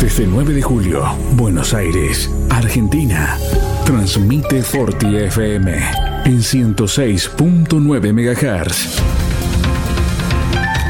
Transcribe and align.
Desde 0.00 0.26
9 0.26 0.54
de 0.54 0.62
julio, 0.62 1.04
Buenos 1.32 1.74
Aires, 1.74 2.30
Argentina. 2.48 3.36
Transmite 3.84 4.62
Forti 4.62 5.14
FM 5.14 5.74
en 6.24 6.38
106.9 6.38 8.12
MHz. 8.14 8.98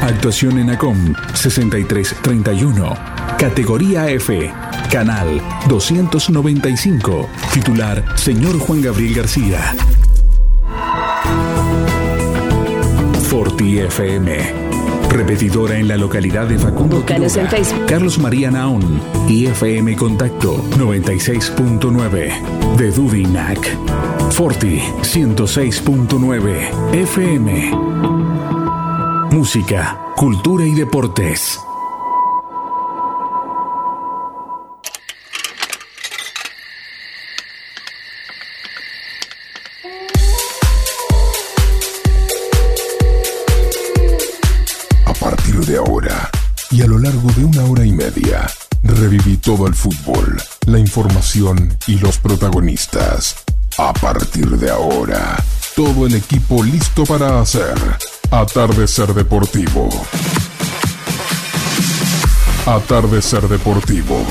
Actuación 0.01 0.59
en 0.59 0.69
ACOM 0.69 1.13
6331. 1.33 2.93
Categoría 3.37 4.09
F. 4.09 4.49
Canal 4.89 5.41
295. 5.67 7.29
Titular, 7.53 8.17
señor 8.17 8.57
Juan 8.59 8.81
Gabriel 8.81 9.13
García. 9.13 9.75
Forti 13.29 13.79
FM. 13.79 14.60
Repetidora 15.11 15.77
en 15.77 15.89
la 15.89 15.97
localidad 15.97 16.47
de 16.47 16.57
Facundo 16.57 16.97
Búscanos 16.97 17.35
en 17.35 17.49
Facebook. 17.49 17.85
Carlos 17.85 18.17
María 18.17 18.49
Naón 18.49 19.01
y 19.27 19.47
FM 19.47 19.97
Contacto 19.97 20.63
96.9 20.77 22.77
de 22.77 22.91
Dudinac. 22.91 23.77
Forti 24.31 24.79
106.9 25.01 26.93
FM. 26.93 27.71
Música, 29.31 29.99
cultura 30.15 30.65
y 30.65 30.73
deportes. 30.73 31.59
Todo 49.51 49.67
el 49.67 49.75
fútbol, 49.75 50.41
la 50.67 50.79
información 50.79 51.77
y 51.85 51.97
los 51.97 52.17
protagonistas. 52.19 53.35
A 53.77 53.91
partir 53.91 54.47
de 54.47 54.71
ahora, 54.71 55.43
todo 55.75 56.07
el 56.07 56.15
equipo 56.15 56.63
listo 56.63 57.03
para 57.03 57.41
hacer 57.41 57.75
Atardecer 58.29 59.13
Deportivo. 59.13 59.89
Atardecer 62.65 63.45
Deportivo. 63.49 64.25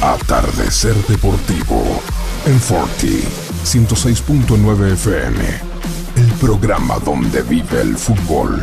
Atardecer 0.00 0.96
Deportivo. 1.06 2.00
En 2.46 2.58
Forti 2.58 3.20
106.9 3.66 4.92
FM. 4.94 5.44
El 6.16 6.32
programa 6.40 6.98
donde 7.00 7.42
vive 7.42 7.82
el 7.82 7.98
fútbol. 7.98 8.62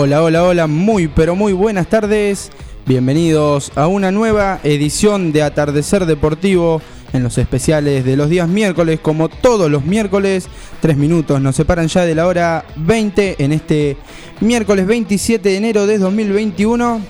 Hola, 0.00 0.22
hola, 0.22 0.44
hola, 0.44 0.66
muy 0.68 1.08
pero 1.08 1.34
muy 1.34 1.52
buenas 1.52 1.88
tardes. 1.88 2.52
Bienvenidos 2.86 3.72
a 3.74 3.88
una 3.88 4.12
nueva 4.12 4.60
edición 4.62 5.32
de 5.32 5.42
Atardecer 5.42 6.06
Deportivo 6.06 6.80
en 7.12 7.24
los 7.24 7.36
especiales 7.36 8.04
de 8.04 8.16
los 8.16 8.30
días 8.30 8.46
miércoles, 8.46 9.00
como 9.00 9.28
todos 9.28 9.68
los 9.68 9.84
miércoles. 9.84 10.46
Tres 10.80 10.96
minutos 10.96 11.40
nos 11.40 11.56
separan 11.56 11.88
ya 11.88 12.04
de 12.04 12.14
la 12.14 12.28
hora 12.28 12.64
20 12.76 13.42
en 13.42 13.50
este 13.50 13.96
miércoles 14.40 14.86
27 14.86 15.48
de 15.48 15.56
enero 15.56 15.88
de 15.88 15.98
2021. 15.98 17.00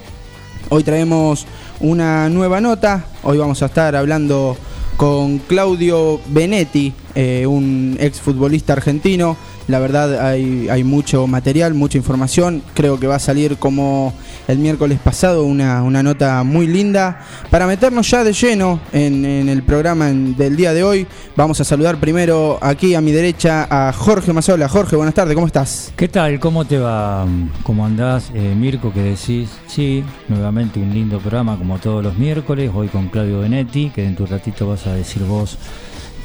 Hoy 0.70 0.82
traemos 0.82 1.46
una 1.80 2.30
nueva 2.30 2.62
nota. 2.62 3.04
Hoy 3.22 3.36
vamos 3.36 3.62
a 3.62 3.66
estar 3.66 3.96
hablando 3.96 4.56
con 4.96 5.40
Claudio 5.40 6.22
Benetti, 6.28 6.94
eh, 7.14 7.46
un 7.46 7.98
exfutbolista 8.00 8.72
argentino. 8.72 9.36
La 9.68 9.78
verdad 9.78 10.26
hay, 10.26 10.82
mucho 10.82 11.26
material, 11.26 11.74
mucha 11.74 11.98
información. 11.98 12.62
Creo 12.72 12.98
que 12.98 13.06
va 13.06 13.16
a 13.16 13.18
salir 13.18 13.58
como 13.58 14.14
el 14.48 14.58
miércoles 14.58 14.98
pasado 14.98 15.44
una, 15.44 15.82
una 15.82 16.02
nota 16.02 16.42
muy 16.42 16.66
linda. 16.66 17.20
Para 17.50 17.66
meternos 17.66 18.10
ya 18.10 18.24
de 18.24 18.32
lleno 18.32 18.80
en, 18.94 19.26
en 19.26 19.48
el 19.50 19.62
programa 19.62 20.08
en- 20.08 20.34
del 20.36 20.56
día 20.56 20.72
de 20.72 20.82
hoy, 20.84 21.06
vamos 21.36 21.60
a 21.60 21.64
saludar 21.64 22.00
primero 22.00 22.58
aquí 22.62 22.94
a 22.94 23.02
mi 23.02 23.12
derecha 23.12 23.66
a 23.70 23.92
Jorge 23.92 24.32
Mazola. 24.32 24.70
Jorge, 24.70 24.96
buenas 24.96 25.14
tardes, 25.14 25.34
¿cómo 25.34 25.46
estás? 25.46 25.92
¿Qué 25.96 26.08
tal? 26.08 26.40
¿Cómo 26.40 26.64
te 26.64 26.78
va? 26.78 27.26
¿Cómo 27.62 27.84
andás? 27.84 28.30
Eh, 28.34 28.54
Mirko, 28.56 28.90
que 28.90 29.02
decís, 29.02 29.50
sí, 29.66 30.02
nuevamente 30.28 30.80
un 30.80 30.94
lindo 30.94 31.18
programa 31.18 31.58
como 31.58 31.78
todos 31.78 32.02
los 32.02 32.16
miércoles, 32.16 32.70
hoy 32.74 32.88
con 32.88 33.08
Claudio 33.08 33.40
Benetti, 33.40 33.90
que 33.90 34.00
de 34.08 34.22
un 34.22 34.26
ratito 34.28 34.66
vas 34.66 34.86
a 34.86 34.94
decir 34.94 35.22
vos 35.24 35.58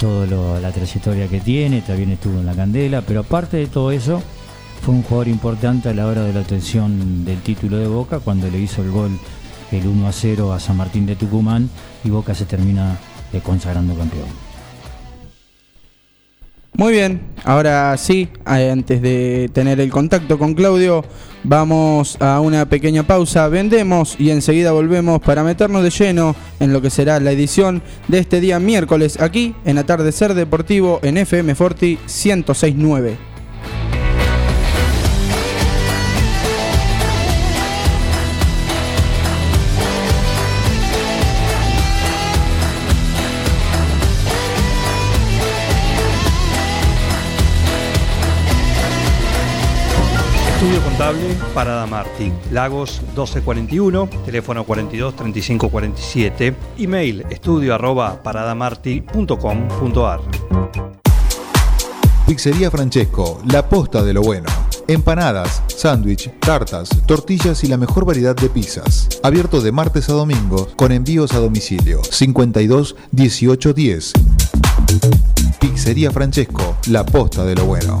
toda 0.04 0.60
la 0.60 0.70
trayectoria 0.70 1.28
que 1.28 1.40
tiene, 1.40 1.80
también 1.80 2.10
estuvo 2.10 2.38
en 2.38 2.44
la 2.44 2.54
candela, 2.54 3.00
pero 3.00 3.20
aparte 3.20 3.56
de 3.56 3.68
todo 3.68 3.90
eso, 3.90 4.22
fue 4.82 4.92
un 4.92 5.02
jugador 5.02 5.28
importante 5.28 5.88
a 5.88 5.94
la 5.94 6.06
hora 6.06 6.24
de 6.24 6.34
la 6.34 6.40
obtención 6.40 7.24
del 7.24 7.40
título 7.40 7.78
de 7.78 7.86
Boca, 7.86 8.20
cuando 8.20 8.50
le 8.50 8.58
hizo 8.58 8.82
el 8.82 8.90
gol 8.90 9.18
el 9.72 9.86
1 9.86 10.06
a 10.06 10.12
0 10.12 10.52
a 10.52 10.60
San 10.60 10.76
Martín 10.76 11.06
de 11.06 11.16
Tucumán 11.16 11.70
y 12.04 12.10
Boca 12.10 12.34
se 12.34 12.44
termina 12.44 12.98
consagrando 13.42 13.94
campeón. 13.94 14.43
Muy 16.76 16.92
bien, 16.92 17.20
ahora 17.44 17.96
sí, 17.96 18.28
antes 18.44 19.00
de 19.00 19.48
tener 19.52 19.78
el 19.78 19.92
contacto 19.92 20.40
con 20.40 20.54
Claudio, 20.54 21.04
vamos 21.44 22.16
a 22.20 22.40
una 22.40 22.68
pequeña 22.68 23.04
pausa, 23.04 23.46
vendemos 23.46 24.16
y 24.18 24.30
enseguida 24.30 24.72
volvemos 24.72 25.20
para 25.20 25.44
meternos 25.44 25.84
de 25.84 25.90
lleno 25.90 26.34
en 26.58 26.72
lo 26.72 26.82
que 26.82 26.90
será 26.90 27.20
la 27.20 27.30
edición 27.30 27.80
de 28.08 28.18
este 28.18 28.40
día 28.40 28.58
miércoles 28.58 29.20
aquí 29.20 29.54
en 29.64 29.78
Atardecer 29.78 30.34
Deportivo 30.34 30.98
en 31.04 31.18
FM 31.18 31.54
Forti 31.54 31.96
1069. 32.06 33.33
Contable 50.96 51.34
Parada 51.52 51.86
Martí, 51.86 52.32
Lagos 52.52 53.00
1241, 53.16 54.08
teléfono 54.24 54.62
42 54.62 55.16
35 55.16 55.68
47, 55.68 56.54
email 56.78 57.26
estudio 57.30 57.74
arroba 57.74 58.22
paradamarti.com.ar. 58.22 60.20
Pizzería 62.28 62.70
Francesco, 62.70 63.42
la 63.50 63.68
posta 63.68 64.04
de 64.04 64.12
lo 64.12 64.22
bueno. 64.22 64.46
Empanadas, 64.86 65.64
sándwich, 65.66 66.30
tartas, 66.38 66.90
tortillas 67.06 67.64
y 67.64 67.66
la 67.66 67.76
mejor 67.76 68.04
variedad 68.04 68.36
de 68.36 68.48
pizzas. 68.48 69.08
Abierto 69.24 69.60
de 69.60 69.72
martes 69.72 70.08
a 70.10 70.12
domingo 70.12 70.68
con 70.76 70.92
envíos 70.92 71.32
a 71.32 71.40
domicilio. 71.40 72.04
52 72.04 72.94
18 73.10 73.72
10. 73.72 74.12
Pizzería 75.58 76.12
Francesco, 76.12 76.76
la 76.86 77.04
posta 77.04 77.44
de 77.44 77.56
lo 77.56 77.64
bueno. 77.64 78.00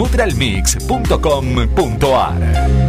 www.nutralmix.com.ar 0.00 2.80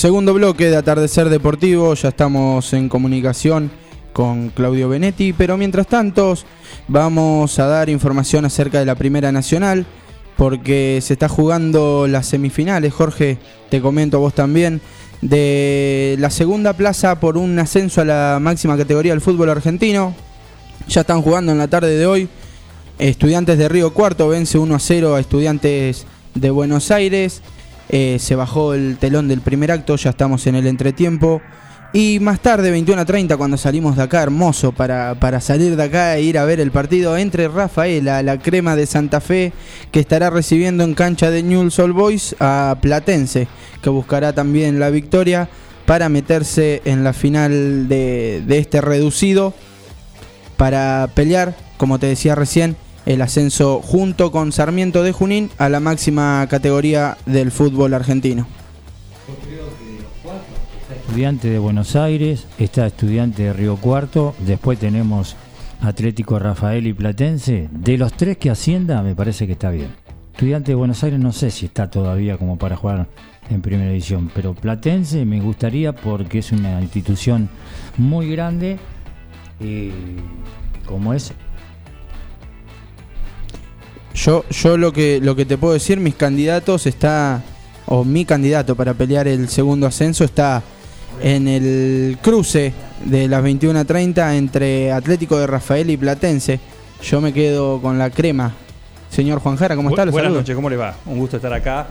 Segundo 0.00 0.32
bloque 0.32 0.70
de 0.70 0.78
Atardecer 0.78 1.28
Deportivo, 1.28 1.92
ya 1.92 2.08
estamos 2.08 2.72
en 2.72 2.88
comunicación 2.88 3.70
con 4.14 4.48
Claudio 4.48 4.88
Benetti, 4.88 5.34
pero 5.34 5.58
mientras 5.58 5.88
tanto 5.88 6.38
vamos 6.88 7.58
a 7.58 7.66
dar 7.66 7.90
información 7.90 8.46
acerca 8.46 8.78
de 8.78 8.86
la 8.86 8.94
Primera 8.94 9.30
Nacional, 9.30 9.84
porque 10.38 11.00
se 11.02 11.12
está 11.12 11.28
jugando 11.28 12.06
las 12.06 12.24
semifinales, 12.24 12.94
Jorge, 12.94 13.36
te 13.68 13.82
comento 13.82 14.20
vos 14.20 14.32
también, 14.32 14.80
de 15.20 16.16
la 16.18 16.30
segunda 16.30 16.72
plaza 16.72 17.20
por 17.20 17.36
un 17.36 17.58
ascenso 17.58 18.00
a 18.00 18.06
la 18.06 18.38
máxima 18.40 18.78
categoría 18.78 19.12
del 19.12 19.20
fútbol 19.20 19.50
argentino. 19.50 20.14
Ya 20.88 21.02
están 21.02 21.20
jugando 21.20 21.52
en 21.52 21.58
la 21.58 21.68
tarde 21.68 21.98
de 21.98 22.06
hoy. 22.06 22.26
Estudiantes 22.98 23.58
de 23.58 23.68
Río 23.68 23.92
Cuarto 23.92 24.28
vence 24.28 24.56
1 24.56 24.74
a 24.74 24.78
0 24.78 25.14
a 25.16 25.20
Estudiantes 25.20 26.06
de 26.34 26.50
Buenos 26.50 26.90
Aires. 26.90 27.42
Eh, 27.92 28.18
se 28.20 28.36
bajó 28.36 28.72
el 28.74 28.98
telón 28.98 29.26
del 29.26 29.40
primer 29.40 29.72
acto, 29.72 29.96
ya 29.96 30.10
estamos 30.10 30.46
en 30.46 30.54
el 30.54 30.68
entretiempo. 30.68 31.42
Y 31.92 32.20
más 32.20 32.38
tarde, 32.38 32.70
21 32.70 33.02
a 33.02 33.04
30, 33.04 33.36
cuando 33.36 33.56
salimos 33.56 33.96
de 33.96 34.04
acá, 34.04 34.22
hermoso 34.22 34.70
para, 34.70 35.16
para 35.16 35.40
salir 35.40 35.74
de 35.74 35.82
acá 35.82 36.16
e 36.16 36.22
ir 36.22 36.38
a 36.38 36.44
ver 36.44 36.60
el 36.60 36.70
partido 36.70 37.16
entre 37.16 37.48
Rafaela, 37.48 38.22
la 38.22 38.38
crema 38.38 38.76
de 38.76 38.86
Santa 38.86 39.20
Fe, 39.20 39.52
que 39.90 39.98
estará 39.98 40.30
recibiendo 40.30 40.84
en 40.84 40.94
cancha 40.94 41.32
de 41.32 41.42
Newell's 41.42 41.80
Old 41.80 41.94
Boys 41.94 42.36
a 42.38 42.76
Platense, 42.80 43.48
que 43.82 43.90
buscará 43.90 44.32
también 44.32 44.78
la 44.78 44.90
victoria 44.90 45.48
para 45.84 46.08
meterse 46.08 46.80
en 46.84 47.02
la 47.02 47.12
final 47.12 47.88
de, 47.88 48.44
de 48.46 48.58
este 48.58 48.80
reducido, 48.80 49.52
para 50.56 51.10
pelear, 51.12 51.56
como 51.76 51.98
te 51.98 52.06
decía 52.06 52.36
recién, 52.36 52.76
el 53.06 53.22
ascenso 53.22 53.80
junto 53.82 54.30
con 54.30 54.52
Sarmiento 54.52 55.02
de 55.02 55.12
Junín 55.12 55.50
a 55.58 55.68
la 55.68 55.80
máxima 55.80 56.46
categoría 56.48 57.16
del 57.26 57.50
fútbol 57.50 57.94
argentino. 57.94 58.46
Estudiante 61.06 61.50
de 61.50 61.58
Buenos 61.58 61.96
Aires, 61.96 62.46
está 62.58 62.86
estudiante 62.86 63.42
de 63.42 63.52
Río 63.52 63.76
Cuarto, 63.76 64.34
después 64.38 64.78
tenemos 64.78 65.36
Atlético 65.80 66.38
Rafael 66.38 66.86
y 66.86 66.92
Platense. 66.92 67.68
De 67.72 67.98
los 67.98 68.12
tres 68.12 68.36
que 68.36 68.50
ascienda, 68.50 69.02
me 69.02 69.14
parece 69.14 69.46
que 69.46 69.52
está 69.54 69.70
bien. 69.70 69.88
Estudiante 70.32 70.72
de 70.72 70.76
Buenos 70.76 71.02
Aires 71.02 71.18
no 71.18 71.32
sé 71.32 71.50
si 71.50 71.66
está 71.66 71.90
todavía 71.90 72.36
como 72.38 72.58
para 72.58 72.76
jugar 72.76 73.08
en 73.50 73.60
primera 73.60 73.90
división, 73.90 74.30
pero 74.34 74.54
Platense 74.54 75.24
me 75.24 75.40
gustaría 75.40 75.94
porque 75.94 76.38
es 76.38 76.52
una 76.52 76.80
institución 76.80 77.48
muy 77.96 78.30
grande 78.30 78.78
y 79.58 79.90
como 80.86 81.12
es 81.12 81.32
Yo, 84.14 84.44
yo 84.50 84.76
lo 84.76 84.92
que 84.92 85.20
lo 85.22 85.36
que 85.36 85.44
te 85.46 85.56
puedo 85.56 85.74
decir, 85.74 85.98
mis 86.00 86.14
candidatos 86.14 86.86
está, 86.86 87.42
o 87.86 88.04
mi 88.04 88.24
candidato 88.24 88.74
para 88.74 88.94
pelear 88.94 89.28
el 89.28 89.48
segundo 89.48 89.86
ascenso 89.86 90.24
está 90.24 90.62
en 91.22 91.48
el 91.48 92.18
cruce 92.22 92.72
de 93.04 93.28
las 93.28 93.42
21.30 93.44 94.34
entre 94.36 94.92
Atlético 94.92 95.38
de 95.38 95.46
Rafael 95.46 95.90
y 95.90 95.96
Platense. 95.96 96.58
Yo 97.02 97.20
me 97.20 97.32
quedo 97.32 97.80
con 97.80 97.98
la 97.98 98.10
crema. 98.10 98.52
Señor 99.10 99.40
Juan 99.40 99.56
Jara, 99.56 99.74
¿cómo 99.76 99.88
Bu- 99.90 99.92
está? 99.92 100.04
Lo 100.04 100.12
Buenas 100.12 100.32
noches, 100.32 100.54
¿cómo 100.54 100.70
le 100.70 100.76
va? 100.76 100.94
Un 101.06 101.18
gusto 101.18 101.36
estar 101.36 101.52
acá. 101.52 101.86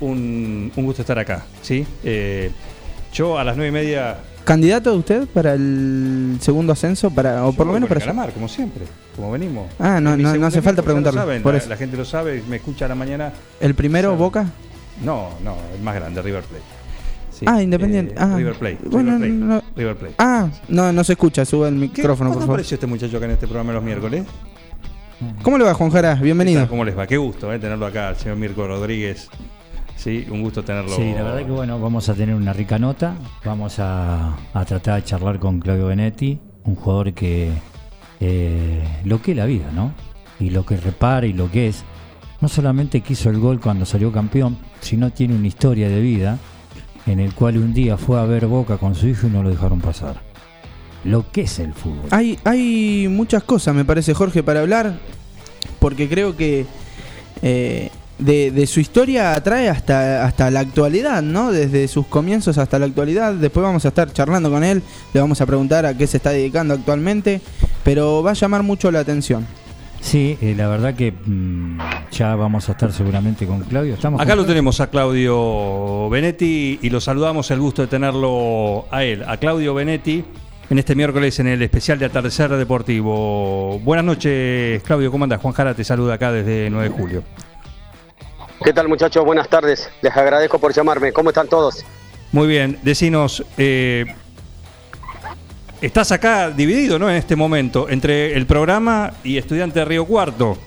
Un, 0.00 0.72
un 0.74 0.84
gusto 0.84 1.02
estar 1.02 1.18
acá, 1.18 1.44
¿sí? 1.62 1.86
Eh, 2.04 2.50
yo 3.12 3.38
a 3.38 3.44
las 3.44 3.56
nueve 3.56 3.68
y 3.68 3.72
media... 3.72 4.16
¿Candidato 4.46 4.92
de 4.92 4.96
usted 4.98 5.28
para 5.28 5.54
el 5.54 6.38
segundo 6.40 6.72
ascenso? 6.72 7.10
Para, 7.10 7.44
o 7.44 7.52
por 7.52 7.66
lo 7.66 7.72
menos 7.72 7.88
para... 7.88 8.00
Calamar, 8.00 8.32
como 8.32 8.46
siempre, 8.48 8.84
como 9.16 9.32
venimos. 9.32 9.66
Ah, 9.78 10.00
no- 10.00 10.16
no- 10.16 10.36
no 10.36 10.46
hace 10.46 10.62
falta 10.62 10.82
preguntarlo, 10.82 11.20
saben, 11.20 11.42
por 11.42 11.52
la, 11.52 11.58
eso. 11.58 11.68
la 11.68 11.76
gente 11.76 11.96
lo 11.96 12.04
sabe, 12.04 12.42
me 12.48 12.56
escucha 12.56 12.84
a 12.84 12.88
la 12.88 12.94
mañana. 12.94 13.32
¿El 13.60 13.74
primero, 13.74 14.10
Sabe. 14.10 14.18
Boca? 14.18 14.46
No, 15.04 15.30
no, 15.42 15.56
el 15.76 15.82
más 15.82 15.96
grande, 15.96 16.22
River 16.22 16.44
Plate. 16.44 16.64
Sí, 17.32 17.44
Ah, 17.48 17.60
Independiente. 17.60 18.14
eh, 18.14 18.18
ah, 18.20 18.34
River 18.36 18.54
Plate. 18.54 18.78
Bueno, 18.84 19.18
River 19.18 19.28
Plate. 19.28 19.32
no- 19.32 19.62
River 19.76 19.96
Plate. 19.96 20.14
Ah, 20.18 20.48
no, 20.68 20.92
no 20.92 21.02
se 21.04 21.12
escucha. 21.14 21.44
Sube 21.44 21.68
el 21.68 21.74
micrófono, 21.74 22.14
por 22.16 22.16
¿Cuándo 22.16 22.40
favor. 22.40 22.54
apareció 22.54 22.76
este 22.76 22.86
muchacho 22.86 23.16
acá 23.16 23.26
en 23.26 23.32
este 23.32 23.46
programa 23.48 23.72
los 23.72 23.82
miércoles? 23.82 24.24
¿Cómo 25.42 25.58
le 25.58 25.64
va, 25.64 25.74
Juan 25.74 25.90
Jara? 25.90 26.16
¿Qué 26.16 26.22
Bienvenido. 26.24 26.68
¿Cómo 26.68 26.84
les 26.84 26.96
va? 26.96 27.06
Qué 27.06 27.16
gusto 27.16 27.52
eh, 27.52 27.58
tenerlo 27.58 27.84
acá, 27.86 28.10
el 28.10 28.16
señor 28.16 28.36
Mirko 28.36 28.66
Rodríguez. 28.66 29.28
Sí, 29.96 30.26
un 30.30 30.42
gusto 30.42 30.62
tenerlo. 30.62 30.94
Sí, 30.94 31.12
la 31.14 31.22
verdad 31.22 31.44
que 31.46 31.52
bueno, 31.52 31.80
vamos 31.80 32.08
a 32.08 32.14
tener 32.14 32.34
una 32.34 32.52
rica 32.52 32.78
nota. 32.78 33.16
Vamos 33.44 33.78
a, 33.78 34.36
a 34.52 34.64
tratar 34.64 34.96
de 34.96 35.04
charlar 35.04 35.38
con 35.38 35.58
Claudio 35.58 35.86
Benetti, 35.86 36.38
un 36.64 36.74
jugador 36.76 37.12
que 37.12 37.50
eh, 38.20 38.82
lo 39.04 39.20
que 39.22 39.32
es 39.32 39.36
la 39.36 39.46
vida, 39.46 39.70
¿no? 39.74 39.92
Y 40.38 40.50
lo 40.50 40.64
que 40.64 40.76
repara 40.76 41.26
y 41.26 41.32
lo 41.32 41.50
que 41.50 41.68
es. 41.68 41.84
No 42.40 42.48
solamente 42.48 43.00
quiso 43.00 43.30
el 43.30 43.38
gol 43.38 43.60
cuando 43.60 43.86
salió 43.86 44.12
campeón, 44.12 44.58
sino 44.80 45.10
tiene 45.10 45.34
una 45.34 45.46
historia 45.46 45.88
de 45.88 46.00
vida 46.00 46.38
en 47.06 47.20
el 47.20 47.32
cual 47.34 47.56
un 47.56 47.72
día 47.72 47.96
fue 47.96 48.20
a 48.20 48.24
ver 48.24 48.46
Boca 48.46 48.76
con 48.76 48.94
su 48.94 49.08
hijo 49.08 49.26
y 49.26 49.30
no 49.30 49.42
lo 49.42 49.50
dejaron 49.50 49.80
pasar. 49.80 50.20
Lo 51.04 51.30
que 51.30 51.42
es 51.42 51.58
el 51.60 51.72
fútbol. 51.72 52.08
Hay, 52.10 52.38
hay 52.44 53.06
muchas 53.08 53.44
cosas, 53.44 53.74
me 53.74 53.84
parece, 53.84 54.12
Jorge, 54.12 54.42
para 54.42 54.60
hablar, 54.60 54.98
porque 55.78 56.08
creo 56.08 56.36
que 56.36 56.66
eh, 57.42 57.90
de, 58.18 58.50
de 58.50 58.66
su 58.66 58.80
historia 58.80 59.34
atrae 59.34 59.68
hasta, 59.68 60.24
hasta 60.24 60.50
la 60.50 60.60
actualidad, 60.60 61.22
¿no? 61.22 61.52
Desde 61.52 61.86
sus 61.88 62.06
comienzos 62.06 62.58
hasta 62.58 62.78
la 62.78 62.86
actualidad. 62.86 63.34
Después 63.34 63.62
vamos 63.64 63.84
a 63.84 63.88
estar 63.88 64.12
charlando 64.12 64.50
con 64.50 64.64
él, 64.64 64.82
le 65.12 65.20
vamos 65.20 65.40
a 65.40 65.46
preguntar 65.46 65.86
a 65.86 65.94
qué 65.96 66.06
se 66.06 66.16
está 66.16 66.30
dedicando 66.30 66.74
actualmente, 66.74 67.40
pero 67.84 68.22
va 68.22 68.30
a 68.30 68.34
llamar 68.34 68.62
mucho 68.62 68.90
la 68.90 69.00
atención. 69.00 69.46
Sí, 70.00 70.38
eh, 70.40 70.54
la 70.56 70.68
verdad 70.68 70.94
que 70.94 71.10
mm, 71.12 71.78
ya 72.12 72.36
vamos 72.36 72.68
a 72.68 72.72
estar 72.72 72.92
seguramente 72.92 73.46
con 73.46 73.60
Claudio. 73.62 73.94
¿Estamos 73.94 74.20
Acá 74.20 74.30
con 74.30 74.36
lo 74.38 74.42
Claudio? 74.44 74.54
tenemos 74.54 74.80
a 74.80 74.86
Claudio 74.88 76.08
Benetti 76.10 76.78
y 76.80 76.90
lo 76.90 77.00
saludamos, 77.00 77.50
el 77.50 77.58
gusto 77.58 77.82
de 77.82 77.88
tenerlo 77.88 78.86
a 78.90 79.02
él, 79.02 79.24
a 79.26 79.36
Claudio 79.38 79.74
Benetti, 79.74 80.24
en 80.70 80.78
este 80.78 80.94
miércoles 80.94 81.38
en 81.40 81.48
el 81.48 81.62
especial 81.62 81.98
de 81.98 82.06
Atardecer 82.06 82.50
Deportivo. 82.50 83.80
Buenas 83.80 84.04
noches, 84.04 84.82
Claudio, 84.84 85.10
¿cómo 85.10 85.24
andas? 85.24 85.40
Juan 85.40 85.54
Jara 85.54 85.74
te 85.74 85.82
saluda 85.82 86.14
acá 86.14 86.30
desde 86.30 86.70
9 86.70 86.88
de 86.88 86.94
julio. 86.94 87.22
¿Qué 88.66 88.72
tal 88.72 88.88
muchachos? 88.88 89.24
Buenas 89.24 89.48
tardes. 89.48 89.88
Les 90.02 90.16
agradezco 90.16 90.58
por 90.58 90.72
llamarme. 90.74 91.12
¿Cómo 91.12 91.28
están 91.28 91.46
todos? 91.46 91.84
Muy 92.32 92.48
bien, 92.48 92.80
decinos, 92.82 93.44
eh, 93.56 94.04
estás 95.80 96.10
acá 96.10 96.50
dividido, 96.50 96.98
¿no? 96.98 97.08
En 97.08 97.14
este 97.14 97.36
momento, 97.36 97.88
entre 97.88 98.34
el 98.36 98.44
programa 98.44 99.12
y 99.22 99.38
Estudiante 99.38 99.78
de 99.78 99.84
Río 99.84 100.04
Cuarto, 100.04 100.58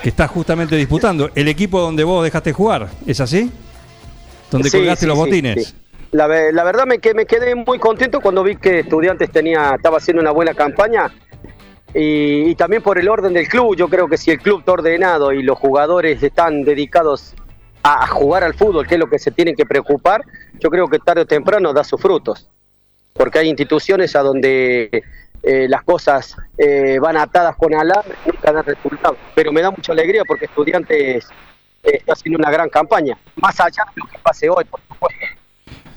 que 0.00 0.08
estás 0.10 0.30
justamente 0.30 0.76
disputando, 0.76 1.30
el 1.34 1.48
equipo 1.48 1.80
donde 1.80 2.04
vos 2.04 2.22
dejaste 2.22 2.52
jugar, 2.52 2.88
¿es 3.04 3.18
así? 3.18 3.50
Donde 4.48 4.70
Sí, 4.70 4.76
colgaste 4.78 5.00
sí, 5.00 5.06
los 5.08 5.16
botines. 5.16 5.66
sí. 5.66 5.74
La 6.12 6.28
verdad 6.28 6.86
me, 6.86 7.00
que 7.00 7.12
me 7.12 7.26
quedé 7.26 7.56
muy 7.56 7.80
contento 7.80 8.20
cuando 8.20 8.44
vi 8.44 8.54
que 8.54 8.78
Estudiantes 8.78 9.32
tenía, 9.32 9.72
estaba 9.74 9.96
haciendo 9.96 10.22
una 10.22 10.30
buena 10.30 10.54
campaña 10.54 11.12
y, 11.94 12.50
y 12.50 12.54
también 12.54 12.82
por 12.82 12.98
el 12.98 13.08
orden 13.08 13.32
del 13.32 13.48
club. 13.48 13.76
Yo 13.76 13.88
creo 13.88 14.08
que 14.08 14.16
si 14.16 14.30
el 14.30 14.38
club 14.38 14.60
está 14.60 14.72
ordenado 14.72 15.32
y 15.32 15.42
los 15.42 15.58
jugadores 15.58 16.22
están 16.22 16.64
dedicados 16.64 17.34
a, 17.82 18.06
jugar 18.06 18.44
al 18.44 18.54
fútbol, 18.54 18.86
que 18.86 18.94
es 18.94 19.00
lo 19.00 19.08
que 19.08 19.18
se 19.18 19.30
tienen 19.30 19.54
que 19.54 19.66
preocupar, 19.66 20.24
yo 20.58 20.70
creo 20.70 20.88
que 20.88 20.98
tarde 20.98 21.22
o 21.22 21.26
temprano 21.26 21.72
da 21.72 21.84
sus 21.84 22.00
frutos. 22.00 22.48
Porque 23.12 23.38
hay 23.38 23.48
instituciones 23.48 24.14
a 24.16 24.22
donde 24.22 25.02
eh, 25.42 25.66
las 25.68 25.82
cosas 25.82 26.36
eh, 26.56 26.98
van 27.00 27.16
atadas 27.16 27.56
con 27.56 27.74
alambre 27.74 28.14
y 28.24 28.28
nunca 28.28 28.52
dan 28.52 28.64
resultados. 28.64 29.18
Pero 29.34 29.52
me 29.52 29.62
da 29.62 29.70
mucha 29.70 29.92
alegría 29.92 30.22
porque 30.26 30.44
Estudiantes 30.44 31.28
eh, 31.82 31.90
está 31.94 32.12
haciendo 32.12 32.38
una 32.38 32.50
gran 32.50 32.68
campaña. 32.68 33.18
Más 33.36 33.58
allá 33.60 33.84
de 33.94 34.02
lo 34.02 34.06
que 34.06 34.18
pase 34.18 34.48
hoy, 34.48 34.64
por 34.64 34.80
supuesto. 34.88 35.39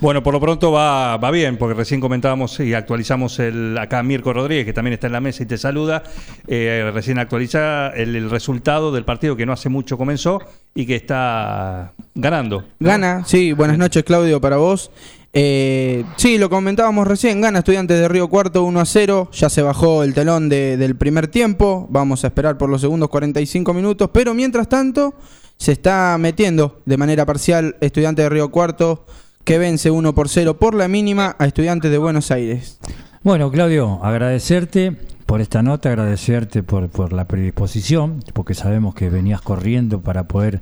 Bueno, 0.04 0.22
por 0.22 0.34
lo 0.34 0.40
pronto 0.40 0.70
va, 0.70 1.16
va 1.16 1.30
bien, 1.30 1.56
porque 1.56 1.72
recién 1.72 1.98
comentábamos 1.98 2.60
y 2.60 2.74
actualizamos 2.74 3.38
el 3.38 3.78
acá 3.78 4.02
Mirko 4.02 4.34
Rodríguez, 4.34 4.66
que 4.66 4.74
también 4.74 4.92
está 4.92 5.06
en 5.06 5.14
la 5.14 5.20
mesa 5.22 5.44
y 5.44 5.46
te 5.46 5.56
saluda. 5.56 6.02
eh, 6.46 6.90
recién 6.92 7.18
actualiza 7.18 7.88
el, 7.88 8.28
resultado 8.28 8.92
del 8.92 9.06
partido 9.06 9.34
que 9.34 9.46
no 9.46 9.54
hace 9.54 9.70
mucho 9.70 9.96
comenzó 9.96 10.42
y 10.74 10.84
que 10.84 10.94
está 10.94 11.94
ganando. 12.14 12.64
Gana, 12.80 13.24
sí, 13.24 13.54
buenas 13.54 13.78
noches 13.78 14.04
Claudio 14.04 14.42
para 14.42 14.58
vos. 14.58 14.90
Eh, 15.32 16.04
sí, 16.18 16.36
lo 16.36 16.50
comentábamos 16.50 17.08
recién, 17.08 17.40
gana 17.40 17.60
Estudiantes 17.60 17.98
de 17.98 18.06
Río 18.06 18.28
Cuarto 18.28 18.62
1 18.62 18.80
a 18.80 18.84
0, 18.84 19.30
ya 19.32 19.48
se 19.48 19.62
bajó 19.62 20.02
el 20.02 20.12
telón 20.12 20.50
de- 20.50 20.76
del 20.76 20.96
primer 20.96 21.28
tiempo, 21.28 21.86
vamos 21.88 22.24
a 22.24 22.26
esperar 22.26 22.58
por 22.58 22.68
los 22.68 22.82
segundos 22.82 23.08
45 23.08 23.72
minutos, 23.72 24.10
pero 24.12 24.34
mientras 24.34 24.68
tanto 24.68 25.14
se 25.56 25.72
está 25.72 26.18
metiendo 26.20 26.82
de 26.84 26.98
manera 26.98 27.24
parcial 27.24 27.76
Estudiantes 27.80 28.22
de 28.22 28.28
Río 28.28 28.50
Cuarto 28.50 29.06
que 29.44 29.58
vence 29.58 29.90
1 29.90 30.14
por 30.14 30.28
0 30.28 30.58
por 30.58 30.74
la 30.74 30.88
mínima 30.88 31.36
a 31.38 31.46
Estudiantes 31.46 31.90
de 31.90 31.98
Buenos 31.98 32.30
Aires. 32.30 32.78
Bueno, 33.22 33.50
Claudio, 33.50 34.00
agradecerte 34.02 34.96
por 35.26 35.40
esta 35.40 35.62
nota, 35.62 35.88
agradecerte 35.88 36.62
por, 36.62 36.88
por 36.90 37.12
la 37.12 37.26
predisposición, 37.26 38.22
porque 38.32 38.54
sabemos 38.54 38.94
que 38.94 39.08
venías 39.08 39.40
corriendo 39.40 40.00
para 40.02 40.28
poder 40.28 40.60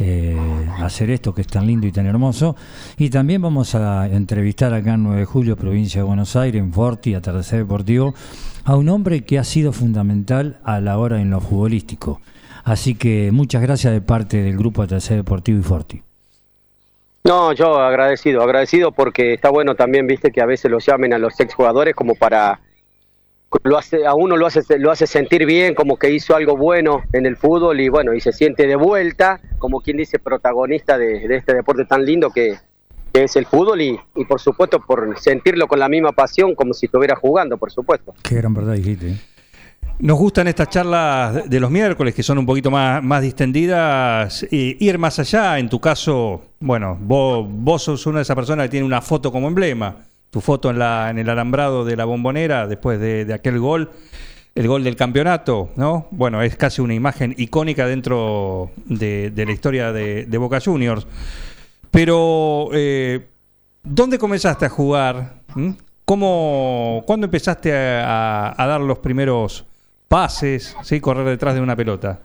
eh, 0.00 0.36
hacer 0.78 1.10
esto 1.10 1.34
que 1.34 1.40
es 1.40 1.46
tan 1.46 1.66
lindo 1.66 1.86
y 1.86 1.92
tan 1.92 2.06
hermoso. 2.06 2.56
Y 2.98 3.10
también 3.10 3.40
vamos 3.40 3.74
a 3.74 4.06
entrevistar 4.08 4.74
acá 4.74 4.94
en 4.94 5.04
9 5.04 5.20
de 5.20 5.26
julio, 5.26 5.56
provincia 5.56 6.00
de 6.00 6.06
Buenos 6.06 6.36
Aires, 6.36 6.60
en 6.60 6.72
Forti, 6.72 7.14
Atardecer 7.14 7.60
Deportivo, 7.60 8.14
a 8.64 8.76
un 8.76 8.88
hombre 8.88 9.24
que 9.24 9.38
ha 9.38 9.44
sido 9.44 9.72
fundamental 9.72 10.60
a 10.64 10.80
la 10.80 10.98
hora 10.98 11.20
en 11.20 11.30
lo 11.30 11.40
futbolístico. 11.40 12.20
Así 12.64 12.94
que 12.94 13.30
muchas 13.32 13.62
gracias 13.62 13.92
de 13.92 14.00
parte 14.00 14.42
del 14.42 14.56
grupo 14.56 14.82
Atardecer 14.82 15.16
Deportivo 15.16 15.58
y 15.58 15.62
Forti. 15.62 16.02
No, 17.24 17.52
yo 17.52 17.78
agradecido, 17.78 18.42
agradecido 18.42 18.90
porque 18.90 19.34
está 19.34 19.50
bueno 19.50 19.76
también, 19.76 20.06
viste, 20.06 20.32
que 20.32 20.40
a 20.40 20.46
veces 20.46 20.70
los 20.70 20.84
llamen 20.84 21.14
a 21.14 21.18
los 21.18 21.38
exjugadores 21.38 21.94
como 21.94 22.14
para 22.16 22.60
lo 23.64 23.76
hace 23.76 24.06
a 24.06 24.14
uno 24.14 24.36
lo 24.38 24.46
hace 24.46 24.62
lo 24.78 24.90
hace 24.90 25.06
sentir 25.06 25.44
bien, 25.44 25.74
como 25.74 25.98
que 25.98 26.10
hizo 26.10 26.34
algo 26.34 26.56
bueno 26.56 27.02
en 27.12 27.26
el 27.26 27.36
fútbol 27.36 27.80
y 27.80 27.88
bueno, 27.88 28.14
y 28.14 28.20
se 28.20 28.32
siente 28.32 28.66
de 28.66 28.76
vuelta, 28.76 29.40
como 29.58 29.80
quien 29.80 29.98
dice, 29.98 30.18
protagonista 30.18 30.96
de, 30.96 31.24
este 31.36 31.54
deporte 31.54 31.84
tan 31.84 32.04
lindo 32.04 32.30
que, 32.30 32.56
es 33.12 33.36
el 33.36 33.44
fútbol 33.44 33.82
y, 33.82 34.00
y 34.16 34.24
por 34.24 34.40
supuesto 34.40 34.80
por 34.80 35.18
sentirlo 35.20 35.68
con 35.68 35.78
la 35.78 35.86
misma 35.86 36.12
pasión 36.12 36.54
como 36.54 36.72
si 36.72 36.86
estuviera 36.86 37.14
jugando, 37.14 37.58
por 37.58 37.70
supuesto. 37.70 38.14
Qué 38.22 38.36
gran 38.36 38.54
verdad 38.54 38.72
dijiste. 38.72 39.18
Nos 39.98 40.18
gustan 40.18 40.48
estas 40.48 40.68
charlas 40.68 41.48
de- 41.48 41.60
los 41.60 41.70
miércoles, 41.70 42.14
que 42.14 42.22
son 42.24 42.38
un 42.38 42.46
poquito 42.46 42.70
más, 42.70 43.02
más 43.02 43.22
distendidas, 43.22 44.44
ir 44.50 44.98
más 44.98 45.18
allá. 45.20 45.58
En 45.58 45.68
tu 45.68 45.80
caso, 45.80 46.42
bueno, 46.58 46.98
vos, 47.00 47.46
vos 47.48 47.82
sos 47.84 48.04
una 48.06 48.18
de 48.18 48.22
esas 48.22 48.34
personas 48.34 48.66
que 48.66 48.70
tiene 48.70 48.86
una 48.86 49.00
foto 49.00 49.30
como 49.30 49.46
emblema. 49.46 49.96
Tu 50.30 50.40
foto 50.40 50.70
en, 50.70 50.78
la, 50.78 51.10
en 51.10 51.18
el 51.18 51.28
alambrado 51.28 51.84
de 51.84 51.94
la 51.96 52.04
bombonera 52.04 52.66
después 52.66 52.98
de, 52.98 53.24
de 53.24 53.34
aquel 53.34 53.60
gol, 53.60 53.90
el 54.54 54.66
gol 54.66 54.82
del 54.82 54.96
campeonato, 54.96 55.70
¿no? 55.76 56.08
Bueno, 56.10 56.42
es 56.42 56.56
casi 56.56 56.80
una 56.82 56.94
imagen 56.94 57.34
icónica 57.38 57.86
dentro 57.86 58.70
de, 58.86 59.32
la 59.36 59.52
historia 59.52 59.92
de, 59.92 60.26
Boca 60.38 60.58
Juniors. 60.60 61.06
Pero, 61.90 62.70
eh, 62.72 63.26
¿dónde 63.84 64.18
comenzaste 64.18 64.64
a 64.64 64.68
jugar? 64.68 65.34
¿Mm? 65.54 65.70
¿Cómo, 66.06 67.02
¿Cuándo 67.06 67.26
empezaste 67.26 67.72
a 67.74 68.54
dar 68.58 68.80
los 68.80 68.98
primeros 68.98 69.64
pases, 70.12 70.76
¿sí? 70.82 71.00
correr 71.00 71.24
detrás 71.24 71.54
de 71.54 71.62
una 71.62 71.74
pelota? 71.74 72.20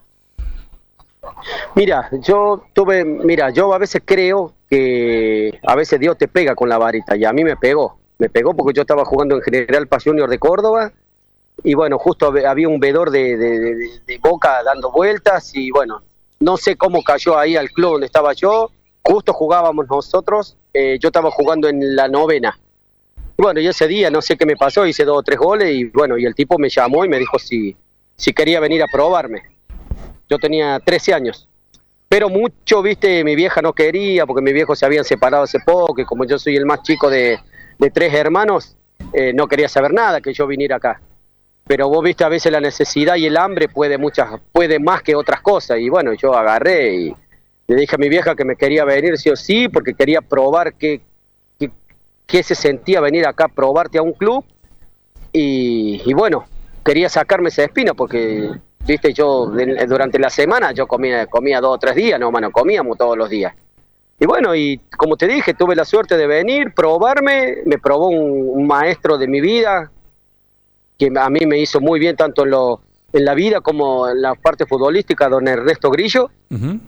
Mira, 1.74 2.10
yo 2.22 2.66
tuve, 2.74 3.06
mira, 3.06 3.50
yo 3.52 3.74
a 3.74 3.78
veces 3.78 4.02
creo 4.04 4.52
que 4.70 5.58
a 5.66 5.74
veces 5.74 5.98
Dios 5.98 6.18
te 6.18 6.28
pega 6.28 6.54
con 6.54 6.68
la 6.68 6.78
varita 6.78 7.16
y 7.16 7.24
a 7.24 7.32
mí 7.32 7.46
me 7.46 7.56
pegó, 7.56 7.98
me 8.18 8.28
pegó 8.28 8.54
porque 8.54 8.76
yo 8.76 8.82
estaba 8.82 9.06
jugando 9.06 9.36
en 9.36 9.42
General 9.42 9.88
Paz 9.88 10.04
Junior 10.04 10.30
de 10.30 10.38
Córdoba 10.38 10.92
y 11.64 11.76
bueno, 11.76 11.98
justo 11.98 12.30
hab- 12.30 12.46
había 12.46 12.68
un 12.68 12.82
vedor 12.82 13.10
de 13.10 14.20
Boca 14.22 14.62
dando 14.66 14.92
vueltas 14.92 15.56
y 15.56 15.72
bueno, 15.72 16.02
no 16.42 16.58
sé 16.58 16.76
cómo 16.76 17.02
cayó 17.04 17.38
ahí 17.38 17.56
al 17.56 17.70
club 17.72 17.92
donde 17.94 18.08
estaba 18.08 18.34
yo, 18.34 18.70
justo 19.02 19.32
jugábamos 19.32 19.88
nosotros, 19.90 20.58
eh, 20.74 20.98
yo 21.00 21.08
estaba 21.08 21.32
jugando 21.32 21.70
en 21.70 21.96
la 21.96 22.10
novena. 22.10 22.60
Bueno, 23.38 23.60
y 23.60 23.68
ese 23.68 23.88
día 23.88 24.10
no 24.10 24.20
sé 24.22 24.36
qué 24.36 24.48
me 24.48 24.56
pasó, 24.56 24.88
hice 24.88 25.06
dos 25.06 25.20
o 25.20 25.24
tres 25.24 25.38
goles 25.38 25.72
y 25.72 25.86
bueno, 25.86 26.18
y 26.18 26.26
el 26.26 26.34
tipo 26.34 26.58
me 26.58 26.70
llamó 26.70 27.06
y 27.06 27.10
me 27.10 27.20
dijo 27.20 27.38
si, 27.38 27.76
si 28.16 28.34
quería 28.34 28.60
venir 28.60 28.82
a 28.82 28.88
probarme. 28.88 29.44
Yo 30.28 30.40
tenía 30.40 30.80
13 30.80 31.14
años. 31.14 31.48
Pero 32.10 32.30
mucho, 32.30 32.82
viste, 32.82 33.24
mi 33.24 33.36
vieja 33.36 33.62
no 33.62 33.74
quería 33.74 34.26
porque 34.26 34.42
mis 34.42 34.54
viejos 34.54 34.80
se 34.80 34.86
habían 34.86 35.04
separado 35.04 35.44
hace 35.44 35.60
poco 35.60 36.02
y 36.02 36.06
como 36.06 36.26
yo 36.26 36.40
soy 36.40 36.56
el 36.56 36.66
más 36.66 36.82
chico 36.82 37.10
de, 37.10 37.38
de 37.78 37.92
tres 37.92 38.14
hermanos, 38.14 38.76
eh, 39.14 39.34
no 39.34 39.48
quería 39.48 39.70
saber 39.70 39.94
nada 39.94 40.20
que 40.20 40.34
yo 40.34 40.48
viniera 40.48 40.78
acá. 40.78 41.00
Pero 41.68 41.90
vos 41.90 42.04
viste, 42.04 42.24
a 42.24 42.30
veces 42.30 42.52
la 42.52 42.62
necesidad 42.62 43.18
y 43.18 43.28
el 43.28 43.38
hambre 43.38 43.68
puede, 43.68 44.00
muchas, 44.00 44.40
puede 44.52 44.80
más 44.80 45.04
que 45.04 45.16
otras 45.16 45.42
cosas. 45.42 45.78
Y 45.80 45.90
bueno, 45.90 46.14
yo 46.14 46.34
agarré 46.34 46.96
y 46.96 47.16
le 47.68 47.76
dije 47.76 47.96
a 47.96 48.00
mi 48.00 48.10
vieja 48.10 48.36
que 48.36 48.46
me 48.46 48.56
quería 48.56 48.84
venir 48.84 49.18
sí 49.18 49.30
o 49.30 49.36
sí 49.36 49.68
porque 49.68 49.94
quería 49.94 50.22
probar 50.22 50.74
qué, 50.76 51.02
qué 52.28 52.44
se 52.44 52.54
sentía 52.54 53.02
venir 53.02 53.26
acá 53.26 53.46
a 53.46 53.48
probarte 53.48 53.98
a 53.98 54.04
un 54.04 54.14
club. 54.14 54.46
Y, 55.34 56.02
y 56.06 56.14
bueno, 56.14 56.46
quería 56.84 57.10
sacarme 57.10 57.50
esa 57.50 57.64
espina 57.64 57.94
porque, 57.94 58.52
viste, 58.86 59.14
yo 59.14 59.52
durante 59.88 60.20
la 60.20 60.30
semana 60.30 60.72
yo 60.74 60.88
comía, 60.88 61.26
comía 61.26 61.60
dos 61.60 61.76
o 61.76 61.80
tres 61.80 61.96
días, 61.96 62.20
no, 62.20 62.32
mano, 62.32 62.52
comíamos 62.52 62.98
todos 62.98 63.18
los 63.18 63.30
días. 63.30 63.54
Y 64.20 64.26
bueno, 64.26 64.56
y 64.56 64.80
como 64.98 65.16
te 65.16 65.28
dije, 65.28 65.54
tuve 65.54 65.76
la 65.76 65.86
suerte 65.86 66.18
de 66.18 66.26
venir, 66.28 66.74
probarme, 66.74 67.58
me 67.66 67.78
probó 67.78 68.08
un, 68.08 68.50
un 68.50 68.68
maestro 68.68 69.18
de 69.18 69.28
mi 69.28 69.42
vida, 69.42 69.92
que 70.98 71.12
a 71.16 71.30
mí 71.30 71.46
me 71.46 71.60
hizo 71.60 71.80
muy 71.80 72.00
bien 72.00 72.16
tanto 72.16 72.44
en, 72.44 72.50
lo, 72.50 72.82
en 73.14 73.26
la 73.26 73.36
vida 73.36 73.62
como 73.62 74.10
en 74.10 74.22
la 74.22 74.34
parte 74.34 74.66
futbolística, 74.66 75.30
don 75.30 75.48
Ernesto 75.48 75.92
Grillo, 75.92 76.32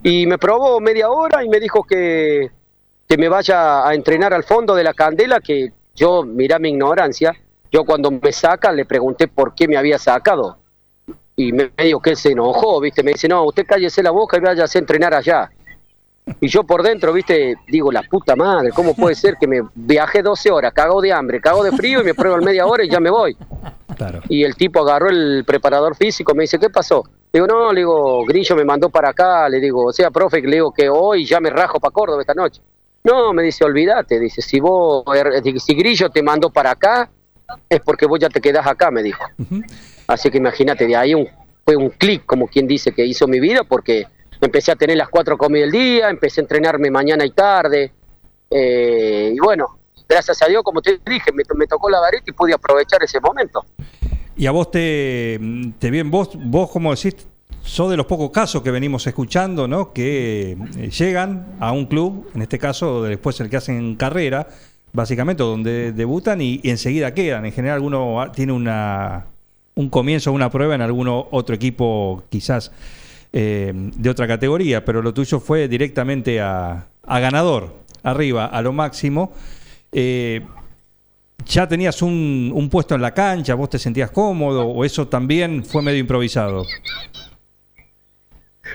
y 0.01 0.25
me 0.25 0.39
probó 0.39 0.79
media 0.79 1.09
hora 1.09 1.43
y 1.43 1.49
me 1.49 1.59
dijo 1.59 1.83
que, 1.83 2.49
que 3.09 3.17
me 3.17 3.27
vaya 3.27 3.87
a 3.87 3.95
entrenar 3.95 4.35
al 4.35 4.43
fondo 4.43 4.75
de 4.75 4.83
la 4.83 4.93
candela, 4.93 5.39
que 5.39 5.73
yo, 5.95 6.21
mirá 6.21 6.59
mi 6.59 6.69
ignorancia, 6.69 7.35
yo 7.71 7.83
cuando 7.83 8.11
me 8.11 8.31
saca 8.31 8.71
le 8.71 8.85
pregunté 8.85 9.27
por 9.27 9.55
qué 9.55 9.67
me 9.67 9.77
había 9.77 9.97
sacado. 9.97 10.59
Y 11.35 11.51
me, 11.51 11.71
me 11.75 11.85
dijo 11.85 11.99
que 12.01 12.11
él 12.11 12.17
se 12.17 12.33
enojó, 12.33 12.79
¿viste? 12.79 13.01
Me 13.01 13.13
dice, 13.13 13.27
no, 13.27 13.45
usted 13.45 13.65
cállese 13.65 14.03
la 14.03 14.11
boca 14.11 14.37
y 14.37 14.41
váyase 14.41 14.77
a 14.77 14.81
entrenar 14.81 15.15
allá. 15.15 15.49
Y 16.39 16.47
yo 16.49 16.63
por 16.63 16.83
dentro, 16.83 17.11
viste, 17.11 17.55
digo, 17.67 17.91
la 17.91 18.03
puta 18.03 18.35
madre, 18.35 18.69
¿cómo 18.69 18.93
puede 18.93 19.15
ser 19.15 19.37
que 19.39 19.47
me 19.47 19.61
viaje 19.73 20.21
12 20.21 20.51
horas, 20.51 20.71
cago 20.71 21.01
de 21.01 21.11
hambre, 21.11 21.41
cago 21.41 21.63
de 21.63 21.71
frío 21.71 22.01
y 22.01 22.03
me 22.03 22.13
pruebo 22.13 22.37
en 22.37 22.45
media 22.45 22.67
hora 22.67 22.83
y 22.83 22.89
ya 22.91 22.99
me 22.99 23.09
voy? 23.09 23.35
Claro. 23.97 24.21
Y 24.29 24.43
el 24.43 24.55
tipo 24.55 24.81
agarró 24.81 25.09
el 25.09 25.43
preparador 25.47 25.95
físico, 25.95 26.35
me 26.35 26.43
dice, 26.43 26.59
¿qué 26.59 26.69
pasó? 26.69 27.03
Digo, 27.33 27.47
no, 27.47 27.73
le 27.73 27.79
digo, 27.79 28.23
Grillo 28.25 28.55
me 28.55 28.65
mandó 28.65 28.91
para 28.91 29.09
acá, 29.09 29.49
le 29.49 29.59
digo, 29.59 29.85
o 29.85 29.93
sea, 29.93 30.11
profe, 30.11 30.41
le 30.41 30.57
digo 30.57 30.71
que 30.71 30.87
hoy 30.87 31.25
ya 31.25 31.39
me 31.39 31.49
rajo 31.49 31.79
para 31.79 31.91
Córdoba 31.91 32.21
esta 32.21 32.35
noche. 32.35 32.61
No, 33.09 33.33
me 33.33 33.41
dice, 33.41 33.63
olvídate, 33.63 34.19
dice, 34.19 34.41
si 34.41 34.59
vos, 34.59 35.03
er, 35.15 35.41
si 35.59 35.73
Grillo 35.73 36.11
te 36.11 36.21
mandó 36.21 36.51
para 36.51 36.71
acá, 36.71 37.09
es 37.67 37.79
porque 37.81 38.05
vos 38.05 38.19
ya 38.19 38.29
te 38.29 38.39
quedás 38.39 38.67
acá, 38.67 38.91
me 38.91 39.01
dijo. 39.01 39.23
Así 40.05 40.29
que 40.29 40.37
imagínate, 40.37 40.85
de 40.85 40.95
ahí 40.95 41.15
un, 41.15 41.27
fue 41.65 41.75
un 41.75 41.89
clic, 41.89 42.23
como 42.25 42.47
quien 42.47 42.67
dice, 42.67 42.91
que 42.91 43.03
hizo 43.03 43.27
mi 43.27 43.39
vida, 43.39 43.63
porque 43.63 44.05
empecé 44.39 44.71
a 44.71 44.75
tener 44.75 44.95
las 44.95 45.09
cuatro 45.09 45.39
comidas 45.39 45.71
del 45.71 45.81
día, 45.81 46.09
empecé 46.09 46.41
a 46.41 46.43
entrenarme 46.43 46.91
mañana 46.91 47.25
y 47.25 47.31
tarde, 47.31 47.91
eh, 48.51 49.33
y 49.35 49.39
bueno, 49.39 49.79
gracias 50.07 50.41
a 50.43 50.45
Dios, 50.45 50.61
como 50.61 50.79
te 50.79 50.99
dije, 51.03 51.31
me, 51.31 51.41
me 51.55 51.65
tocó 51.65 51.89
la 51.89 51.99
varita 51.99 52.25
y 52.27 52.33
pude 52.33 52.53
aprovechar 52.53 53.03
ese 53.03 53.19
momento. 53.19 53.65
Y 54.37 54.45
a 54.45 54.51
vos 54.51 54.69
te, 54.69 55.39
te 55.79 55.89
bien, 55.89 56.11
vos, 56.11 56.29
vos 56.35 56.69
como 56.69 56.95
decís, 56.95 57.27
sos 57.69 57.91
de 57.91 57.97
los 57.97 58.07
pocos 58.07 58.31
casos 58.31 58.63
que 58.63 58.71
venimos 58.71 59.05
escuchando, 59.05 59.67
¿no? 59.67 59.93
Que 59.93 60.57
eh, 60.77 60.89
llegan 60.89 61.55
a 61.59 61.71
un 61.71 61.85
club, 61.85 62.27
en 62.33 62.41
este 62.41 62.57
caso 62.57 63.03
después 63.03 63.39
el 63.41 63.49
que 63.49 63.57
hacen 63.57 63.95
carrera, 63.95 64.47
básicamente, 64.91 65.43
donde 65.43 65.91
debutan 65.91 66.41
y, 66.41 66.59
enseguida 66.63 67.13
quedan. 67.13 67.45
En 67.45 67.51
general 67.51 67.75
alguno 67.75 68.25
tiene 68.33 68.53
una, 68.53 69.27
un 69.75 69.89
comienzo, 69.89 70.31
una 70.31 70.49
prueba 70.49 70.73
en 70.73 70.81
algún 70.81 71.07
otro 71.09 71.53
equipo 71.53 72.23
quizás 72.29 72.71
eh, 73.31 73.71
de 73.75 74.09
otra 74.09 74.27
categoría, 74.27 74.83
pero 74.83 75.03
lo 75.03 75.13
tuyo 75.13 75.39
fue 75.39 75.67
directamente 75.67 76.41
a, 76.41 76.87
a 77.05 77.19
ganador, 77.19 77.75
arriba, 78.01 78.47
a 78.47 78.63
lo 78.63 78.73
máximo. 78.73 79.31
Eh, 79.91 80.41
¿Ya 81.45 81.67
tenías 81.67 82.01
un 82.01 82.67
puesto 82.71 82.95
en 82.95 83.01
la 83.01 83.13
cancha? 83.13 83.53
¿Vos 83.53 83.69
te 83.69 83.79
sentías 83.79 84.09
cómodo? 84.09 84.65
¿O 84.65 84.83
eso 84.83 85.07
también 85.07 85.63
fue 85.63 85.83
medio 85.83 85.99
improvisado? 85.99 86.65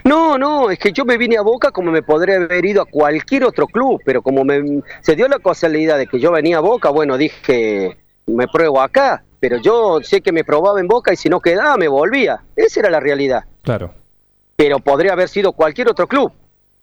No, 0.03 0.37
no, 0.39 0.71
es 0.71 0.79
que 0.79 0.93
yo 0.93 1.05
me 1.05 1.17
vine 1.17 1.37
a 1.37 1.43
Boca 1.43 1.71
como 1.71 1.91
me 1.91 2.03
podría 2.03 2.37
haber 2.37 2.65
ido 2.65 2.83
a 2.83 2.87
cualquier 2.87 3.45
otro 3.45 3.67
club, 3.67 4.01
pero 4.05 4.23
como 4.23 4.45
me, 4.45 4.83
se 5.01 5.15
dio 5.15 5.29
la 5.29 5.39
casualidad 5.39 5.99
de 5.99 6.07
que 6.07 6.19
yo 6.19 6.33
venía 6.33 6.59
a 6.59 6.61
Boca, 6.61 6.91
bueno, 6.91 7.17
dije, 7.17 7.97
me 8.27 8.49
pruebo 8.49 8.81
acá, 8.81 9.23
pero 9.41 9.59
yo 9.59 10.01
sé 10.03 10.21
que 10.21 10.33
me 10.33 10.45
probaba 10.45 10.81
en 10.81 10.89
Boca 10.89 11.13
y 11.13 11.17
si 11.17 11.29
no 11.29 11.41
quedaba 11.41 11.77
me 11.77 11.89
volvía. 11.89 12.43
Esa 12.57 12.81
era 12.81 12.91
la 12.91 13.01
realidad. 13.01 13.45
Claro, 13.63 13.95
Pero 14.57 14.81
podría 14.81 15.13
haber 15.13 15.29
sido 15.29 15.53
cualquier 15.53 15.89
otro 15.89 16.07
club. 16.07 16.33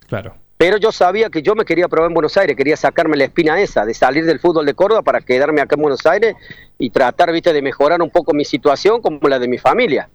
claro. 0.06 0.34
Pero 0.58 0.76
yo 0.76 0.92
sabía 0.92 1.28
que 1.28 1.42
yo 1.42 1.56
me 1.56 1.64
quería 1.64 1.88
probar 1.88 2.10
en 2.10 2.14
Buenos 2.14 2.36
Aires, 2.36 2.56
quería 2.56 2.76
sacarme 2.76 3.16
la 3.16 3.24
espina 3.24 3.60
esa, 3.60 3.84
de 3.84 3.94
salir 3.94 4.24
del 4.24 4.38
fútbol 4.38 4.64
de 4.64 4.74
Córdoba 4.74 5.02
para 5.02 5.20
quedarme 5.20 5.60
acá 5.60 5.74
en 5.74 5.82
Buenos 5.82 6.06
Aires 6.06 6.36
y 6.78 6.90
tratar, 6.90 7.32
viste, 7.32 7.52
de 7.52 7.60
mejorar 7.60 8.00
un 8.00 8.10
poco 8.10 8.32
mi 8.32 8.44
situación 8.44 9.02
como 9.02 9.18
la 9.28 9.40
de 9.40 9.48
mi 9.48 9.58
familia. 9.58 10.08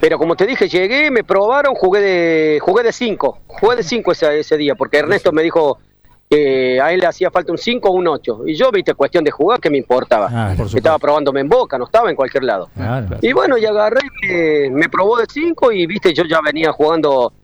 Pero 0.00 0.18
como 0.18 0.34
te 0.34 0.46
dije, 0.46 0.68
llegué, 0.68 1.10
me 1.10 1.22
probaron, 1.24 1.74
jugué 1.74 2.00
de 2.00 2.60
jugué 2.60 2.82
de 2.82 2.92
cinco, 2.92 3.38
jugué 3.46 3.76
de 3.76 3.82
cinco 3.82 4.12
ese, 4.12 4.40
ese 4.40 4.56
día, 4.56 4.74
porque 4.74 4.98
Ernesto 4.98 5.30
me 5.32 5.42
dijo 5.42 5.78
que 6.28 6.80
a 6.80 6.92
él 6.92 7.00
le 7.00 7.06
hacía 7.06 7.30
falta 7.30 7.52
un 7.52 7.58
5 7.58 7.90
o 7.90 7.92
un 7.92 8.08
8. 8.08 8.46
Y 8.46 8.54
yo, 8.54 8.70
viste, 8.72 8.94
cuestión 8.94 9.22
de 9.22 9.30
jugar, 9.30 9.60
que 9.60 9.68
me 9.68 9.76
importaba? 9.76 10.28
Ah, 10.32 10.54
por 10.56 10.66
Estaba 10.74 10.98
probándome 10.98 11.40
en 11.40 11.48
Boca, 11.50 11.76
no 11.76 11.84
estaba 11.84 12.08
en 12.08 12.16
cualquier 12.16 12.44
lado. 12.44 12.70
Claro. 12.74 13.18
Y 13.20 13.34
bueno, 13.34 13.58
y 13.58 13.66
agarré, 13.66 14.00
me, 14.26 14.70
me 14.70 14.88
probó 14.88 15.18
de 15.18 15.26
5 15.30 15.72
y 15.72 15.86
viste, 15.86 16.14
yo 16.14 16.24
ya 16.24 16.40
venía 16.40 16.72
jugando 16.72 17.34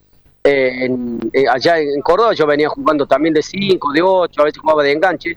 eh, 0.42 0.86
en- 0.86 1.20
eh, 1.34 1.44
allá 1.52 1.78
en 1.78 2.00
Córdoba, 2.00 2.32
yo 2.32 2.46
venía 2.46 2.70
jugando 2.70 3.04
también 3.06 3.34
de 3.34 3.42
5, 3.42 3.92
de 3.92 4.00
8, 4.00 4.40
a 4.40 4.44
veces 4.44 4.58
jugaba 4.58 4.82
de 4.82 4.92
enganche. 4.92 5.36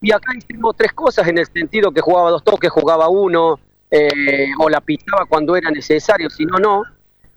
Y 0.00 0.10
acá 0.12 0.32
hicimos 0.36 0.74
tres 0.76 0.92
cosas 0.92 1.28
en 1.28 1.38
el 1.38 1.46
sentido 1.46 1.92
que 1.92 2.00
jugaba 2.00 2.30
dos 2.32 2.42
toques, 2.42 2.68
jugaba 2.70 3.08
uno, 3.08 3.60
eh, 3.90 4.48
o 4.58 4.68
la 4.68 4.80
pitaba 4.80 5.24
cuando 5.26 5.56
era 5.56 5.70
necesario, 5.70 6.28
si 6.30 6.44
no, 6.44 6.58
no. 6.58 6.82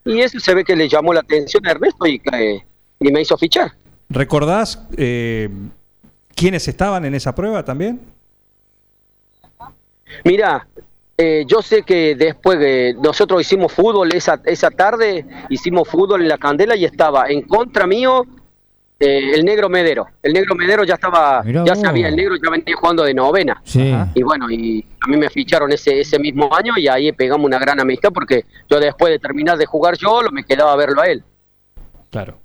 Y 0.06 0.20
eso 0.22 0.40
se 0.40 0.54
ve 0.56 0.64
que 0.64 0.76
le 0.76 0.90
llamó 0.90 1.14
la 1.14 1.20
atención 1.22 1.66
a 1.68 1.72
Ernesto 1.72 2.06
y, 2.08 2.20
que- 2.20 2.64
y 3.00 3.12
me 3.12 3.22
hizo 3.22 3.38
fichar. 3.38 3.72
¿Recordás 4.10 4.86
eh, 4.98 5.50
quiénes 6.36 6.68
estaban 6.68 7.06
en 7.06 7.16
esa 7.16 7.34
prueba 7.34 7.64
también? 7.64 8.02
Mira, 10.26 10.68
eh, 11.18 11.46
yo 11.48 11.62
sé 11.62 11.84
que 11.84 12.16
después 12.16 12.60
de 12.60 12.96
nosotros 13.02 13.42
hicimos 13.42 13.72
fútbol 13.72 14.14
esa, 14.14 14.42
esa 14.46 14.70
tarde, 14.70 15.26
hicimos 15.50 15.88
fútbol 15.88 16.22
en 16.24 16.28
la 16.30 16.38
Candela 16.38 16.76
y 16.76 16.84
estaba 16.86 17.28
en 17.30 17.44
contra 17.44 17.88
mío 17.88 18.26
eh, 19.02 19.32
el 19.36 19.44
negro 19.44 19.68
Medero. 19.68 20.06
El 20.22 20.34
negro 20.34 20.56
Medero 20.56 20.84
ya 20.84 20.94
estaba, 20.94 21.42
Mirá 21.44 21.66
ya 21.66 21.74
vos. 21.74 21.82
sabía, 21.82 22.08
el 22.08 22.16
negro 22.16 22.36
ya 22.42 22.50
venía 22.50 22.76
jugando 22.76 23.04
de 23.04 23.14
novena. 23.14 23.62
Sí. 23.66 23.94
Y 24.16 24.24
bueno, 24.24 24.50
y 24.50 24.86
a 25.02 25.08
mí 25.08 25.18
me 25.18 25.30
ficharon 25.30 25.72
ese, 25.72 26.00
ese 26.00 26.20
mismo 26.20 26.50
año 26.56 26.74
y 26.78 26.88
ahí 26.88 27.12
pegamos 27.12 27.46
una 27.46 27.60
gran 27.60 27.80
amistad 27.80 28.10
porque 28.14 28.46
yo 28.70 28.80
después 28.80 29.12
de 29.12 29.20
terminar 29.20 29.58
de 29.58 29.66
jugar 29.66 29.98
yo, 29.98 30.22
lo 30.22 30.32
me 30.32 30.44
quedaba 30.44 30.74
a 30.74 30.76
verlo 30.76 31.02
a 31.02 31.08
él. 31.08 31.24
Claro. 32.10 32.38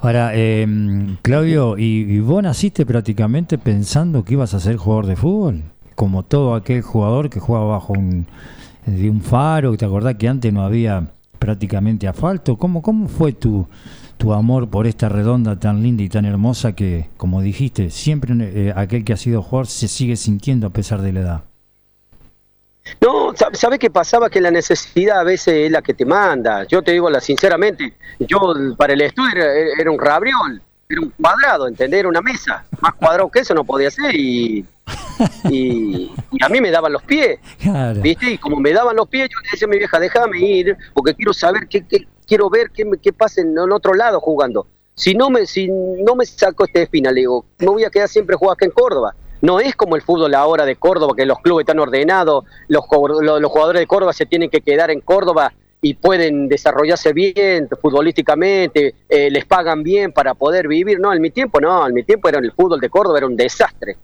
Ahora, 0.00 0.30
eh, 0.34 0.64
Claudio, 1.22 1.76
¿y, 1.76 2.06
y 2.08 2.20
vos 2.20 2.42
naciste 2.42 2.86
prácticamente 2.86 3.58
pensando 3.58 4.24
que 4.24 4.34
ibas 4.34 4.54
a 4.54 4.60
ser 4.60 4.76
jugador 4.76 5.06
de 5.06 5.16
fútbol? 5.16 5.62
Como 5.96 6.22
todo 6.22 6.54
aquel 6.54 6.82
jugador 6.82 7.28
que 7.30 7.40
jugaba 7.40 7.66
bajo 7.66 7.94
un, 7.94 8.26
de 8.86 9.10
un 9.10 9.20
faro, 9.20 9.76
¿te 9.76 9.84
acordás 9.84 10.14
que 10.14 10.28
antes 10.28 10.52
no 10.52 10.62
había 10.62 11.08
prácticamente 11.40 12.06
asfalto? 12.06 12.56
¿Cómo, 12.56 12.80
cómo 12.80 13.08
fue 13.08 13.32
tu, 13.32 13.66
tu 14.18 14.32
amor 14.34 14.68
por 14.68 14.86
esta 14.86 15.08
redonda 15.08 15.58
tan 15.58 15.82
linda 15.82 16.02
y 16.02 16.08
tan 16.08 16.24
hermosa 16.24 16.72
que, 16.74 17.08
como 17.16 17.40
dijiste, 17.40 17.90
siempre 17.90 18.34
eh, 18.40 18.72
aquel 18.76 19.04
que 19.04 19.12
ha 19.12 19.16
sido 19.16 19.42
jugador 19.42 19.66
se 19.68 19.88
sigue 19.88 20.16
sintiendo 20.16 20.66
a 20.66 20.70
pesar 20.70 21.00
de 21.02 21.12
la 21.12 21.20
edad? 21.20 21.44
No, 23.00 23.32
sa- 23.36 23.50
¿sabe 23.52 23.78
qué 23.78 23.90
pasaba? 23.90 24.30
Que 24.30 24.40
la 24.40 24.50
necesidad 24.50 25.20
a 25.20 25.24
veces 25.24 25.54
es 25.66 25.70
la 25.70 25.82
que 25.82 25.94
te 25.94 26.04
manda. 26.04 26.64
Yo 26.64 26.82
te 26.82 26.92
digo 26.92 27.10
la 27.10 27.20
sinceramente, 27.20 27.94
yo 28.18 28.40
para 28.76 28.94
el 28.94 29.00
estudio 29.02 29.30
era, 29.36 29.46
era 29.78 29.90
un 29.90 29.98
rabriol, 29.98 30.62
era 30.88 31.00
un 31.02 31.10
cuadrado, 31.10 31.68
¿entendés? 31.68 32.00
Era 32.00 32.08
una 32.08 32.22
mesa. 32.22 32.64
Más 32.80 32.94
cuadrado 32.94 33.30
que 33.30 33.40
eso 33.40 33.52
no 33.54 33.62
podía 33.64 33.90
ser 33.90 34.14
y, 34.14 34.64
y, 35.50 36.10
y 36.32 36.42
a 36.44 36.48
mí 36.48 36.60
me 36.62 36.70
daban 36.70 36.92
los 36.92 37.02
pies, 37.02 37.38
Claro. 37.60 38.00
¿viste? 38.00 38.32
Y 38.32 38.38
como 38.38 38.56
me 38.56 38.72
daban 38.72 38.96
los 38.96 39.06
pies, 39.08 39.28
yo 39.30 39.38
le 39.44 39.50
decía 39.52 39.66
a 39.66 39.70
mi 39.70 39.78
vieja, 39.78 39.98
déjame 40.00 40.38
ir, 40.40 40.76
porque 40.94 41.14
quiero 41.14 41.34
saber 41.34 41.68
qué, 41.68 41.84
qué- 41.86 42.08
quiero 42.28 42.50
ver 42.50 42.70
qué, 42.70 42.84
qué 43.02 43.12
pasa 43.12 43.40
en, 43.40 43.48
en 43.58 43.72
otro 43.72 43.94
lado 43.94 44.20
jugando. 44.20 44.66
Si 44.94 45.14
no 45.14 45.30
me, 45.30 45.46
si 45.46 45.68
no 45.68 46.14
me 46.14 46.26
saco 46.26 46.64
esta 46.64 46.80
espina, 46.80 47.10
le 47.10 47.20
digo, 47.20 47.44
me 47.58 47.66
voy 47.68 47.84
a 47.84 47.90
quedar 47.90 48.08
siempre 48.08 48.36
jugando 48.36 48.52
acá 48.54 48.66
en 48.66 48.72
Córdoba. 48.72 49.14
No 49.40 49.60
es 49.60 49.76
como 49.76 49.94
el 49.94 50.02
fútbol 50.02 50.34
ahora 50.34 50.64
de 50.66 50.74
Córdoba, 50.76 51.14
que 51.16 51.24
los 51.24 51.38
clubes 51.38 51.62
están 51.62 51.78
ordenados, 51.78 52.44
los, 52.66 52.84
los 52.90 53.50
jugadores 53.52 53.80
de 53.80 53.86
Córdoba 53.86 54.12
se 54.12 54.26
tienen 54.26 54.50
que 54.50 54.60
quedar 54.60 54.90
en 54.90 55.00
Córdoba 55.00 55.52
y 55.80 55.94
pueden 55.94 56.48
desarrollarse 56.48 57.12
bien 57.12 57.68
futbolísticamente, 57.80 58.96
eh, 59.08 59.30
les 59.30 59.44
pagan 59.44 59.84
bien 59.84 60.12
para 60.12 60.34
poder 60.34 60.66
vivir. 60.66 60.98
No, 60.98 61.12
en 61.12 61.22
mi 61.22 61.30
tiempo 61.30 61.60
no, 61.60 61.86
en 61.86 61.94
mi 61.94 62.02
tiempo 62.02 62.28
era 62.28 62.40
el 62.40 62.50
fútbol 62.52 62.80
de 62.80 62.90
Córdoba, 62.90 63.18
era 63.18 63.26
un 63.28 63.36
desastre. 63.36 63.96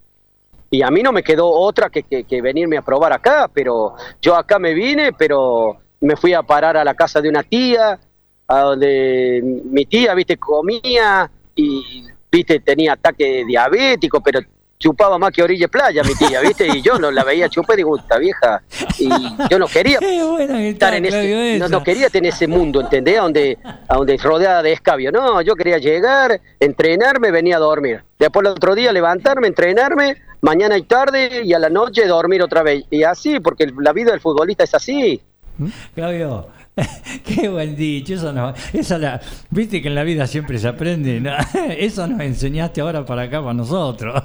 Y 0.70 0.82
a 0.82 0.90
mí 0.90 1.02
no 1.02 1.10
me 1.12 1.22
quedó 1.24 1.48
otra 1.50 1.90
que- 1.90 2.02
que 2.24 2.40
venirme 2.42 2.76
a 2.76 2.82
probar 2.82 3.12
acá, 3.12 3.50
pero 3.52 3.94
yo 4.22 4.36
acá 4.36 4.60
me 4.60 4.72
vine, 4.74 5.12
pero 5.12 5.78
me 6.00 6.14
fui 6.16 6.32
a 6.32 6.42
parar 6.42 6.76
a 6.76 6.84
la 6.84 6.94
casa 6.94 7.20
de 7.20 7.28
una 7.28 7.42
tía, 7.42 7.98
a 8.46 8.60
donde 8.60 9.40
mi 9.42 9.86
tía, 9.86 10.14
viste, 10.14 10.36
comía 10.36 11.30
y, 11.54 12.04
viste, 12.30 12.60
tenía 12.60 12.94
ataque 12.94 13.44
diabético, 13.46 14.20
pero 14.20 14.40
chupaba 14.78 15.18
más 15.18 15.30
que 15.30 15.42
orilla 15.42 15.64
de 15.64 15.68
playa 15.68 16.02
mi 16.02 16.14
tía, 16.14 16.40
viste, 16.40 16.68
y 16.68 16.82
yo 16.82 16.98
no 16.98 17.10
la 17.10 17.24
veía 17.24 17.48
chupar 17.48 17.74
y 17.74 17.78
digo, 17.78 17.96
esta 17.96 18.18
vieja, 18.18 18.62
y 18.98 19.08
yo 19.48 19.58
no 19.58 19.66
quería 19.66 19.98
estar 20.68 20.92
en 20.94 21.06
ese, 21.06 21.58
no, 21.70 21.82
quería 21.82 22.10
tener 22.10 22.34
ese 22.34 22.46
mundo, 22.46 22.82
¿entendés? 22.82 23.18
A 23.18 23.22
donde, 23.22 23.58
a 23.64 23.96
donde 23.96 24.16
rodeada 24.18 24.62
de 24.62 24.72
escabio. 24.72 25.10
No, 25.10 25.40
yo 25.40 25.54
quería 25.54 25.78
llegar, 25.78 26.38
entrenarme, 26.60 27.30
venía 27.30 27.56
a 27.56 27.60
dormir. 27.60 28.02
Después 28.18 28.44
el 28.44 28.52
otro 28.52 28.74
día 28.74 28.92
levantarme, 28.92 29.46
entrenarme, 29.46 30.16
mañana 30.42 30.76
y 30.76 30.82
tarde, 30.82 31.42
y 31.44 31.54
a 31.54 31.58
la 31.58 31.70
noche 31.70 32.06
dormir 32.06 32.42
otra 32.42 32.62
vez. 32.62 32.84
Y 32.90 33.04
así, 33.04 33.40
porque 33.40 33.72
la 33.78 33.92
vida 33.94 34.10
del 34.10 34.20
futbolista 34.20 34.64
es 34.64 34.74
así. 34.74 35.22
Claudio, 35.94 36.48
qué 37.24 37.48
buen 37.48 37.76
dicho. 37.76 38.14
Eso 38.14 38.32
no, 38.32 38.52
esa 38.72 38.98
la, 38.98 39.20
viste 39.50 39.80
que 39.80 39.88
en 39.88 39.94
la 39.94 40.02
vida 40.02 40.26
siempre 40.26 40.58
se 40.58 40.68
aprende. 40.68 41.20
¿no? 41.20 41.32
Eso 41.76 42.06
nos 42.06 42.20
enseñaste 42.20 42.80
ahora 42.80 43.04
para 43.04 43.22
acá, 43.22 43.40
para 43.40 43.54
nosotros. 43.54 44.22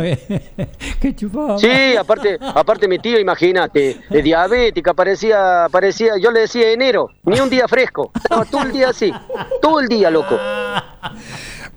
qué 1.01 1.15
chupado. 1.15 1.59
Sí, 1.59 1.97
aparte, 1.99 2.39
aparte 2.41 2.89
mi 2.89 2.99
tío, 2.99 3.19
imagínate, 3.19 3.99
de 4.09 4.23
diabética, 4.23 4.95
parecía, 4.95 5.67
parecía, 5.71 6.13
yo 6.21 6.31
le 6.31 6.41
decía 6.41 6.71
enero, 6.71 7.11
ni 7.25 7.39
un 7.41 7.51
día 7.51 7.69
fresco, 7.69 8.11
no, 8.31 8.45
todo 8.45 8.63
el 8.63 8.73
día 8.73 8.91
así, 8.91 9.13
todo 9.61 9.81
el 9.81 9.89
día, 9.89 10.11
loco. 10.11 10.39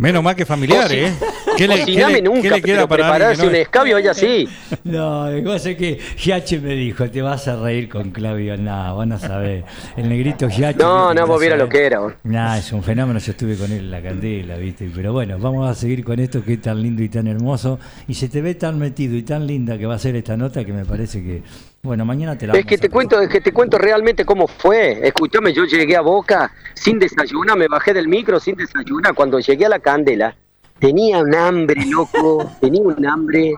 Menos 0.01 0.23
mal 0.23 0.35
que 0.35 0.47
familiar, 0.47 0.91
¿eh? 0.91 1.13
¿Qué 1.55 1.67
le, 1.67 1.75
qué 1.75 1.79
Cociname 1.81 2.13
le- 2.13 2.21
nunca, 2.23 2.41
qué 2.41 2.49
le 2.49 2.61
queda 2.63 2.87
para 2.87 3.03
prepararse 3.03 3.41
que 3.41 3.47
un 3.47 3.53
no- 3.53 3.59
escabio, 3.59 3.97
ella 3.99 4.13
sí. 4.15 4.47
No, 4.83 5.29
lo 5.29 5.35
que 5.37 5.43
pasa 5.43 5.69
es 5.69 5.77
que 5.77 5.99
Giache 6.17 6.59
me 6.59 6.73
dijo, 6.73 7.07
te 7.11 7.21
vas 7.21 7.47
a 7.47 7.55
reír 7.61 7.87
con 7.87 8.09
Claudio. 8.09 8.57
Nah, 8.57 8.93
vos 8.93 9.05
no 9.05 9.19
sabés. 9.19 9.63
El 9.95 10.09
negrito 10.09 10.49
Giache. 10.49 10.79
No, 10.79 11.13
no, 11.13 11.27
vos 11.27 11.39
viera 11.39 11.55
lo 11.55 11.69
que 11.69 11.85
era. 11.85 11.99
Nah, 12.23 12.57
es 12.57 12.71
un 12.73 12.81
fenómeno. 12.81 13.19
Yo 13.19 13.31
estuve 13.31 13.55
con 13.55 13.71
él 13.71 13.77
en 13.79 13.91
la 13.91 14.01
candela, 14.01 14.55
¿viste? 14.57 14.89
Pero 14.95 15.13
bueno, 15.13 15.37
vamos 15.37 15.69
a 15.69 15.75
seguir 15.75 16.03
con 16.03 16.19
esto 16.19 16.43
que 16.43 16.53
es 16.53 16.61
tan 16.61 16.81
lindo 16.81 17.03
y 17.03 17.09
tan 17.09 17.27
hermoso. 17.27 17.79
Y 18.07 18.15
se 18.15 18.27
te 18.27 18.41
ve 18.41 18.55
tan 18.55 18.79
metido 18.79 19.15
y 19.15 19.21
tan 19.21 19.45
linda 19.45 19.77
que 19.77 19.85
va 19.85 19.93
a 19.95 19.99
ser 19.99 20.15
esta 20.15 20.35
nota 20.35 20.65
que 20.65 20.73
me 20.73 20.83
parece 20.83 21.21
que. 21.21 21.43
Bueno, 21.83 22.05
mañana 22.05 22.37
te 22.37 22.45
la 22.45 22.53
Es 22.53 22.65
que 22.65 22.77
te 22.77 22.89
cuento, 22.89 23.19
es 23.19 23.29
que 23.29 23.41
te 23.41 23.51
cuento 23.51 23.79
realmente 23.79 24.23
cómo 24.23 24.47
fue. 24.47 24.99
Escúchame, 25.07 25.51
yo 25.51 25.65
llegué 25.65 25.95
a 25.95 26.01
Boca 26.01 26.51
sin 26.75 26.99
desayunar, 26.99 27.57
me 27.57 27.67
bajé 27.67 27.93
del 27.93 28.07
micro 28.07 28.39
sin 28.39 28.55
desayunar. 28.55 29.15
Cuando 29.15 29.39
llegué 29.39 29.65
a 29.65 29.69
la 29.69 29.79
candela, 29.79 30.35
tenía 30.77 31.19
un 31.19 31.33
hambre, 31.33 31.83
loco, 31.87 32.51
tenía 32.61 32.83
un 32.83 33.05
hambre. 33.05 33.55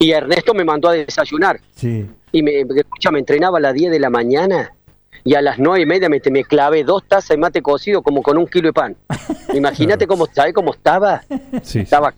Y 0.00 0.10
Ernesto 0.10 0.52
me 0.52 0.64
mandó 0.64 0.88
a 0.88 0.94
desayunar. 0.94 1.60
Sí. 1.76 2.08
Y 2.32 2.42
me, 2.42 2.60
escucha, 2.60 3.12
me 3.12 3.20
entrenaba 3.20 3.58
a 3.58 3.60
las 3.60 3.74
10 3.74 3.92
de 3.92 4.00
la 4.00 4.10
mañana 4.10 4.72
y 5.22 5.34
a 5.34 5.42
las 5.42 5.58
9 5.58 5.82
y 5.82 5.86
media 5.86 6.08
me, 6.08 6.20
me 6.30 6.44
clavé 6.44 6.82
dos 6.82 7.04
tazas 7.06 7.28
de 7.28 7.36
mate 7.36 7.62
cocido 7.62 8.02
como 8.02 8.22
con 8.22 8.36
un 8.36 8.48
kilo 8.48 8.68
de 8.68 8.72
pan. 8.72 8.96
Imagínate 9.54 10.08
cómo, 10.08 10.26
¿sabes 10.26 10.54
cómo 10.54 10.72
estaba? 10.72 11.22
Sí, 11.22 11.38
sí. 11.62 11.78
Estaba 11.80 12.14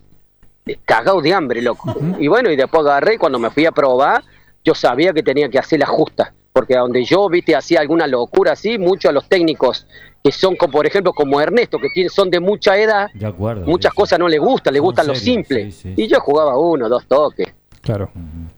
cagado 0.86 1.20
de 1.20 1.34
hambre, 1.34 1.60
loco. 1.60 1.94
Y 2.18 2.28
bueno, 2.28 2.50
y 2.50 2.56
después 2.56 2.86
agarré 2.86 3.14
y 3.14 3.18
cuando 3.18 3.38
me 3.38 3.50
fui 3.50 3.66
a 3.66 3.72
probar, 3.72 4.22
yo 4.64 4.74
sabía 4.74 5.12
que 5.12 5.22
tenía 5.22 5.48
que 5.48 5.58
hacer 5.58 5.80
la 5.80 5.86
justa. 5.86 6.32
Porque 6.52 6.76
a 6.76 6.80
donde 6.80 7.02
yo, 7.04 7.28
viste, 7.30 7.56
hacía 7.56 7.80
alguna 7.80 8.06
locura 8.06 8.52
así, 8.52 8.78
muchos 8.78 9.08
de 9.08 9.14
los 9.14 9.26
técnicos 9.28 9.86
que 10.22 10.30
son, 10.30 10.54
como, 10.54 10.70
por 10.72 10.86
ejemplo, 10.86 11.12
como 11.12 11.40
Ernesto, 11.40 11.78
que 11.78 11.88
tienen, 11.94 12.10
son 12.10 12.30
de 12.30 12.38
mucha 12.40 12.76
edad, 12.78 13.08
De 13.14 13.26
acuerdo. 13.26 13.66
muchas 13.66 13.90
sí, 13.92 13.96
cosas 13.96 14.18
no 14.18 14.28
le 14.28 14.38
gustan, 14.38 14.72
le 14.74 14.78
Son 14.78 14.86
gustan 14.86 15.06
lo 15.08 15.14
simple. 15.14 15.72
sí, 15.72 15.72
sí, 15.72 15.94
Y 15.96 16.06
yo 16.06 16.20
jugaba 16.20 16.56
uno, 16.58 16.88
dos 16.88 17.06
toques, 17.06 17.48
Claro. 17.80 18.10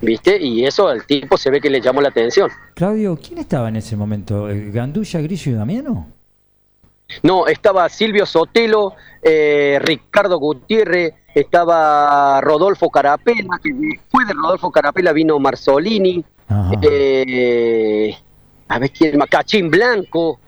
viste, 0.02 0.36
y 0.38 0.64
eso 0.66 0.88
al 0.88 1.06
tipo 1.06 1.38
se 1.38 1.50
ve 1.50 1.60
que 1.60 1.70
le 1.70 1.80
llamó 1.80 2.02
la 2.02 2.08
atención. 2.10 2.50
Claudio, 2.74 3.16
¿quién 3.16 3.38
estaba 3.38 3.68
en 3.70 3.76
ese 3.76 3.96
momento? 3.96 4.50
¿Eh, 4.50 4.70
¿Gandulla, 4.72 5.20
Grillo 5.22 5.52
y 5.52 5.54
Damiano? 5.54 6.08
No, 7.22 7.46
estaba 7.46 7.88
Silvio 7.88 8.26
Sotelo, 8.26 8.94
eh, 9.22 9.78
Ricardo 9.80 10.38
Gutiérrez, 10.38 11.14
estaba 11.40 12.40
Rodolfo 12.40 12.90
Carapela, 12.90 13.58
que 13.62 13.72
después 13.72 14.26
de 14.28 14.34
Rodolfo 14.34 14.70
Carapela 14.70 15.12
vino 15.12 15.38
Marzolini, 15.38 16.24
eh, 16.82 18.16
a 18.68 18.78
ver 18.78 18.90
quién 18.90 19.18
más, 19.18 19.28
Cachín 19.28 19.70
Blanco. 19.70 20.38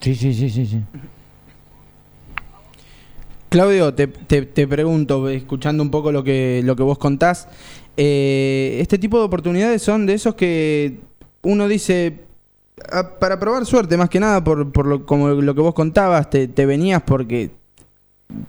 Sí, 0.00 0.14
sí, 0.14 0.32
sí, 0.34 0.50
sí. 0.50 0.66
sí. 0.66 0.80
Claudio, 3.48 3.94
te, 3.94 4.08
te- 4.08 4.42
te 4.46 4.66
pregunto, 4.66 5.28
escuchando 5.28 5.82
un 5.82 5.90
poco 5.90 6.12
lo 6.12 6.22
que, 6.24 6.60
lo 6.64 6.76
que 6.76 6.82
vos 6.82 6.98
contás, 6.98 7.48
eh, 7.96 8.78
este 8.80 8.98
tipo 8.98 9.18
de 9.18 9.24
oportunidades 9.24 9.82
son 9.82 10.04
de 10.04 10.14
esos 10.14 10.34
que 10.34 10.98
uno 11.42 11.68
dice, 11.68 12.24
"Ah, 12.92 13.12
para 13.18 13.38
probar 13.38 13.64
suerte, 13.64 13.96
más 13.96 14.10
que 14.10 14.20
nada, 14.20 14.42
por, 14.44 14.72
por 14.72 14.86
lo, 14.86 15.06
como 15.06 15.28
lo 15.28 15.54
que 15.54 15.60
vos 15.60 15.74
contabas, 15.74 16.28
te, 16.28 16.48
te 16.48 16.66
venías 16.66 17.02
porque 17.02 17.50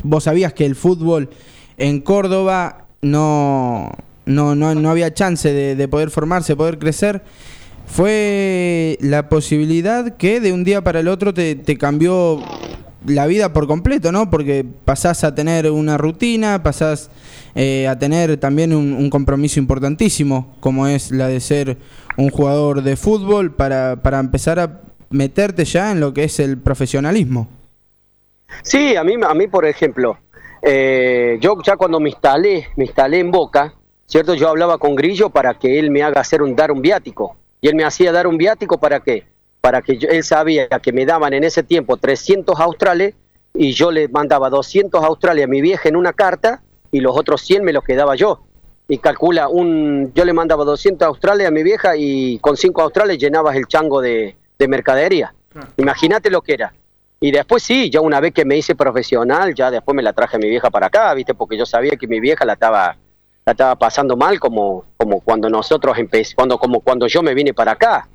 vos 0.03 0.23
sabías 0.23 0.53
que 0.53 0.65
el 0.65 0.75
fútbol 0.75 1.29
en 1.77 2.01
Córdoba 2.01 2.85
no, 3.01 3.91
no, 4.25 4.55
no, 4.55 4.75
no 4.75 4.89
había 4.89 5.13
chance 5.13 5.51
de, 5.51 5.75
de 5.75 5.87
poder 5.87 6.09
formarse, 6.09 6.55
poder 6.55 6.79
crecer. 6.79 7.23
Fue 7.85 8.97
la 8.99 9.29
posibilidad 9.29 10.17
que 10.17 10.41
de 10.41 10.51
un 10.51 10.63
día 10.63 10.83
para 10.83 10.99
el 10.99 11.07
otro 11.07 11.33
te, 11.33 11.55
te 11.55 11.77
cambió 11.77 12.41
la 13.05 13.25
vida 13.27 13.53
por 13.53 13.67
completo, 13.67 14.11
¿no? 14.11 14.29
Porque 14.29 14.65
pasás 14.83 15.23
a 15.23 15.33
tener 15.33 15.71
una 15.71 15.97
rutina, 15.97 16.61
pasás 16.63 17.09
eh, 17.55 17.87
a 17.87 17.97
tener 17.97 18.37
también 18.37 18.73
un, 18.73 18.93
un 18.93 19.09
compromiso 19.09 19.59
importantísimo, 19.59 20.55
como 20.59 20.87
es 20.87 21.11
la 21.11 21.27
de 21.27 21.39
ser 21.39 21.77
un 22.17 22.29
jugador 22.29 22.81
de 22.81 22.97
fútbol, 22.97 23.53
para, 23.53 24.01
para 24.01 24.19
empezar 24.19 24.59
a 24.59 24.81
meterte 25.09 25.63
ya 25.63 25.91
en 25.91 26.01
lo 26.01 26.13
que 26.13 26.25
es 26.25 26.39
el 26.39 26.57
profesionalismo. 26.57 27.47
Sí, 28.63 28.95
a 28.95 29.03
mí, 29.03 29.15
a 29.21 29.33
mí 29.33 29.47
por 29.47 29.65
ejemplo, 29.65 30.17
eh, 30.61 31.37
yo 31.41 31.57
ya 31.63 31.75
cuando 31.77 31.99
me 31.99 32.09
instalé, 32.09 32.67
me 32.75 32.85
instalé 32.85 33.19
en 33.19 33.31
Boca, 33.31 33.73
¿cierto? 34.05 34.33
Yo 34.33 34.49
hablaba 34.49 34.77
con 34.77 34.95
Grillo 34.95 35.29
para 35.29 35.53
que 35.55 35.79
él 35.79 35.91
me 35.91 36.03
haga 36.03 36.21
hacer 36.21 36.41
un 36.41 36.55
dar 36.55 36.71
un 36.71 36.81
viático. 36.81 37.35
Y 37.61 37.67
él 37.69 37.75
me 37.75 37.83
hacía 37.83 38.11
dar 38.11 38.27
un 38.27 38.37
viático 38.37 38.77
para 38.77 38.99
qué? 38.99 39.25
Para 39.61 39.81
que 39.81 39.97
yo- 39.97 40.09
él 40.09 40.23
sabía 40.23 40.67
que 40.67 40.93
me 40.93 41.05
daban 41.05 41.33
en 41.33 41.43
ese 41.43 41.63
tiempo 41.63 41.97
300 41.97 42.59
australes 42.59 43.15
y 43.53 43.71
yo 43.73 43.91
le 43.91 44.07
mandaba 44.07 44.49
200 44.49 45.03
australes 45.03 45.43
a 45.45 45.47
mi 45.47 45.61
vieja 45.61 45.89
en 45.89 45.95
una 45.95 46.13
carta 46.13 46.61
y 46.91 46.99
los 46.99 47.17
otros 47.17 47.41
100 47.41 47.63
me 47.63 47.73
los 47.73 47.83
quedaba 47.83 48.15
yo. 48.15 48.41
Y 48.87 48.99
calcula, 48.99 49.49
un, 49.49 50.13
yo 50.13 50.23
le 50.23 50.31
mandaba 50.33 50.63
200 50.63 51.05
australes 51.05 51.47
a 51.47 51.51
mi 51.51 51.63
vieja 51.63 51.97
y 51.97 52.39
con 52.39 52.55
5 52.55 52.81
australes 52.81 53.17
llenabas 53.17 53.55
el 53.57 53.65
chango 53.67 53.99
de, 54.01 54.37
de 54.57 54.67
mercadería. 54.67 55.33
Imagínate 55.77 56.29
lo 56.29 56.41
que 56.41 56.53
era. 56.53 56.73
Y 57.19 57.31
después 57.31 57.63
sí, 57.63 57.89
ya 57.89 57.99
una 58.01 58.19
vez 58.19 58.33
que 58.33 58.45
me 58.45 58.57
hice 58.57 58.75
profesional, 58.75 59.53
ya 59.55 59.71
después 59.71 59.95
me 59.95 60.03
la 60.03 60.13
traje 60.13 60.35
a 60.37 60.39
mi 60.39 60.49
vieja 60.49 60.69
para 60.69 60.87
acá, 60.87 61.13
¿viste? 61.15 61.33
Porque 61.33 61.57
yo 61.57 61.65
sabía 61.65 61.91
que 61.99 62.07
mi 62.07 62.19
vieja 62.19 62.45
la 62.45 62.53
estaba 62.53 62.95
la 63.45 63.51
estaba 63.53 63.75
pasando 63.77 64.17
mal 64.17 64.39
como 64.39 64.83
como 64.97 65.21
cuando 65.21 65.49
nosotros 65.49 65.97
empecé, 65.97 66.35
cuando 66.35 66.57
como 66.57 66.81
cuando 66.81 67.07
yo 67.07 67.23
me 67.23 67.33
vine 67.33 67.53
para 67.53 67.71
acá. 67.71 68.07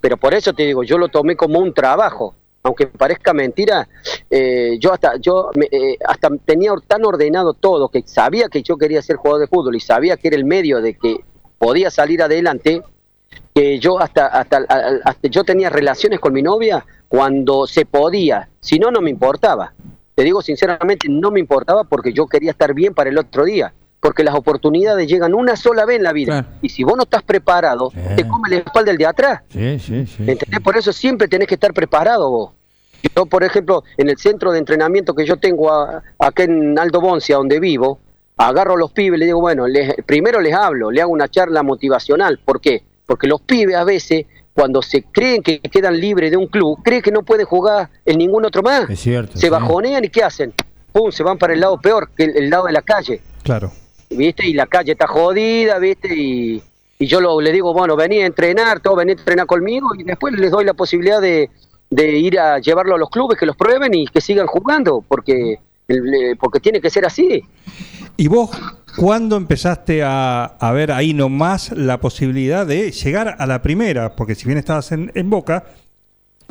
Pero 0.00 0.16
por 0.16 0.34
eso 0.34 0.52
te 0.52 0.64
digo, 0.64 0.82
yo 0.82 0.98
lo 0.98 1.08
tomé 1.08 1.36
como 1.36 1.58
un 1.60 1.72
trabajo, 1.74 2.34
aunque 2.62 2.86
parezca 2.86 3.32
mentira, 3.32 3.86
eh, 4.30 4.76
yo 4.80 4.92
hasta 4.92 5.16
yo 5.18 5.50
me- 5.54 5.68
eh, 5.70 5.96
hasta 6.06 6.28
tenía 6.44 6.72
tan 6.86 7.04
ordenado 7.04 7.52
todo 7.54 7.88
que 7.90 8.02
sabía 8.06 8.48
que 8.48 8.62
yo 8.62 8.76
quería 8.76 9.02
ser 9.02 9.16
jugador 9.16 9.42
de 9.42 9.46
fútbol 9.46 9.76
y 9.76 9.80
sabía 9.80 10.16
que 10.16 10.28
era 10.28 10.36
el 10.36 10.44
medio 10.44 10.80
de 10.80 10.94
que 10.94 11.18
podía 11.58 11.90
salir 11.90 12.22
adelante 12.22 12.82
que 13.58 13.78
yo 13.80 14.00
hasta, 14.00 14.26
hasta, 14.26 14.64
yo 15.24 15.42
tenía 15.42 15.68
relaciones 15.68 16.20
con 16.20 16.32
mi 16.32 16.42
novia 16.42 16.84
cuando 17.08 17.66
se 17.66 17.84
podía, 17.86 18.48
si 18.60 18.78
no, 18.78 18.92
no 18.92 19.00
me 19.00 19.10
importaba. 19.10 19.72
Te 20.14 20.22
digo 20.22 20.42
sinceramente, 20.42 21.08
no 21.08 21.32
me 21.32 21.40
importaba 21.40 21.82
porque 21.82 22.12
yo 22.12 22.26
quería 22.28 22.52
estar 22.52 22.72
bien 22.72 22.94
para 22.94 23.10
el 23.10 23.18
otro 23.18 23.44
día, 23.44 23.72
porque 23.98 24.22
las 24.22 24.36
oportunidades 24.36 25.08
llegan 25.08 25.34
una 25.34 25.56
sola 25.56 25.84
vez 25.86 25.96
en 25.96 26.04
la 26.04 26.12
vida. 26.12 26.42
Claro. 26.42 26.48
Y 26.62 26.68
si 26.68 26.84
vos 26.84 26.96
no 26.96 27.02
estás 27.02 27.24
preparado, 27.24 27.90
Sí. 27.90 27.98
te 28.16 28.28
come 28.28 28.48
la 28.48 28.56
espalda 28.58 28.92
el 28.92 28.96
de 28.96 29.06
atrás. 29.06 29.40
Sí, 29.48 29.78
sí, 29.80 30.06
sí. 30.06 30.24
¿Entendés? 30.24 30.60
Por 30.60 30.76
eso 30.76 30.92
siempre 30.92 31.26
tenés 31.26 31.48
que 31.48 31.54
estar 31.54 31.72
preparado 31.74 32.30
vos. 32.30 32.52
Yo, 33.16 33.26
por 33.26 33.42
ejemplo, 33.42 33.82
en 33.96 34.08
el 34.08 34.18
centro 34.18 34.52
de 34.52 34.58
entrenamiento 34.60 35.14
que 35.14 35.24
yo 35.26 35.36
tengo 35.36 35.72
a- 35.72 36.02
acá 36.18 36.44
en 36.44 36.78
Aldo 36.78 37.00
Boncia, 37.00 37.36
donde 37.36 37.58
vivo, 37.58 37.98
agarro 38.36 38.74
a 38.74 38.78
los 38.78 38.92
pibes 38.92 39.16
y 39.16 39.20
les 39.20 39.26
digo, 39.28 39.40
bueno, 39.40 39.66
les- 39.66 39.94
primero 40.06 40.40
les 40.40 40.54
hablo, 40.54 40.92
le 40.92 41.00
hago 41.02 41.10
una 41.12 41.26
charla 41.28 41.64
motivacional. 41.64 42.38
¿Por 42.44 42.60
qué? 42.60 42.82
Porque 43.08 43.26
los 43.26 43.40
pibes 43.40 43.74
a 43.74 43.84
veces, 43.84 44.26
cuando 44.52 44.82
se 44.82 45.02
creen 45.02 45.42
que 45.42 45.60
quedan 45.60 45.98
libres 45.98 46.30
de 46.30 46.36
un 46.36 46.46
club, 46.46 46.78
creen 46.84 47.00
que 47.00 47.10
no 47.10 47.22
pueden 47.22 47.46
jugar 47.46 47.88
en 48.04 48.18
ningún 48.18 48.44
otro 48.44 48.62
más. 48.62 48.88
Es 48.90 49.00
cierto. 49.00 49.32
se 49.32 49.46
sí. 49.46 49.48
bajonean 49.48 50.04
y 50.04 50.10
¿qué 50.10 50.22
hacen? 50.22 50.52
Pum, 50.92 51.10
se 51.10 51.22
van 51.22 51.38
para 51.38 51.54
el 51.54 51.60
lado 51.60 51.80
peor, 51.80 52.10
que 52.14 52.24
el, 52.24 52.36
el 52.36 52.50
lado 52.50 52.66
de 52.66 52.72
la 52.72 52.82
calle. 52.82 53.22
Claro. 53.42 53.72
¿viste? 54.10 54.46
Y 54.46 54.52
la 54.52 54.66
calle 54.66 54.92
está 54.92 55.06
jodida, 55.06 55.78
¿viste? 55.78 56.14
Y, 56.14 56.62
y 56.98 57.06
yo 57.06 57.20
lo, 57.20 57.40
le 57.40 57.50
digo, 57.50 57.72
bueno, 57.72 57.96
vení 57.96 58.20
a 58.20 58.26
entrenar, 58.26 58.80
todo, 58.80 58.96
vení 58.96 59.12
a 59.12 59.14
entrenar 59.14 59.46
conmigo 59.46 59.94
y 59.96 60.04
después 60.04 60.34
les 60.34 60.50
doy 60.50 60.64
la 60.64 60.74
posibilidad 60.74 61.20
de, 61.20 61.50
de 61.90 62.18
ir 62.18 62.38
a 62.38 62.58
llevarlo 62.58 62.94
a 62.94 62.98
los 62.98 63.10
clubes, 63.10 63.38
que 63.38 63.46
los 63.46 63.56
prueben 63.56 63.94
y 63.94 64.06
que 64.06 64.20
sigan 64.20 64.46
jugando, 64.46 65.02
porque, 65.06 65.60
porque 66.38 66.60
tiene 66.60 66.80
que 66.80 66.90
ser 66.90 67.06
así. 67.06 67.42
¿Y 68.20 68.26
vos 68.26 68.50
cuándo 68.96 69.36
empezaste 69.36 70.02
a, 70.02 70.44
a 70.44 70.72
ver 70.72 70.90
ahí 70.90 71.14
nomás 71.14 71.70
la 71.70 72.00
posibilidad 72.00 72.66
de 72.66 72.90
llegar 72.90 73.36
a 73.38 73.46
la 73.46 73.62
primera? 73.62 74.16
Porque 74.16 74.34
si 74.34 74.44
bien 74.46 74.58
estabas 74.58 74.90
en, 74.90 75.12
en 75.14 75.30
Boca, 75.30 75.66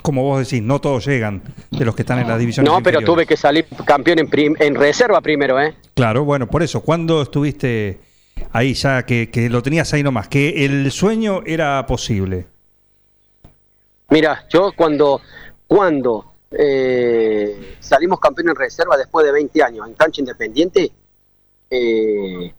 como 0.02 0.24
vos 0.24 0.40
decís, 0.50 0.64
no 0.64 0.80
todos 0.80 1.06
llegan 1.06 1.44
de 1.70 1.84
los 1.84 1.94
que 1.94 2.04
están 2.04 2.20
en 2.20 2.28
las 2.30 2.40
divisiones 2.40 2.72
No, 2.72 2.82
pero 2.82 3.02
tuve 3.02 3.26
que 3.26 3.36
salir 3.36 3.66
campeón 3.86 4.20
en, 4.20 4.30
prim- 4.30 4.56
en 4.60 4.76
reserva 4.76 5.20
primero, 5.20 5.60
¿eh? 5.60 5.76
Claro, 5.94 6.24
bueno, 6.24 6.48
por 6.48 6.64
eso, 6.64 6.80
¿cuándo 6.82 7.22
estuviste 7.22 8.00
ahí 8.54 8.74
ya 8.74 9.06
que, 9.06 9.30
que 9.30 9.50
lo 9.50 9.62
tenías 9.62 9.94
ahí 9.94 10.04
nomás? 10.04 10.30
Que 10.30 10.64
el 10.64 10.90
sueño 10.90 11.42
era 11.46 11.86
posible. 11.86 12.48
Mira, 14.10 14.46
yo 14.50 14.72
cuando, 14.74 15.20
cuando 15.68 16.34
eh, 16.52 17.76
salimos 17.82 18.22
campeón 18.22 18.48
en 18.52 18.56
reserva 18.56 18.96
después 18.96 19.26
de 19.26 19.34
20 19.34 19.62
años 19.64 19.86
en 19.86 19.96
cancha 19.96 20.22
independiente, 20.22 20.92
eh, 21.70 22.54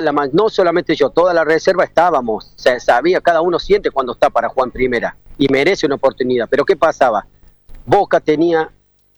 la, 0.00 0.12
no 0.32 0.48
solamente 0.48 0.94
yo, 0.94 1.10
toda 1.10 1.32
la 1.32 1.44
reserva 1.44 1.84
estábamos, 1.84 2.52
se 2.56 2.80
sabía, 2.80 3.20
cada 3.20 3.40
uno 3.40 3.58
siente 3.58 3.90
cuando 3.90 4.12
está 4.12 4.30
para 4.30 4.48
jugar 4.48 4.68
en 4.68 4.72
primera 4.72 5.16
y 5.38 5.48
merece 5.48 5.86
una 5.86 5.96
oportunidad. 5.96 6.48
Pero 6.50 6.64
¿qué 6.64 6.76
pasaba? 6.76 7.26
Boca 7.84 8.20
tenía 8.20 8.70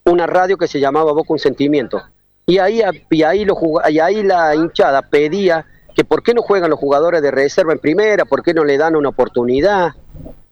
una 0.05 0.27
radio 0.27 0.57
que 0.57 0.68
se 0.68 0.81
llamaba 0.81 1.12
Boca 1.12 1.33
Un 1.33 1.38
Sentimiento. 1.38 2.03
Y 2.46 2.59
ahí, 2.59 2.81
y 3.11 3.22
ahí, 3.22 3.44
lo 3.44 3.57
y 3.88 3.98
ahí 3.98 4.22
la 4.22 4.55
hinchada 4.55 5.03
pedía 5.03 5.66
que 5.94 6.05
por 6.05 6.22
qué 6.22 6.33
no 6.33 6.42
juegan 6.42 6.70
los 6.70 6.79
jugadores 6.79 7.20
de 7.22 7.31
reserva 7.31 7.72
en 7.72 7.79
primera, 7.79 8.24
por 8.24 8.42
qué 8.42 8.55
no 8.55 8.64
le 8.64 8.79
dan 8.79 8.96
una 8.96 9.11
oportunidad. 9.11 9.94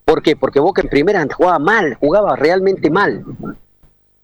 ¿Por 0.04 0.22
qué? 0.22 0.36
Porque 0.36 0.60
Boca 0.60 0.82
en 0.82 0.88
primera 0.88 1.26
jugaba 1.34 1.58
mal, 1.58 1.94
jugaba 1.94 2.36
realmente 2.36 2.90
mal. 2.90 3.24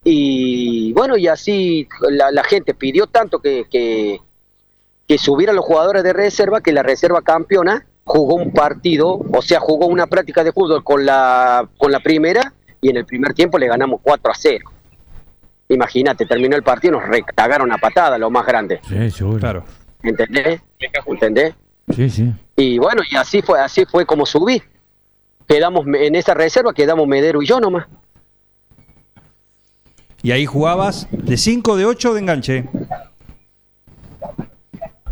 Y 0.03 0.91
bueno, 0.93 1.17
y 1.17 1.27
así 1.27 1.87
la, 2.09 2.43
gente 2.43 2.73
pidió 2.73 3.07
tanto 3.07 3.39
que, 3.39 4.19
que 5.07 5.17
subieran 5.17 5.55
los 5.55 5.65
jugadores 5.65 6.03
de 6.03 6.13
reserva, 6.13 6.61
que 6.61 6.71
la 6.71 6.83
reserva 6.83 7.21
campeona 7.21 7.85
jugó 8.03 8.35
un 8.35 8.51
partido, 8.51 9.19
o 9.31 9.41
sea, 9.41 9.59
jugó 9.59 9.87
una 9.87 10.07
práctica 10.07 10.43
de 10.43 10.51
fútbol 10.51 10.83
con 10.83 11.05
la, 11.05 11.67
con 11.77 11.91
la 11.91 11.99
primera 11.99 12.53
y 12.81 12.89
en 12.89 12.97
el 12.97 13.05
primer 13.05 13.33
tiempo 13.33 13.57
le 13.57 13.67
ganamos 13.67 14.01
4 14.03 14.31
a 14.31 14.35
0. 14.35 14.69
Imagínate, 15.69 16.25
terminó 16.25 16.55
el 16.55 16.63
partido, 16.63 16.99
nos 16.99 17.07
recagaron 17.07 17.71
a 17.71 17.77
patada, 17.77 18.17
lo 18.17 18.29
más 18.29 18.45
grande. 18.45 18.79
Sí, 18.87 19.11
seguro. 19.11 19.39
Claro. 19.39 19.65
¿Entendés? 20.03 20.61
¿Entendés? 21.05 21.55
Sí, 21.95 22.09
sí. 22.09 22.33
Y 22.55 22.77
bueno, 22.77 23.01
y 23.09 23.15
así 23.15 23.41
fue, 23.41 23.59
así 23.59 23.85
fue 23.85 24.05
como 24.05 24.25
subí. 24.25 24.61
Quedamos 25.47 25.85
en 25.87 26.15
esa 26.15 26.33
reserva, 26.33 26.73
quedamos 26.73 27.07
Medero 27.07 27.41
y 27.41 27.47
yo 27.47 27.59
nomás. 27.59 27.87
Y 30.21 30.31
ahí 30.31 30.45
jugabas 30.45 31.07
de 31.11 31.35
5, 31.35 31.75
de 31.75 31.85
8 31.85 32.13
de 32.13 32.19
enganche. 32.19 32.69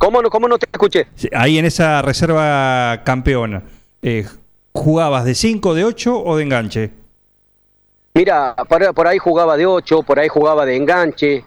¿Cómo 0.02 0.20
no, 0.20 0.32
cómo 0.32 0.48
no 0.48 0.58
te 0.58 0.66
escuché? 0.72 1.06
Ahí 1.32 1.60
en 1.60 1.66
esa 1.66 2.02
reserva 2.02 3.04
campeona, 3.04 3.62
eh, 4.02 4.26
¿jugabas 4.74 5.26
de 5.26 5.36
5, 5.36 5.76
de 5.76 5.84
8 5.86 6.24
o 6.24 6.38
de 6.38 6.44
enganche? 6.44 6.90
Mira, 8.16 8.56
por, 8.68 8.96
por 8.96 9.08
ahí 9.08 9.20
jugaba 9.20 9.56
de 9.58 9.68
8, 9.68 10.02
por 10.02 10.18
ahí 10.18 10.28
jugaba 10.28 10.66
de 10.66 10.76
enganche, 10.76 11.46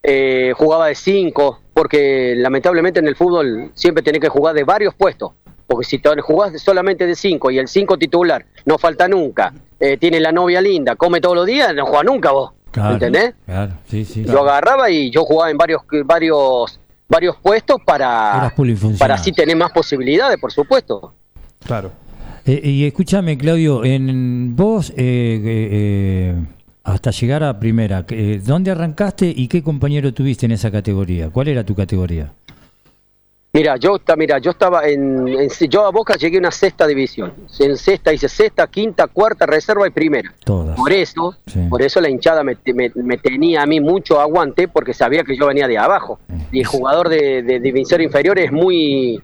eh, 0.00 0.52
jugaba 0.56 0.86
de 0.86 0.94
5, 0.94 1.60
porque 1.74 2.34
lamentablemente 2.36 3.00
en 3.00 3.08
el 3.08 3.16
fútbol 3.16 3.72
siempre 3.74 4.04
tenés 4.04 4.20
que 4.20 4.28
jugar 4.28 4.54
de 4.54 4.62
varios 4.62 4.94
puestos. 4.94 5.32
Porque 5.66 5.84
si 5.84 5.98
te 5.98 6.08
jugás 6.20 6.52
solamente 6.62 7.04
de 7.04 7.16
5 7.16 7.50
y 7.50 7.58
el 7.58 7.66
5 7.66 7.98
titular 7.98 8.46
no 8.64 8.78
falta 8.78 9.08
nunca, 9.08 9.52
eh, 9.80 9.96
tiene 9.96 10.20
la 10.20 10.30
novia 10.30 10.60
linda, 10.60 10.94
come 10.94 11.20
todos 11.20 11.34
los 11.34 11.46
días, 11.46 11.74
no 11.74 11.84
juega 11.84 12.04
nunca 12.04 12.30
vos. 12.30 12.52
Claro. 12.70 12.92
¿Entendés? 12.92 13.34
Claro, 13.44 13.72
sí, 13.86 14.04
sí. 14.04 14.24
Yo 14.24 14.42
agarraba 14.42 14.88
y 14.88 15.10
yo 15.10 15.24
jugaba 15.24 15.50
en 15.50 15.58
varios 15.58 15.82
varios 16.04 16.78
varios 17.08 17.36
puestos 17.36 17.78
para, 17.84 18.52
para 18.98 19.14
así 19.14 19.32
tener 19.32 19.56
más 19.56 19.72
posibilidades, 19.72 20.38
por 20.38 20.52
supuesto. 20.52 21.14
Claro. 21.64 21.90
Eh, 22.44 22.60
y 22.64 22.84
escúchame, 22.84 23.36
Claudio, 23.36 23.84
en 23.84 24.54
vos, 24.54 24.90
eh, 24.90 24.94
eh, 24.96 25.68
eh, 25.72 26.34
hasta 26.84 27.10
llegar 27.10 27.42
a 27.44 27.58
primera, 27.58 28.04
eh, 28.08 28.40
¿dónde 28.44 28.70
arrancaste 28.70 29.32
y 29.34 29.48
qué 29.48 29.62
compañero 29.62 30.12
tuviste 30.14 30.46
en 30.46 30.52
esa 30.52 30.70
categoría? 30.70 31.30
¿Cuál 31.30 31.48
era 31.48 31.64
tu 31.64 31.74
categoría? 31.74 32.32
Mira, 33.50 33.76
yo, 33.76 33.96
mira, 34.16 34.38
yo 34.38 34.50
estaba 34.50 34.86
en, 34.86 35.26
en- 35.26 35.48
yo 35.70 35.86
a 35.86 35.90
Boca 35.90 36.14
llegué 36.16 36.36
a 36.36 36.40
una 36.40 36.50
sexta 36.50 36.86
división. 36.86 37.32
En 37.58 37.76
sexta 37.78 38.12
hice 38.12 38.28
sexta, 38.28 38.66
quinta, 38.66 39.06
cuarta, 39.06 39.46
reserva 39.46 39.86
y 39.86 39.90
primera. 39.90 40.34
Todas. 40.44 40.76
Por 40.76 40.92
eso, 40.92 41.34
Sí. 41.46 41.60
por 41.68 41.80
eso 41.80 41.98
la 42.00 42.10
hinchada 42.10 42.44
me, 42.44 42.58
me- 42.74 42.92
me 42.94 43.16
tenía 43.16 43.62
a 43.62 43.66
mí 43.66 43.80
mucho 43.80 44.20
aguante 44.20 44.68
porque 44.68 44.92
sabía 44.92 45.24
que 45.24 45.34
yo 45.36 45.46
venía 45.46 45.66
de 45.66 45.78
abajo. 45.78 46.20
Y 46.52 46.60
el 46.60 46.66
jugador 46.66 47.08
de, 47.08 47.42
de 47.42 47.58
división 47.58 48.02
inferior 48.02 48.38
es 48.38 48.52
muy 48.52 49.22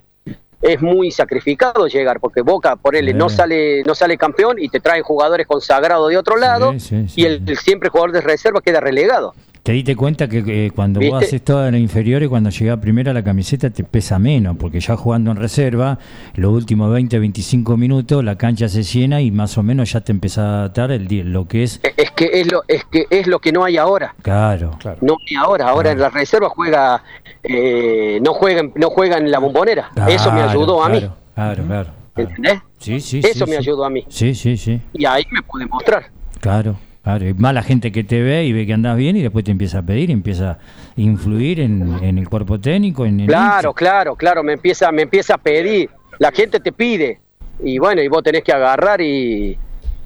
es 0.63 0.81
muy 0.81 1.11
sacrificado 1.11 1.87
llegar 1.89 2.21
porque 2.21 2.41
Boca 2.41 2.77
por 2.77 2.97
él 2.97 3.09
Sí. 3.09 3.13
no 3.13 3.29
sale 3.29 3.83
no 3.85 3.95
sale 3.95 4.17
campeón 4.17 4.57
y 4.59 4.71
te 4.71 4.81
traen 4.81 5.03
jugadores 5.03 5.47
consagrados 5.47 6.09
de 6.09 6.17
otro 6.17 6.39
lado 6.39 6.73
sí. 6.79 7.05
y 7.17 7.27
el, 7.27 7.43
el 7.47 7.59
siempre 7.59 7.91
jugador 7.91 8.13
de 8.13 8.23
reserva 8.23 8.63
queda 8.63 8.81
relegado. 8.81 9.35
¿Te 9.65 9.73
diste 9.73 9.97
cuenta 9.97 10.29
que 10.29 10.45
eh, 10.67 10.71
cuando 10.77 11.01
vos 11.01 11.25
haces 11.25 11.43
todas 11.43 11.73
las 11.73 11.81
inferiores, 11.81 12.29
cuando 12.29 12.51
llegás 12.51 12.79
primera 12.81 13.15
la 13.15 13.25
camiseta 13.25 13.71
te 13.71 13.83
pesa 13.83 14.19
menos? 14.19 14.59
Porque 14.59 14.79
ya 14.79 14.95
jugando 14.95 15.31
en 15.31 15.39
reserva, 15.39 15.99
los 16.35 16.53
últimos 16.53 16.93
20, 16.93 17.19
25 17.19 17.75
minutos, 17.79 18.23
la 18.23 18.37
cancha 18.37 18.69
se 18.69 18.83
llena 18.83 19.23
y 19.23 19.31
más 19.31 19.57
o 19.57 19.63
menos 19.63 19.91
ya 19.91 20.03
te 20.03 20.13
empezás 20.13 20.45
a 20.45 20.69
dar 20.69 20.93
el, 20.93 21.07
lo 21.33 21.49
que 21.49 21.63
es. 21.63 21.81
Es 21.97 22.11
que 22.11 22.29
es 22.35 22.53
lo 22.53 22.63
es 22.69 22.85
que 22.85 23.07
es 23.09 23.27
lo 23.27 23.39
que 23.39 23.53
no 23.53 23.65
hay 23.65 23.79
ahora. 23.79 24.15
Claro. 24.21 24.77
Claro. 24.79 24.99
No 25.01 25.17
hay 25.27 25.35
ahora, 25.37 25.69
ahora 25.71 25.93
en 25.93 25.99
la 25.99 26.11
reserva 26.11 26.51
juega 26.51 27.03
eh, 27.43 28.21
no 28.23 28.35
juega 28.35 28.61
en- 28.61 28.73
no 28.77 28.91
juega 28.91 29.17
en 29.17 29.31
la 29.31 29.39
bombonera. 29.39 29.91
Eso 30.07 30.31
me 30.31 30.41
Claro, 30.43 30.51
ayudó 30.51 30.85
a 30.85 30.89
mí. 30.91 30.99
Claro, 30.99 31.15
claro, 31.35 31.65
claro. 31.65 31.91
claro. 32.13 32.29
¿Entendés? 32.29 32.61
Sí, 32.77 33.01
sí, 33.01 33.19
Eso 33.21 33.47
sí, 33.47 33.51
me 33.51 33.57
sí. 33.57 33.57
ayudó 33.57 33.85
a 33.87 33.89
mí. 33.91 34.05
Sí, 34.09 34.35
sí, 34.35 34.59
sí. 34.59 34.79
Y 34.93 35.07
ahí 35.07 35.25
me 35.31 35.41
pude 35.41 35.65
mostrar. 35.65 36.11
Claro, 36.41 36.77
claro. 37.05 37.29
Y 37.29 37.35
Más 37.35 37.55
la 37.55 37.63
gente 37.63 37.93
que 37.93 38.03
te 38.03 38.21
ve 38.23 38.45
y 38.45 38.53
ve 38.53 38.67
que 38.67 38.73
andás 38.73 38.97
bien 38.97 39.17
y 39.17 39.23
después 39.23 39.45
te 39.45 39.53
empieza 39.53 39.79
a 39.79 39.83
pedir, 39.83 40.11
empieza 40.11 40.51
a 40.51 40.59
influir 40.97 41.61
en, 41.61 42.03
en 42.03 42.19
el 42.19 42.29
cuerpo 42.29 42.59
técnico, 42.59 43.07
en 43.07 43.21
el 43.21 43.27
Claro, 43.29 43.73
claro, 43.73 44.17
claro, 44.17 44.43
me 44.43 44.55
empieza, 44.55 44.91
me 44.91 45.03
empieza 45.03 45.35
a 45.35 45.39
pedir. 45.39 45.91
La 46.19 46.33
gente 46.33 46.59
te 46.59 46.73
pide. 46.73 47.21
Y 47.63 47.79
bueno, 47.79 48.03
y 48.03 48.09
vos 48.09 48.23
tenés 48.23 48.43
que 48.43 48.53
agarrar 48.53 49.01
y, 49.01 49.57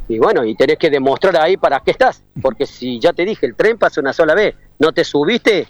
y 0.08 0.18
bueno, 0.18 0.44
y 0.44 0.54
tenés 0.54 0.78
que 0.78 0.90
demostrar 0.90 1.36
ahí 1.36 1.56
para 1.56 1.80
qué 1.80 1.92
estás. 1.92 2.22
Porque 2.42 2.66
si 2.66 2.98
ya 2.98 3.12
te 3.12 3.24
dije, 3.24 3.46
el 3.46 3.54
tren 3.54 3.78
pasa 3.78 4.00
una 4.00 4.12
sola 4.12 4.34
vez, 4.34 4.54
no 4.78 4.92
te 4.92 5.04
subiste, 5.04 5.66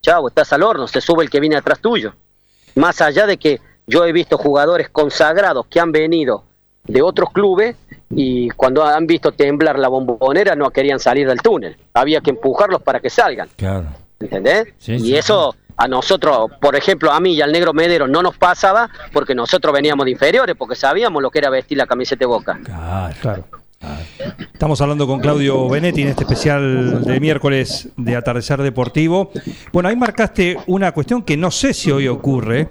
chavo, 0.00 0.28
estás 0.28 0.52
al 0.52 0.62
horno, 0.62 0.86
se 0.86 1.00
sube 1.00 1.24
el 1.24 1.30
que 1.30 1.40
viene 1.40 1.56
atrás 1.56 1.80
tuyo. 1.80 2.14
Más 2.74 3.00
allá 3.00 3.26
de 3.26 3.36
que 3.36 3.60
yo 3.86 4.04
he 4.04 4.12
visto 4.12 4.38
jugadores 4.38 4.88
consagrados 4.90 5.66
que 5.66 5.80
han 5.80 5.92
venido 5.92 6.44
de 6.84 7.02
otros 7.02 7.30
clubes 7.32 7.76
y 8.10 8.48
cuando 8.50 8.84
han 8.84 9.06
visto 9.06 9.32
temblar 9.32 9.78
la 9.78 9.88
bombonera 9.88 10.54
no 10.54 10.70
querían 10.70 10.98
salir 10.98 11.28
del 11.28 11.40
túnel. 11.40 11.76
Había 11.94 12.20
que 12.20 12.30
empujarlos 12.30 12.82
para 12.82 13.00
que 13.00 13.10
salgan. 13.10 13.48
Claro. 13.56 13.86
¿entendés? 14.20 14.68
Sí, 14.78 14.94
y 14.94 15.00
sí, 15.00 15.16
eso 15.16 15.54
a 15.76 15.86
nosotros, 15.86 16.50
por 16.60 16.74
ejemplo, 16.74 17.12
a 17.12 17.20
mí 17.20 17.34
y 17.34 17.40
al 17.40 17.52
negro 17.52 17.72
Medero 17.72 18.08
no 18.08 18.22
nos 18.22 18.36
pasaba 18.36 18.90
porque 19.12 19.34
nosotros 19.34 19.72
veníamos 19.72 20.06
de 20.06 20.12
inferiores, 20.12 20.56
porque 20.56 20.74
sabíamos 20.74 21.22
lo 21.22 21.30
que 21.30 21.38
era 21.38 21.50
vestir 21.50 21.78
la 21.78 21.86
camiseta 21.86 22.20
de 22.20 22.26
boca. 22.26 22.58
Claro. 22.64 23.14
Claro. 23.20 23.44
Estamos 24.52 24.80
hablando 24.80 25.06
con 25.06 25.20
Claudio 25.20 25.68
Benetti 25.68 26.02
en 26.02 26.08
este 26.08 26.24
especial 26.24 27.04
de 27.04 27.20
miércoles 27.20 27.88
de 27.96 28.16
Atardecer 28.16 28.60
Deportivo. 28.60 29.30
Bueno, 29.72 29.88
ahí 29.88 29.94
marcaste 29.94 30.58
una 30.66 30.90
cuestión 30.90 31.22
que 31.22 31.36
no 31.36 31.52
sé 31.52 31.72
si 31.72 31.92
hoy 31.92 32.08
ocurre, 32.08 32.68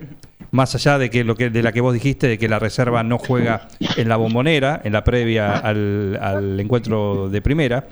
más 0.51 0.75
allá 0.75 0.97
de 0.97 1.09
que 1.09 1.23
lo 1.23 1.35
que 1.35 1.49
de 1.49 1.63
la 1.63 1.71
que 1.71 1.81
vos 1.81 1.93
dijiste 1.93 2.27
de 2.27 2.37
que 2.37 2.47
la 2.47 2.59
reserva 2.59 3.03
no 3.03 3.17
juega 3.17 3.67
en 3.97 4.09
la 4.09 4.15
bombonera, 4.17 4.81
en 4.83 4.93
la 4.93 5.03
previa 5.03 5.57
al, 5.57 6.17
al 6.21 6.59
encuentro 6.59 7.29
de 7.29 7.41
primera. 7.41 7.87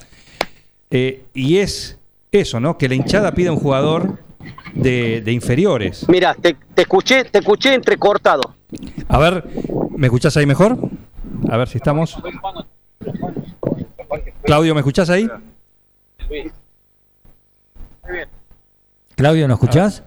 Eh, 0.91 1.25
y 1.33 1.57
es 1.57 1.99
eso, 2.31 2.59
¿no? 2.59 2.77
Que 2.77 2.87
la 2.87 2.95
hinchada 2.95 3.31
pide 3.33 3.49
a 3.49 3.51
un 3.51 3.59
jugador 3.59 4.19
de, 4.73 5.21
de 5.21 5.31
inferiores. 5.31 6.05
Mira, 6.07 6.35
te, 6.35 6.55
te 6.73 6.83
escuché, 6.83 7.25
te 7.25 7.39
escuché 7.39 7.73
entrecortado. 7.73 8.41
A 9.07 9.17
ver, 9.17 9.43
¿me 9.91 10.07
escuchás 10.07 10.35
ahí 10.37 10.45
mejor? 10.45 10.77
A 11.49 11.57
ver 11.57 11.67
si 11.67 11.77
estamos. 11.77 12.17
Claudio, 14.43 14.73
¿me 14.73 14.81
escuchás 14.81 15.09
ahí? 15.09 15.27
Claudio, 19.15 19.47
¿nos 19.47 19.55
escuchás? 19.55 20.03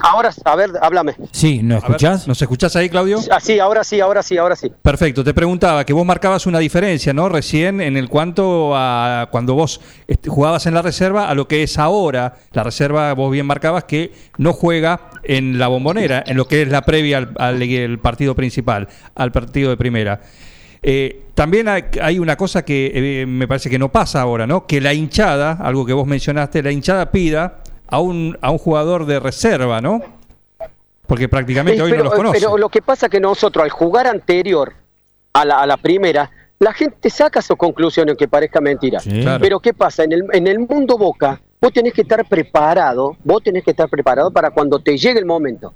Ahora, 0.00 0.30
a 0.44 0.56
ver, 0.56 0.70
háblame. 0.80 1.14
Sí, 1.30 1.62
¿nos 1.62 1.82
ver, 1.82 1.90
escuchás? 1.90 2.26
¿Nos 2.26 2.40
escuchás 2.40 2.74
ahí, 2.76 2.88
Claudio? 2.88 3.20
Ah, 3.30 3.38
sí, 3.40 3.58
ahora 3.58 3.84
sí, 3.84 4.00
ahora 4.00 4.22
sí, 4.22 4.36
ahora 4.36 4.56
sí. 4.56 4.70
Perfecto, 4.82 5.22
te 5.22 5.32
preguntaba 5.32 5.84
que 5.84 5.92
vos 5.92 6.04
marcabas 6.04 6.46
una 6.46 6.58
diferencia, 6.58 7.12
¿no? 7.12 7.28
Recién 7.28 7.80
en 7.80 7.96
el 7.96 8.08
cuanto 8.08 8.72
a 8.74 9.28
cuando 9.30 9.54
vos 9.54 9.80
jugabas 10.26 10.66
en 10.66 10.74
la 10.74 10.82
reserva 10.82 11.28
a 11.28 11.34
lo 11.34 11.46
que 11.46 11.62
es 11.62 11.78
ahora. 11.78 12.34
La 12.52 12.64
reserva, 12.64 13.12
vos 13.14 13.30
bien 13.30 13.46
marcabas 13.46 13.84
que 13.84 14.12
no 14.36 14.52
juega 14.52 15.10
en 15.22 15.58
la 15.58 15.68
bombonera, 15.68 16.24
en 16.26 16.36
lo 16.36 16.48
que 16.48 16.62
es 16.62 16.68
la 16.68 16.82
previa 16.82 17.28
al, 17.36 17.98
partido 18.00 18.34
principal, 18.34 18.88
al 19.14 19.30
partido 19.30 19.70
de 19.70 19.76
primera. 19.76 20.20
Eh, 20.82 21.22
también 21.34 21.68
hay, 21.68 21.84
hay 22.02 22.18
una 22.18 22.36
cosa 22.36 22.64
que 22.64 22.92
eh, 23.22 23.26
me 23.26 23.48
parece 23.48 23.70
que 23.70 23.78
no 23.78 23.90
pasa 23.90 24.20
ahora, 24.20 24.46
¿no? 24.46 24.66
Que 24.66 24.80
la 24.80 24.92
hinchada, 24.92 25.52
algo 25.52 25.86
que 25.86 25.92
vos 25.92 26.06
mencionaste, 26.06 26.62
la 26.62 26.72
hinchada 26.72 27.10
pida 27.10 27.63
a 27.88 28.00
un, 28.00 28.38
a 28.40 28.50
un 28.50 28.58
jugador 28.58 29.06
de 29.06 29.20
reserva, 29.20 29.80
¿no? 29.80 30.00
Porque 31.06 31.28
prácticamente 31.28 31.78
Eh, 31.78 31.82
hoy 31.82 31.90
pero, 31.90 32.04
no 32.04 32.10
los 32.10 32.14
conoce. 32.18 32.38
pero 32.40 32.56
lo 32.56 32.68
que 32.68 32.80
pasa 32.82 33.08
que 33.08 33.20
nosotros 33.20 33.62
al 33.64 33.70
jugar 33.70 34.06
anterior 34.06 34.72
a 35.34 35.44
la, 35.44 35.60
a 35.60 35.66
la 35.66 35.76
primera, 35.76 36.30
la 36.58 36.72
gente 36.72 37.10
saca 37.10 37.42
sus 37.42 37.56
conclusiones, 37.56 38.16
que 38.16 38.26
parezca 38.28 38.60
mentira. 38.60 39.00
Sí. 39.00 39.20
Claro. 39.20 39.40
Pero 39.42 39.60
¿qué 39.60 39.74
pasa? 39.74 40.04
En 40.04 40.12
el, 40.12 40.24
en 40.32 40.46
el 40.46 40.60
mundo 40.60 40.96
Boca, 40.96 41.40
vos 41.60 41.72
tenés 41.72 41.92
que 41.92 42.02
estar 42.02 42.26
preparado, 42.26 43.16
vos 43.22 43.42
tenés 43.42 43.64
que 43.64 43.72
estar 43.72 43.88
preparado 43.88 44.30
para 44.30 44.50
cuando 44.50 44.78
te 44.78 44.96
llegue 44.96 45.18
el 45.18 45.26
momento. 45.26 45.74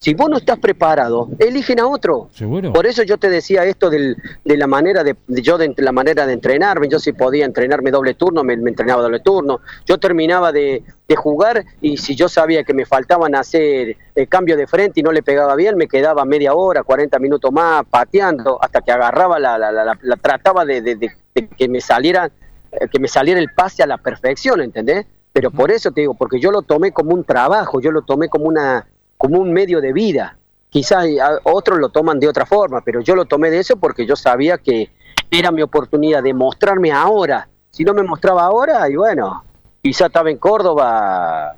Si 0.00 0.14
vos 0.14 0.30
no 0.30 0.36
estás 0.36 0.58
preparado, 0.60 1.28
eligen 1.40 1.80
a 1.80 1.86
otro. 1.88 2.28
¿Seguro? 2.32 2.72
Por 2.72 2.86
eso 2.86 3.02
yo 3.02 3.18
te 3.18 3.28
decía 3.28 3.64
esto 3.64 3.90
del- 3.90 4.16
de 4.44 4.56
la 4.56 4.68
manera 4.68 5.02
de, 5.02 5.16
de- 5.26 5.42
yo 5.42 5.58
de, 5.58 5.74
la 5.78 5.90
manera 5.90 6.24
de 6.24 6.34
entrenarme. 6.34 6.88
Yo 6.88 7.00
si 7.00 7.12
podía 7.12 7.44
entrenarme 7.44 7.90
doble 7.90 8.14
turno, 8.14 8.44
me, 8.44 8.56
me 8.56 8.70
entrenaba 8.70 9.02
doble 9.02 9.18
turno. 9.20 9.58
Yo 9.86 9.98
terminaba 9.98 10.52
de, 10.52 10.84
de 11.08 11.16
jugar 11.16 11.64
y 11.80 11.96
si 11.96 12.14
yo 12.14 12.28
sabía 12.28 12.62
que 12.62 12.74
me 12.74 12.86
faltaban 12.86 13.34
hacer 13.34 13.96
el 14.14 14.28
cambio 14.28 14.56
de 14.56 14.68
frente 14.68 15.00
y 15.00 15.02
no 15.02 15.10
le 15.10 15.22
pegaba 15.24 15.56
bien, 15.56 15.76
me 15.76 15.88
quedaba 15.88 16.24
media 16.24 16.54
hora, 16.54 16.84
40 16.84 17.18
minutos 17.18 17.50
más 17.50 17.82
pateando 17.90 18.56
hasta 18.62 18.80
que 18.82 18.92
agarraba 18.92 19.40
la, 19.40 19.58
la, 19.58 19.72
la- 19.72 19.84
la- 19.84 19.98
la- 20.00 20.16
trataba 20.16 20.64
de, 20.64 20.80
de- 20.80 20.94
de- 20.94 21.10
de 21.34 21.48
que 21.48 21.68
me 21.68 21.80
saliera 21.80 22.30
eh, 22.70 22.86
que 22.92 23.00
me 23.00 23.08
saliera 23.08 23.40
el 23.40 23.48
pase 23.52 23.82
a 23.82 23.86
la 23.88 23.98
perfección, 23.98 24.60
¿entendés? 24.60 25.06
Pero 25.32 25.50
por 25.50 25.72
eso 25.72 25.90
te 25.90 26.02
digo, 26.02 26.14
porque 26.14 26.38
yo 26.38 26.52
lo 26.52 26.62
tomé 26.62 26.92
como 26.92 27.14
un 27.14 27.24
trabajo, 27.24 27.80
yo 27.80 27.90
lo 27.90 28.02
tomé 28.02 28.28
como 28.28 28.44
una 28.46 28.86
como 29.18 29.38
un 29.40 29.52
medio 29.52 29.80
de 29.82 29.92
vida. 29.92 30.38
Quizás 30.70 31.04
a- 31.20 31.38
otros 31.44 31.78
lo 31.78 31.88
toman 31.90 32.18
de 32.20 32.28
otra 32.28 32.46
forma, 32.46 32.80
pero 32.82 33.00
yo 33.02 33.14
lo 33.14 33.24
tomé 33.26 33.50
de 33.50 33.58
eso 33.58 33.76
porque 33.76 34.06
yo 34.06 34.16
sabía 34.16 34.56
que 34.58 34.90
era 35.30 35.50
mi 35.50 35.60
oportunidad 35.60 36.22
de 36.22 36.32
mostrarme 36.32 36.92
ahora. 36.92 37.48
Si 37.70 37.84
no 37.84 37.92
me 37.92 38.02
mostraba 38.02 38.44
ahora, 38.44 38.88
y 38.88 38.96
bueno, 38.96 39.44
quizá 39.82 40.06
estaba 40.06 40.30
en 40.30 40.38
Córdoba, 40.38 41.54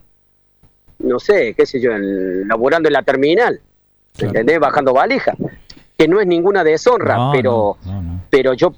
no 1.00 1.18
sé, 1.18 1.54
qué 1.54 1.66
sé 1.66 1.80
yo, 1.80 1.92
en- 1.92 2.48
laburando 2.48 2.88
en 2.88 2.92
la 2.94 3.02
terminal, 3.02 3.60
¿entendés? 4.18 4.58
Bajando 4.58 4.92
valija, 4.92 5.34
que 5.96 6.08
no 6.08 6.20
es 6.20 6.26
ninguna 6.26 6.64
deshonra, 6.64 7.16
No, 7.16 7.30
pero 7.32 7.76
no, 7.84 7.92
no, 7.92 8.02
no. 8.02 8.20
pero 8.30 8.54
yo 8.54 8.72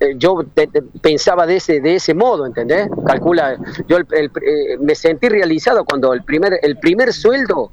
eh, 0.00 0.14
yo 0.16 0.44
te- 0.54 0.66
te- 0.66 0.82
pensaba 0.82 1.46
de 1.46 1.56
ese 1.56 1.80
de 1.80 1.94
ese 1.96 2.14
modo, 2.14 2.46
¿entendés? 2.46 2.88
Calcula, 3.06 3.56
yo 3.86 3.98
el- 3.98 4.06
el- 4.10 4.30
eh, 4.42 4.76
me 4.80 4.94
sentí 4.96 5.28
realizado 5.28 5.84
cuando 5.84 6.12
el 6.12 6.24
primer 6.24 6.58
el 6.62 6.78
primer 6.78 7.12
sueldo 7.12 7.70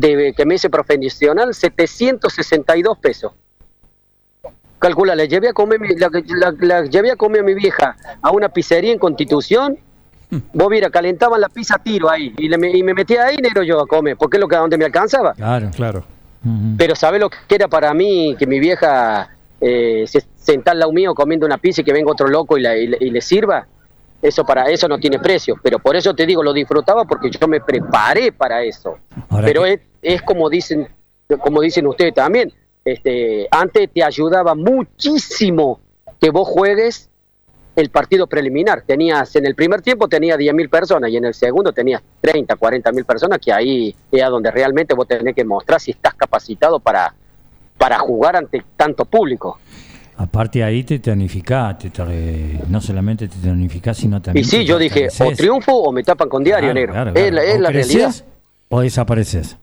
de 0.00 0.32
que 0.36 0.44
me 0.46 0.54
hice 0.56 0.70
profesional 0.70 1.54
762 1.54 2.98
pesos. 2.98 3.32
Calcula, 4.78 5.14
le 5.16 5.26
llevé 5.26 5.48
a 5.48 5.52
comer 5.52 5.80
mi- 5.80 5.96
la, 5.96 6.08
la- 6.12 6.54
la 6.60 6.84
llevé 6.84 7.10
a 7.10 7.16
comer 7.16 7.40
a 7.40 7.44
mi 7.44 7.54
vieja 7.54 7.96
a 8.22 8.30
una 8.30 8.48
pizzería 8.48 8.92
en 8.92 8.98
Constitución. 8.98 9.76
Vos 10.52 10.68
mira, 10.70 10.90
calentaban 10.90 11.40
la 11.40 11.48
pizza 11.48 11.76
a 11.76 11.78
tiro 11.82 12.08
ahí 12.10 12.34
y, 12.36 12.48
le- 12.48 12.76
y 12.76 12.82
me 12.82 12.94
metía 12.94 13.24
ahí 13.24 13.38
negro 13.38 13.62
yo 13.62 13.80
a 13.80 13.86
comer, 13.86 14.16
porque 14.16 14.36
es 14.36 14.40
lo 14.40 14.46
que 14.46 14.54
a 14.56 14.60
donde 14.60 14.78
me 14.78 14.84
alcanzaba. 14.84 15.34
Claro. 15.34 15.70
Claro. 15.74 16.04
Pero 16.76 16.94
¿sabe 16.94 17.18
lo 17.18 17.28
que 17.30 17.54
era 17.56 17.66
para 17.66 17.92
mí 17.92 18.36
que 18.38 18.46
mi 18.46 18.60
vieja 18.60 19.28
eh, 19.60 20.04
se 20.06 20.24
senta 20.36 20.70
al 20.70 20.78
lado 20.78 20.92
mío 20.92 21.12
comiendo 21.14 21.44
una 21.44 21.58
pizza 21.58 21.80
y 21.80 21.84
que 21.84 21.92
venga 21.92 22.12
otro 22.12 22.28
loco 22.28 22.56
y, 22.56 22.62
la- 22.62 22.76
y 22.76 22.88
y 23.00 23.10
le 23.10 23.20
sirva? 23.20 23.66
Eso 24.20 24.44
para 24.44 24.64
eso 24.70 24.88
no 24.88 24.98
tiene 24.98 25.18
precio. 25.18 25.56
Pero 25.62 25.78
por 25.78 25.94
eso 25.96 26.14
te 26.14 26.26
digo, 26.26 26.42
lo 26.42 26.52
disfrutaba 26.52 27.04
porque 27.04 27.30
yo 27.30 27.46
me 27.46 27.60
preparé 27.60 28.32
para 28.32 28.62
eso. 28.62 28.98
Ahora 29.28 29.46
Pero 29.46 29.62
que- 29.62 29.72
es, 29.74 29.80
es 30.02 30.22
como 30.22 30.48
dicen, 30.50 30.88
como 31.40 31.60
dicen 31.60 31.86
ustedes 31.86 32.14
también. 32.14 32.52
Este, 32.84 33.46
antes 33.50 33.90
te 33.92 34.02
ayudaba 34.02 34.54
muchísimo 34.54 35.80
que 36.20 36.30
vos 36.30 36.48
juegues 36.48 37.08
el 37.76 37.90
partido 37.90 38.26
preliminar. 38.26 38.82
Tenías, 38.82 39.36
en 39.36 39.46
el 39.46 39.54
primer 39.54 39.82
tiempo 39.82 40.08
tenía 40.08 40.36
10.000 40.36 40.68
personas 40.68 41.10
y 41.10 41.16
en 41.16 41.26
el 41.26 41.34
segundo 41.34 41.72
tenías 41.72 42.02
30, 42.20 42.56
40 42.56 42.90
mil 42.92 43.04
personas, 43.04 43.38
que 43.38 43.52
ahí 43.52 43.94
era 44.10 44.28
donde 44.30 44.50
realmente 44.50 44.94
vos 44.94 45.06
tenés 45.06 45.34
que 45.34 45.44
mostrar 45.44 45.80
si 45.80 45.92
estás 45.92 46.14
capacitado 46.14 46.80
para, 46.80 47.14
para 47.76 47.98
jugar 48.00 48.34
ante 48.36 48.64
tanto 48.76 49.04
público. 49.04 49.60
Aparte 50.18 50.64
ahí 50.64 50.82
te 50.84 50.98
tonificás, 50.98 51.78
te, 51.78 51.90
te- 51.90 52.60
no 52.68 52.80
solamente 52.80 53.28
te 53.28 53.36
tonificás, 53.38 53.96
sino 53.98 54.20
también... 54.20 54.44
Y 54.44 54.48
sí, 54.48 54.64
yo 54.64 54.76
dije, 54.76 55.08
o 55.20 55.30
triunfo 55.32 55.72
o 55.72 55.92
me 55.92 56.02
tapan 56.02 56.28
con 56.28 56.42
diario, 56.42 56.72
Claro, 56.72 56.74
negro. 56.74 56.92
claro, 56.92 57.10
Es 57.14 57.32
la, 57.32 57.40
claro. 57.40 57.48
es 57.48 57.56
O 57.56 57.60
la 57.60 57.68
creces 57.70 57.94
realidad. 57.94 58.24
O 58.70 58.80
desapareces. 58.80 59.56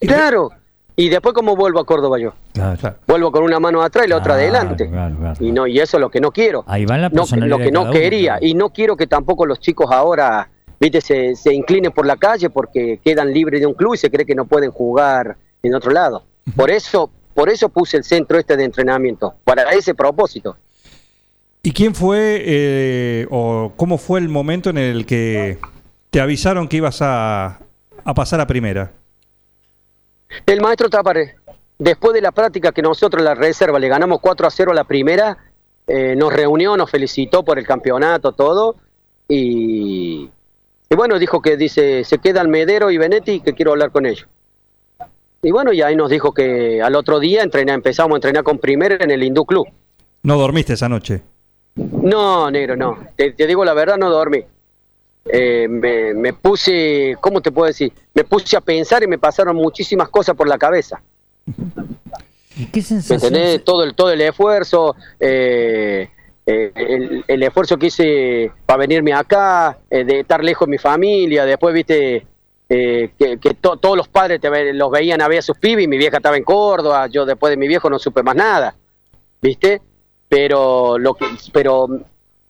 Claro. 0.00 0.50
Y 0.96 1.08
después, 1.08 1.32
¿cómo 1.34 1.56
vuelvo 1.56 1.80
a 1.80 1.86
Córdoba 1.86 2.18
yo? 2.18 2.34
Vuelvo 3.06 3.32
con 3.32 3.42
una 3.42 3.58
mano 3.58 3.80
atrás 3.82 4.04
y 4.06 4.10
la 4.10 4.16
otra 4.16 4.34
adelante. 4.34 4.88
claro, 4.88 5.16
claro. 5.16 5.36
Y 5.44 5.52
no 5.52 5.66
y 5.66 5.78
eso 5.80 5.96
es 5.96 6.00
lo 6.02 6.10
que 6.10 6.20
no 6.20 6.30
quiero. 6.30 6.62
Ahí 6.66 6.84
va 6.84 6.98
la 6.98 7.08
no, 7.08 7.24
lo 7.46 7.58
que 7.58 7.72
no 7.72 7.82
uno, 7.82 7.90
quería 7.92 8.38
y 8.40 8.52
no 8.54 8.68
quiero 8.70 8.96
que 8.96 9.06
tampoco 9.06 9.46
los 9.46 9.60
chicos 9.60 9.86
ahora 9.90 10.50
viste 10.78 11.00
se, 11.00 11.34
se 11.36 11.54
inclinen 11.54 11.92
por 11.92 12.04
la 12.04 12.16
calle 12.16 12.50
porque 12.50 13.00
quedan 13.02 13.32
libres 13.32 13.60
de 13.60 13.66
un 13.66 13.72
club 13.74 13.94
y 13.94 13.98
se 13.98 14.10
cree 14.10 14.26
que 14.26 14.34
no 14.34 14.44
pueden 14.44 14.70
jugar 14.70 15.36
en 15.62 15.74
otro 15.74 15.90
lado 15.90 16.24
por 16.56 16.70
eso 16.70 17.10
por 17.40 17.48
eso 17.48 17.70
puse 17.70 17.96
el 17.96 18.04
centro 18.04 18.38
este 18.38 18.54
de 18.54 18.64
entrenamiento 18.64 19.36
para 19.44 19.62
ese 19.72 19.94
propósito 19.94 20.58
¿Y 21.62 21.72
quién 21.72 21.94
fue 21.94 22.42
eh, 22.44 23.26
o 23.30 23.72
cómo 23.76 23.96
fue 23.96 24.20
el 24.20 24.28
momento 24.28 24.68
en 24.68 24.76
el 24.76 25.06
que 25.06 25.56
te 26.10 26.20
avisaron 26.20 26.68
que 26.68 26.76
ibas 26.76 27.00
a, 27.00 27.60
a 28.04 28.14
pasar 28.14 28.42
a 28.42 28.46
primera? 28.46 28.92
el 30.44 30.60
maestro 30.60 30.90
Tapare 30.90 31.36
después 31.78 32.12
de 32.12 32.20
la 32.20 32.30
práctica 32.32 32.72
que 32.72 32.82
nosotros 32.82 33.22
la 33.22 33.34
reserva 33.34 33.78
le 33.78 33.88
ganamos 33.88 34.20
4 34.20 34.46
a 34.46 34.50
0 34.50 34.72
a 34.72 34.74
la 34.74 34.84
primera 34.84 35.38
eh, 35.86 36.14
nos 36.16 36.34
reunió 36.34 36.76
nos 36.76 36.90
felicitó 36.90 37.42
por 37.42 37.58
el 37.58 37.66
campeonato 37.66 38.32
todo 38.32 38.76
y 39.28 40.28
Y 40.90 40.94
bueno, 40.94 41.18
dijo 41.18 41.40
que 41.40 41.56
dice, 41.56 42.04
se 42.04 42.18
quedan 42.18 42.50
Medero 42.50 42.90
y 42.90 42.98
Benetti 42.98 43.40
que 43.40 43.54
quiero 43.54 43.70
hablar 43.70 43.92
con 43.92 44.04
ellos. 44.04 44.28
Y 45.42 45.50
bueno, 45.50 45.72
y 45.72 45.80
ahí 45.82 45.96
nos 45.96 46.10
dijo 46.10 46.32
que 46.32 46.82
al 46.82 46.94
otro 46.96 47.18
día 47.18 47.42
entrená, 47.42 47.72
empezamos 47.74 48.14
a 48.14 48.16
entrenar 48.16 48.44
con 48.44 48.58
primera 48.58 48.96
en 49.00 49.10
el 49.10 49.22
Hindú 49.22 49.44
Club. 49.46 49.66
No 50.22 50.36
dormiste 50.36 50.74
esa 50.74 50.88
noche. 50.88 51.22
No, 51.76 52.50
negro, 52.50 52.76
no. 52.76 52.98
Te, 53.16 53.32
te 53.32 53.46
digo 53.46 53.64
la 53.64 53.72
verdad, 53.72 53.96
no 53.96 54.10
dormí. 54.10 54.42
Eh, 55.24 55.66
me, 55.68 56.12
me 56.14 56.32
puse, 56.34 57.16
¿cómo 57.20 57.40
te 57.40 57.52
puedo 57.52 57.66
decir? 57.68 57.92
Me 58.14 58.24
puse 58.24 58.56
a 58.56 58.60
pensar 58.60 59.02
y 59.02 59.06
me 59.06 59.18
pasaron 59.18 59.56
muchísimas 59.56 60.08
cosas 60.08 60.34
por 60.36 60.46
la 60.48 60.58
cabeza. 60.58 61.00
¿Y 62.56 62.66
qué 62.66 62.80
¿Me 62.80 62.82
sensación? 62.82 63.34
entendés? 63.34 63.64
Todo 63.64 63.84
el, 63.84 63.94
todo 63.94 64.10
el 64.10 64.20
esfuerzo, 64.20 64.94
eh, 65.18 66.08
eh, 66.46 66.72
el, 66.74 67.24
el 67.26 67.42
esfuerzo 67.42 67.78
que 67.78 67.86
hice 67.86 68.50
para 68.66 68.78
venirme 68.80 69.12
acá, 69.14 69.78
eh, 69.88 70.04
de 70.04 70.20
estar 70.20 70.42
lejos 70.44 70.66
de 70.66 70.70
mi 70.72 70.78
familia, 70.78 71.44
después, 71.46 71.72
viste, 71.74 72.26
eh, 72.72 73.10
que, 73.18 73.36
que 73.38 73.54
to- 73.54 73.76
todos 73.76 73.96
los 73.96 74.08
padres 74.08 74.40
te 74.40 74.48
ve- 74.48 74.72
los 74.72 74.90
veían 74.90 75.20
a 75.20 75.28
ver 75.28 75.40
a 75.40 75.42
sus 75.42 75.58
pibes 75.58 75.84
y 75.84 75.88
mi 75.88 75.98
vieja 75.98 76.16
estaba 76.18 76.36
en 76.36 76.44
Córdoba, 76.44 77.06
yo 77.08 77.26
después 77.26 77.50
de 77.50 77.56
mi 77.58 77.66
viejo 77.68 77.90
no 77.90 77.98
supe 77.98 78.22
más 78.22 78.36
nada, 78.36 78.74
viste, 79.42 79.82
pero, 80.28 80.96
lo 80.96 81.14
que, 81.14 81.26
pero 81.52 81.88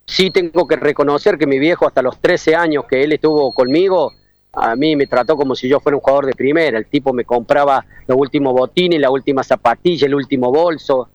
sí 0.04 0.30
tengo 0.30 0.66
que 0.68 0.76
reconocer 0.76 1.38
que 1.38 1.46
mi 1.46 1.59
viejo 1.59 1.87
hasta 1.87 2.02
los 2.02 2.18
13 2.20 2.54
años 2.54 2.85
que 2.85 3.02
él 3.02 3.12
estuvo 3.12 3.50
conmigo, 3.52 4.12
a 4.52 4.74
mí 4.76 4.96
me 4.96 5.06
trató 5.06 5.37
como 5.37 5.54
si 5.54 5.68
yo 5.68 5.80
fuera 5.80 5.96
un 5.96 6.02
jugador 6.02 6.26
de 6.26 6.35
primera. 6.35 6.76
El 6.76 6.87
tipo 6.87 7.12
me 7.12 7.24
compraba 7.24 7.87
los 8.09 8.18
últimos 8.18 8.52
botines, 8.52 9.00
la 9.00 9.09
última 9.09 9.44
zapatilla, 9.44 10.06
el 10.09 10.14
último 10.16 10.50
bolso. 10.50 11.09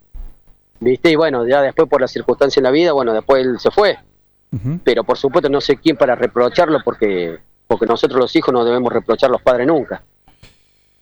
¿Viste? 0.79 1.09
Y 1.11 1.15
bueno, 1.15 1.45
ya 1.45 1.61
después 1.61 1.89
por 1.89 1.99
las 1.99 2.11
circunstancias 2.11 2.57
en 2.57 2.63
la 2.63 2.71
vida, 2.71 2.93
bueno, 2.93 3.13
después 3.13 3.45
él 3.45 3.59
se 3.59 3.71
fue. 3.71 3.97
Pero 4.85 5.03
por 5.03 5.17
supuesto 5.17 5.49
no 5.49 5.59
sé 5.59 5.75
quién 5.75 5.97
para 5.97 6.15
reprocharlo 6.15 6.79
porque, 6.85 7.37
porque 7.67 7.86
nosotros 7.86 8.19
los 8.19 8.36
hijos 8.36 8.54
no 8.54 8.63
debemos 8.63 8.91
reprochar 8.91 9.30
a 9.30 9.34
los 9.34 9.41
padres 9.41 9.67
nunca. 9.67 10.04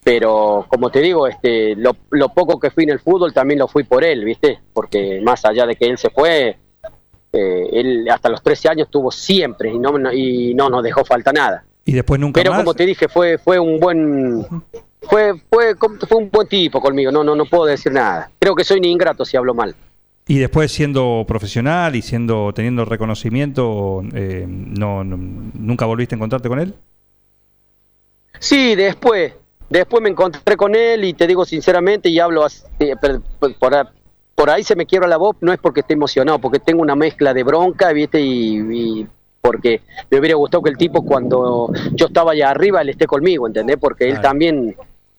Pero 0.04 0.65
como 0.67 0.89
te 0.89 0.99
digo, 0.99 1.28
este, 1.28 1.76
lo, 1.76 1.95
lo 2.10 2.30
poco 2.30 2.60
que 2.60 2.69
fui 2.71 2.84
en 2.84 2.91
el 2.91 2.99
fútbol 2.99 3.34
también 3.34 3.60
lo 3.60 3.67
fui 3.67 3.84
por 3.84 4.04
él, 4.04 4.26
¿viste? 4.26 4.60
Porque 4.73 5.21
más 5.21 5.45
allá 5.45 5.65
de 5.65 5.76
que 5.76 5.86
él 5.86 5.97
se 5.97 6.10
fue, 6.10 6.58
eh, 7.32 7.69
él 7.71 8.08
hasta 8.10 8.30
los 8.30 8.43
13 8.43 8.69
años 8.69 8.88
estuvo 8.88 9.12
siempre 9.12 9.71
y 9.71 9.80
no, 9.80 10.12
y 10.12 10.54
no 10.54 10.69
nos 10.69 10.84
dejó 10.84 11.06
falta 11.06 11.32
nada. 11.32 11.63
Y 11.86 11.93
después 11.93 12.19
nunca 12.19 12.39
Pero 12.39 12.52
más. 12.52 12.60
como 12.60 12.73
te 12.73 12.86
dije, 12.86 13.08
fue 13.08 13.38
fue 13.38 13.60
un 13.60 13.80
buen 13.80 14.45
fue 15.02 15.34
fue 15.49 15.76
fue 15.76 16.17
un 16.17 16.30
buen 16.30 16.47
tipo 16.47 16.82
conmigo, 16.82 17.12
no 17.12 17.23
no 17.23 17.36
no 17.36 17.45
puedo 17.45 17.65
decir 17.65 17.91
nada. 17.91 18.30
Creo 18.39 18.56
que 18.56 18.63
soy 18.63 18.82
ni 18.82 18.91
ingrato 18.91 19.23
si 19.23 19.38
hablo 19.38 19.54
mal. 19.54 19.73
Y 20.27 20.39
después 20.39 20.71
siendo 20.71 21.25
profesional 21.27 21.95
y 21.95 22.01
siendo 22.01 22.53
teniendo 22.53 22.86
reconocimiento, 22.86 24.01
eh, 24.13 24.45
no, 24.47 25.03
no- 25.03 25.17
nunca 25.17 25.86
volviste 25.86 26.15
a 26.15 26.17
encontrarte 26.17 26.47
con 26.49 26.59
él. 26.59 26.75
Sí, 28.39 28.75
después 28.75 29.33
después 29.69 30.03
me 30.03 30.09
encontré 30.09 30.55
con 30.55 30.75
él 30.75 31.03
y 31.03 31.13
te 31.13 31.25
digo 31.25 31.45
sinceramente 31.45 32.07
y 32.09 32.19
hablo 32.19 32.43
así, 32.45 32.63
eh, 32.79 32.95
por, 33.49 33.83
por 34.36 34.49
ahí 34.49 34.63
se 34.63 34.75
me 34.75 34.86
quiebra 34.86 35.07
la 35.07 35.17
voz, 35.17 35.36
no 35.41 35.51
es 35.51 35.59
porque 35.59 35.79
esté 35.79 35.93
emocionado, 35.93 36.38
porque 36.39 36.59
tengo 36.59 36.81
una 36.81 36.95
mezcla 36.95 37.33
de 37.33 37.43
bronca, 37.43 37.91
¿viste? 37.91 38.21
Y, 38.21 38.57
y 39.01 39.07
porque 39.41 39.81
me 40.12 40.19
hubiera 40.19 40.36
gustado 40.36 40.62
que 40.63 40.69
el 40.69 40.77
tipo 40.77 41.03
cuando 41.03 41.71
yo 41.93 42.05
estaba 42.05 42.33
allá 42.33 42.51
arriba 42.51 42.81
él 42.81 42.89
esté 42.89 43.07
conmigo, 43.07 43.47
¿entendés? 43.47 43.77
Porque 43.77 44.09
él 44.09 44.21
también 44.21 44.75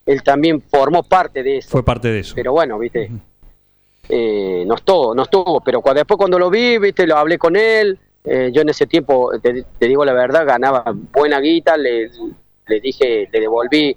él 0.06 0.22
también 0.22 0.60
formó 0.60 1.02
parte 1.02 1.42
de 1.42 1.58
eso. 1.58 1.68
Fue 1.70 1.82
parte 1.84 2.08
de 2.08 2.20
eso. 2.20 2.34
pero 2.36 2.52
bueno, 2.52 2.78
viste, 2.78 3.10
eh, 4.08 4.64
no 4.66 4.74
estuvo, 4.74 5.14
no 5.14 5.22
estuvo, 5.22 5.60
pero 5.60 5.80
cua- 5.82 5.94
después 5.94 6.18
cuando 6.18 6.38
lo 6.38 6.50
vi, 6.50 6.78
viste, 6.78 7.06
lo 7.06 7.16
hablé 7.16 7.38
con 7.38 7.56
él, 7.56 7.98
eh, 8.24 8.50
yo 8.52 8.62
en 8.62 8.68
ese 8.70 8.86
tiempo, 8.86 9.30
te, 9.42 9.64
te 9.78 9.86
digo 9.88 10.04
la 10.04 10.12
verdad, 10.12 10.46
ganaba 10.46 10.84
buena 11.12 11.40
guita, 11.40 11.76
le, 11.76 12.10
le 12.66 12.80
dije, 12.80 13.28
le 13.32 13.40
devolví, 13.40 13.96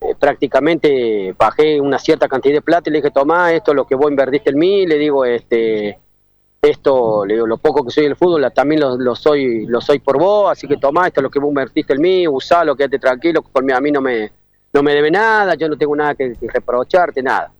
eh, 0.00 0.14
prácticamente 0.18 1.34
bajé 1.38 1.80
una 1.80 1.98
cierta 1.98 2.28
cantidad 2.28 2.54
de 2.54 2.62
plata 2.62 2.88
y 2.90 2.92
le 2.92 2.98
dije, 2.98 3.10
tomá, 3.10 3.52
esto 3.52 3.72
es 3.72 3.76
lo 3.76 3.86
que 3.86 3.94
vos 3.96 4.10
invertiste 4.10 4.50
en 4.50 4.58
mí, 4.58 4.86
le 4.86 4.96
digo, 4.98 5.24
este, 5.24 5.98
esto, 6.62 7.24
le 7.26 7.34
digo, 7.34 7.46
lo 7.46 7.58
poco 7.58 7.84
que 7.84 7.90
soy 7.90 8.04
del 8.04 8.16
fútbol, 8.16 8.50
también 8.52 8.80
lo, 8.80 8.96
lo 8.96 9.14
soy 9.14 9.66
lo 9.66 9.80
soy 9.80 10.00
por 10.00 10.18
vos, 10.18 10.50
así 10.52 10.66
que 10.66 10.76
tomá, 10.76 11.06
esto 11.08 11.20
es 11.20 11.22
lo 11.24 11.30
que 11.30 11.38
vos 11.38 11.48
invertiste 11.50 11.94
en 11.94 12.00
mí, 12.00 12.28
usalo, 12.28 12.74
quédate 12.76 12.98
tranquilo, 12.98 13.42
conmigo 13.42 13.78
a 13.78 13.80
mí 13.80 13.90
no 13.92 14.00
me, 14.00 14.30
no 14.72 14.82
me 14.82 14.92
debe 14.94 15.10
nada, 15.10 15.54
yo 15.54 15.68
no 15.68 15.76
tengo 15.78 15.94
nada 15.96 16.14
que, 16.14 16.34
que 16.34 16.48
reprocharte, 16.48 17.22
nada. 17.22 17.52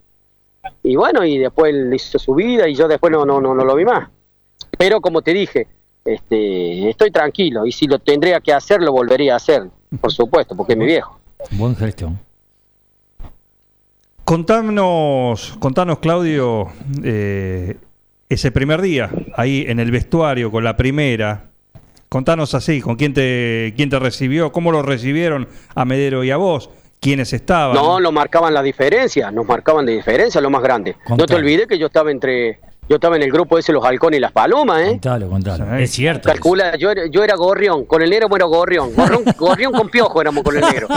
Y 0.82 0.96
bueno, 0.96 1.24
y 1.24 1.38
después 1.38 1.74
él 1.74 1.92
hizo 1.94 2.18
su 2.18 2.34
vida 2.34 2.68
y 2.68 2.74
yo 2.74 2.88
después 2.88 3.12
no, 3.12 3.24
no, 3.24 3.40
no, 3.40 3.54
no 3.54 3.64
lo 3.64 3.74
vi 3.74 3.84
más. 3.84 4.08
Pero 4.76 5.00
como 5.00 5.22
te 5.22 5.32
dije, 5.32 5.66
este, 6.04 6.88
estoy 6.88 7.10
tranquilo 7.10 7.66
y 7.66 7.72
si 7.72 7.86
lo 7.86 7.98
tendría 7.98 8.40
que 8.40 8.52
hacer, 8.52 8.80
lo 8.80 8.92
volvería 8.92 9.34
a 9.34 9.36
hacer, 9.36 9.68
por 10.00 10.12
supuesto, 10.12 10.56
porque 10.56 10.72
es 10.72 10.78
mi 10.78 10.86
viejo. 10.86 11.18
Buen 11.52 11.76
gestión. 11.76 12.18
Contanos, 14.24 15.56
contanos 15.58 16.00
Claudio, 16.00 16.68
eh, 17.02 17.78
ese 18.28 18.52
primer 18.52 18.82
día, 18.82 19.10
ahí 19.34 19.64
en 19.66 19.80
el 19.80 19.90
vestuario 19.90 20.50
con 20.50 20.64
la 20.64 20.76
primera. 20.76 21.50
Contanos 22.10 22.54
así, 22.54 22.80
con 22.80 22.96
quién 22.96 23.14
te, 23.14 23.72
quién 23.76 23.90
te 23.90 23.98
recibió, 23.98 24.52
cómo 24.52 24.72
lo 24.72 24.82
recibieron 24.82 25.48
a 25.74 25.84
Medero 25.84 26.24
y 26.24 26.30
a 26.30 26.36
vos, 26.36 26.70
quiénes 27.00 27.32
estaban. 27.32 27.74
No, 27.74 28.00
nos 28.00 28.12
marcaban 28.12 28.52
la 28.54 28.62
diferencia, 28.62 29.30
nos 29.30 29.46
marcaban 29.46 29.86
la 29.86 29.92
diferencia, 29.92 30.40
lo 30.40 30.50
más 30.50 30.62
grande. 30.62 30.96
No 31.08 31.26
te 31.26 31.34
olvides 31.34 31.66
que 31.66 31.78
yo 31.78 31.86
estaba 31.86 32.10
entre 32.10 32.60
Yo 32.88 32.96
estaba 32.96 33.16
en 33.16 33.22
el 33.22 33.30
grupo 33.30 33.58
ese, 33.58 33.70
los 33.72 33.84
halcones 33.84 34.16
y 34.18 34.20
las 34.20 34.32
palomas, 34.32 34.80
¿eh? 34.82 34.88
Contalo, 34.92 35.28
contalo. 35.28 35.76
Es 35.76 35.90
cierto. 35.90 36.26
Calcula, 36.28 36.74
yo 36.76 36.90
era, 36.90 37.02
yo 37.06 37.22
era 37.22 37.36
gorrión, 37.36 37.84
con 37.84 38.00
el 38.02 38.08
negro 38.10 38.28
era 38.34 38.46
gorrión. 38.46 38.94
Gorrión, 38.94 39.24
gorrión 39.38 39.72
con 39.72 39.88
piojo 39.90 40.20
éramos 40.20 40.42
con 40.42 40.56
el 40.56 40.62
negro. 40.62 40.88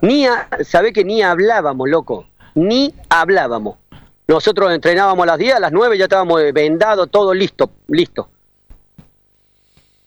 Ni, 0.00 0.26
a- 0.26 0.48
sabe 0.64 0.92
que 0.92 1.04
ni 1.04 1.22
hablábamos, 1.22 1.88
loco. 1.88 2.26
Ni 2.54 2.94
hablábamos. 3.08 3.76
Nosotros 4.26 4.72
entrenábamos 4.72 5.22
a 5.24 5.26
las 5.26 5.38
10, 5.38 5.54
a 5.56 5.60
las 5.60 5.72
9 5.72 5.98
ya 5.98 6.04
estábamos 6.04 6.40
eh, 6.40 6.52
vendados, 6.52 7.10
todo 7.10 7.34
listo, 7.34 7.70
listo. 7.88 8.28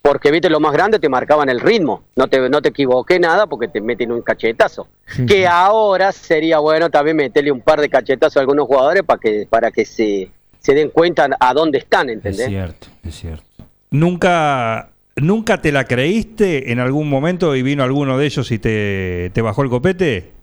Porque, 0.06 0.30
viste, 0.30 0.52
lo 0.52 0.60
más 0.60 0.72
grande 0.72 1.00
te 1.00 1.10
marcaban 1.10 1.50
el 1.50 1.60
ritmo. 1.60 2.04
No 2.16 2.28
te, 2.28 2.48
no 2.48 2.62
te 2.62 2.70
equivoqué 2.70 3.20
nada 3.20 3.48
porque 3.48 3.68
te 3.68 3.82
meten 3.82 4.12
un 4.12 4.22
cachetazo. 4.22 4.88
que 5.28 5.48
ahora 5.48 6.12
sería 6.12 6.60
bueno 6.60 6.92
también 6.92 7.18
meterle 7.18 7.52
un 7.52 7.62
par 7.62 7.82
de 7.82 7.90
cachetazos 7.90 8.38
a 8.38 8.42
algunos 8.42 8.68
jugadores 8.68 9.02
para 9.02 9.20
que, 9.20 9.48
para 9.50 9.72
que 9.72 9.84
se, 9.84 10.30
se 10.60 10.74
den 10.76 10.92
cuenta 10.92 11.28
a 11.40 11.54
dónde 11.56 11.80
están, 11.80 12.10
Es 12.10 12.18
¿entendés? 12.18 12.46
cierto, 12.50 12.88
es 13.04 13.16
cierto. 13.16 13.44
¿Nunca, 13.90 14.90
¿Nunca 15.16 15.60
te 15.60 15.72
la 15.72 15.86
creíste 15.86 16.72
en 16.72 16.80
algún 16.80 17.10
momento 17.10 17.56
y 17.56 17.64
vino 17.64 17.82
alguno 17.84 18.16
de 18.20 18.28
ellos 18.28 18.52
y 18.52 18.60
te, 18.60 19.32
te 19.34 19.42
bajó 19.42 19.64
el 19.64 19.72
copete? 19.72 20.34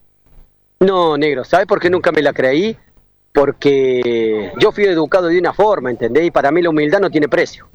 No, 0.80 1.16
negro, 1.16 1.44
¿sabes 1.44 1.66
por 1.68 1.78
qué 1.78 1.88
nunca 1.88 2.10
me 2.10 2.22
la 2.22 2.32
creí? 2.32 2.76
Porque 3.32 4.50
yo 4.58 4.72
fui 4.72 4.86
educado 4.86 5.28
de 5.28 5.38
una 5.38 5.52
forma, 5.52 5.88
¿entendés? 5.88 6.26
Y 6.26 6.30
para 6.32 6.50
mí 6.50 6.60
la 6.62 6.70
humildad 6.70 6.98
no 6.98 7.10
tiene 7.10 7.28
precio. 7.28 7.68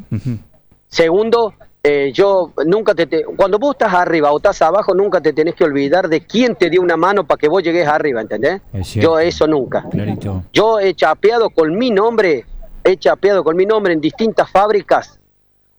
Segundo, 0.89 1.53
eh, 1.89 2.11
yo 2.13 2.51
nunca 2.65 2.93
te, 2.93 3.05
te- 3.07 3.23
Cuando 3.23 3.57
vos 3.59 3.75
estás 3.75 3.93
arriba 3.93 4.31
o 4.31 4.37
estás 4.37 4.61
abajo, 4.61 4.93
nunca 4.93 5.21
te 5.21 5.31
tenés 5.33 5.55
que 5.55 5.63
olvidar 5.63 6.09
de 6.09 6.21
quién 6.21 6.55
te 6.55 6.69
dio 6.69 6.81
una 6.81 6.97
mano 6.97 7.25
para 7.25 7.37
que 7.37 7.47
vos 7.47 7.63
llegues 7.63 7.87
arriba, 7.87 8.19
¿entendés? 8.21 8.61
Es. 8.73 8.93
Yo 8.93 9.19
eso 9.19 9.47
nunca. 9.47 9.85
Clarito. 9.89 10.43
Yo 10.51 10.79
he 10.79 10.93
chapeado 10.93 11.49
con 11.49 11.75
mi 11.77 11.89
nombre, 11.91 12.45
he 12.83 12.97
chapeado 12.97 13.43
con 13.43 13.55
mi 13.55 13.65
nombre 13.65 13.93
en 13.93 14.01
distintas 14.01 14.49
fábricas 14.51 15.19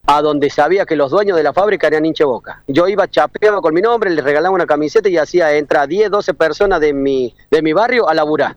a 0.07 0.23
donde 0.23 0.49
sabía 0.49 0.87
que 0.87 0.97
los 0.97 1.11
dueños 1.11 1.37
de 1.37 1.43
la 1.43 1.53
fábrica 1.53 1.87
eran 1.87 2.07
hinche 2.07 2.25
boca. 2.25 2.63
Yo 2.67 2.89
iba 2.89 3.07
chapeado 3.09 3.61
con 3.61 3.75
mi 3.75 3.83
nombre, 3.83 4.09
les 4.09 4.25
regalaba 4.25 4.55
una 4.55 4.65
camiseta 4.65 5.09
y 5.11 5.19
hacía 5.19 5.53
entrar 5.55 5.87
10, 5.87 6.11
12 6.11 6.33
personas 6.33 6.81
de 6.81 6.95
mi, 6.95 7.35
de 7.51 7.61
mi 7.61 7.75
barrio 7.75 8.09
a 8.09 8.15
laburar. 8.15 8.57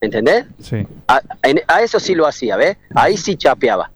¿Entendés? 0.00 0.46
Sí. 0.62 0.86
A, 1.08 1.20
en- 1.42 1.60
a 1.68 1.82
eso 1.82 2.00
sí 2.00 2.14
lo 2.14 2.26
hacía, 2.26 2.56
¿ves? 2.56 2.78
Ahí 2.94 3.16
sí 3.18 3.36
chapeaba. 3.36 3.90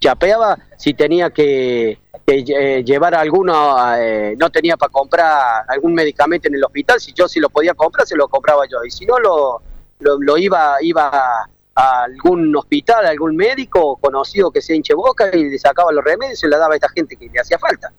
Chapeaba 0.00 0.58
si 0.76 0.94
tenía 0.94 1.30
que, 1.30 1.98
que, 2.26 2.44
eh, 2.48 2.82
llevar 2.84 3.14
alguno, 3.14 3.76
eh, 3.96 4.34
no 4.38 4.50
tenía 4.50 4.76
para 4.76 4.90
comprar 4.90 5.64
algún 5.68 5.92
medicamento 5.92 6.48
en 6.48 6.54
el 6.54 6.64
hospital, 6.64 6.98
si 6.98 7.12
yo 7.12 7.28
sí 7.28 7.38
lo 7.38 7.50
podía 7.50 7.74
comprar, 7.74 8.06
se 8.06 8.16
lo 8.16 8.26
compraba 8.28 8.64
yo. 8.66 8.82
Y 8.82 8.90
si 8.90 9.04
no, 9.04 9.18
lo, 9.18 9.60
lo, 10.00 10.38
iba, 10.38 10.76
iba 10.80 11.46
a 11.74 12.02
algún 12.02 12.56
hospital, 12.56 13.04
a 13.04 13.10
algún 13.10 13.36
médico 13.36 13.96
conocido 13.96 14.50
que 14.50 14.62
se 14.62 14.74
hinche 14.74 14.94
boca 14.94 15.30
y 15.34 15.50
le 15.50 15.58
sacaba 15.58 15.92
los 15.92 16.02
remedios 16.02 16.38
y 16.38 16.40
se 16.40 16.48
le 16.48 16.56
daba 16.56 16.72
a 16.72 16.76
esta 16.76 16.88
gente 16.88 17.16
que 17.16 17.28
le 17.28 17.38
hacía 17.38 17.58
falta. 17.58 17.92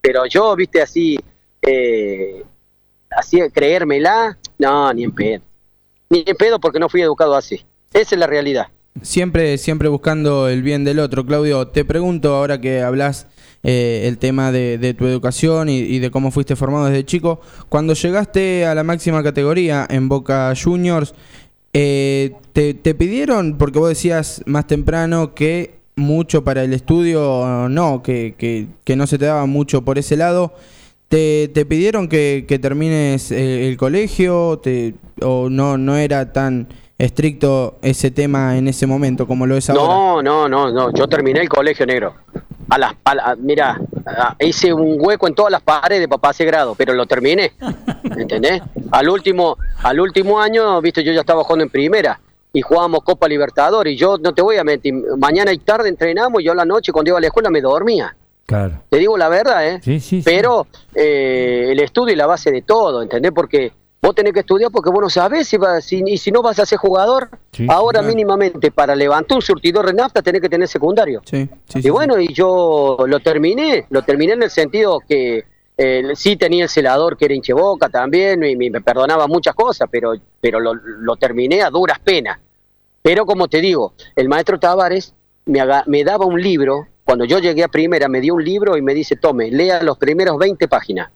Pero 0.00 0.26
yo, 0.26 0.56
viste, 0.56 0.82
así, 0.82 1.18
eh, 1.62 2.44
así 3.10 3.40
creérmela, 3.50 4.36
no, 4.58 4.92
ni 4.92 5.04
en 5.04 5.14
pedo. 5.14 5.42
Ni 6.10 6.24
en 6.26 6.36
pedo 6.36 6.58
porque 6.58 6.80
no 6.80 6.88
fui 6.88 7.02
educado 7.02 7.34
así. 7.36 7.64
Esa 7.92 8.14
es 8.14 8.18
la 8.18 8.26
realidad. 8.26 8.68
Siempre, 9.02 9.58
siempre 9.58 9.88
buscando 9.88 10.48
el 10.48 10.62
bien 10.62 10.84
del 10.84 10.98
otro. 10.98 11.24
Claudio, 11.24 11.68
te 11.68 11.84
pregunto 11.84 12.34
ahora 12.34 12.60
que 12.60 12.82
hablas 12.82 13.26
eh, 13.62 14.02
el 14.04 14.18
tema 14.18 14.52
de, 14.52 14.94
tu 14.96 15.06
educación 15.06 15.68
y, 15.68 15.98
de 15.98 16.10
cómo 16.10 16.30
fuiste 16.30 16.56
formado 16.56 16.86
desde 16.86 17.04
chico. 17.04 17.40
Cuando 17.68 17.94
llegaste 17.94 18.66
a 18.66 18.74
la 18.74 18.84
máxima 18.84 19.22
categoría 19.22 19.86
en 19.90 20.08
Boca 20.08 20.52
Juniors, 20.60 21.14
eh, 21.72 22.34
te, 22.52 22.74
pidieron, 22.94 23.58
porque 23.58 23.78
vos 23.78 23.88
decías 23.88 24.42
más 24.46 24.66
temprano 24.66 25.34
que 25.34 25.78
mucho 25.96 26.44
para 26.44 26.62
el 26.62 26.72
estudio, 26.72 27.68
no, 27.68 28.02
que, 28.02 28.34
que, 28.84 28.96
no 28.96 29.06
se 29.06 29.18
te 29.18 29.26
daba 29.26 29.46
mucho 29.46 29.84
por 29.84 29.98
ese 29.98 30.16
lado. 30.16 30.54
¿Te, 31.08 31.48
te 31.54 31.64
pidieron 31.64 32.08
que, 32.08 32.44
que 32.46 32.58
termines 32.58 33.32
eh, 33.32 33.68
el 33.68 33.76
colegio 33.78 34.60
te, 34.62 34.94
o 35.22 35.48
no, 35.48 35.78
no 35.78 35.96
era 35.96 36.32
tan 36.32 36.68
estricto 36.98 37.78
ese 37.82 38.10
tema 38.10 38.56
en 38.58 38.68
ese 38.68 38.86
momento 38.86 39.26
como 39.26 39.46
lo 39.46 39.56
es 39.56 39.70
ahora? 39.70 39.82
No, 39.82 40.22
no, 40.22 40.48
no, 40.48 40.70
no. 40.72 40.92
Yo 40.92 41.06
terminé 41.08 41.40
el 41.40 41.48
colegio 41.48 41.86
negro. 41.86 42.14
A 42.70 42.76
las, 42.76 42.92
a 43.04 43.14
la- 43.14 43.36
mira, 43.38 43.80
a- 44.04 44.36
hice 44.40 44.72
un 44.74 44.96
hueco 44.98 45.26
en 45.26 45.34
todas 45.34 45.50
las 45.50 45.62
paredes 45.62 46.06
para 46.08 46.20
pase 46.20 46.44
grado, 46.44 46.74
pero 46.74 46.92
lo 46.92 47.06
terminé. 47.06 47.52
¿Entendés? 48.16 48.60
Al 48.90 49.08
último, 49.08 49.56
al 49.82 50.00
último 50.00 50.40
año, 50.40 50.80
viste, 50.82 51.02
yo 51.02 51.12
ya 51.12 51.20
estaba 51.20 51.44
jugando 51.44 51.64
en 51.64 51.70
primera 51.70 52.20
y 52.52 52.60
jugábamos 52.60 53.00
Copa 53.04 53.26
Libertadores. 53.28 53.94
Y 53.94 53.96
yo 53.96 54.18
no 54.18 54.34
te 54.34 54.42
voy 54.42 54.56
a 54.56 54.64
mentir, 54.64 54.94
mañana 55.18 55.52
y 55.52 55.58
tarde 55.58 55.88
entrenamos 55.88 56.40
y 56.42 56.44
yo 56.44 56.52
a 56.52 56.56
la 56.56 56.64
noche 56.66 56.92
cuando 56.92 57.10
iba 57.10 57.18
a 57.18 57.20
la 57.20 57.28
escuela 57.28 57.48
me 57.48 57.60
dormía. 57.60 58.14
Claro. 58.44 58.80
Te 58.88 58.96
digo 58.98 59.16
la 59.18 59.28
verdad, 59.28 59.66
¿eh? 59.66 59.80
Sí, 59.82 60.00
sí, 60.00 60.20
sí. 60.20 60.22
Pero 60.24 60.66
eh, 60.94 61.68
el 61.70 61.80
estudio 61.80 62.12
es 62.12 62.18
la 62.18 62.26
base 62.26 62.50
de 62.50 62.62
todo, 62.62 63.02
¿entendés? 63.02 63.32
Porque 63.32 63.72
vos 64.08 64.14
tenés 64.14 64.32
que 64.32 64.40
estudiar 64.40 64.70
porque 64.70 64.88
vos 64.88 65.02
no 65.02 65.10
sabés 65.10 65.46
si, 65.48 65.58
vas, 65.58 65.84
si, 65.84 66.02
y 66.06 66.16
si 66.16 66.32
no 66.32 66.40
vas 66.40 66.58
a 66.58 66.64
ser 66.64 66.78
jugador. 66.78 67.28
Sí, 67.52 67.66
ahora 67.68 68.00
claro. 68.00 68.08
mínimamente 68.08 68.70
para 68.70 68.94
levantar 68.94 69.36
un 69.36 69.42
surtidor 69.42 69.84
de 69.84 69.92
nafta 69.92 70.22
tenés 70.22 70.40
que 70.40 70.48
tener 70.48 70.66
secundario. 70.66 71.20
Sí, 71.26 71.46
sí, 71.66 71.80
y 71.84 71.90
bueno, 71.90 72.18
y 72.18 72.32
yo 72.32 72.96
lo 73.06 73.20
terminé, 73.20 73.84
lo 73.90 74.02
terminé 74.02 74.32
en 74.32 74.44
el 74.44 74.50
sentido 74.50 75.00
que 75.06 75.44
eh, 75.76 76.02
sí 76.14 76.36
tenía 76.36 76.64
el 76.64 76.70
celador 76.70 77.18
que 77.18 77.26
era 77.26 77.34
hincheboca 77.34 77.90
también, 77.90 78.42
y 78.44 78.56
me, 78.56 78.80
perdonaba 78.80 79.26
muchas 79.26 79.54
cosas, 79.54 79.88
pero, 79.90 80.14
pero 80.40 80.58
lo, 80.58 80.72
lo 80.74 81.16
terminé 81.16 81.60
a 81.60 81.68
duras 81.68 81.98
penas. 81.98 82.38
Pero 83.02 83.26
como 83.26 83.46
te 83.46 83.60
digo, 83.60 83.92
el 84.16 84.28
maestro 84.28 84.58
Tavares 84.58 85.12
me, 85.44 85.60
me 85.86 86.02
daba 86.02 86.24
un 86.24 86.40
libro, 86.40 86.86
cuando 87.04 87.26
yo 87.26 87.40
llegué 87.40 87.62
a 87.62 87.68
primera 87.68 88.08
me 88.08 88.22
dio 88.22 88.34
un 88.34 88.44
libro 88.44 88.74
y 88.78 88.80
me 88.82 88.94
dice, 88.94 89.16
tome, 89.16 89.50
lea 89.50 89.82
los 89.82 89.98
primeros 89.98 90.38
20 90.38 90.66
páginas. 90.66 91.10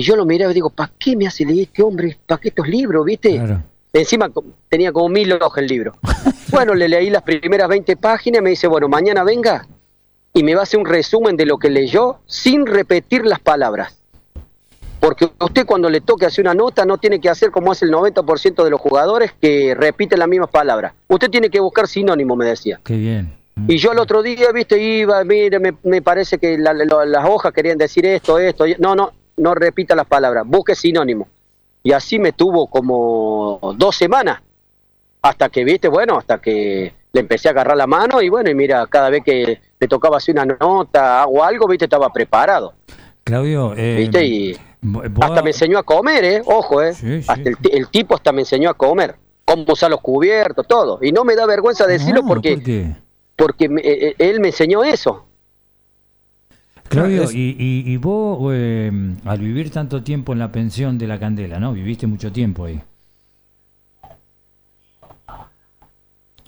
Y 0.00 0.02
yo 0.02 0.16
lo 0.16 0.24
miraba 0.24 0.50
y 0.50 0.54
digo, 0.54 0.70
¿para 0.70 0.90
qué 0.98 1.14
me 1.14 1.26
hace 1.26 1.44
leer 1.44 1.64
este 1.68 1.82
hombre? 1.82 2.16
¿Para 2.24 2.40
qué 2.40 2.48
estos 2.48 2.66
libros, 2.66 3.04
viste? 3.04 3.36
Claro. 3.36 3.62
Encima 3.92 4.30
tenía 4.70 4.92
como 4.92 5.10
mil 5.10 5.30
hojas 5.34 5.58
el 5.58 5.66
libro. 5.66 5.94
Bueno, 6.50 6.74
le 6.74 6.88
leí 6.88 7.10
las 7.10 7.22
primeras 7.22 7.68
20 7.68 7.96
páginas 7.98 8.40
me 8.42 8.48
dice, 8.50 8.66
bueno, 8.66 8.88
mañana 8.88 9.22
venga 9.24 9.66
y 10.32 10.42
me 10.42 10.54
va 10.54 10.60
a 10.60 10.64
hacer 10.64 10.80
un 10.80 10.86
resumen 10.86 11.36
de 11.36 11.44
lo 11.44 11.58
que 11.58 11.68
leyó 11.68 12.20
sin 12.26 12.64
repetir 12.66 13.26
las 13.26 13.38
palabras. 13.40 14.00
Porque 14.98 15.30
usted 15.38 15.66
cuando 15.66 15.90
le 15.90 16.00
toque 16.00 16.24
hacer 16.26 16.42
una 16.44 16.54
nota 16.54 16.86
no 16.86 16.96
tiene 16.96 17.20
que 17.20 17.28
hacer 17.28 17.50
como 17.50 17.70
hace 17.70 17.84
el 17.84 17.92
90% 17.92 18.64
de 18.64 18.70
los 18.70 18.80
jugadores 18.80 19.32
que 19.38 19.74
repiten 19.74 20.18
las 20.18 20.28
mismas 20.28 20.48
palabras. 20.50 20.94
Usted 21.08 21.28
tiene 21.28 21.50
que 21.50 21.60
buscar 21.60 21.86
sinónimo, 21.86 22.34
me 22.36 22.46
decía. 22.46 22.80
Qué 22.84 22.96
bien. 22.96 23.34
Y 23.68 23.76
yo 23.76 23.92
el 23.92 23.98
otro 23.98 24.22
día, 24.22 24.50
viste, 24.52 24.80
iba, 24.82 25.22
mire, 25.24 25.58
me, 25.60 25.74
me 25.84 26.00
parece 26.00 26.38
que 26.38 26.56
la- 26.56 26.72
la- 26.72 27.04
las 27.04 27.24
hojas 27.28 27.52
querían 27.52 27.76
decir 27.76 28.06
esto, 28.06 28.38
esto. 28.38 28.64
No, 28.78 28.94
no, 28.96 29.12
no 29.40 29.54
repita 29.54 29.94
las 29.94 30.06
palabras, 30.06 30.44
busque 30.46 30.74
sinónimo. 30.74 31.26
Y 31.82 31.92
así 31.92 32.18
me 32.18 32.32
tuvo 32.32 32.66
como 32.66 33.74
dos 33.76 33.96
semanas. 33.96 34.40
Hasta 35.22 35.48
que, 35.48 35.64
viste, 35.64 35.88
bueno, 35.88 36.16
hasta 36.18 36.38
que 36.40 36.92
le 37.12 37.20
empecé 37.20 37.48
a 37.48 37.50
agarrar 37.50 37.76
la 37.76 37.86
mano 37.86 38.22
y 38.22 38.28
bueno, 38.28 38.50
y 38.50 38.54
mira, 38.54 38.86
cada 38.86 39.10
vez 39.10 39.22
que 39.24 39.60
le 39.78 39.88
tocaba 39.88 40.18
hacer 40.18 40.34
una 40.34 40.44
nota 40.46 41.26
o 41.26 41.42
algo, 41.42 41.66
viste, 41.66 41.86
estaba 41.86 42.10
preparado. 42.12 42.74
Claudio, 43.24 43.74
eh, 43.76 43.96
¿Viste? 43.98 44.24
Y 44.24 44.56
hasta 45.20 45.42
me 45.42 45.50
enseñó 45.50 45.78
a 45.78 45.82
comer, 45.82 46.24
¿eh? 46.24 46.42
Ojo, 46.46 46.80
¿eh? 46.82 46.94
Sí, 46.94 47.22
sí. 47.22 47.26
Hasta 47.28 47.48
el, 47.50 47.56
el 47.72 47.88
tipo 47.88 48.14
hasta 48.14 48.32
me 48.32 48.42
enseñó 48.42 48.70
a 48.70 48.74
comer. 48.74 49.16
Cómo 49.44 49.64
usar 49.68 49.90
los 49.90 50.00
cubiertos, 50.00 50.66
todo. 50.66 50.98
Y 51.02 51.12
no 51.12 51.24
me 51.24 51.34
da 51.34 51.44
vergüenza 51.44 51.86
decirlo 51.86 52.22
No, 52.22 52.28
porque, 52.28 52.52
porque 53.36 53.68
me- 53.68 53.82
eh, 53.84 54.14
él 54.18 54.40
me 54.40 54.48
enseñó 54.48 54.84
eso. 54.84 55.26
Claudio, 56.90 57.22
es- 57.22 57.34
y, 57.34 57.56
y, 57.58 57.92
y 57.92 57.96
vos, 57.96 58.52
eh, 58.54 58.90
al 59.24 59.38
vivir 59.38 59.70
tanto 59.70 60.02
tiempo 60.02 60.32
en 60.32 60.38
la 60.40 60.50
pensión 60.50 60.98
de 60.98 61.06
la 61.06 61.18
Candela, 61.18 61.58
¿no? 61.58 61.72
Viviste 61.72 62.06
mucho 62.06 62.30
tiempo 62.32 62.64
ahí. 62.64 62.80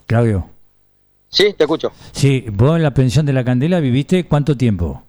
Claudio. 0.06 0.48
Sí, 1.28 1.54
te 1.56 1.64
escucho. 1.64 1.92
Sí, 2.12 2.44
vos 2.52 2.76
en 2.76 2.82
la 2.82 2.92
pensión 2.92 3.24
de 3.24 3.32
la 3.32 3.44
Candela 3.44 3.80
viviste 3.80 4.24
cuánto 4.24 4.56
tiempo? 4.56 5.02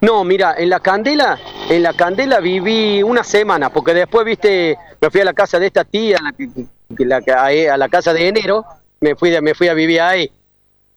No, 0.00 0.24
mira, 0.24 0.54
en 0.56 0.70
la 0.70 0.80
Candela, 0.80 1.38
en 1.68 1.82
la 1.82 1.92
Candela 1.92 2.40
viví 2.40 3.02
una 3.02 3.22
semana, 3.22 3.70
porque 3.70 3.92
después, 3.94 4.24
viste, 4.24 4.76
me 5.00 5.10
fui 5.10 5.20
a 5.20 5.24
la 5.24 5.34
casa 5.34 5.58
de 5.58 5.66
esta 5.66 5.84
tía, 5.84 6.18
que- 6.36 7.04
la 7.04 7.20
a, 7.36 7.74
a 7.74 7.76
la 7.76 7.88
casa 7.88 8.12
de 8.12 8.28
enero, 8.28 8.64
me 9.00 9.14
fui, 9.14 9.30
me 9.42 9.54
fui 9.54 9.68
a 9.68 9.74
vivir 9.74 10.00
ahí. 10.00 10.30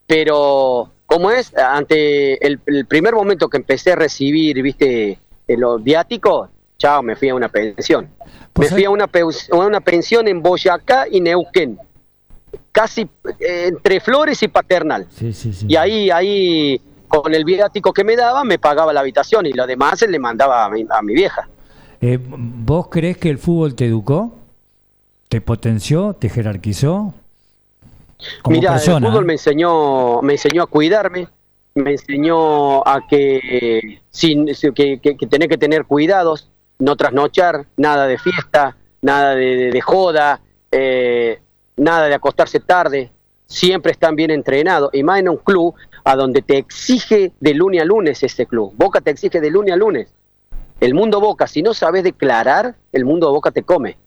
Pero, 0.07 0.89
¿cómo 1.09 1.31
es? 1.31 1.53
Ante 1.57 2.45
el, 2.45 2.59
el 2.67 2.85
primer 2.85 3.13
momento 3.15 3.49
que 3.49 3.57
empecé 3.57 3.91
a 3.91 3.95
recibir, 3.95 4.61
viste, 4.61 5.19
eh, 5.47 5.57
los 5.57 5.83
viáticos, 5.83 6.49
chao, 6.77 7.01
me 7.01 7.15
fui 7.15 7.29
a 7.29 7.35
una 7.35 7.49
pensión. 7.49 8.07
Pues 8.53 8.71
me 8.71 8.77
fui 8.77 8.85
a 8.85 8.89
una, 8.89 9.05
a 9.05 9.55
una 9.55 9.81
pensión 9.81 10.27
en 10.27 10.41
Boyacá 10.41 11.07
y 11.09 11.19
Neuquén, 11.19 11.79
casi 12.71 13.09
eh, 13.39 13.65
entre 13.67 13.99
Flores 13.99 14.41
y 14.43 14.47
Paternal. 14.47 15.07
Sí, 15.09 15.33
sí, 15.33 15.51
sí. 15.51 15.65
Y 15.67 15.75
ahí, 15.75 16.11
ahí, 16.11 16.81
con 17.07 17.33
el 17.33 17.43
viático 17.43 17.91
que 17.91 18.03
me 18.03 18.15
daba, 18.15 18.43
me 18.43 18.59
pagaba 18.59 18.93
la 18.93 18.99
habitación 18.99 19.47
y 19.47 19.53
lo 19.53 19.65
demás 19.65 19.99
se 19.99 20.07
le 20.07 20.19
mandaba 20.19 20.65
a 20.65 20.69
mi, 20.69 20.85
a 20.89 21.01
mi 21.01 21.13
vieja. 21.15 21.49
Eh, 22.01 22.19
¿Vos 22.21 22.87
crees 22.89 23.17
que 23.17 23.29
el 23.29 23.39
fútbol 23.39 23.75
te 23.75 23.85
educó? 23.85 24.35
¿Te 25.27 25.41
potenció? 25.41 26.13
¿Te 26.13 26.29
jerarquizó? 26.29 27.13
Como 28.41 28.55
Mira, 28.55 28.71
persona, 28.73 28.97
el 29.07 29.11
fútbol 29.11 29.23
¿eh? 29.23 29.27
me 29.27 29.33
enseñó, 29.33 30.21
me 30.21 30.33
enseñó 30.33 30.63
a 30.63 30.67
cuidarme, 30.67 31.27
me 31.75 31.91
enseñó 31.91 32.85
a 32.87 33.05
que, 33.07 34.01
sin, 34.09 34.47
que, 34.47 34.99
que, 34.99 35.17
que 35.17 35.27
tener 35.27 35.47
que 35.49 35.57
tener 35.57 35.85
cuidados, 35.85 36.49
no 36.79 36.95
trasnochar, 36.95 37.65
nada 37.77 38.07
de 38.07 38.17
fiesta, 38.17 38.75
nada 39.01 39.35
de, 39.35 39.55
de- 39.55 39.71
de 39.71 39.81
joda, 39.81 40.41
eh, 40.71 41.39
nada 41.77 42.07
de 42.07 42.13
acostarse 42.15 42.59
tarde, 42.59 43.11
siempre 43.45 43.91
están 43.93 44.15
bien 44.15 44.31
entrenados, 44.31 44.89
y 44.93 45.01
más 45.03 45.19
en 45.19 45.29
un 45.29 45.37
club 45.37 45.73
a 46.03 46.15
donde 46.15 46.41
te 46.41 46.57
exige 46.57 47.31
de 47.39 47.53
lunes 47.53 47.81
a 47.81 47.85
lunes 47.85 48.21
ese 48.23 48.45
club. 48.45 48.73
Boca 48.75 48.99
te 49.01 49.11
exige 49.11 49.39
de 49.41 49.49
lunes 49.49 49.73
a 49.73 49.77
lunes. 49.77 50.07
El 50.79 50.93
mundo 50.93 51.19
Boca, 51.19 51.47
si 51.47 51.61
no 51.61 51.73
sabes 51.73 52.03
declarar, 52.03 52.75
el 52.91 53.05
mundo 53.05 53.31
Boca 53.31 53.51
te 53.51 53.63
come. 53.63 53.97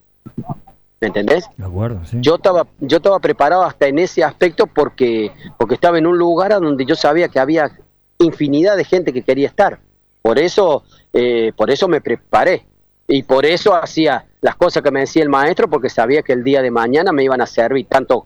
¿Me 1.03 1.07
entendés? 1.07 1.49
De 1.57 1.65
acuerdo, 1.65 1.99
sí. 2.05 2.17
Yo 2.21 2.35
estaba, 2.35 2.65
yo 2.79 2.95
estaba 2.95 3.19
preparado 3.19 3.63
hasta 3.63 3.87
en 3.87 3.99
ese 3.99 4.23
aspecto 4.23 4.67
porque, 4.67 5.33
porque 5.57 5.75
estaba 5.75 5.97
en 5.97 6.07
un 6.07 6.17
lugar 6.17 6.53
a 6.53 6.59
donde 6.59 6.85
yo 6.85 6.95
sabía 6.95 7.27
que 7.27 7.39
había 7.39 7.77
infinidad 8.19 8.77
de 8.77 8.85
gente 8.85 9.11
que 9.11 9.21
quería 9.21 9.49
estar. 9.49 9.79
Por 10.21 10.39
eso, 10.39 10.83
eh, 11.11 11.51
por 11.57 11.69
eso 11.71 11.89
me 11.89 11.99
preparé. 11.99 12.65
Y 13.05 13.23
por 13.23 13.45
eso 13.45 13.75
hacía 13.75 14.27
las 14.39 14.55
cosas 14.55 14.81
que 14.81 14.91
me 14.91 15.01
decía 15.01 15.23
el 15.23 15.29
maestro, 15.29 15.69
porque 15.69 15.89
sabía 15.89 16.21
que 16.21 16.31
el 16.31 16.41
día 16.41 16.61
de 16.61 16.71
mañana 16.71 17.11
me 17.11 17.25
iban 17.25 17.41
a 17.41 17.47
servir 17.47 17.85
tanto 17.89 18.25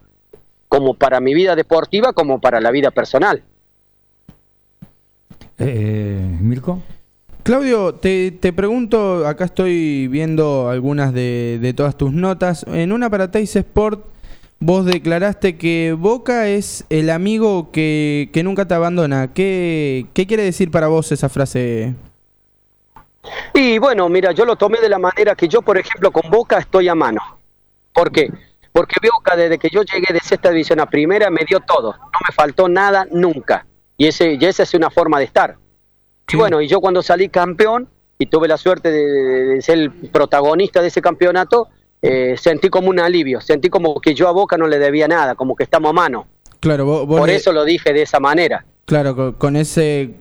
como 0.68 0.94
para 0.94 1.20
mi 1.20 1.34
vida 1.34 1.56
deportiva 1.56 2.14
como 2.14 2.40
para 2.40 2.62
la 2.62 2.70
vida 2.70 2.92
personal. 2.92 3.42
Eh, 5.58 6.38
Mirko. 6.42 6.80
Claudio, 7.48 7.96
te, 7.96 8.32
te 8.32 8.52
pregunto, 8.52 9.26
acá 9.26 9.46
estoy 9.46 10.10
viendo 10.10 10.68
algunas 10.68 11.14
de, 11.14 11.60
de 11.62 11.74
todas 11.74 11.96
tus 11.96 12.12
notas. 12.12 12.66
En 12.68 12.92
una 12.92 13.10
para 13.10 13.32
Teis 13.32 13.56
Sport, 13.56 14.06
vos 14.60 14.84
declaraste 14.84 15.58
que 15.58 15.96
Boca 15.98 16.50
es 16.50 16.84
el 16.90 17.10
amigo 17.10 17.72
que, 17.72 18.30
que 18.34 18.44
nunca 18.44 18.68
te 18.68 18.74
abandona. 18.74 19.34
¿Qué, 19.34 20.08
¿Qué 20.14 20.28
quiere 20.28 20.44
decir 20.44 20.72
para 20.72 20.90
vos 20.90 21.10
esa 21.14 21.30
frase? 21.30 21.96
Y 23.54 23.78
bueno, 23.78 24.10
mira, 24.10 24.34
yo 24.34 24.44
lo 24.44 24.58
tomé 24.58 24.82
de 24.82 24.90
la 24.90 25.00
manera 25.00 25.34
que 25.34 25.48
yo, 25.48 25.62
por 25.62 25.78
ejemplo, 25.78 26.12
con 26.12 26.30
Boca 26.30 26.58
estoy 26.58 26.90
a 26.90 26.96
mano. 26.96 27.22
¿Por 27.94 28.12
qué? 28.12 28.30
Porque 28.74 28.98
Boca, 29.10 29.38
desde 29.38 29.58
que 29.58 29.70
yo 29.72 29.84
llegué 29.84 30.14
de 30.14 30.20
sexta 30.20 30.50
división 30.50 30.82
a 30.82 30.86
primera, 30.86 31.30
me 31.30 31.46
dio 31.48 31.62
todo. 31.62 31.94
No 31.94 32.20
me 32.28 32.36
faltó 32.36 32.68
nada 32.68 33.08
nunca. 33.10 33.66
Y, 33.98 34.08
ese, 34.08 34.34
y 34.34 34.44
esa 34.44 34.64
es 34.64 34.74
una 34.74 34.90
forma 34.90 35.18
de 35.20 35.24
estar. 35.24 35.56
Y 36.32 36.36
bueno, 36.38 36.62
y 36.62 36.68
yo 36.68 36.82
cuando 36.82 37.02
salí 37.02 37.30
campeón 37.30 37.88
y 38.20 38.26
tuve 38.26 38.48
la 38.48 38.58
suerte 38.58 38.92
de, 38.92 39.06
de- 39.06 39.46
de 39.56 39.62
ser 39.62 39.78
el 39.80 39.92
protagonista 39.92 40.82
de 40.82 40.88
ese 40.90 41.02
campeonato, 41.02 41.68
eh, 42.02 42.36
sentí 42.38 42.70
como 42.70 42.90
un 42.90 43.00
alivio. 43.00 43.40
Sentí 43.42 43.70
como 43.70 44.00
que 44.02 44.14
yo 44.14 44.28
a 44.28 44.32
Boca 44.32 44.58
no 44.58 44.68
le 44.68 44.78
debía 44.78 45.08
nada, 45.08 45.36
como 45.36 45.56
que 45.56 45.64
estamos 45.64 45.90
a 45.90 45.94
mano. 45.94 46.28
Claro, 46.60 46.86
vos, 46.86 47.08
vos 47.08 47.20
Por 47.20 47.30
le- 47.30 47.36
eso 47.36 47.52
lo 47.54 47.64
dije 47.64 47.94
de 47.94 48.02
esa 48.02 48.20
manera. 48.20 48.66
Claro, 48.86 49.16
con, 49.16 49.34
con 49.34 49.56
ese 49.56 50.16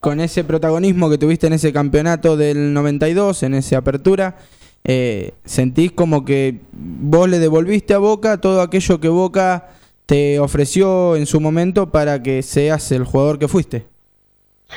con 0.00 0.20
ese 0.20 0.44
protagonismo 0.44 1.10
que 1.10 1.18
tuviste 1.18 1.48
en 1.48 1.54
ese 1.54 1.72
campeonato 1.72 2.36
del 2.36 2.72
92, 2.72 3.42
en 3.42 3.54
esa 3.54 3.78
apertura, 3.78 4.36
eh, 4.84 5.32
sentís 5.44 5.90
como 5.90 6.24
que 6.24 6.60
vos 6.72 7.28
le 7.28 7.40
devolviste 7.40 7.94
a 7.94 7.98
Boca 7.98 8.40
todo 8.40 8.60
aquello 8.62 9.00
que 9.00 9.08
Boca 9.08 9.70
te 10.06 10.38
ofreció 10.38 11.16
en 11.16 11.26
su 11.26 11.40
momento 11.40 11.90
para 11.90 12.22
que 12.22 12.42
seas 12.44 12.92
el 12.92 13.02
jugador 13.02 13.40
que 13.40 13.48
fuiste. 13.48 13.86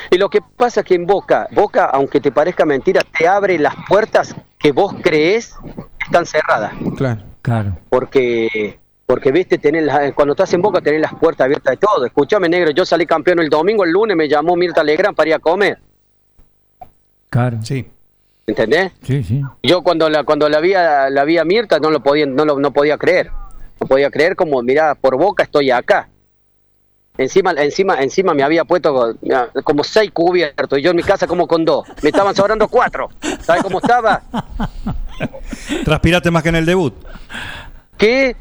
Y 0.09 0.17
lo 0.17 0.29
que 0.29 0.39
pasa 0.41 0.81
es 0.81 0.85
que 0.85 0.95
en 0.95 1.05
Boca, 1.05 1.47
Boca, 1.51 1.85
aunque 1.85 2.19
te 2.21 2.31
parezca 2.31 2.65
mentira, 2.65 3.01
te 3.17 3.27
abre 3.27 3.57
las 3.59 3.75
puertas 3.87 4.35
que 4.57 4.71
vos 4.71 4.93
crees 5.01 5.55
están 6.05 6.25
cerradas. 6.25 6.73
Claro. 6.97 7.21
Claro. 7.41 7.77
Porque, 7.89 8.79
porque 9.05 9.31
viste, 9.31 9.57
tenés 9.57 9.83
las- 9.83 10.13
cuando 10.13 10.33
estás 10.33 10.53
en 10.53 10.61
Boca 10.61 10.79
tenés 10.81 11.01
las 11.01 11.13
puertas 11.15 11.45
abiertas 11.45 11.71
de 11.71 11.77
todo. 11.77 12.05
Escúchame, 12.05 12.47
negro, 12.47 12.71
yo 12.71 12.85
salí 12.85 13.05
campeón 13.05 13.39
el 13.39 13.49
domingo, 13.49 13.83
el 13.83 13.91
lunes 13.91 14.15
me 14.15 14.29
llamó 14.29 14.55
Mirta 14.55 14.83
Legrand 14.83 15.15
para 15.15 15.29
ir 15.29 15.35
a 15.35 15.39
comer. 15.39 15.79
Claro. 17.29 17.57
Sí. 17.63 17.87
¿Entendés? 18.47 18.91
Sí, 19.03 19.23
sí. 19.23 19.41
Yo 19.63 19.81
cuando 19.81 20.09
la 20.09 20.23
cuando 20.23 20.49
la 20.49 20.59
vi 20.59 20.73
a, 20.73 21.09
la 21.09 21.23
vi 21.23 21.37
a 21.37 21.45
Mirta 21.45 21.79
no 21.79 21.89
lo 21.89 22.01
podía 22.01 22.25
no 22.25 22.43
lo 22.45 22.59
no 22.59 22.71
podía 22.71 22.97
creer. 22.97 23.31
No 23.79 23.87
podía 23.87 24.09
creer 24.11 24.35
como 24.35 24.61
mira, 24.61 24.93
por 24.95 25.17
Boca 25.17 25.43
estoy 25.43 25.71
acá. 25.71 26.09
Encima 27.17 27.51
encima 27.51 28.01
encima 28.01 28.33
me 28.33 28.41
había 28.41 28.63
puesto 28.63 29.15
como 29.63 29.83
seis 29.83 30.11
cubiertos 30.11 30.79
y 30.79 30.81
yo 30.81 30.91
en 30.91 30.95
mi 30.95 31.03
casa 31.03 31.27
como 31.27 31.47
con 31.47 31.65
dos. 31.65 31.87
Me 32.01 32.09
estaban 32.09 32.35
sobrando 32.35 32.67
cuatro. 32.67 33.09
¿Sabes 33.41 33.63
cómo 33.63 33.79
estaba? 33.79 34.21
Transpiraste 35.85 36.31
más 36.31 36.41
que 36.41 36.49
en 36.49 36.55
el 36.55 36.65
debut. 36.65 36.93
que 37.97 38.29
eh, 38.29 38.35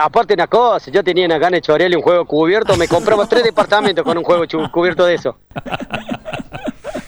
aparte 0.00 0.34
una 0.34 0.46
cosa, 0.46 0.90
yo 0.90 1.02
tenía 1.02 1.26
gana 1.26 1.56
de 1.56 1.62
chorrearle 1.62 1.96
un 1.96 2.02
juego 2.02 2.26
cubierto, 2.26 2.76
me 2.76 2.88
compraba 2.88 3.26
tres 3.26 3.44
departamentos 3.44 4.04
con 4.04 4.18
un 4.18 4.24
juego 4.24 4.44
cubierto 4.70 5.04
de 5.06 5.14
eso. 5.14 5.38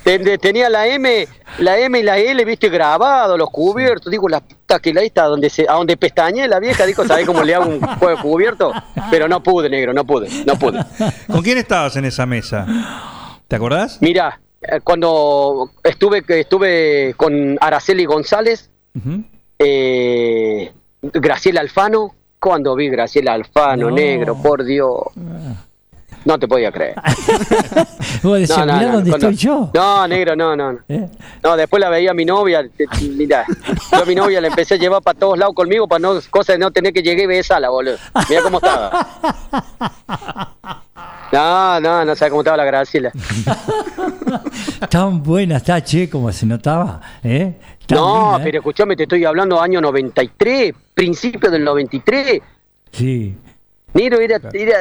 Tenía 0.04 0.68
la 0.68 0.86
M, 0.86 1.26
la 1.58 1.78
M 1.78 1.98
y 1.98 2.02
la 2.02 2.18
L, 2.18 2.44
viste, 2.44 2.68
grabado, 2.68 3.38
los 3.38 3.48
cubiertos, 3.50 4.10
digo, 4.10 4.28
la 4.28 4.40
puta 4.40 4.78
que 4.78 4.92
la 4.92 5.00
esta, 5.02 5.24
donde 5.24 5.48
se, 5.48 5.66
a 5.68 5.72
donde 5.74 5.96
pestañe 5.96 6.46
la 6.46 6.60
vieja, 6.60 6.84
dijo, 6.84 7.06
¿sabés 7.06 7.24
cómo 7.26 7.42
le 7.42 7.54
hago 7.54 7.70
un 7.70 7.80
juego 7.80 8.20
cubierto? 8.20 8.72
Pero 9.10 9.28
no 9.28 9.42
pude, 9.42 9.70
negro, 9.70 9.94
no 9.94 10.04
pude, 10.04 10.28
no 10.44 10.56
pude. 10.56 10.78
¿Con 11.26 11.42
quién 11.42 11.56
estabas 11.56 11.96
en 11.96 12.04
esa 12.04 12.26
mesa? 12.26 12.66
¿Te 13.48 13.56
acordás? 13.56 13.96
Mira, 14.02 14.40
eh, 14.60 14.80
cuando 14.84 15.70
estuve, 15.82 16.22
que 16.22 16.40
estuve 16.40 17.14
con 17.16 17.56
Araceli 17.60 18.04
González, 18.04 18.70
eh, 19.58 20.72
Graciela 21.02 21.60
Alfano, 21.62 22.14
cuando 22.38 22.74
vi 22.74 22.88
Graciela 22.90 23.32
Alfano, 23.32 23.88
No. 23.88 23.96
negro, 23.96 24.36
por 24.36 24.64
Dios. 24.64 24.98
No 26.24 26.38
te 26.38 26.48
podía 26.48 26.72
creer. 26.72 26.94
Vos 28.22 28.38
decías, 28.38 28.58
No, 28.60 28.66
no, 28.66 28.72
mirá 28.78 28.86
no, 28.86 28.92
dónde 28.94 29.10
estoy 29.10 29.34
yo. 29.36 29.70
No, 29.74 30.08
negro, 30.08 30.34
no, 30.34 30.56
no. 30.56 30.72
no. 30.72 30.78
¿Eh? 30.88 31.08
No, 31.42 31.56
después 31.56 31.80
la 31.80 31.90
veía 31.90 32.14
mi 32.14 32.24
novia. 32.24 32.66
Mirá, 33.16 33.44
yo 33.92 34.02
a 34.02 34.04
mi 34.06 34.14
novia 34.14 34.40
la 34.40 34.48
empecé 34.48 34.74
a 34.74 34.76
llevar 34.78 35.02
para 35.02 35.18
todos 35.18 35.38
lados 35.38 35.54
conmigo 35.54 35.86
para 35.86 35.98
no, 35.98 36.14
cosa 36.30 36.52
de 36.52 36.58
no 36.58 36.70
tener 36.70 36.92
que 36.94 37.02
llegar 37.02 37.24
y 37.24 37.26
ver 37.26 37.44
sala, 37.44 37.68
boludo. 37.68 37.96
Mira 38.28 38.42
cómo 38.42 38.56
estaba. 38.58 39.06
No, 41.32 41.80
no, 41.80 42.04
no 42.04 42.14
sabes 42.16 42.30
cómo 42.30 42.40
estaba 42.42 42.56
la 42.56 42.64
Graciela. 42.64 43.12
Tan 44.88 45.22
buena 45.22 45.56
está, 45.56 45.82
che, 45.82 46.08
como 46.08 46.30
se 46.32 46.46
notaba. 46.46 47.00
¿eh? 47.22 47.54
Tan 47.86 47.98
No, 47.98 48.22
linda, 48.22 48.38
¿eh? 48.38 48.40
pero 48.44 48.58
escuchame, 48.58 48.96
te 48.96 49.02
estoy 49.02 49.24
hablando 49.24 49.60
año 49.60 49.80
93, 49.80 50.72
principio 50.94 51.50
del 51.50 51.64
93. 51.64 52.40
Sí. 52.92 53.34
Negro 53.94 54.20
era, 54.20 54.40
era 54.52 54.78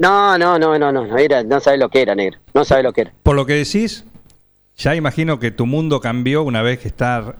no, 0.00 0.38
no, 0.38 0.58
no, 0.58 0.78
no, 0.78 0.90
no, 0.90 1.18
era, 1.18 1.44
no 1.44 1.60
sabes 1.60 1.78
lo 1.78 1.90
que 1.90 2.00
era, 2.02 2.14
negro, 2.14 2.38
no 2.54 2.64
sabes 2.64 2.84
lo 2.84 2.92
que 2.92 3.02
era. 3.02 3.12
Por 3.22 3.36
lo 3.36 3.44
que 3.44 3.52
decís, 3.52 4.04
ya 4.76 4.96
imagino 4.96 5.38
que 5.38 5.50
tu 5.50 5.66
mundo 5.66 6.00
cambió 6.00 6.42
una 6.42 6.62
vez 6.62 6.78
que 6.78 6.88
estar 6.88 7.36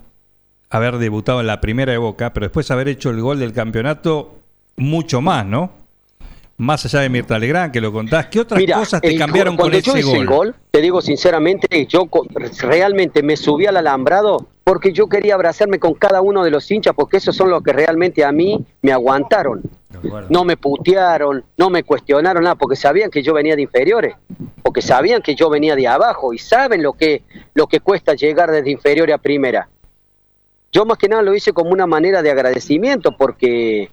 haber 0.69 0.99
debutado 0.99 1.41
en 1.41 1.47
la 1.47 1.61
primera 1.61 1.93
de 1.93 1.99
Boca, 1.99 2.33
pero 2.33 2.47
después 2.47 2.71
haber 2.71 2.89
hecho 2.89 3.11
el 3.11 3.21
gol 3.21 3.41
del 3.41 3.53
campeonato 3.55 4.39
mucho 4.77 5.21
más, 5.23 5.47
¿no? 5.47 5.73
Más 6.61 6.85
allá 6.85 7.01
de 7.01 7.09
Mirta 7.09 7.39
Legrand, 7.39 7.73
que 7.73 7.81
lo 7.81 7.91
contás, 7.91 8.27
¿qué 8.27 8.39
otras 8.41 8.61
Mira, 8.61 8.77
cosas 8.77 9.01
te 9.01 9.17
cambiaron 9.17 9.57
gol- 9.57 9.71
con 9.71 9.71
cuando 9.73 9.79
ese 9.79 9.91
yo 9.93 9.97
hice 9.97 10.11
gol? 10.11 10.21
el 10.21 10.27
gol, 10.27 10.55
te 10.71 10.83
digo 10.83 11.01
sinceramente, 11.01 11.87
yo 11.87 12.05
co- 12.05 12.27
realmente 12.65 13.23
me 13.23 13.35
subí 13.39 13.65
al 13.65 13.79
alambrado 13.79 14.47
porque 14.63 14.93
yo 14.93 15.09
quería 15.09 15.37
abrazarme 15.37 15.79
con 15.79 15.95
cada 15.95 16.21
uno 16.21 16.45
de 16.45 16.51
los 16.51 16.71
hinchas, 16.71 16.93
porque 16.95 17.17
esos 17.17 17.35
son 17.35 17.49
los 17.49 17.63
que 17.63 17.73
realmente 17.73 18.27
a 18.27 18.31
mí 18.31 18.63
me 18.83 18.93
aguantaron. 18.93 19.63
No 20.29 20.45
me 20.45 20.59
putearon, 20.59 21.43
no 21.57 21.71
me 21.71 21.83
cuestionaron 21.83 22.43
nada, 22.45 22.57
porque 22.57 22.77
sabían 22.77 23.11
que 23.11 23.23
yo 23.23 23.33
venía 23.33 23.57
de 23.57 23.63
inferiores, 23.63 24.15
porque 24.63 24.83
sabían 24.83 25.23
que 25.23 25.35
yo 25.35 25.49
venía 25.49 25.75
de 25.75 25.89
abajo 25.89 26.35
y 26.35 26.39
saben 26.39 26.83
lo 26.83 26.93
que, 26.93 27.23
lo 27.55 27.69
que 27.69 27.81
cuesta 27.81 28.13
llegar 28.15 28.51
desde 28.51 28.71
inferiores 28.71 29.15
a 29.15 29.19
primera. 29.19 29.67
Yo 30.73 30.85
más 30.85 30.99
que 30.99 31.09
nada 31.09 31.23
lo 31.23 31.35
hice 31.35 31.55
como 31.55 31.71
una 31.71 31.87
manera 31.87 32.23
de 32.23 32.31
agradecimiento, 32.31 33.17
porque 33.17 33.91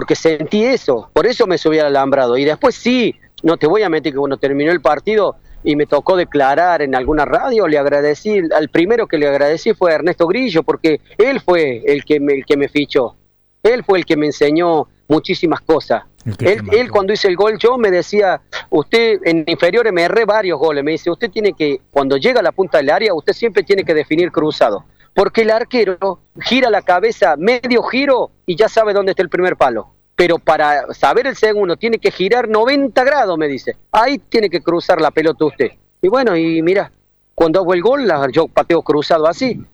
porque 0.00 0.16
sentí 0.16 0.64
eso, 0.64 1.10
por 1.12 1.26
eso 1.26 1.46
me 1.46 1.58
subí 1.58 1.78
al 1.78 1.88
alambrado. 1.88 2.38
Y 2.38 2.46
después 2.46 2.74
sí, 2.74 3.14
no 3.42 3.58
te 3.58 3.66
voy 3.66 3.82
a 3.82 3.90
mentir 3.90 4.14
que 4.14 4.18
cuando 4.18 4.38
terminó 4.38 4.72
el 4.72 4.80
partido 4.80 5.36
y 5.62 5.76
me 5.76 5.84
tocó 5.84 6.16
declarar 6.16 6.80
en 6.80 6.94
alguna 6.94 7.26
radio, 7.26 7.68
le 7.68 7.76
agradecí, 7.76 8.40
al 8.56 8.70
primero 8.70 9.06
que 9.06 9.18
le 9.18 9.28
agradecí 9.28 9.74
fue 9.74 9.92
a 9.92 9.96
Ernesto 9.96 10.26
Grillo, 10.26 10.62
porque 10.62 11.02
él 11.18 11.38
fue 11.42 11.82
el 11.84 12.06
que 12.06 12.18
me, 12.18 12.32
el 12.32 12.46
que 12.46 12.56
me 12.56 12.70
fichó, 12.70 13.14
él 13.62 13.84
fue 13.84 13.98
el 13.98 14.06
que 14.06 14.16
me 14.16 14.24
enseñó 14.24 14.88
muchísimas 15.06 15.60
cosas. 15.60 16.04
Él, 16.38 16.62
él 16.72 16.90
cuando 16.90 17.12
hice 17.12 17.28
el 17.28 17.36
gol 17.36 17.58
yo 17.58 17.76
me 17.76 17.90
decía, 17.90 18.40
usted 18.70 19.20
en 19.26 19.44
inferiores 19.48 19.92
me 19.92 20.04
erré 20.04 20.24
varios 20.24 20.58
goles, 20.58 20.82
me 20.82 20.92
dice, 20.92 21.10
usted 21.10 21.30
tiene 21.30 21.52
que, 21.52 21.82
cuando 21.90 22.16
llega 22.16 22.40
a 22.40 22.42
la 22.42 22.52
punta 22.52 22.78
del 22.78 22.88
área, 22.88 23.12
usted 23.12 23.34
siempre 23.34 23.64
tiene 23.64 23.84
que 23.84 23.92
definir 23.92 24.32
cruzado, 24.32 24.86
porque 25.14 25.42
el 25.42 25.50
arquero 25.50 26.20
gira 26.40 26.70
la 26.70 26.82
cabeza 26.82 27.36
medio 27.36 27.82
giro 27.82 28.30
y 28.46 28.56
ya 28.56 28.68
sabe 28.68 28.92
dónde 28.92 29.12
está 29.12 29.22
el 29.22 29.28
primer 29.28 29.56
palo. 29.56 29.88
Pero 30.16 30.38
para 30.38 30.92
saber 30.92 31.26
el 31.26 31.36
segundo 31.36 31.76
tiene 31.76 31.98
que 31.98 32.10
girar 32.10 32.48
90 32.48 33.02
grados, 33.04 33.38
me 33.38 33.48
dice. 33.48 33.76
Ahí 33.90 34.18
tiene 34.18 34.50
que 34.50 34.60
cruzar 34.60 35.00
la 35.00 35.10
pelota 35.10 35.46
usted. 35.46 35.70
Y 36.02 36.08
bueno, 36.08 36.36
y 36.36 36.62
mira, 36.62 36.92
cuando 37.34 37.60
hago 37.60 37.72
el 37.74 37.82
gol, 37.82 38.06
yo 38.32 38.48
pateo 38.48 38.82
cruzado 38.82 39.26
así. 39.26 39.64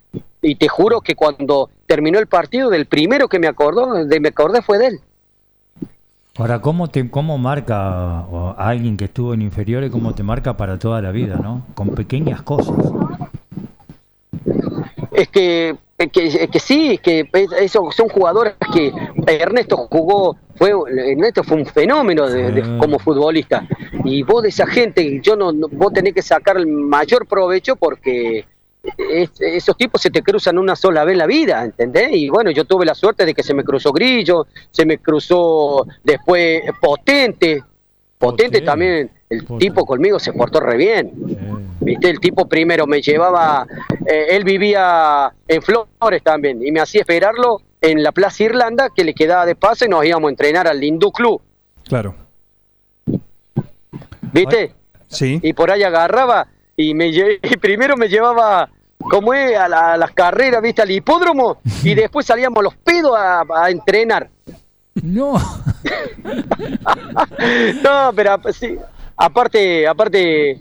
Y 0.43 0.55
te 0.55 0.69
juro 0.69 1.01
que 1.01 1.17
cuando 1.17 1.71
terminó 1.87 2.19
el 2.19 2.29
partido, 2.29 2.71
del 2.71 2.87
primero 2.87 3.29
que 3.29 3.41
me 3.41 3.49
acordó, 3.49 4.05
de 4.05 4.21
me 4.21 4.29
acordé 4.29 4.63
fue 4.63 4.79
de 4.79 4.87
él. 4.87 5.01
Ahora, 6.39 6.61
¿cómo, 6.61 6.89
te, 6.89 7.09
¿cómo 7.11 7.39
marca 7.39 8.27
alguien 8.59 8.97
que 8.97 9.07
estuvo 9.07 9.33
en 9.33 9.43
inferiores, 9.43 9.91
cómo 9.91 10.15
te 10.15 10.23
marca 10.23 10.57
para 10.57 10.79
toda 10.79 11.01
la 11.01 11.11
vida, 11.11 11.37
¿no? 11.37 11.67
Con 11.75 11.89
pequeñas 11.89 12.43
cosas. 12.43 12.77
Es 15.17 15.29
que, 15.29 15.75
es 15.99 16.13
que, 16.13 16.27
es 16.27 16.51
que 16.51 16.59
sí, 16.61 16.93
es 16.95 17.01
que 17.01 17.29
esos 17.61 17.95
son 17.95 18.09
jugadores 18.09 18.55
que 18.73 18.93
Ernesto 19.27 19.77
jugó, 19.91 20.37
fue 20.57 20.73
Ernesto 21.11 21.43
fue 21.43 21.57
un 21.57 21.67
fenómeno 21.67 22.29
de- 22.29 22.53
de- 22.53 22.79
como 22.79 22.99
futbolista. 22.99 23.67
Y 24.05 24.23
vos 24.23 24.43
de 24.43 24.51
esa 24.51 24.67
gente, 24.67 25.21
yo 25.23 25.37
no, 25.37 25.53
no- 25.53 25.69
vos 25.71 25.93
tenés 25.93 26.13
que 26.15 26.23
sacar 26.23 26.57
el 26.59 26.67
mayor 26.67 27.27
provecho 27.27 27.77
porque 27.77 28.45
es- 28.99 29.41
esos 29.41 29.77
tipos 29.77 30.01
se 30.03 30.11
te 30.11 30.23
cruzan 30.23 30.59
una 30.59 30.77
sola 30.77 31.05
vez 31.05 31.15
en 31.15 31.19
la 31.19 31.27
vida, 31.27 31.65
¿entendés? 31.65 32.11
Y 32.13 32.29
bueno, 32.29 32.51
yo 32.51 32.65
tuve 32.65 32.85
la 32.85 32.95
suerte 32.95 33.25
de 33.25 33.35
que 33.35 33.43
se 33.43 33.55
me 33.55 33.65
cruzó 33.65 33.91
Grillo, 33.93 34.47
se 34.71 34.85
me 34.87 34.99
cruzó 34.99 35.87
después 36.05 36.63
Potente, 36.81 37.63
Potente 38.19 38.61
también, 38.67 39.11
el 39.29 39.45
tipo 39.59 39.85
conmigo 39.85 40.19
se 40.19 40.33
portó 40.33 40.61
re 40.61 40.77
bien. 40.77 41.11
Viste, 41.81 42.11
el 42.11 42.21
tipo 42.21 42.49
primero 42.49 42.87
me 42.87 43.01
llevaba, 43.03 43.67
eh, 44.07 44.27
él 44.31 44.45
vivía 44.45 45.33
en 45.49 45.63
Flores 45.63 46.23
también, 46.23 46.65
y 46.65 46.73
me 46.73 46.81
hacía 46.81 47.01
esperarlo 47.03 47.61
en 47.81 48.03
la 48.03 48.13
Plaza 48.13 48.45
Irlanda, 48.45 48.89
que 48.95 49.05
le 49.05 49.15
quedaba 49.15 49.47
de 49.47 49.55
paso 49.55 49.85
y 49.85 49.89
nos 49.89 50.05
íbamos 50.05 50.29
a 50.29 50.31
entrenar 50.31 50.67
al 50.69 50.83
Hindú 50.83 51.11
Club, 51.13 51.41
Claro. 51.85 52.15
¿viste? 54.33 54.75
Sí. 55.09 55.39
Y 55.43 55.53
por 55.53 55.71
ahí 55.71 55.83
agarraba 55.83 56.49
y 56.77 56.95
me 56.95 57.09
y 57.09 57.57
primero 57.61 57.97
me 57.97 58.09
llevaba, 58.09 58.69
como 58.99 59.35
es, 59.35 59.57
a, 59.57 59.69
la- 59.69 59.93
a 59.95 59.97
las 59.97 60.11
carreras, 60.13 60.63
¿viste? 60.63 60.83
Al 60.83 60.91
hipódromo, 60.91 61.59
y 61.85 61.95
después 61.95 62.27
salíamos 62.27 62.63
los 62.65 62.75
pedos 62.77 63.17
a, 63.17 63.45
a 63.55 63.71
entrenar. 63.71 64.29
No. 65.03 65.35
no, 67.83 68.13
pero 68.15 68.33
ap- 68.33 68.51
sí, 68.53 68.77
aparte, 69.17 69.87
aparte, 69.87 70.51
eh, 70.51 70.61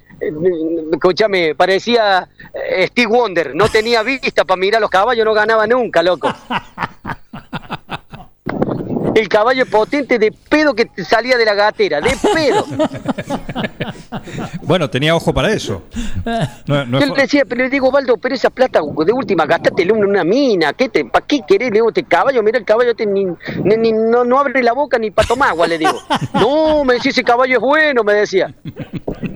escúchame, 0.92 1.56
parecía 1.56 2.28
eh, 2.54 2.88
Steve 2.88 3.08
Wonder, 3.08 3.56
no 3.56 3.68
tenía 3.70 4.04
vista 4.04 4.46
para 4.46 4.60
mirar 4.60 4.82
los 4.82 4.90
caballos, 4.90 5.26
no 5.26 5.34
ganaba 5.34 5.68
nunca, 5.68 6.02
loco. 6.02 6.34
El 9.16 9.28
caballo 9.30 9.66
potente 9.66 10.20
de 10.20 10.32
pedo 10.32 10.74
que 10.76 10.86
te 10.86 11.04
salía 11.04 11.38
de 11.38 11.46
la 11.46 11.54
gatera, 11.56 12.00
de 12.02 12.12
pedo. 12.34 12.66
Bueno, 14.64 14.90
tenía 14.90 15.16
ojo 15.16 15.34
para 15.34 15.52
eso. 15.52 15.84
No, 16.66 17.00
Yo 17.00 17.06
le 17.14 17.22
decía, 17.22 17.44
pero 17.48 17.64
le 17.64 17.70
digo, 17.70 17.92
Baldo, 17.92 18.18
pero 18.18 18.34
esa 18.36 18.50
plata 18.50 18.80
de 19.06 19.12
última, 19.14 19.46
gastatelo 19.46 19.96
en 19.96 20.06
una 20.06 20.24
mina, 20.24 20.74
¿qué 20.74 20.90
te, 20.90 21.06
¿para 21.06 21.26
qué 21.26 21.42
querés? 21.48 21.70
Le 21.70 21.76
digo, 21.76 21.90
este 21.90 22.04
caballo, 22.04 22.42
mira 22.42 22.58
el 22.58 22.66
caballo, 22.66 22.92
este 22.92 23.06
ni, 23.06 23.26
ni- 23.26 23.78
ni- 23.78 23.92
no, 23.92 24.24
no 24.24 24.40
abre 24.40 24.64
la 24.64 24.74
boca 24.74 24.98
ni 24.98 25.12
para 25.12 25.28
tomar 25.28 25.50
agua, 25.50 25.68
le 25.68 25.78
digo. 25.78 25.92
No, 26.34 26.84
me 26.84 26.96
decía, 26.96 27.12
ese 27.12 27.24
caballo 27.24 27.56
es 27.56 27.62
bueno, 27.62 28.04
me 28.04 28.14
decía. 28.14 28.54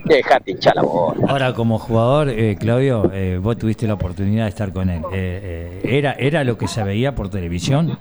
Dejate 0.04 0.52
hinchar 0.52 0.76
la 0.76 0.82
bola. 0.82 1.20
Ahora, 1.28 1.54
como 1.54 1.78
jugador, 1.78 2.28
eh, 2.30 2.56
Claudio, 2.58 3.10
eh, 3.12 3.38
vos 3.40 3.56
tuviste 3.58 3.86
la 3.86 3.94
oportunidad 3.94 4.44
de 4.44 4.48
estar 4.50 4.72
con 4.72 4.90
él. 4.90 5.02
Eh, 5.12 5.80
eh, 5.84 5.98
¿era, 5.98 6.12
¿Era 6.14 6.44
lo 6.44 6.58
que 6.58 6.66
se 6.68 6.82
veía 6.82 7.14
por 7.14 7.30
televisión? 7.30 7.98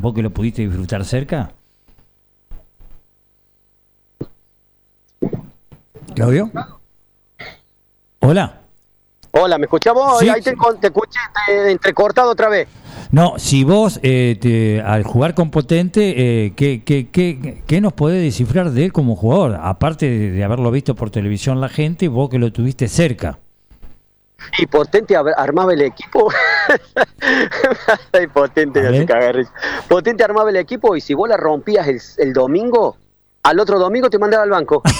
¿Vos 0.00 0.14
que 0.14 0.22
lo 0.22 0.30
pudiste 0.30 0.62
disfrutar 0.62 1.04
cerca? 1.04 1.52
¿Claudio? 6.14 6.50
Hola. 8.20 8.60
Hola, 9.32 9.58
¿me 9.58 9.64
escuchás 9.64 9.92
vos? 9.94 10.18
Sí, 10.20 10.28
Ahí 10.28 10.40
te, 10.40 10.54
te 10.80 10.86
escuché 10.86 11.18
te- 11.46 11.70
entrecortado 11.70 12.30
otra 12.30 12.48
vez. 12.48 12.66
No, 13.12 13.34
si 13.38 13.62
vos 13.64 14.00
eh, 14.02 14.38
te- 14.40 14.80
al 14.80 15.02
jugar 15.04 15.34
con 15.34 15.50
Potente, 15.50 16.46
eh, 16.46 16.52
¿qué, 16.56 16.82
qué, 16.82 17.10
qué, 17.10 17.62
qué 17.66 17.80
nos 17.82 17.92
podés 17.92 18.22
descifrar 18.22 18.70
de 18.70 18.86
él 18.86 18.92
como 18.92 19.16
jugador? 19.16 19.58
Aparte 19.62 20.08
de, 20.08 20.30
de 20.30 20.44
haberlo 20.44 20.70
visto 20.70 20.94
por 20.94 21.10
televisión 21.10 21.60
la 21.60 21.68
gente, 21.68 22.08
vos 22.08 22.30
que 22.30 22.38
lo 22.38 22.52
tuviste 22.52 22.88
cerca. 22.88 23.38
Y 24.58 24.66
Potente 24.66 25.16
ab- 25.16 25.34
armaba 25.36 25.72
el 25.72 25.82
equipo. 25.82 26.30
Potente. 28.32 28.80
Potente 29.88 30.24
armaba 30.24 30.50
el 30.50 30.56
equipo 30.56 30.96
y 30.96 31.00
si 31.00 31.14
vos 31.14 31.28
la 31.28 31.36
rompías 31.36 31.86
el, 31.88 32.00
el 32.18 32.32
domingo, 32.32 32.96
al 33.42 33.58
otro 33.60 33.78
domingo 33.78 34.10
te 34.10 34.18
mandaba 34.18 34.42
al 34.44 34.50
banco. 34.50 34.82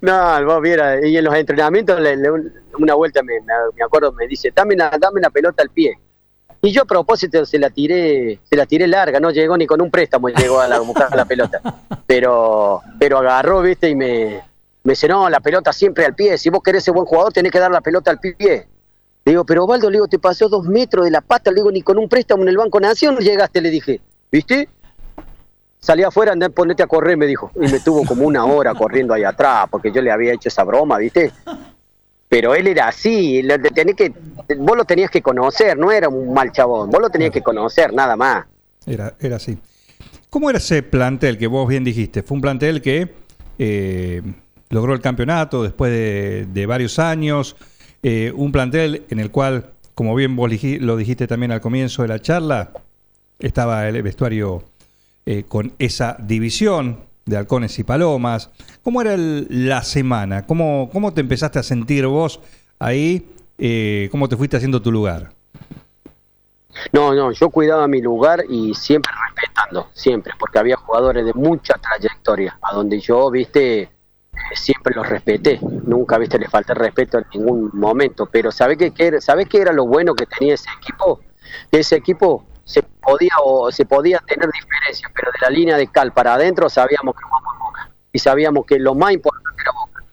no, 0.00 0.44
vos 0.44 0.60
viera, 0.62 1.06
y 1.06 1.16
en 1.16 1.24
los 1.24 1.34
entrenamientos, 1.34 2.00
le- 2.00 2.16
le- 2.16 2.30
una 2.78 2.94
vuelta 2.94 3.22
me, 3.22 3.34
me- 3.40 3.46
me 3.76 3.84
acuerdo, 3.84 4.12
me 4.12 4.26
dice, 4.26 4.52
dame 4.54 4.74
una, 4.74 4.90
dame 4.90 5.18
una 5.20 5.30
pelota 5.30 5.62
al 5.62 5.70
pie. 5.70 5.98
Y 6.62 6.72
yo 6.72 6.82
a 6.82 6.84
propósito 6.84 7.46
se 7.46 7.58
la 7.58 7.70
tiré, 7.70 8.38
se 8.44 8.54
la 8.54 8.66
tiré 8.66 8.86
larga, 8.86 9.18
no 9.18 9.30
llegó 9.30 9.56
ni 9.56 9.66
con 9.66 9.80
un 9.80 9.90
préstamo, 9.90 10.28
llegó 10.28 10.60
a, 10.60 10.68
la, 10.68 10.76
a 10.76 10.80
buscar 10.80 11.14
la 11.16 11.24
pelota. 11.24 11.60
Pero, 12.06 12.82
pero 12.98 13.18
agarró, 13.18 13.62
viste, 13.62 13.88
y 13.88 13.94
me, 13.94 14.42
me 14.82 14.92
dice, 14.92 15.08
no, 15.08 15.28
la 15.28 15.40
pelota 15.40 15.72
siempre 15.72 16.06
al 16.06 16.14
pie, 16.14 16.38
si 16.38 16.48
vos 16.48 16.62
querés 16.62 16.84
ser 16.84 16.94
buen 16.94 17.06
jugador 17.06 17.32
tenés 17.32 17.52
que 17.52 17.58
dar 17.58 17.70
la 17.70 17.80
pelota 17.80 18.10
al 18.10 18.18
pie. 18.18 18.66
Le 19.24 19.32
digo, 19.32 19.44
pero 19.44 19.64
Osvaldo, 19.64 19.90
le 19.90 19.96
digo, 19.96 20.08
te 20.08 20.18
pasó 20.18 20.48
dos 20.48 20.64
metros 20.64 21.04
de 21.04 21.10
la 21.10 21.20
pata, 21.20 21.50
le 21.50 21.56
digo, 21.56 21.70
ni 21.70 21.82
con 21.82 21.98
un 21.98 22.08
préstamo 22.08 22.42
en 22.42 22.48
el 22.48 22.56
Banco 22.56 22.80
Nación 22.80 23.18
llegaste, 23.18 23.60
le 23.60 23.70
dije, 23.70 24.00
¿viste? 24.32 24.68
Salí 25.78 26.02
afuera, 26.02 26.32
andá, 26.32 26.48
ponete 26.48 26.82
a 26.82 26.86
correr, 26.86 27.16
me 27.16 27.26
dijo. 27.26 27.50
Y 27.56 27.70
me 27.70 27.80
tuvo 27.80 28.04
como 28.04 28.26
una 28.26 28.44
hora 28.44 28.74
corriendo 28.74 29.14
ahí 29.14 29.24
atrás, 29.24 29.66
porque 29.70 29.92
yo 29.92 30.00
le 30.00 30.10
había 30.10 30.32
hecho 30.32 30.48
esa 30.48 30.64
broma, 30.64 30.98
¿viste? 30.98 31.32
Pero 32.28 32.54
él 32.54 32.66
era 32.66 32.88
así, 32.88 33.42
tenés 33.74 33.96
que, 33.96 34.12
vos 34.58 34.76
lo 34.76 34.84
tenías 34.84 35.10
que 35.10 35.20
conocer, 35.20 35.76
no 35.76 35.90
era 35.90 36.08
un 36.08 36.32
mal 36.32 36.52
chabón, 36.52 36.88
vos 36.90 37.00
lo 37.00 37.10
tenías 37.10 37.32
que 37.32 37.42
conocer, 37.42 37.92
nada 37.92 38.16
más. 38.16 38.46
Era, 38.86 39.14
era 39.20 39.36
así. 39.36 39.58
¿Cómo 40.30 40.48
era 40.48 40.58
ese 40.58 40.82
plantel 40.82 41.36
que 41.36 41.46
vos 41.46 41.68
bien 41.68 41.82
dijiste? 41.82 42.22
Fue 42.22 42.36
un 42.36 42.40
plantel 42.40 42.80
que 42.80 43.12
eh, 43.58 44.22
logró 44.70 44.94
el 44.94 45.00
campeonato 45.00 45.62
después 45.62 45.92
de, 45.92 46.66
varios 46.66 46.98
años. 46.98 47.56
eh, 48.02 48.32
un 48.34 48.50
plantel 48.50 49.04
en 49.10 49.20
el 49.20 49.30
cual, 49.30 49.72
como 49.94 50.14
bien 50.14 50.34
vos 50.34 50.50
lo 50.80 50.96
dijiste 50.96 51.26
también 51.26 51.52
al 51.52 51.60
comienzo 51.60 52.02
de 52.02 52.08
la 52.08 52.18
charla, 52.20 52.70
estaba 53.38 53.86
el 53.88 54.02
vestuario 54.02 54.64
eh, 55.26 55.44
con 55.46 55.72
esa 55.78 56.16
división 56.18 57.00
de 57.26 57.36
halcones 57.36 57.78
y 57.78 57.84
palomas. 57.84 58.50
¿Cómo 58.82 59.02
era 59.02 59.16
la 59.16 59.82
semana? 59.82 60.46
¿Cómo, 60.46 60.88
¿Cómo 60.92 61.12
te 61.12 61.20
empezaste 61.20 61.58
a 61.58 61.62
sentir 61.62 62.06
vos 62.06 62.40
ahí? 62.78 63.28
Eh, 63.58 64.08
¿Cómo 64.10 64.28
te 64.28 64.36
fuiste 64.36 64.56
haciendo 64.56 64.80
tu 64.80 64.90
lugar? 64.90 65.32
No, 66.92 67.12
no, 67.14 67.32
yo 67.32 67.50
cuidaba 67.50 67.86
mi 67.86 68.00
lugar 68.00 68.44
y 68.48 68.74
siempre 68.74 69.12
respetando, 69.26 69.88
siempre, 69.92 70.32
porque 70.38 70.58
había 70.58 70.76
jugadores 70.76 71.26
de 71.26 71.34
mucha 71.34 71.74
trayectoria, 71.74 72.58
a 72.62 72.74
donde 72.74 72.98
yo, 73.00 73.30
viste, 73.30 73.90
siempre 74.54 74.94
los 74.94 75.08
respeté, 75.08 75.58
nunca, 75.60 76.18
viste, 76.18 76.38
le 76.38 76.48
falté 76.48 76.74
respeto 76.74 77.18
en 77.18 77.24
ningún 77.34 77.70
momento, 77.72 78.26
pero 78.26 78.50
¿sabés 78.50 78.78
qué, 78.78 78.92
qué 78.92 79.20
¿sabés 79.20 79.48
qué 79.48 79.58
era 79.58 79.72
lo 79.72 79.86
bueno 79.86 80.14
que 80.14 80.26
tenía 80.26 80.54
ese 80.54 80.68
equipo? 80.80 81.20
Ese 81.70 81.96
equipo 81.96 82.44
se 82.64 82.82
podía 82.82 83.32
o 83.44 83.72
se 83.72 83.84
podía 83.84 84.18
tener 84.26 84.48
diferencias, 84.50 85.10
pero 85.14 85.32
de 85.32 85.38
la 85.40 85.50
línea 85.50 85.76
de 85.76 85.88
cal 85.88 86.12
para 86.12 86.34
adentro 86.34 86.68
sabíamos 86.68 87.14
que 87.16 87.22
jugamos 87.24 87.54
Boca 87.58 87.90
y 88.12 88.18
sabíamos 88.18 88.66
que 88.66 88.78
lo 88.78 88.94
más 88.94 89.12
importante 89.12 89.62
era 89.62 89.72
Boca. 89.72 90.04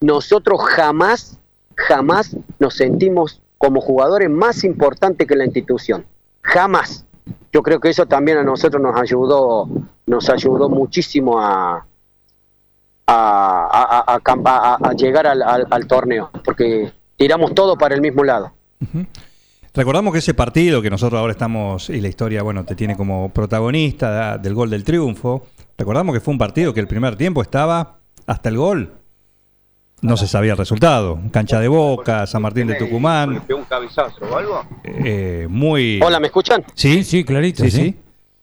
Nosotros 0.00 0.60
jamás, 0.64 1.38
jamás 1.74 2.36
nos 2.58 2.74
sentimos 2.74 3.40
como 3.58 3.80
jugadores 3.80 4.30
más 4.30 4.64
importantes 4.64 5.26
que 5.26 5.36
la 5.36 5.44
institución. 5.44 6.04
Jamás. 6.42 7.04
Yo 7.52 7.62
creo 7.62 7.78
que 7.80 7.90
eso 7.90 8.06
también 8.06 8.38
a 8.38 8.42
nosotros 8.42 8.82
nos 8.82 9.00
ayudó, 9.00 9.68
nos 10.06 10.28
ayudó 10.30 10.68
muchísimo 10.68 11.40
a, 11.40 11.86
a, 13.12 13.68
a- 13.70 13.98
a- 14.12 14.14
a 14.14 14.20
cam- 14.20 14.42
a- 14.46 14.78
a 14.82 14.92
llegar 14.94 15.26
al, 15.26 15.42
al- 15.42 15.66
al 15.70 15.86
torneo, 15.86 16.30
porque 16.44 16.90
tiramos 17.16 17.54
todo 17.54 17.76
para 17.76 17.94
el 17.94 18.00
mismo 18.00 18.24
lado. 18.24 18.52
Recordamos 19.74 20.12
que 20.12 20.18
ese 20.18 20.34
partido 20.34 20.82
que 20.82 20.90
nosotros 20.90 21.18
ahora 21.18 21.32
estamos, 21.32 21.88
y 21.90 22.00
la 22.00 22.08
historia, 22.08 22.42
bueno, 22.42 22.64
te 22.64 22.74
tiene 22.74 22.96
como 22.96 23.30
protagonista 23.30 24.36
del 24.38 24.54
gol 24.54 24.68
del 24.70 24.84
triunfo, 24.84 25.46
recordamos 25.78 26.14
que 26.14 26.20
fue 26.20 26.32
un 26.32 26.38
partido 26.38 26.74
que 26.74 26.80
el 26.80 26.88
primer 26.88 27.16
tiempo 27.16 27.40
estaba 27.42 27.96
hasta 28.26 28.48
el 28.48 28.56
gol. 28.58 28.92
No 30.02 30.16
se 30.16 30.26
sabía 30.26 30.52
el 30.52 30.58
resultado. 30.58 31.20
Cancha 31.30 31.60
de 31.60 31.68
Boca, 31.68 32.26
San 32.26 32.42
Martín 32.42 32.66
de 32.66 32.74
Tucumán. 32.74 33.40
un 33.54 33.64
cabezazo 33.64 34.24
o 34.28 34.36
algo? 34.36 34.64
eh, 34.82 35.46
muy... 35.48 36.00
Hola, 36.04 36.18
¿me 36.18 36.26
escuchan? 36.26 36.64
Sí, 36.74 37.04
sí, 37.04 37.22
clarito. 37.24 37.62
Sí, 37.62 37.70
sí. 37.70 37.96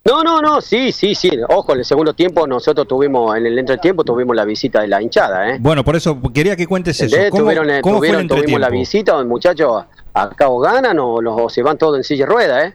No, 0.10 0.24
no, 0.24 0.42
no, 0.42 0.60
sí, 0.62 0.92
sí, 0.92 1.14
sí. 1.14 1.30
Ojo, 1.50 1.74
en 1.74 1.80
el 1.80 1.86
segundo 1.86 2.14
tiempo 2.14 2.48
nosotros 2.48 2.88
tuvimos, 2.88 3.38
en 3.38 3.46
el 3.46 3.60
entretiempo 3.60 4.04
tuvimos 4.04 4.36
la 4.36 4.44
visita 4.44 4.82
de 4.82 4.88
la 4.88 5.02
hinchada, 5.02 5.50
¿eh? 5.52 5.58
Bueno, 5.60 5.84
por 5.84 5.96
eso 5.96 6.20
quería 6.34 6.56
que 6.56 6.66
cuentes 6.66 6.96
eso. 7.00 7.06
¿Entendés? 7.06 7.32
¿Cómo, 7.32 7.44
Tuvieron, 7.44 7.70
eh, 7.70 7.82
cómo 7.82 7.98
fue 8.00 8.08
el 8.10 8.14
tuvieron- 8.16 8.28
tuvimos 8.28 8.60
la 8.60 8.70
visita 8.70 9.12
donde 9.14 9.30
muchachos 9.30 9.86
acá 10.14 10.50
o 10.50 10.60
ganan 10.60 10.98
o, 11.00 11.22
los- 11.22 11.40
o 11.40 11.50
se 11.50 11.62
van 11.62 11.78
todos 11.78 11.98
en 11.98 12.04
silla 12.04 12.26
de 12.26 12.32
rueda, 12.32 12.66
¿eh? 12.66 12.74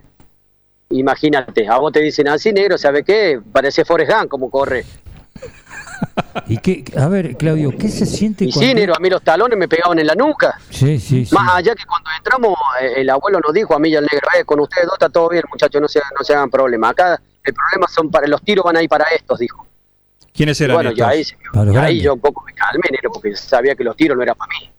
Imagínate, 0.90 1.66
a 1.66 1.78
vos 1.78 1.92
te 1.92 2.00
dicen 2.00 2.28
así, 2.28 2.52
negro, 2.52 2.78
¿sabe 2.78 3.02
qué? 3.02 3.40
Parece 3.52 3.84
Forrest 3.84 4.12
Gump 4.12 4.28
como 4.28 4.48
corre. 4.50 4.84
¿Y 6.46 6.58
qué, 6.58 6.84
a 6.96 7.08
ver, 7.08 7.36
Claudio, 7.36 7.70
¿qué 7.78 7.88
se 7.88 8.06
siente 8.06 8.44
Y 8.44 8.52
cuando... 8.52 8.68
sí, 8.68 8.74
negro, 8.74 8.94
a 8.96 8.98
mí 9.00 9.08
los 9.08 9.22
talones 9.22 9.58
me 9.58 9.68
pegaban 9.68 9.98
en 9.98 10.06
la 10.06 10.14
nuca. 10.14 10.58
Sí, 10.70 10.98
sí, 10.98 11.24
sí. 11.26 11.34
Más 11.34 11.54
allá 11.56 11.74
que 11.74 11.84
cuando 11.84 12.10
entramos, 12.16 12.58
eh, 12.80 12.94
el 12.96 13.10
abuelo 13.10 13.40
nos 13.40 13.52
dijo 13.54 13.74
a 13.74 13.78
mí 13.78 13.88
y 13.90 13.96
al 13.96 14.04
negro, 14.04 14.28
eh, 14.38 14.44
con 14.44 14.60
ustedes 14.60 14.86
dos 14.86 14.94
está 14.94 15.08
todo 15.08 15.28
bien, 15.28 15.44
muchachos, 15.50 15.80
no 15.80 15.88
se, 15.88 16.00
no 16.18 16.24
se 16.24 16.34
hagan 16.34 16.50
problema. 16.50 16.90
Acá 16.90 17.20
el 17.44 17.54
problema 17.54 17.86
son 17.88 18.10
para 18.10 18.26
los 18.26 18.42
tiros 18.42 18.64
van 18.64 18.76
a 18.76 18.82
ir 18.82 18.88
para 18.88 19.04
estos, 19.16 19.38
dijo. 19.38 19.66
¿Quiénes 20.32 20.60
Y 20.60 20.64
eran 20.64 20.76
bueno, 20.76 20.90
ya 20.92 21.12
estos? 21.14 21.38
ahí, 21.40 21.50
Para 21.52 21.72
y 21.72 21.76
ahí 21.76 22.00
yo 22.02 22.14
un 22.14 22.20
poco 22.20 22.42
me 22.44 22.52
calmé, 22.54 22.88
negro, 22.90 23.12
porque 23.12 23.36
sabía 23.36 23.76
que 23.76 23.84
los 23.84 23.94
tiros 23.96 24.16
no 24.16 24.22
eran 24.24 24.34
para 24.34 24.50
mí. 24.58 24.70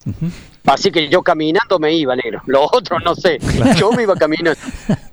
Así 0.65 0.91
que 0.91 1.07
yo 1.07 1.21
caminando 1.21 1.79
me 1.79 1.93
iba, 1.93 2.13
negro. 2.15 2.41
Los 2.45 2.67
otros 2.73 3.01
no 3.05 3.15
sé. 3.15 3.37
Yo 3.77 3.91
me 3.93 4.03
iba 4.03 4.15
caminando. 4.15 4.59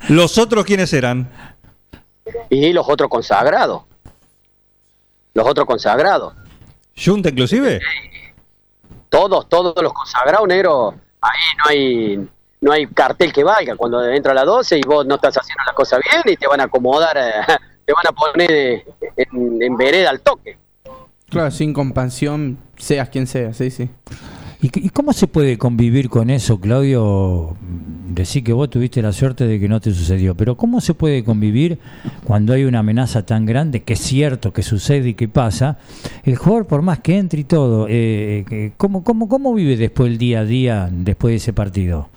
¿Los 0.09 0.39
otros 0.39 0.65
quiénes 0.65 0.93
eran? 0.93 1.31
Y 2.51 2.73
los 2.73 2.89
otros 2.89 3.09
consagrados. 3.09 3.83
Los 5.35 5.47
otros 5.47 5.67
consagrados. 5.67 6.35
¿Junta 6.97 7.31
inclusive? 7.31 7.81
Todos, 9.09 9.49
todos 9.49 9.75
los 9.83 9.93
consagrados, 9.93 10.47
negro. 10.47 10.95
Ahí 11.21 11.41
no 11.59 11.65
hay 11.71 12.29
no 12.63 12.73
hay 12.73 12.87
cartel 12.87 13.33
que 13.33 13.45
valga. 13.45 13.77
Cuando 13.77 14.03
entra 14.09 14.33
a 14.33 14.35
las 14.35 14.47
12 14.47 14.79
y 14.79 14.83
vos 14.83 15.05
no 15.05 15.17
estás 15.17 15.37
haciendo 15.37 15.65
las 15.67 15.75
cosas 15.75 16.01
bien 16.11 16.23
y 16.27 16.37
te 16.37 16.47
van 16.47 16.61
a 16.61 16.65
acomodar, 16.65 17.17
eh, 17.17 17.33
te 17.85 17.93
van 17.93 18.07
a 18.09 18.13
poner 18.13 18.51
eh, 18.51 18.85
en, 19.17 19.63
en 19.63 19.77
vereda 19.77 20.11
al 20.11 20.21
toque. 20.21 20.57
Claro, 21.29 21.51
sin 21.51 21.73
compasión, 21.73 22.59
seas 22.77 23.09
quien 23.09 23.27
sea, 23.27 23.53
sí, 23.53 23.71
sí. 23.71 23.91
¿Y, 24.65 24.91
cómo 24.91 25.13
se 25.13 25.27
puede 25.27 25.59
convivir 25.59 26.09
con 26.09 26.31
eso, 26.31 26.61
Claudio? 26.61 27.57
Decir 28.09 28.45
que 28.45 28.53
vos 28.53 28.71
tuviste 28.71 29.03
la 29.03 29.11
suerte 29.11 29.45
de 29.45 29.59
que 29.59 29.69
no 29.69 29.81
te 29.81 29.93
sucedió, 29.93 30.37
pero 30.37 30.57
¿cómo 30.57 30.81
se 30.81 30.95
puede 30.95 31.25
convivir 31.25 31.81
cuando 32.25 32.53
hay 32.53 32.63
una 32.65 32.79
amenaza 32.79 33.27
tan 33.27 33.45
grande, 33.45 33.83
que 33.83 33.95
es 33.95 33.99
cierto 33.99 34.53
que 34.53 34.63
sucede 34.63 35.09
y 35.09 35.15
que 35.15 35.27
pasa? 35.27 35.79
El 36.23 36.37
jugador, 36.37 36.67
por 36.67 36.83
más 36.83 37.01
que 37.01 37.19
entre 37.19 37.41
y 37.41 37.45
todo, 37.45 37.89
eh, 37.89 38.45
eh, 38.51 38.73
¿cómo, 38.77 39.03
cómo, 39.03 39.29
¿cómo 39.29 39.53
vive 39.53 39.77
después 39.77 40.13
el 40.13 40.19
día 40.19 40.41
a 40.41 40.45
día, 40.45 40.89
después 40.93 41.33
de 41.33 41.37
ese 41.39 41.53
partido? 41.53 42.09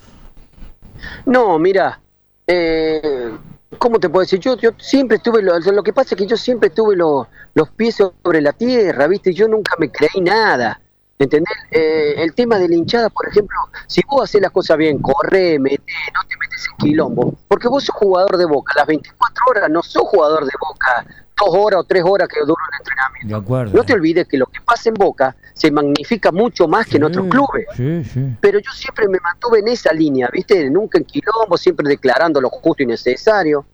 No, 1.26 1.58
mira, 1.58 2.00
eh, 2.46 3.32
¿cómo 3.80 4.00
te 4.00 4.08
puedo 4.08 4.22
decir? 4.22 4.40
Yo, 4.40 4.56
yo 4.58 4.70
siempre 4.78 5.18
estuve, 5.18 5.42
lo, 5.42 5.58
lo 5.60 5.82
que 5.84 5.94
pasa 5.94 6.14
es 6.14 6.22
que 6.22 6.28
yo 6.28 6.38
siempre 6.38 6.70
tuve 6.70 6.96
lo- 6.96 7.28
los 7.56 7.72
pies 7.72 7.96
sobre 7.96 8.42
la 8.42 8.54
tierra, 8.54 9.08
¿viste? 9.08 9.34
Yo 9.34 9.48
nunca 9.48 9.76
me 9.80 9.90
creí 9.90 10.22
nada, 10.22 10.80
¿entendés? 11.20 11.58
Eh, 11.72 12.16
el 12.18 12.34
tema 12.34 12.58
de 12.58 12.68
la 12.68 12.76
hinchada, 12.76 13.10
por 13.10 13.28
ejemplo, 13.28 13.58
si 13.88 14.02
vos 14.08 14.24
haces 14.24 14.42
las 14.42 14.52
cosas 14.52 14.78
bien, 14.78 15.00
corre, 15.00 15.60
mete, 15.60 15.94
no 16.14 16.22
te 16.28 16.36
metes 16.38 16.68
en 16.72 16.78
quilombo, 16.78 17.34
porque 17.48 17.68
vos 17.68 17.84
sos 17.84 17.96
jugador 17.96 18.38
de 18.38 18.46
Boca, 18.46 18.74
las 18.76 18.88
24 18.88 19.44
horas 19.50 19.70
no 19.70 19.82
sos 19.82 20.04
jugador 20.04 20.46
de 20.46 20.52
Boca, 20.60 21.06
dos 21.38 21.50
horas 21.52 21.82
o 21.82 21.84
tres 21.84 22.04
horas 22.06 22.28
que 22.28 22.40
dura 22.42 22.64
un 22.70 22.78
entrenamiento. 22.80 23.28
De 23.28 23.42
acuerdo. 23.42 23.78
No 23.78 23.84
te 23.84 23.94
olvides 23.94 24.28
que 24.28 24.38
lo 24.38 24.46
que 24.48 24.62
pasa 24.62 24.90
en 24.90 24.96
Boca 24.96 25.36
se 25.54 25.72
magnifica 25.72 26.32
mucho 26.32 26.68
más 26.68 26.86
que 26.88 26.98
en 26.98 27.06
otros 27.06 27.28
clubes 27.28 27.66
Sí, 27.76 28.04
sí. 28.04 28.36
pero 28.42 28.60
yo 28.60 28.72
siempre 28.72 29.08
me 29.08 29.20
mantuve 29.20 29.60
en 29.60 29.70
esa 29.70 29.94
línea, 29.94 30.30
¿viste? 30.32 30.70
Nunca 30.70 30.98
en 30.98 31.06
quilombo, 31.06 31.58
siempre 31.58 31.88
declarando 31.88 32.42
lo 32.42 32.50
justo 32.50 32.84
y 32.84 32.86
necesario. 32.86 33.66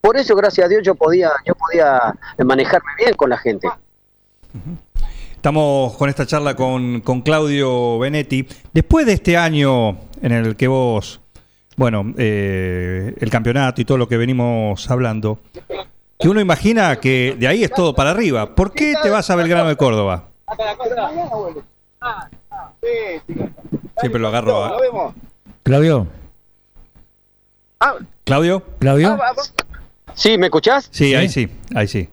Por 0.00 0.16
eso, 0.18 0.36
gracias 0.36 0.66
a 0.66 0.68
Dios, 0.68 0.82
yo 0.82 0.94
podía, 0.94 1.30
yo 1.46 1.54
podía 1.54 2.14
manejarme 2.44 2.90
bien 2.98 3.14
con 3.14 3.30
la 3.30 3.38
gente. 3.38 3.68
Estamos 5.44 5.94
con 5.98 6.08
esta 6.08 6.24
charla 6.24 6.56
con, 6.56 7.02
con 7.02 7.20
Claudio 7.20 7.98
Benetti. 7.98 8.48
Después 8.72 9.04
de 9.04 9.12
este 9.12 9.36
año 9.36 9.98
en 10.22 10.32
el 10.32 10.56
que 10.56 10.68
vos, 10.68 11.20
bueno, 11.76 12.14
eh, 12.16 13.14
el 13.20 13.28
campeonato 13.28 13.78
y 13.82 13.84
todo 13.84 13.98
lo 13.98 14.08
que 14.08 14.16
venimos 14.16 14.90
hablando, 14.90 15.40
que 16.18 16.30
uno 16.30 16.40
imagina 16.40 16.96
que 16.96 17.36
de 17.38 17.46
ahí 17.46 17.62
es 17.62 17.70
todo 17.70 17.94
para 17.94 18.12
arriba. 18.12 18.54
¿Por 18.54 18.72
qué 18.72 18.94
te 19.02 19.10
vas 19.10 19.28
a 19.28 19.36
Belgrano 19.36 19.68
de 19.68 19.76
Córdoba? 19.76 20.30
Siempre 23.98 24.22
lo 24.22 24.28
agarro 24.28 24.64
a... 24.64 24.78
Claudio, 25.62 26.06
¿Claudio? 28.24 28.62
Claudio, 28.78 29.18
¿Sí, 30.14 30.38
me 30.38 30.46
escuchás? 30.46 30.88
Sí, 30.90 31.14
ahí 31.14 31.28
sí, 31.28 31.50
ahí 31.74 31.86
sí. 31.86 32.08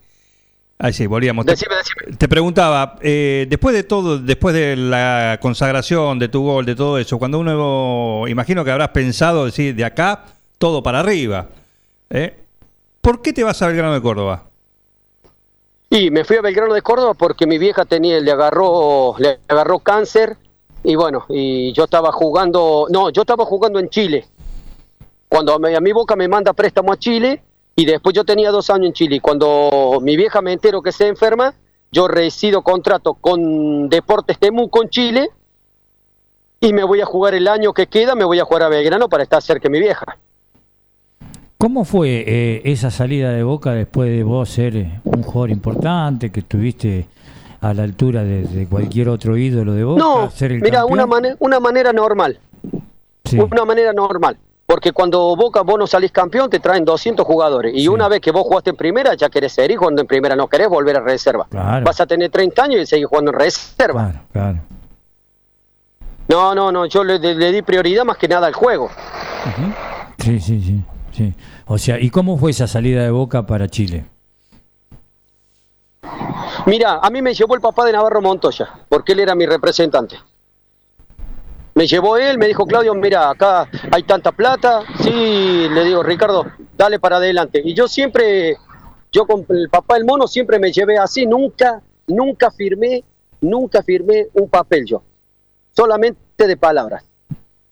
Ahí 0.83 0.93
sí, 0.93 1.05
volvíamos. 1.05 1.45
Te, 1.45 1.51
Decime, 1.51 1.75
decime. 1.75 2.17
te 2.17 2.27
preguntaba, 2.27 2.95
eh, 3.01 3.45
después 3.47 3.75
de 3.75 3.83
todo, 3.83 4.17
después 4.17 4.55
de 4.55 4.75
la 4.75 5.37
consagración, 5.39 6.17
de 6.17 6.27
tu 6.27 6.41
gol, 6.41 6.65
de 6.65 6.75
todo 6.75 6.97
eso, 6.97 7.19
cuando 7.19 7.37
uno, 7.37 8.27
imagino 8.27 8.65
que 8.65 8.71
habrás 8.71 8.89
pensado 8.89 9.45
decir, 9.45 9.75
de 9.75 9.85
acá, 9.85 10.25
todo 10.57 10.81
para 10.81 11.01
arriba. 11.01 11.49
¿eh? 12.09 12.35
¿Por 12.99 13.21
qué 13.21 13.31
te 13.31 13.43
vas 13.43 13.61
a 13.61 13.67
Belgrano 13.67 13.93
de 13.93 14.01
Córdoba? 14.01 14.45
Y 15.91 16.09
me 16.09 16.23
fui 16.23 16.37
a 16.37 16.41
Belgrano 16.41 16.73
de 16.73 16.81
Córdoba 16.81 17.13
porque 17.13 17.45
mi 17.45 17.59
vieja 17.59 17.85
tenía, 17.85 18.19
le 18.19 18.31
agarró, 18.31 19.13
le 19.19 19.37
agarró 19.47 19.77
cáncer 19.77 20.35
y 20.83 20.95
bueno, 20.95 21.27
y 21.29 21.73
yo 21.73 21.83
estaba 21.83 22.11
jugando, 22.11 22.87
no, 22.89 23.11
yo 23.11 23.21
estaba 23.21 23.45
jugando 23.45 23.77
en 23.77 23.87
Chile. 23.89 24.25
Cuando 25.29 25.53
a 25.53 25.59
mi, 25.59 25.75
a 25.75 25.79
mi 25.79 25.91
boca 25.91 26.15
me 26.15 26.27
manda 26.27 26.53
préstamo 26.53 26.91
a 26.91 26.97
Chile 26.97 27.43
y 27.81 27.85
después 27.85 28.13
yo 28.13 28.23
tenía 28.23 28.51
dos 28.51 28.69
años 28.69 28.87
en 28.87 28.93
Chile 28.93 29.19
cuando 29.21 29.99
mi 30.03 30.15
vieja 30.15 30.39
me 30.41 30.53
entero 30.53 30.83
que 30.83 30.91
se 30.91 31.07
enferma, 31.07 31.55
yo 31.91 32.07
resido 32.07 32.61
contrato 32.61 33.15
con 33.15 33.89
Deportes 33.89 34.37
Temuco 34.37 34.83
en 34.83 34.89
Chile 34.89 35.29
y 36.59 36.73
me 36.73 36.83
voy 36.83 37.01
a 37.01 37.05
jugar 37.05 37.33
el 37.33 37.47
año 37.47 37.73
que 37.73 37.87
queda, 37.87 38.13
me 38.13 38.23
voy 38.23 38.39
a 38.39 38.45
jugar 38.45 38.63
a 38.63 38.69
Belgrano 38.69 39.09
para 39.09 39.23
estar 39.23 39.41
cerca 39.41 39.63
de 39.63 39.69
mi 39.71 39.79
vieja. 39.79 40.17
¿cómo 41.57 41.85
fue 41.85 42.23
eh, 42.27 42.61
esa 42.65 42.89
salida 42.91 43.31
de 43.31 43.43
Boca 43.43 43.71
después 43.73 44.09
de 44.09 44.23
vos 44.23 44.49
ser 44.49 44.75
eh, 44.75 44.99
un 45.03 45.21
jugador 45.23 45.49
importante, 45.51 46.31
que 46.31 46.39
estuviste 46.41 47.07
a 47.61 47.73
la 47.73 47.83
altura 47.83 48.23
de, 48.23 48.43
de 48.43 48.67
cualquier 48.67 49.09
otro 49.09 49.37
ídolo 49.37 49.73
de 49.73 49.83
Boca? 49.83 49.99
No, 49.99 50.29
ser 50.31 50.51
el 50.51 50.61
mira, 50.61 50.79
campeón? 50.81 50.93
una, 50.99 51.05
mane- 51.07 51.35
una 51.39 51.59
manera 51.59 51.93
normal. 51.93 52.39
Sí. 53.25 53.37
Una 53.39 53.65
manera 53.65 53.91
normal. 53.93 54.37
Porque 54.71 54.93
cuando 54.93 55.35
Boca 55.35 55.63
vos 55.63 55.77
no 55.77 55.85
salís 55.85 56.13
campeón, 56.13 56.49
te 56.49 56.61
traen 56.61 56.85
200 56.85 57.25
jugadores. 57.27 57.73
Y 57.75 57.81
Sí. 57.81 57.87
una 57.89 58.07
vez 58.07 58.21
que 58.21 58.31
vos 58.31 58.43
jugaste 58.43 58.69
en 58.69 58.77
primera, 58.77 59.15
ya 59.15 59.27
querés 59.29 59.51
seguir 59.51 59.75
jugando 59.75 59.99
en 60.01 60.07
primera. 60.07 60.33
No 60.33 60.47
querés 60.47 60.69
volver 60.69 60.95
a 60.95 61.01
reserva. 61.01 61.45
Claro. 61.49 61.85
Vas 61.85 61.99
a 61.99 62.05
tener 62.07 62.31
30 62.31 62.63
años 62.63 62.79
y 62.81 62.85
seguir 62.85 63.05
jugando 63.07 63.31
en 63.31 63.39
reserva. 63.39 64.01
Claro, 64.11 64.25
claro. 64.31 64.59
No, 66.29 66.55
no, 66.55 66.71
no. 66.71 66.85
Yo 66.85 67.03
le, 67.03 67.19
le- 67.19 67.35
le 67.35 67.51
di 67.51 67.61
prioridad 67.63 68.05
más 68.05 68.15
que 68.15 68.29
nada 68.29 68.47
al 68.47 68.53
juego. 68.53 68.89
Sí, 70.19 70.39
sí, 70.39 70.61
sí, 70.61 70.81
sí. 71.11 71.33
O 71.65 71.77
sea, 71.77 71.99
¿y 71.99 72.09
cómo 72.09 72.37
fue 72.37 72.51
esa 72.51 72.65
salida 72.65 73.03
de 73.03 73.11
Boca 73.11 73.45
para 73.45 73.67
Chile? 73.67 74.05
Mira, 76.65 76.99
a 77.03 77.09
mí 77.09 77.21
me 77.21 77.33
llevó 77.33 77.55
el 77.55 77.61
papá 77.61 77.83
de 77.85 77.91
Navarro 77.91 78.21
Montoya, 78.21 78.69
porque 78.87 79.11
él 79.11 79.19
era 79.19 79.35
mi 79.35 79.45
representante. 79.45 80.15
Me 81.73 81.87
llevó 81.87 82.17
él, 82.17 82.37
me 82.37 82.47
dijo, 82.47 82.65
Claudio, 82.65 82.93
mira, 82.93 83.29
acá 83.29 83.67
hay 83.91 84.03
tanta 84.03 84.31
plata. 84.31 84.81
Sí, 85.01 85.67
le 85.69 85.85
digo, 85.85 86.03
Ricardo, 86.03 86.45
dale 86.77 86.99
para 86.99 87.17
adelante. 87.17 87.61
Y 87.63 87.73
yo 87.73 87.87
siempre, 87.87 88.57
yo 89.11 89.25
con 89.25 89.45
el 89.49 89.69
papá 89.69 89.95
del 89.95 90.05
mono 90.05 90.27
siempre 90.27 90.59
me 90.59 90.71
llevé 90.71 90.97
así, 90.97 91.25
nunca, 91.25 91.81
nunca 92.07 92.51
firmé, 92.51 93.03
nunca 93.39 93.81
firmé 93.83 94.27
un 94.33 94.49
papel 94.49 94.85
yo. 94.85 95.01
Solamente 95.75 96.45
de 96.45 96.57
palabras. 96.57 97.05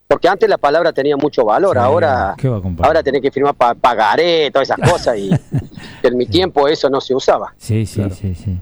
Porque 0.08 0.28
antes 0.28 0.50
la 0.50 0.58
palabra 0.58 0.92
tenía 0.92 1.16
mucho 1.18 1.46
valor, 1.46 1.76
Sí, 1.76 1.84
ahora, 1.84 2.34
¿qué 2.36 2.50
va 2.50 2.58
a 2.58 2.62
comparar? 2.62 2.88
ahora 2.90 3.04
tenés 3.04 3.22
que 3.22 3.30
firmar 3.30 3.54
pa 3.54 3.76
pagaré, 3.76 4.50
todas 4.50 4.68
esas 4.68 4.90
cosas, 4.90 5.16
y 5.18 5.30
en 6.04 6.18
mi 6.18 6.26
tiempo 6.26 6.68
eso 6.68 6.90
no 6.90 7.00
se 7.00 7.14
usaba. 7.14 7.54
Sí, 7.58 7.86
sí, 7.86 8.10
sí, 8.10 8.34
sí. 8.34 8.58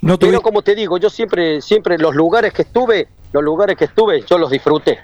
No 0.00 0.18
Pero 0.18 0.40
como 0.40 0.62
te 0.62 0.74
digo, 0.74 0.98
yo 0.98 1.10
siempre, 1.10 1.60
siempre 1.60 1.98
los 1.98 2.14
lugares 2.14 2.52
que 2.52 2.62
estuve, 2.62 3.08
los 3.32 3.42
lugares 3.42 3.76
que 3.76 3.86
estuve, 3.86 4.22
yo 4.22 4.38
los 4.38 4.50
disfruté. 4.50 4.98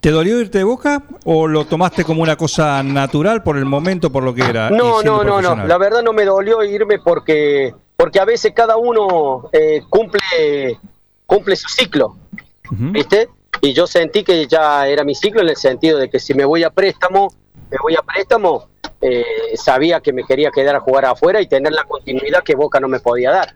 ¿Te 0.00 0.10
dolió 0.10 0.38
irte 0.38 0.58
de 0.58 0.64
Boca 0.64 1.02
o 1.24 1.46
lo 1.46 1.64
tomaste 1.64 2.04
como 2.04 2.22
una 2.22 2.36
cosa 2.36 2.82
natural 2.82 3.42
por 3.42 3.56
el 3.56 3.64
momento, 3.64 4.10
por 4.10 4.22
lo 4.22 4.34
que 4.34 4.42
era? 4.42 4.70
No, 4.70 5.02
no, 5.02 5.24
no, 5.24 5.40
no. 5.40 5.66
La 5.66 5.78
verdad 5.78 6.02
no 6.02 6.12
me 6.12 6.24
dolió 6.24 6.62
irme 6.62 6.98
porque, 6.98 7.74
porque 7.96 8.20
a 8.20 8.24
veces 8.24 8.52
cada 8.54 8.76
uno 8.76 9.48
eh, 9.52 9.82
cumple, 9.88 10.78
cumple 11.26 11.56
su 11.56 11.68
ciclo. 11.68 12.16
¿viste? 12.70 13.28
Y 13.60 13.72
yo 13.72 13.86
sentí 13.86 14.24
que 14.24 14.46
ya 14.46 14.86
era 14.86 15.04
mi 15.04 15.14
ciclo 15.14 15.40
en 15.40 15.48
el 15.48 15.56
sentido 15.56 15.98
de 15.98 16.10
que 16.10 16.18
si 16.18 16.34
me 16.34 16.44
voy 16.44 16.64
a 16.64 16.70
préstamo, 16.70 17.32
me 17.70 17.78
voy 17.82 17.94
a 17.94 18.02
préstamo, 18.02 18.68
eh, 19.00 19.24
sabía 19.56 20.00
que 20.00 20.12
me 20.12 20.24
quería 20.24 20.50
quedar 20.50 20.76
a 20.76 20.80
jugar 20.80 21.06
afuera 21.06 21.40
y 21.40 21.46
tener 21.46 21.72
la 21.72 21.84
continuidad 21.84 22.42
que 22.42 22.54
Boca 22.54 22.80
no 22.80 22.88
me 22.88 23.00
podía 23.00 23.30
dar. 23.30 23.54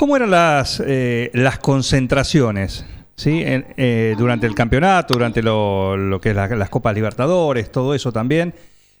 ¿Cómo 0.00 0.16
eran 0.16 0.30
las, 0.30 0.82
eh, 0.86 1.30
las 1.34 1.58
concentraciones? 1.58 2.86
¿Sí? 3.16 3.42
En- 3.44 3.66
eh, 3.76 4.14
durante 4.16 4.46
el 4.46 4.54
campeonato, 4.54 5.12
durante 5.12 5.42
lo, 5.42 5.94
lo 5.94 6.18
que 6.22 6.30
es 6.30 6.34
la- 6.36 6.48
las 6.48 6.70
Copas 6.70 6.94
Libertadores, 6.94 7.70
todo 7.70 7.92
eso 7.94 8.10
también. 8.10 8.54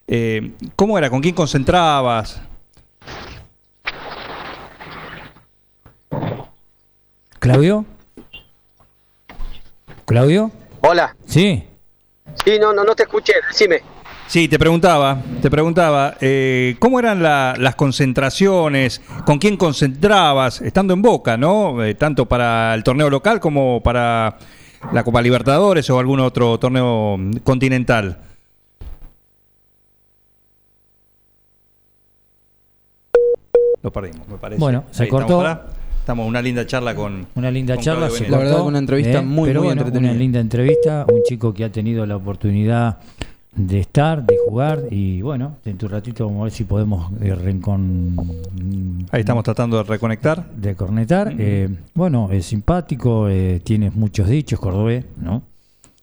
Eh, 0.06 0.50
¿Cómo 0.76 0.98
era? 0.98 1.08
¿Con 1.08 1.22
quién 1.22 1.34
concentrabas? 1.34 2.42
¿Claudio? 7.38 7.86
¿Claudio? 10.04 10.50
Hola. 10.82 11.16
Sí. 11.24 11.64
Sí, 12.44 12.58
no, 12.60 12.74
no, 12.74 12.84
no 12.84 12.94
te 12.94 13.04
escuché, 13.04 13.32
decime. 13.48 13.80
Sí, 14.30 14.46
te 14.46 14.60
preguntaba, 14.60 15.20
te 15.42 15.50
preguntaba, 15.50 16.14
eh, 16.20 16.76
¿cómo 16.78 17.00
eran 17.00 17.20
la- 17.20 17.56
las 17.58 17.74
concentraciones? 17.74 19.00
¿Con 19.26 19.40
quién 19.40 19.56
concentrabas? 19.56 20.60
Estando 20.60 20.94
en 20.94 21.02
Boca, 21.02 21.36
¿no? 21.36 21.82
Eh, 21.82 21.96
tanto 21.96 22.26
para 22.26 22.72
el 22.74 22.84
torneo 22.84 23.10
local 23.10 23.40
como 23.40 23.82
para 23.82 24.38
la 24.92 25.02
Copa 25.02 25.20
Libertadores 25.20 25.90
o 25.90 25.98
algún 25.98 26.20
otro 26.20 26.56
torneo 26.60 27.18
continental. 27.42 28.18
Lo 33.82 33.90
perdimos, 33.92 34.28
me 34.28 34.36
parece. 34.36 34.60
Bueno, 34.60 34.84
se 34.90 35.02
Ahí 35.04 35.08
estamos, 35.08 35.26
cortó. 35.32 35.60
Estamos 36.00 36.24
en 36.24 36.28
una 36.28 36.42
linda 36.42 36.66
charla 36.66 36.94
con. 36.94 37.26
Una 37.34 37.50
linda 37.50 37.74
con 37.74 37.84
charla, 37.84 38.06
se 38.08 38.14
Benetti. 38.14 38.30
La 38.30 38.38
verdad 38.38 38.52
cortó, 38.52 38.66
una 38.68 38.78
entrevista 38.78 39.18
¿eh? 39.18 39.22
muy, 39.22 39.48
Pero 39.48 39.60
muy 39.60 39.66
bueno, 39.68 39.80
entretenida. 39.82 40.10
Una 40.12 40.18
linda 40.20 40.40
entrevista, 40.40 41.06
un 41.12 41.22
chico 41.24 41.54
que 41.54 41.64
ha 41.64 41.72
tenido 41.72 42.04
la 42.06 42.16
oportunidad 42.16 42.98
de 43.54 43.80
estar, 43.80 44.24
de 44.24 44.36
jugar 44.48 44.84
y 44.90 45.22
bueno, 45.22 45.56
en 45.64 45.76
tu 45.76 45.88
ratito 45.88 46.24
vamos 46.26 46.40
a 46.40 46.44
ver 46.44 46.52
si 46.52 46.64
podemos 46.64 47.10
eh. 47.20 47.32
Ahí 49.10 49.20
estamos 49.20 49.42
tratando 49.44 49.76
de 49.78 49.82
reconectar. 49.84 50.50
de 50.52 50.74
cornetar. 50.74 51.34
Eh, 51.38 51.68
bueno, 51.94 52.28
es 52.30 52.46
simpático, 52.46 53.28
eh, 53.28 53.60
tiene 53.64 53.90
muchos 53.90 54.28
dichos, 54.28 54.60
cordobés, 54.60 55.04
¿no? 55.20 55.42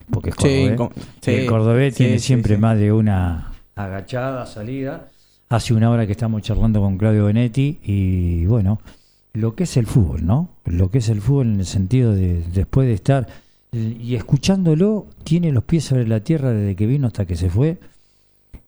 Porque 0.09 0.29
es 0.31 0.35
Sí, 0.35 0.41
cordobés. 0.41 0.75
com- 0.77 0.89
sí, 1.21 1.31
el 1.31 1.45
cordobés 1.47 1.93
sí, 1.93 2.03
tiene 2.03 2.19
sí, 2.19 2.25
siempre 2.27 2.55
sí. 2.55 2.61
más 2.61 2.77
de 2.77 2.91
una 2.91 3.53
agachada, 3.75 4.45
salida. 4.45 5.07
Hace 5.49 5.73
una 5.73 5.89
hora 5.89 6.05
que 6.05 6.11
estamos 6.11 6.41
charlando 6.41 6.81
con 6.81 6.97
Claudio 6.97 7.25
Benetti 7.25 7.79
y 7.83 8.45
bueno, 8.45 8.79
lo 9.33 9.55
que 9.55 9.63
es 9.63 9.77
el 9.77 9.85
fútbol, 9.87 10.25
¿no? 10.25 10.49
Lo 10.65 10.89
que 10.91 10.97
es 10.97 11.07
el 11.09 11.21
fútbol 11.21 11.47
en 11.47 11.59
el 11.61 11.65
sentido 11.65 12.13
de 12.13 12.43
después 12.53 12.87
de 12.87 12.93
estar 12.93 13.27
y 13.77 14.15
escuchándolo, 14.15 15.07
tiene 15.23 15.51
los 15.51 15.63
pies 15.63 15.85
sobre 15.85 16.07
la 16.07 16.19
tierra 16.21 16.51
desde 16.51 16.75
que 16.75 16.85
vino 16.87 17.07
hasta 17.07 17.25
que 17.25 17.35
se 17.35 17.49
fue. 17.49 17.77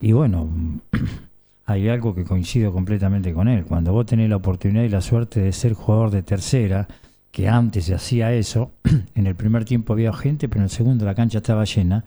Y 0.01 0.11
bueno, 0.13 0.49
hay 1.65 1.89
algo 1.89 2.15
que 2.15 2.23
coincido 2.23 2.71
completamente 2.71 3.33
con 3.33 3.47
él. 3.47 3.65
Cuando 3.65 3.91
vos 3.93 4.05
tenés 4.05 4.29
la 4.29 4.37
oportunidad 4.37 4.83
y 4.83 4.89
la 4.89 5.01
suerte 5.01 5.39
de 5.41 5.51
ser 5.51 5.73
jugador 5.73 6.11
de 6.11 6.23
tercera, 6.23 6.87
que 7.31 7.47
antes 7.47 7.85
se 7.85 7.93
hacía 7.95 8.33
eso, 8.33 8.71
en 9.15 9.27
el 9.27 9.35
primer 9.35 9.65
tiempo 9.65 9.93
había 9.93 10.13
gente, 10.13 10.47
pero 10.49 10.61
en 10.61 10.65
el 10.65 10.69
segundo 10.69 11.05
la 11.05 11.15
cancha 11.15 11.39
estaba 11.39 11.63
llena. 11.65 12.05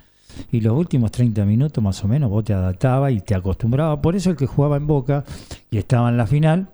Y 0.50 0.60
los 0.62 0.76
últimos 0.76 1.10
30 1.10 1.44
minutos 1.44 1.84
más 1.84 2.02
o 2.04 2.08
menos 2.08 2.30
vos 2.30 2.42
te 2.44 2.54
adaptabas 2.54 3.12
y 3.12 3.20
te 3.20 3.34
acostumbrabas. 3.34 3.98
Por 3.98 4.16
eso 4.16 4.30
el 4.30 4.36
que 4.36 4.46
jugaba 4.46 4.78
en 4.78 4.86
Boca 4.86 5.24
y 5.70 5.76
estaba 5.76 6.08
en 6.08 6.16
la 6.16 6.26
final, 6.26 6.70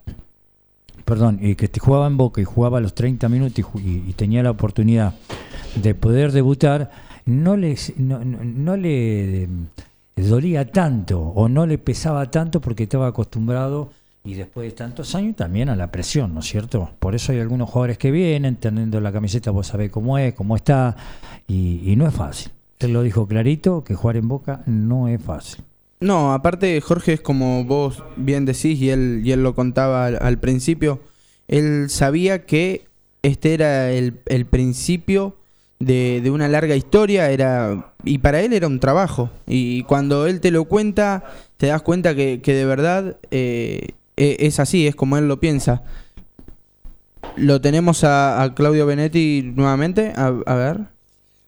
perdón, 1.03 1.39
y 1.41 1.55
que 1.55 1.67
te 1.67 1.79
jugaba 1.81 2.07
en 2.07 2.15
Boca 2.15 2.39
y 2.39 2.45
jugaba 2.45 2.79
los 2.79 2.93
30 2.95 3.27
minutos 3.27 3.65
y- 3.83 4.03
y 4.09 4.13
tenía 4.13 4.43
la 4.43 4.51
oportunidad 4.51 5.13
de 5.75 5.95
poder 5.95 6.31
debutar, 6.31 6.91
no, 7.25 7.57
les, 7.57 7.97
no, 7.97 8.23
no- 8.23 8.77
le 8.77 9.43
eh, 9.43 9.47
dolía 10.15 10.69
tanto 10.71 11.19
o 11.21 11.47
no 11.47 11.65
le 11.65 11.77
pesaba 11.77 12.29
tanto 12.31 12.59
porque 12.61 12.83
estaba 12.83 13.07
acostumbrado 13.07 13.91
y 14.23 14.33
después 14.33 14.69
de 14.69 14.75
tantos 14.75 15.15
años 15.15 15.35
también 15.35 15.69
a 15.69 15.75
la 15.75 15.91
presión, 15.91 16.33
¿no 16.33 16.41
es 16.41 16.45
cierto? 16.47 16.91
Por 16.99 17.15
eso 17.15 17.31
hay 17.31 17.39
algunos 17.39 17.69
jugadores 17.69 17.97
que 17.97 18.11
vienen, 18.11 18.57
teniendo 18.57 18.99
la 18.99 19.11
camiseta, 19.11 19.49
vos 19.51 19.67
sabés 19.67 19.89
cómo 19.91 20.17
es, 20.17 20.33
cómo 20.33 20.55
está, 20.55 20.95
y, 21.47 21.95
no 21.95 22.05
es 22.05 22.13
fácil. 22.13 22.51
Él 22.79 22.93
lo 22.93 23.01
dijo 23.01 23.27
clarito, 23.27 23.83
que 23.83 23.95
jugar 23.95 24.17
en 24.17 24.27
Boca 24.27 24.61
no 24.65 25.07
es 25.07 25.21
fácil. 25.21 25.63
No, 26.01 26.33
aparte 26.33 26.79
Jorge 26.81 27.13
es 27.13 27.21
como 27.21 27.63
vos 27.63 28.03
bien 28.17 28.45
decís 28.45 28.79
y 28.79 28.89
él, 28.89 29.21
y 29.23 29.31
él 29.31 29.41
lo 29.41 29.55
contaba 29.55 30.05
al, 30.05 30.17
al 30.21 30.37
principio, 30.37 30.99
él 31.47 31.89
sabía 31.89 32.45
que 32.45 32.85
este 33.21 33.53
era 33.53 33.91
el, 33.91 34.19
el 34.27 34.45
principio 34.45 35.35
de, 35.79 36.19
de 36.21 36.31
una 36.31 36.47
larga 36.47 36.75
historia, 36.75 37.31
era 37.31 37.93
y 38.03 38.19
para 38.19 38.41
él 38.41 38.53
era 38.53 38.67
un 38.67 38.79
trabajo. 38.79 39.29
Y 39.47 39.83
cuando 39.83 40.27
él 40.27 40.41
te 40.41 40.51
lo 40.51 40.65
cuenta, 40.65 41.23
te 41.57 41.67
das 41.67 41.81
cuenta 41.81 42.15
que, 42.15 42.41
que 42.41 42.53
de 42.53 42.65
verdad 42.65 43.17
eh, 43.31 43.89
e- 44.17 44.37
es 44.39 44.59
así, 44.59 44.87
es 44.87 44.95
como 44.95 45.17
él 45.17 45.27
lo 45.27 45.39
piensa. 45.39 45.83
Lo 47.35 47.61
tenemos 47.61 48.03
a, 48.03 48.53
Claudio 48.55 48.85
Benetti 48.85 49.51
nuevamente, 49.55 50.13
a, 50.15 50.27
a 50.45 50.55
ver. 50.55 50.79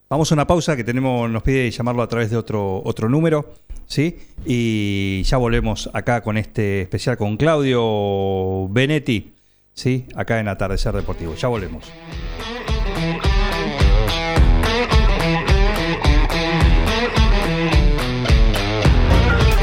Vamos 0.10 0.32
a 0.32 0.36
una 0.36 0.48
pausa 0.48 0.76
que 0.76 0.84
tenemos, 0.84 1.30
nos 1.30 1.42
pide 1.44 1.72
llamarlo 1.72 2.02
a 2.04 2.08
través 2.08 2.30
de 2.30 2.36
otro, 2.36 2.82
otro 2.84 3.08
número, 3.08 3.54
¿sí? 3.86 4.18
Y 4.46 5.24
ya 5.24 5.38
volvemos 5.38 5.90
acá 5.94 6.22
con 6.22 6.38
este 6.38 6.82
especial 6.82 7.16
con 7.18 7.38
Claudio 7.38 8.68
Benetti, 8.70 9.34
¿sí? 9.74 10.08
Acá 10.16 10.42
en 10.42 10.50
Atardecer 10.50 10.94
Deportivo. 10.94 11.36
Ya 11.36 11.48
volvemos. 11.48 11.90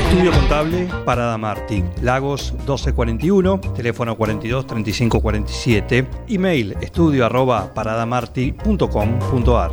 Estudio 0.09 0.33
Contable 0.33 0.89
Parada 1.05 1.37
Martí, 1.37 1.85
Lagos 2.01 2.53
1241, 2.53 3.61
teléfono 3.77 4.17
42 4.17 4.67
35 4.67 5.21
47, 5.21 6.09
email 6.29 6.75
estudio 6.81 7.27
arroba 7.27 7.75
paradamarti.com.ar. 7.75 9.73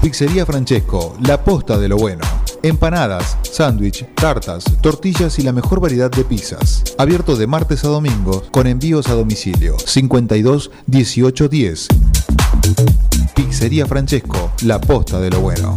Pizzería 0.00 0.46
Francesco, 0.46 1.16
la 1.26 1.42
posta 1.42 1.76
de 1.76 1.88
lo 1.88 1.96
bueno. 1.96 2.22
Empanadas, 2.62 3.36
sándwich, 3.42 4.06
tartas, 4.14 4.64
tortillas 4.80 5.40
y 5.40 5.42
la 5.42 5.52
mejor 5.52 5.80
variedad 5.80 6.12
de 6.12 6.22
pizzas. 6.22 6.84
Abierto 6.98 7.34
de 7.34 7.48
martes 7.48 7.84
a 7.84 7.88
domingo 7.88 8.44
con 8.52 8.68
envíos 8.68 9.08
a 9.08 9.14
domicilio. 9.14 9.76
52 9.76 10.70
18 10.86 11.48
10. 11.48 11.88
Pizzería 13.34 13.86
Francesco, 13.86 14.52
la 14.62 14.80
posta 14.80 15.18
de 15.18 15.30
lo 15.30 15.40
bueno. 15.40 15.76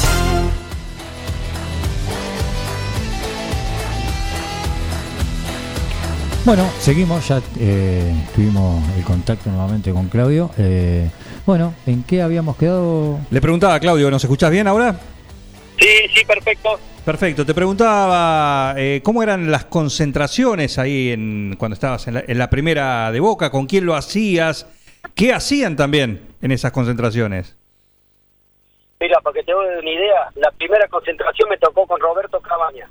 Bueno, 6.45 6.69
seguimos, 6.81 7.29
ya 7.29 7.41
eh, 7.61 8.13
tuvimos 8.35 8.83
el 8.99 9.05
contacto 9.05 9.49
nuevamente 9.49 9.93
con 9.93 10.09
Claudio. 10.09 10.51
Eh, 10.59 11.09
bueno, 11.47 11.73
¿en 11.87 12.03
qué 12.03 12.21
habíamos 12.21 12.57
quedado? 12.57 13.21
Le 13.31 13.41
preguntaba 13.41 13.75
a 13.75 13.81
Claudio, 13.81 14.11
¿nos 14.11 14.25
escuchás 14.25 14.51
bien 14.51 14.67
ahora? 14.67 14.99
Sí, 15.79 16.09
sí, 16.13 16.25
perfecto. 16.25 16.81
Perfecto, 17.05 17.47
te 17.47 17.55
preguntaba 17.55 18.75
eh, 18.77 19.01
cómo 19.05 19.23
eran 19.23 19.53
las 19.53 19.67
concentraciones 19.67 20.81
ahí 20.81 21.13
en, 21.13 21.55
cuando 21.57 21.75
estabas 21.75 22.09
en 22.09 22.15
la, 22.15 22.25
en 22.27 22.39
la 22.39 22.51
primera 22.51 23.13
de 23.13 23.21
Boca, 23.21 23.51
con 23.51 23.67
quién 23.67 23.87
lo 23.87 23.95
hacías, 23.95 24.67
qué 25.15 25.33
hacían 25.33 25.77
también 25.77 26.23
en 26.43 26.51
esas 26.51 26.73
concentraciones. 26.73 27.57
Mira, 28.99 29.21
para 29.21 29.35
que 29.35 29.45
te 29.45 29.53
doy 29.53 29.67
una 29.81 29.91
idea, 29.91 30.29
la 30.35 30.51
primera 30.51 30.89
concentración 30.89 31.49
me 31.49 31.59
tocó 31.59 31.87
con 31.87 32.01
Roberto 32.01 32.41
Cabaña. 32.41 32.91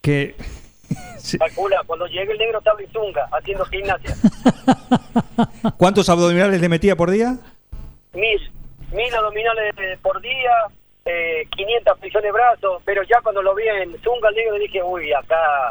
Que 0.00 0.34
Calcula, 1.38 1.82
cuando 1.86 2.06
llegué 2.06 2.32
el 2.32 2.38
negro 2.38 2.58
estaba 2.58 2.80
en 2.80 2.92
Zunga, 2.92 3.28
haciendo 3.32 3.64
gimnasia. 3.66 4.14
¿Cuántos 5.76 6.08
abdominales 6.08 6.60
le 6.60 6.68
metía 6.68 6.96
por 6.96 7.10
día? 7.10 7.36
Mil, 8.12 8.52
mil 8.92 9.14
abdominales 9.14 9.98
por 10.00 10.20
día, 10.20 10.52
eh, 11.04 11.46
500 11.56 11.98
flexiones 11.98 12.28
de 12.28 12.32
brazos, 12.32 12.82
pero 12.84 13.02
ya 13.04 13.20
cuando 13.22 13.42
lo 13.42 13.54
vi 13.54 13.64
en 13.68 14.00
Zunga 14.02 14.28
el 14.28 14.34
negro 14.36 14.54
dije, 14.56 14.82
uy, 14.82 15.12
acá, 15.12 15.70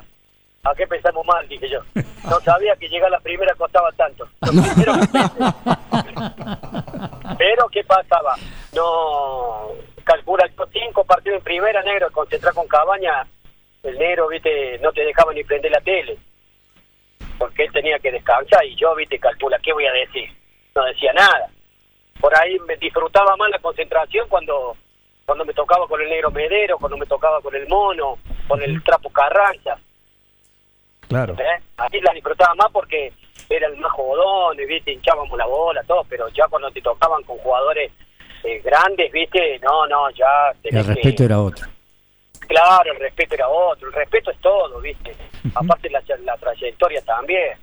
¿a 0.63 0.75
qué 0.75 0.87
pensamos 0.87 1.25
mal? 1.25 1.47
Dije 1.47 1.69
yo. 1.69 1.81
No 2.23 2.39
sabía 2.41 2.75
que 2.75 2.89
llegar 2.89 3.07
a 3.07 3.17
la 3.17 3.19
primera 3.19 3.53
costaba 3.55 3.91
tanto. 3.93 4.27
Pero, 4.75 4.93
pero 7.37 7.69
¿qué 7.69 7.83
pasaba? 7.83 8.35
No, 8.75 9.69
calcula 10.03 10.49
cinco 10.71 11.03
partidos 11.03 11.37
en 11.37 11.43
primera, 11.43 11.81
negro, 11.83 12.11
concentrar 12.11 12.53
con 12.53 12.67
Cabaña, 12.67 13.25
el 13.83 13.97
negro, 13.97 14.27
viste, 14.27 14.77
no 14.79 14.91
te 14.91 15.05
dejaba 15.05 15.33
ni 15.33 15.43
prender 15.43 15.71
la 15.71 15.81
tele, 15.81 16.17
porque 17.37 17.63
él 17.63 17.71
tenía 17.71 17.99
que 17.99 18.11
descansar 18.11 18.65
y 18.65 18.75
yo, 18.75 18.95
viste, 18.95 19.19
calcula, 19.19 19.59
¿qué 19.63 19.73
voy 19.73 19.85
a 19.85 19.93
decir? 19.93 20.29
No 20.75 20.83
decía 20.85 21.13
nada. 21.13 21.49
Por 22.19 22.37
ahí 22.37 22.57
me 22.67 22.75
disfrutaba 22.77 23.35
más 23.37 23.49
la 23.49 23.59
concentración 23.59 24.27
cuando 24.27 24.75
cuando 25.25 25.45
me 25.45 25.53
tocaba 25.53 25.87
con 25.87 26.01
el 26.01 26.09
negro 26.09 26.31
Medero, 26.31 26.79
cuando 26.79 26.97
me 26.97 27.05
tocaba 27.05 27.39
con 27.39 27.53
el 27.53 27.67
mono, 27.67 28.17
con 28.47 28.59
el 28.63 28.83
trapo 28.83 29.11
Carranza. 29.11 29.77
Claro. 31.07 31.35
¿Eh? 31.35 31.61
Así 31.77 32.01
la 32.01 32.13
disfrutaba 32.13 32.55
más 32.55 32.71
porque 32.73 33.13
era 33.47 33.67
el 33.67 33.77
más 33.77 33.91
jodón, 33.91 34.57
viste, 34.57 34.91
hinchábamos 34.91 35.37
la 35.37 35.45
bola, 35.45 35.83
todo, 35.83 36.03
pero 36.09 36.27
ya 36.29 36.47
cuando 36.47 36.71
te 36.71 36.81
tocaban 36.81 37.21
con 37.25 37.37
jugadores 37.37 37.91
eh, 38.43 38.59
grandes, 38.63 39.11
viste, 39.11 39.59
no, 39.59 39.85
no, 39.85 40.09
ya... 40.11 40.51
El 40.63 40.83
respeto 40.83 41.23
era 41.23 41.39
otro. 41.39 41.67
Claro, 42.49 42.93
el 42.93 42.99
respeto 42.99 43.35
era 43.35 43.47
otro, 43.47 43.87
el 43.87 43.93
respeto 43.93 44.31
es 44.31 44.39
todo, 44.39 44.81
viste. 44.81 45.15
Aparte 45.53 45.87
la, 45.91 46.01
la 46.25 46.35
trayectoria 46.35 46.99
también. 47.03 47.59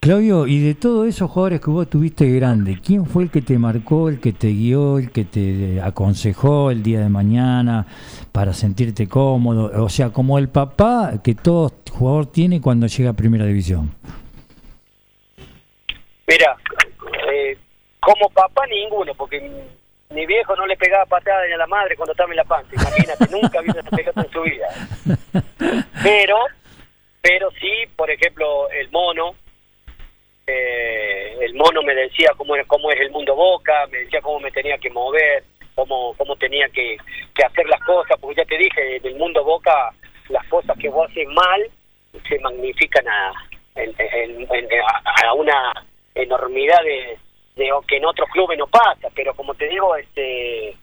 Claudio, 0.00 0.46
y 0.46 0.60
de 0.60 0.74
todos 0.74 1.08
esos 1.08 1.30
jugadores 1.30 1.62
que 1.62 1.70
vos 1.70 1.88
tuviste 1.88 2.30
grande, 2.30 2.78
¿quién 2.84 3.06
fue 3.06 3.22
el 3.22 3.30
que 3.30 3.40
te 3.40 3.58
marcó, 3.58 4.10
el 4.10 4.20
que 4.20 4.32
te 4.32 4.48
guió, 4.48 4.98
el 4.98 5.10
que 5.10 5.24
te 5.24 5.80
aconsejó 5.80 6.70
el 6.70 6.82
día 6.82 7.00
de 7.00 7.08
mañana 7.08 7.86
para 8.32 8.52
sentirte 8.52 9.08
cómodo? 9.08 9.82
O 9.82 9.88
sea, 9.88 10.10
como 10.10 10.38
el 10.38 10.50
papá 10.50 11.14
que 11.24 11.34
todo 11.34 11.72
jugador 11.90 12.26
tiene 12.26 12.60
cuando 12.60 12.86
llega 12.86 13.10
a 13.10 13.14
Primera 13.14 13.46
División. 13.46 13.94
Mira, 16.28 16.54
eh, 17.32 17.56
como 18.00 18.28
papá 18.28 18.66
ninguno, 18.66 19.14
porque 19.14 19.38
mi 20.10 20.26
viejo 20.26 20.56
no 20.56 20.66
le 20.66 20.76
pegaba 20.76 21.06
patada 21.06 21.46
ni 21.46 21.52
a 21.52 21.56
la 21.56 21.66
madre 21.66 21.96
cuando 21.96 22.12
estaba 22.12 22.30
en 22.30 22.36
la 22.36 22.44
panza. 22.44 22.74
Imagínate, 22.74 23.26
nunca 23.30 23.60
visto 23.60 23.80
esa 23.80 23.90
pelota 23.90 24.22
en 24.22 24.30
su 24.30 24.42
vida. 24.42 24.68
Pero, 26.02 26.38
pero 27.22 27.50
sí, 27.52 27.86
por 27.96 28.10
ejemplo, 28.10 28.68
el 28.70 28.90
mono, 28.90 29.34
eh, 30.46 31.36
el 31.40 31.54
mono 31.54 31.82
me 31.82 31.94
decía 31.94 32.30
cómo, 32.36 32.54
cómo 32.66 32.90
es 32.90 33.00
el 33.00 33.10
mundo 33.10 33.34
boca, 33.34 33.86
me 33.90 33.98
decía 33.98 34.20
cómo 34.20 34.40
me 34.40 34.50
tenía 34.50 34.78
que 34.78 34.90
mover, 34.90 35.44
cómo, 35.74 36.14
cómo 36.16 36.36
tenía 36.36 36.68
que, 36.68 36.96
que 37.34 37.44
hacer 37.44 37.66
las 37.68 37.80
cosas, 37.82 38.18
porque 38.20 38.42
ya 38.42 38.44
te 38.46 38.58
dije, 38.58 38.96
en 38.96 39.06
el 39.06 39.14
mundo 39.16 39.44
boca 39.44 39.90
las 40.28 40.44
cosas 40.46 40.76
que 40.78 40.88
vos 40.88 41.08
haces 41.10 41.28
mal 41.28 41.70
se 42.28 42.38
magnifican 42.40 43.06
a, 43.06 43.32
a, 45.26 45.34
una 45.34 45.72
enormidad 46.14 46.82
de, 46.82 47.18
de 47.60 47.70
que 47.86 47.96
en 47.98 48.06
otros 48.06 48.28
clubes 48.30 48.58
no 48.58 48.66
pasa, 48.66 49.08
pero 49.14 49.34
como 49.34 49.54
te 49.54 49.68
digo, 49.68 49.94
este 49.96 50.76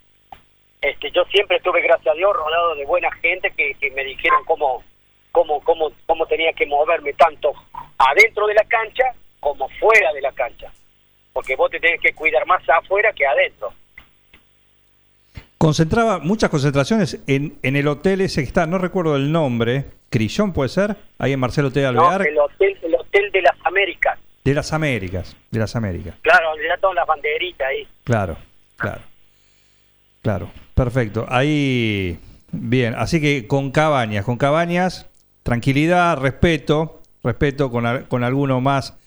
este 0.80 1.12
yo 1.12 1.24
siempre 1.26 1.58
estuve, 1.58 1.82
gracias 1.82 2.14
a 2.14 2.18
Dios, 2.18 2.32
rodeado 2.36 2.76
de 2.76 2.86
buena 2.86 3.12
gente 3.14 3.52
que, 3.58 3.74
que 3.80 3.90
me 3.92 4.04
dijeron 4.04 4.44
cómo, 4.46 4.84
cómo, 5.32 5.60
cómo, 5.64 5.92
cómo 6.06 6.26
tenía 6.28 6.54
que 6.54 6.68
moverme 6.68 7.14
tanto 7.14 7.54
adentro 7.98 8.46
de 8.46 8.54
la 8.54 8.64
cancha 8.66 9.06
como 9.40 9.68
fuera 9.80 10.14
de 10.14 10.22
la 10.22 10.32
cancha, 10.34 10.72
porque 11.34 11.56
vos 11.56 11.72
te 11.72 11.80
tenés 11.80 12.00
que 12.00 12.14
cuidar 12.14 12.46
más 12.46 12.62
afuera 12.70 13.12
que 13.14 13.26
adentro. 13.26 13.74
Concentraba 15.58 16.20
muchas 16.20 16.52
concentraciones 16.52 17.20
en, 17.26 17.58
en 17.64 17.76
el 17.76 17.88
hotel 17.88 18.22
ese 18.22 18.42
que 18.42 18.48
está, 18.48 18.68
no 18.68 18.78
recuerdo 18.78 19.16
el 19.16 19.32
nombre, 19.32 19.86
Crillón 20.12 20.54
puede 20.54 20.70
ser, 20.70 20.96
ahí 21.18 21.34
en 21.34 21.40
Marcelo 21.40 21.72
T. 21.72 21.84
Alvear. 21.84 22.22
No, 22.22 22.28
el 22.28 22.38
hotel, 22.38 22.78
el 22.84 22.94
hotel 22.94 23.32
de 23.32 23.42
las 23.42 23.56
Américas. 23.66 24.20
De 24.48 24.54
las 24.54 24.72
Américas, 24.72 25.36
de 25.52 25.60
las 25.60 25.76
Américas. 25.76 26.16
Claro, 26.22 26.52
donde 26.52 26.70
ya 26.70 26.78
todas 26.78 26.96
las 26.96 27.06
banderitas 27.06 27.68
ahí. 27.68 27.86
Claro, 28.06 28.38
claro. 28.78 29.02
Claro, 30.22 30.50
perfecto. 30.74 31.26
Ahí, 31.28 32.18
bien, 32.54 32.96
así 32.98 33.20
que 33.20 33.46
con 33.46 33.72
cabañas, 33.72 34.24
con 34.24 34.38
cabañas, 34.38 35.06
tranquilidad, 35.44 36.16
respeto, 36.20 37.02
respeto 37.26 37.70
con, 37.70 38.04
con 38.04 38.24
alguno 38.24 38.62
más 38.62 38.98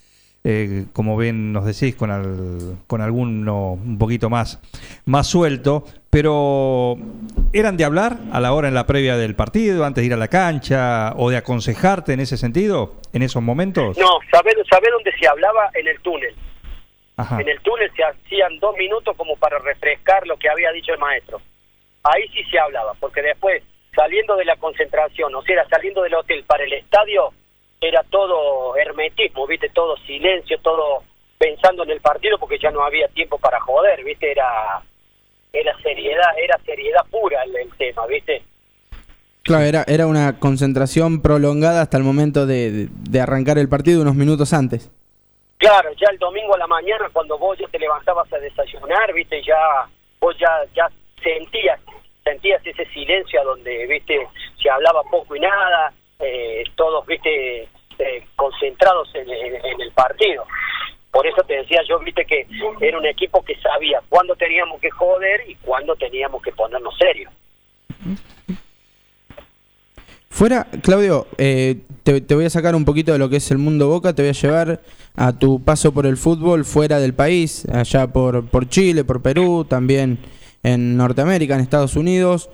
eh, 0.43 0.87
como 0.93 1.17
bien 1.17 1.53
nos 1.53 1.67
decís, 1.67 1.95
con, 1.95 2.11
al, 2.11 2.79
con 2.87 3.03
alguno 3.03 3.73
un 3.73 3.99
poquito 3.99 4.31
más, 4.31 4.61
más 5.05 5.27
suelto, 5.27 5.85
pero 6.09 6.97
¿eran 7.53 7.77
de 7.77 7.85
hablar 7.85 8.17
a 8.33 8.41
la 8.41 8.53
hora 8.53 8.69
en 8.69 8.75
la 8.75 8.87
previa 8.87 9.17
del 9.17 9.37
partido, 9.37 9.85
antes 9.85 10.03
de 10.03 10.07
ir 10.07 10.15
a 10.15 10.17
la 10.17 10.29
cancha, 10.29 11.13
o 11.17 11.31
de 11.31 11.37
aconsejarte 11.37 12.15
en 12.15 12.21
ese 12.21 12.37
sentido, 12.37 12.95
en 13.13 13.23
esos 13.23 13.43
momentos? 13.43 13.99
No, 13.99 14.19
¿sabés, 14.31 14.55
dónde 14.57 15.13
se 15.19 15.29
hablaba? 15.29 15.71
En 15.75 15.87
el 15.87 16.01
túnel. 16.01 16.35
En 17.39 17.49
el 17.49 17.61
túnel 17.61 17.91
se 17.95 18.03
hacían 18.03 18.59
dos 18.61 18.75
minutos 18.79 19.15
como 19.15 19.37
para 19.37 19.59
refrescar 19.59 20.27
lo 20.27 20.39
que 20.39 20.49
había 20.49 20.73
dicho 20.73 20.95
el 20.95 20.99
maestro. 20.99 21.43
Ahí 22.03 22.27
sí 22.29 22.43
se 22.51 22.59
hablaba, 22.59 22.95
porque 22.99 23.21
después, 23.21 23.63
saliendo 23.95 24.37
de 24.37 24.47
la 24.47 24.57
concentración, 24.57 25.35
o 25.35 25.43
sea, 25.43 25.69
saliendo 25.69 26.03
del 26.03 26.15
hotel 26.15 26.45
para 26.45 26.65
el 26.65 26.73
estadio, 26.73 27.35
era 27.81 28.03
todo 28.11 28.77
hermetismo, 28.77 29.47
viste, 29.47 29.71
todo 29.71 29.97
silencio, 29.99 30.59
todo 30.61 31.03
pensando 31.39 31.83
en 31.85 31.91
el 31.91 32.01
partido 32.01 32.39
porque 32.39 32.59
ya 32.59 32.71
no 32.71 32.83
había 32.83 33.09
tiempo 33.09 33.39
para 33.39 33.61
joder, 33.61 34.05
viste, 34.05 34.31
era 34.31 34.83
era 35.53 35.77
seriedad, 35.83 36.31
era 36.41 36.59
seriedad 36.65 37.05
pura 37.11 37.43
el, 37.43 37.71
tema, 37.77 38.07
viste. 38.07 38.45
Claro, 39.43 39.65
era, 39.65 39.85
era 39.89 40.07
una 40.07 40.39
concentración 40.39 41.23
prolongada 41.23 41.83
hasta 41.83 41.97
el 41.97 42.05
momento 42.05 42.47
de, 42.47 42.89
de, 42.91 43.21
arrancar 43.21 43.59
el 43.59 43.69
partido 43.69 44.03
unos 44.03 44.15
minutos 44.15 44.53
antes. 44.53 44.91
Claro, 45.57 45.91
ya 45.95 46.07
el 46.13 46.19
domingo 46.19 46.55
a 46.55 46.59
la 46.59 46.67
mañana 46.67 47.09
cuando 47.13 47.37
vos 47.39 47.59
ya 47.59 47.67
te 47.69 47.79
levantabas 47.79 48.33
a 48.33 48.39
desayunar, 48.39 49.13
viste, 49.13 49.43
ya 49.43 49.89
vos 50.21 50.37
ya 50.39 50.49
ya 50.75 50.89
sentías 51.23 51.81
sentías 52.23 52.65
ese 52.65 52.85
silencio 52.93 53.43
donde, 53.45 53.87
viste, 53.87 54.29
se 54.63 54.71
hablaba 54.71 55.03
poco 55.11 55.35
y 55.35 55.41
nada, 55.41 55.93
eh, 56.21 56.65
todos, 56.77 57.07
viste, 57.07 57.63
eh, 57.99 58.27
concentrados 58.37 59.09
en, 59.15 59.81
el 59.81 59.93
partido. 59.93 60.45
Por 61.11 61.27
eso 61.27 61.43
te 61.43 61.55
decía 61.55 61.81
yo, 61.89 61.99
viste, 62.01 62.25
que 62.25 62.47
era 62.81 62.99
un 62.99 63.07
equipo 63.07 63.43
que 63.45 63.57
sabía 63.57 64.01
cuándo 64.09 64.37
teníamos 64.37 64.81
que 64.81 64.91
joder 64.91 65.49
y 65.49 65.55
cuándo 65.57 65.97
teníamos 65.97 66.41
que 66.43 66.53
ponernos 66.53 66.97
serios. 66.97 67.33
Fuera, 70.29 70.67
Claudio, 70.83 71.27
eh, 71.37 71.81
te, 72.03 72.35
voy 72.35 72.45
a 72.45 72.51
sacar 72.51 72.75
un 72.75 72.85
poquito 72.85 73.13
de 73.13 73.19
lo 73.19 73.29
que 73.29 73.37
es 73.37 73.51
el 73.51 73.59
mundo 73.59 73.89
Boca, 73.89 74.15
te 74.15 74.23
voy 74.23 74.31
a 74.31 74.33
llevar 74.33 74.81
a 75.17 75.33
tu 75.39 75.63
paso 75.63 75.93
por 75.93 76.07
el 76.07 76.17
fútbol 76.17 76.65
fuera 76.65 77.01
del 77.01 77.13
país, 77.13 77.67
allá 77.71 78.07
por, 78.07 78.47
por 78.49 78.69
Chile, 78.69 79.05
por 79.05 79.21
Perú, 79.21 79.67
también 79.69 80.19
en 80.63 80.97
Norteamérica, 80.97 81.57
en 81.57 81.61
Estados 81.61 81.97
Unidos. 81.97 82.49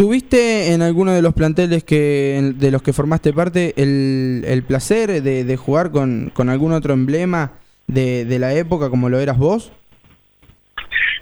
¿Tuviste 0.00 0.72
en 0.72 0.80
alguno 0.80 1.12
de 1.12 1.20
los 1.20 1.34
planteles 1.34 1.84
que 1.84 2.40
de 2.54 2.70
los 2.70 2.80
que 2.80 2.94
formaste 2.94 3.34
parte 3.34 3.74
el, 3.76 4.44
el 4.46 4.62
placer 4.62 5.20
de, 5.22 5.56
jugar 5.58 5.90
con, 5.90 6.30
con, 6.34 6.48
algún 6.48 6.72
otro 6.72 6.94
emblema 6.94 7.58
de, 7.86 8.24
de, 8.24 8.38
la 8.38 8.54
época 8.54 8.88
como 8.88 9.10
lo 9.10 9.18
eras 9.20 9.36
vos? 9.36 9.70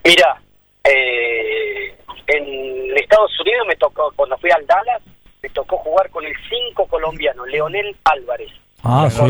Mira, 0.05 0.41
eh, 0.85 1.93
en 2.29 2.97
Estados 2.97 3.33
Unidos 3.41 3.67
me 3.67 3.75
tocó, 3.75 4.13
cuando 4.15 4.39
fui 4.39 4.51
al 4.53 4.65
Dallas, 4.65 5.03
me 5.43 5.49
tocó 5.49 5.79
jugar 5.79 6.09
con 6.11 6.25
el 6.25 6.35
5 6.49 6.87
colombiano, 6.87 7.47
Leonel 7.47 7.97
Álvarez. 8.05 8.53
Ah, 8.85 9.11
sí, 9.11 9.21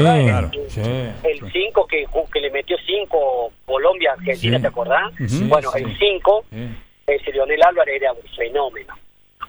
El 0.83 1.51
5 1.51 1.87
que, 1.87 2.05
que 2.31 2.41
le 2.41 2.51
metió 2.51 2.77
5 2.87 3.53
Colombia, 3.65 4.13
Argentina, 4.13 4.61
¿te 4.61 4.67
acordás? 4.67 5.11
bueno, 5.49 5.71
el 5.75 5.99
5, 5.99 6.45
ese 7.07 7.33
Leonel 7.33 7.63
Álvarez 7.63 7.95
era 8.03 8.13
un 8.13 8.37
fenómeno 8.37 8.95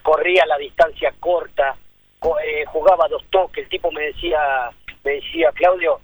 corría 0.02 0.44
la 0.46 0.58
distancia 0.58 1.12
corta, 1.20 1.76
eh, 2.44 2.64
jugaba 2.66 3.08
dos 3.08 3.24
toques, 3.30 3.64
el 3.64 3.70
tipo 3.70 3.90
me 3.90 4.02
decía, 4.02 4.70
me 5.04 5.12
decía, 5.12 5.50
Claudio, 5.54 6.00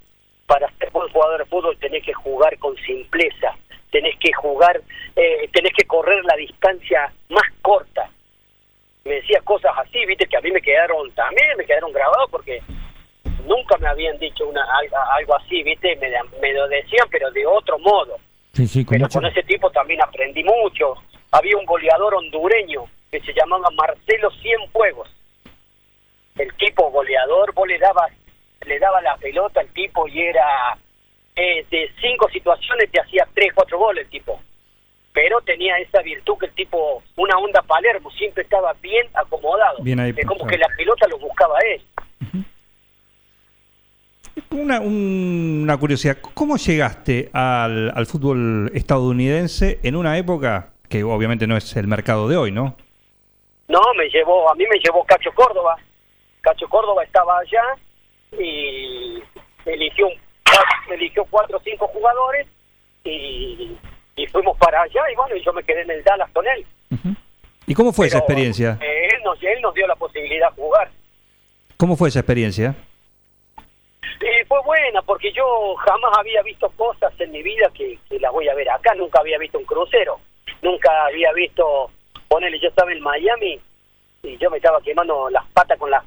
para 0.46 0.70
ser 0.78 0.90
buen 0.90 1.08
jugador 1.10 1.40
de 1.40 1.50
fútbol 1.50 1.76
tenés 1.78 2.04
que 2.04 2.14
jugar 2.14 2.56
con 2.58 2.76
simpleza, 2.78 3.54
tenés 3.90 4.16
que 4.18 4.32
jugar, 4.32 4.80
eh, 5.14 5.48
tenés 5.52 5.72
que 5.76 5.86
correr 5.86 6.24
la 6.24 6.36
distancia 6.36 7.12
más 7.28 7.44
corta. 7.62 8.10
Me 9.04 9.14
decía 9.16 9.40
cosas 9.44 9.72
así, 9.78 10.04
viste, 10.06 10.26
que 10.26 10.36
a 10.36 10.40
mí 10.40 10.50
me 10.50 10.60
quedaron, 10.60 11.10
también 11.12 11.56
me 11.56 11.64
quedaron 11.64 11.92
grabados 11.92 12.30
porque 12.30 12.60
nunca 13.46 13.76
me 13.78 13.88
habían 13.88 14.18
dicho 14.18 14.48
una 14.48 14.64
algo 15.16 15.36
así, 15.36 15.62
viste, 15.62 15.96
me, 15.96 16.10
me 16.40 16.52
lo 16.52 16.66
decían, 16.68 17.06
pero 17.10 17.30
de 17.30 17.46
otro 17.46 17.78
modo. 17.78 18.16
pero 18.88 19.08
con 19.08 19.26
ese 19.26 19.42
tipo 19.42 19.70
también 19.70 20.00
aprendí 20.02 20.42
mucho. 20.42 20.94
Había 21.30 21.56
un 21.56 21.66
goleador 21.66 22.14
hondureño 22.14 22.86
que 23.10 23.20
se 23.20 23.32
llamaba 23.32 23.68
Marcelo 23.76 24.30
Cienfuegos. 24.42 25.08
El 26.36 26.52
tipo 26.56 26.90
goleador, 26.90 27.52
vos 27.54 27.66
le 27.66 27.78
dabas, 27.78 28.12
le 28.66 28.78
daba 28.78 29.00
la 29.00 29.16
pelota 29.16 29.60
al 29.60 29.68
tipo 29.68 30.06
y 30.08 30.20
era 30.20 30.76
eh, 31.36 31.64
de 31.70 31.90
cinco 32.00 32.28
situaciones 32.30 32.90
te 32.90 33.00
hacía 33.00 33.26
tres, 33.34 33.52
cuatro 33.54 33.78
goles 33.78 34.04
el 34.04 34.10
tipo. 34.10 34.40
pero 35.12 35.40
tenía 35.42 35.78
esa 35.78 36.02
virtud 36.02 36.34
que 36.38 36.46
el 36.46 36.52
tipo, 36.52 37.02
una 37.16 37.38
onda 37.38 37.62
Palermo, 37.62 38.10
siempre 38.10 38.42
estaba 38.42 38.74
bien 38.82 39.06
acomodado. 39.14 39.82
Bien 39.82 39.98
ahí, 40.00 40.12
es 40.16 40.26
como 40.26 40.40
claro. 40.44 40.50
que 40.50 40.58
la 40.58 40.68
pelota 40.76 41.06
lo 41.08 41.18
buscaba 41.18 41.58
él. 41.60 41.82
Una, 44.50 44.80
un- 44.80 45.60
una 45.62 45.76
curiosidad, 45.78 46.18
¿cómo 46.34 46.56
llegaste 46.56 47.30
al, 47.32 47.90
al 47.94 48.06
fútbol 48.06 48.70
estadounidense 48.74 49.78
en 49.82 49.96
una 49.96 50.18
época 50.18 50.70
que 50.88 51.02
obviamente 51.02 51.46
no 51.46 51.56
es 51.56 51.74
el 51.76 51.86
mercado 51.86 52.28
de 52.28 52.36
hoy, 52.36 52.52
¿no? 52.52 52.76
No, 53.68 53.80
me 53.96 54.08
llevó, 54.08 54.50
a 54.50 54.54
mí 54.54 54.64
me 54.72 54.78
llevó 54.78 55.04
Cacho 55.04 55.32
Córdoba. 55.34 55.76
Cacho 56.40 56.68
Córdoba 56.68 57.02
estaba 57.04 57.38
allá 57.38 57.62
y 58.38 59.22
eligió, 59.64 60.06
un- 60.06 60.92
eligió 60.92 61.24
cuatro 61.30 61.58
o 61.58 61.60
cinco 61.60 61.88
jugadores 61.88 62.46
y, 63.04 63.76
y 64.16 64.26
fuimos 64.28 64.56
para 64.58 64.82
allá 64.82 65.00
y 65.12 65.16
bueno, 65.16 65.36
y 65.36 65.42
yo 65.44 65.52
me 65.52 65.64
quedé 65.64 65.82
en 65.82 65.90
el 65.90 66.04
Dallas 66.04 66.30
con 66.32 66.46
él. 66.46 66.64
¿Y 67.66 67.74
cómo 67.74 67.92
fue 67.92 68.06
esa 68.06 68.18
experiencia? 68.18 68.78
eh, 68.80 69.08
él, 69.12 69.22
nos, 69.24 69.42
él 69.42 69.60
nos 69.60 69.74
dio 69.74 69.86
la 69.88 69.96
posibilidad 69.96 70.50
de 70.50 70.54
jugar. 70.62 70.90
¿Cómo 71.76 71.96
fue 71.96 72.08
esa 72.08 72.20
experiencia? 72.20 72.74
Eh, 74.20 74.44
fue 74.46 74.62
buena 74.62 75.02
porque 75.02 75.32
yo 75.32 75.74
jamás 75.84 76.16
había 76.18 76.42
visto 76.42 76.70
cosas 76.70 77.12
en 77.20 77.32
mi 77.32 77.42
vida 77.42 77.68
que, 77.74 77.98
que 78.08 78.18
las 78.20 78.32
voy 78.32 78.48
a 78.48 78.54
ver 78.54 78.70
acá. 78.70 78.94
Nunca 78.94 79.18
había 79.20 79.38
visto 79.38 79.58
un 79.58 79.64
crucero. 79.64 80.20
Nunca 80.62 81.06
había 81.06 81.32
visto, 81.32 81.90
ponele, 82.28 82.58
yo 82.60 82.68
estaba 82.68 82.92
en 82.92 83.00
Miami 83.00 83.60
y 84.22 84.36
yo 84.38 84.50
me 84.50 84.56
estaba 84.58 84.80
quemando 84.80 85.28
las 85.30 85.44
patas 85.46 85.78
con 85.78 85.90
la 85.90 86.02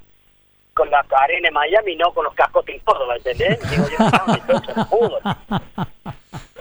con 0.74 0.90
la 0.90 1.06
arena 1.12 1.50
en 1.50 1.54
Miami, 1.54 1.96
no 1.98 2.14
con 2.14 2.24
los 2.24 2.34
cascotes 2.34 2.76
en 2.76 2.82
Córdoba, 2.82 3.18
¿entendés? 3.18 3.60
Digo, 3.70 3.86
yo 3.90 3.98
no 4.00 4.86
fútbol. 4.86 5.22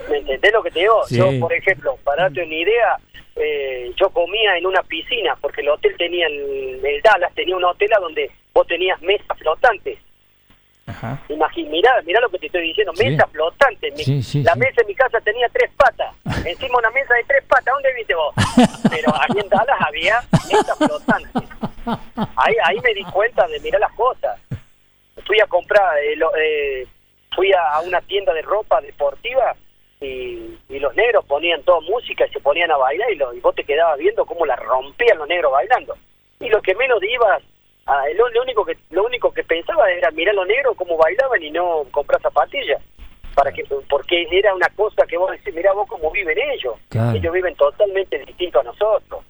¿Me 0.09 0.17
entendés 0.17 0.51
lo 0.51 0.63
que 0.63 0.71
te 0.71 0.79
digo? 0.79 1.03
Sí. 1.05 1.17
Yo, 1.17 1.39
por 1.39 1.53
ejemplo, 1.53 1.97
para 2.03 2.23
darte 2.23 2.43
una 2.43 2.53
idea, 2.53 2.97
eh, 3.37 3.93
yo 3.95 4.09
comía 4.09 4.57
en 4.57 4.65
una 4.65 4.83
piscina, 4.83 5.37
porque 5.39 5.61
el 5.61 5.69
hotel 5.69 5.95
tenía, 5.97 6.27
el, 6.27 6.83
el 6.83 7.01
Dallas 7.01 7.33
tenía 7.33 7.55
un 7.55 7.63
hotel 7.63 7.93
a 7.93 7.99
donde 7.99 8.29
vos 8.53 8.67
tenías 8.67 9.01
mesas 9.01 9.37
flotantes. 9.37 9.99
Imagín, 11.29 11.69
mirá, 11.71 11.91
mirá 12.05 12.19
lo 12.21 12.29
que 12.29 12.39
te 12.39 12.45
estoy 12.47 12.61
diciendo, 12.63 12.93
Sí. 12.95 13.09
mesa 13.09 13.27
flotante. 13.27 13.91
Mi- 13.91 14.03
Sí, 14.03 14.23
sí, 14.23 14.43
la 14.43 14.53
sí. 14.53 14.59
mesa 14.59 14.81
en 14.81 14.87
mi 14.87 14.95
casa 14.95 15.19
tenía 15.21 15.47
tres 15.49 15.69
patas. 15.77 16.13
Encima 16.45 16.77
una 16.79 16.89
mesa 16.91 17.13
de 17.15 17.23
tres 17.25 17.43
patas, 17.47 17.73
¿dónde 17.73 17.93
viste 17.95 18.15
vos? 18.15 18.33
Pero 18.89 19.13
ahí 19.15 19.39
en 19.41 19.49
Dallas 19.49 19.77
había 19.87 20.21
mesa 20.51 20.75
flotante. 20.75 21.39
Ahí, 22.35 22.55
ahí 22.65 22.79
me 22.81 22.93
di 22.93 23.03
cuenta 23.05 23.47
de 23.47 23.59
mirar 23.59 23.81
las 23.81 23.93
cosas. 23.93 24.39
Fui 25.25 25.39
a 25.39 25.47
comprar, 25.47 25.97
eh, 25.99 26.15
lo- 26.15 26.35
eh, 26.35 26.87
fui 27.35 27.51
a, 27.53 27.75
a 27.75 27.81
una 27.81 28.01
tienda 28.01 28.33
de 28.33 28.41
ropa 28.41 28.81
deportiva 28.81 29.55
y, 30.01 30.57
y 30.69 30.79
los 30.79 30.95
negros 30.95 31.25
ponían 31.25 31.61
toda 31.63 31.81
música 31.81 32.25
y 32.25 32.29
se 32.31 32.39
ponían 32.39 32.71
a 32.71 32.77
bailar 32.77 33.11
y, 33.11 33.15
lo- 33.15 33.33
y 33.33 33.39
vos 33.39 33.53
te 33.55 33.63
quedabas 33.63 33.97
viendo 33.99 34.25
cómo 34.25 34.45
la 34.45 34.55
rompían 34.55 35.17
los 35.17 35.27
negros 35.27 35.51
bailando. 35.51 35.95
Y 36.39 36.47
lo 36.49 36.61
que 36.61 36.73
menos 36.75 36.99
ibas, 37.03 37.41
a- 37.91 38.09
lo, 38.15 38.29
lo 38.29 38.41
único 38.43 38.65
que 38.65 38.77
lo 38.91 39.05
único 39.05 39.31
que 39.33 39.43
pensaba 39.43 39.89
era 39.91 40.11
mirar 40.11 40.35
los 40.35 40.47
negros 40.47 40.75
cómo 40.77 40.97
bailaban 40.97 41.41
y 41.43 41.51
no 41.51 41.83
comprar 41.91 42.21
zapatillas. 42.21 42.81
Para 43.35 43.51
que, 43.51 43.63
porque 43.89 44.27
era 44.31 44.53
una 44.53 44.67
cosa 44.75 45.05
que 45.07 45.17
vos 45.17 45.31
decís, 45.31 45.53
mirá 45.53 45.71
vos 45.73 45.87
cómo 45.87 46.11
viven 46.11 46.37
ellos. 46.53 46.75
Claro. 46.89 47.17
Ellos 47.17 47.31
viven 47.33 47.55
totalmente 47.55 48.17
distinto 48.25 48.59
a 48.59 48.63
nosotros. 48.63 49.23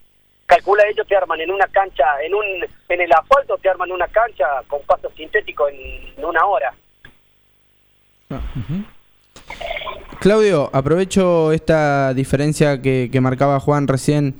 Calcula 0.47 0.83
ellos 0.87 1.05
te 1.07 1.15
arman 1.15 1.39
en 1.41 1.51
una 1.51 1.67
cancha, 1.67 2.05
en 2.23 2.33
un 2.33 2.43
en 2.89 3.01
el 3.01 3.11
asfalto 3.13 3.57
te 3.57 3.69
arman 3.69 3.91
una 3.91 4.07
cancha 4.07 4.45
con 4.67 4.81
pasto 4.83 5.11
sintético 5.15 5.67
en 5.69 6.25
una 6.25 6.43
hora. 6.45 6.73
Claudio, 10.19 10.69
aprovecho 10.73 11.51
esta 11.51 12.13
diferencia 12.13 12.81
que, 12.81 13.09
que 13.11 13.21
marcaba 13.21 13.59
Juan 13.59 13.87
recién 13.87 14.35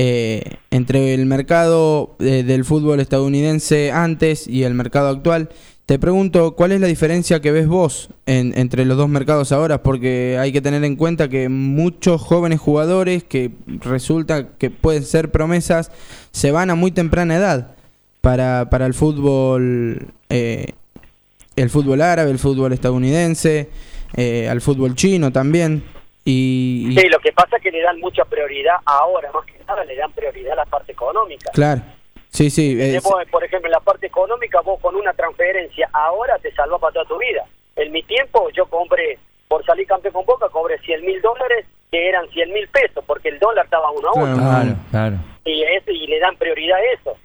eh, 0.00 0.42
entre 0.70 1.12
el 1.12 1.26
mercado 1.26 2.14
eh, 2.20 2.44
del 2.46 2.64
fútbol 2.64 3.00
estadounidense 3.00 3.90
antes 3.90 4.46
y 4.46 4.62
el 4.62 4.72
mercado 4.74 5.08
actual. 5.08 5.48
Te 5.86 5.98
pregunto, 5.98 6.52
¿cuál 6.54 6.70
es 6.70 6.80
la 6.80 6.86
diferencia 6.86 7.40
que 7.40 7.50
ves 7.50 7.66
vos 7.66 8.10
en- 8.26 8.56
entre 8.56 8.84
los 8.84 8.96
dos 8.96 9.08
mercados 9.08 9.50
ahora? 9.50 9.82
Porque 9.82 10.36
hay 10.38 10.52
que 10.52 10.60
tener 10.60 10.84
en 10.84 10.94
cuenta 10.94 11.28
que 11.28 11.48
muchos 11.48 12.20
jóvenes 12.20 12.60
jugadores 12.60 13.24
que 13.24 13.50
resulta 13.66 14.50
que 14.56 14.70
pueden 14.70 15.02
ser 15.02 15.32
promesas 15.32 15.90
se 16.30 16.52
van 16.52 16.70
a 16.70 16.76
muy 16.76 16.92
temprana 16.92 17.34
edad 17.36 17.74
para, 18.20 18.70
para 18.70 18.86
el 18.86 18.94
fútbol 18.94 20.08
eh, 20.30 20.74
el 21.56 21.70
fútbol 21.70 22.02
árabe, 22.02 22.30
el 22.30 22.38
fútbol 22.38 22.72
estadounidense, 22.72 23.68
eh, 24.14 24.48
al 24.48 24.60
fútbol 24.60 24.94
chino 24.94 25.32
también. 25.32 25.82
Y, 26.30 26.94
Sí, 26.94 27.08
lo 27.08 27.18
que 27.20 27.32
pasa 27.32 27.56
es 27.56 27.62
que 27.62 27.70
le 27.70 27.80
dan 27.80 27.98
mucha 28.00 28.22
prioridad 28.26 28.76
ahora, 28.84 29.32
más 29.32 29.46
que 29.46 29.54
nada 29.66 29.82
le 29.84 29.96
dan 29.96 30.12
prioridad 30.12 30.52
a 30.52 30.56
la 30.56 30.66
parte 30.66 30.92
económica. 30.92 31.50
claro, 31.54 31.80
sí, 32.28 32.50
sí, 32.50 32.76
eh, 32.78 33.00
vos, 33.02 33.14
por 33.30 33.42
ejemplo, 33.44 33.68
en 33.68 33.72
la 33.72 33.80
parte 33.80 34.06
económica, 34.08 34.60
vos 34.60 34.78
con 34.80 34.94
una 34.94 35.14
transferencia 35.14 35.88
ahora 35.92 36.36
te 36.38 36.52
salva 36.52 36.78
para 36.78 36.92
toda 36.92 37.06
tu 37.06 37.16
vida. 37.18 37.46
En 37.76 37.90
mi 37.92 38.02
tiempo, 38.02 38.50
yo 38.50 38.66
compré, 38.66 39.18
por 39.48 39.64
salir 39.64 39.86
campeón 39.86 40.12
con 40.12 40.26
Boca, 40.26 40.48
cobré 40.50 40.78
100 40.80 41.00
mil 41.06 41.18
dólares, 41.22 41.64
que 41.90 42.08
eran 42.08 42.28
100 42.28 42.52
mil 42.52 42.68
pesos, 42.68 43.02
porque 43.06 43.30
el 43.30 43.38
dólar 43.38 43.64
estaba 43.64 43.90
uno 43.90 44.08
a 44.10 44.12
uno. 44.12 44.34
Claro, 44.36 44.74
claro. 44.90 45.16
Y, 45.46 45.62
eso, 45.62 45.90
y 45.90 46.06
le 46.08 46.18
dan 46.18 46.36
prioridad 46.36 46.76
a 46.76 46.92
eso. 46.92 47.16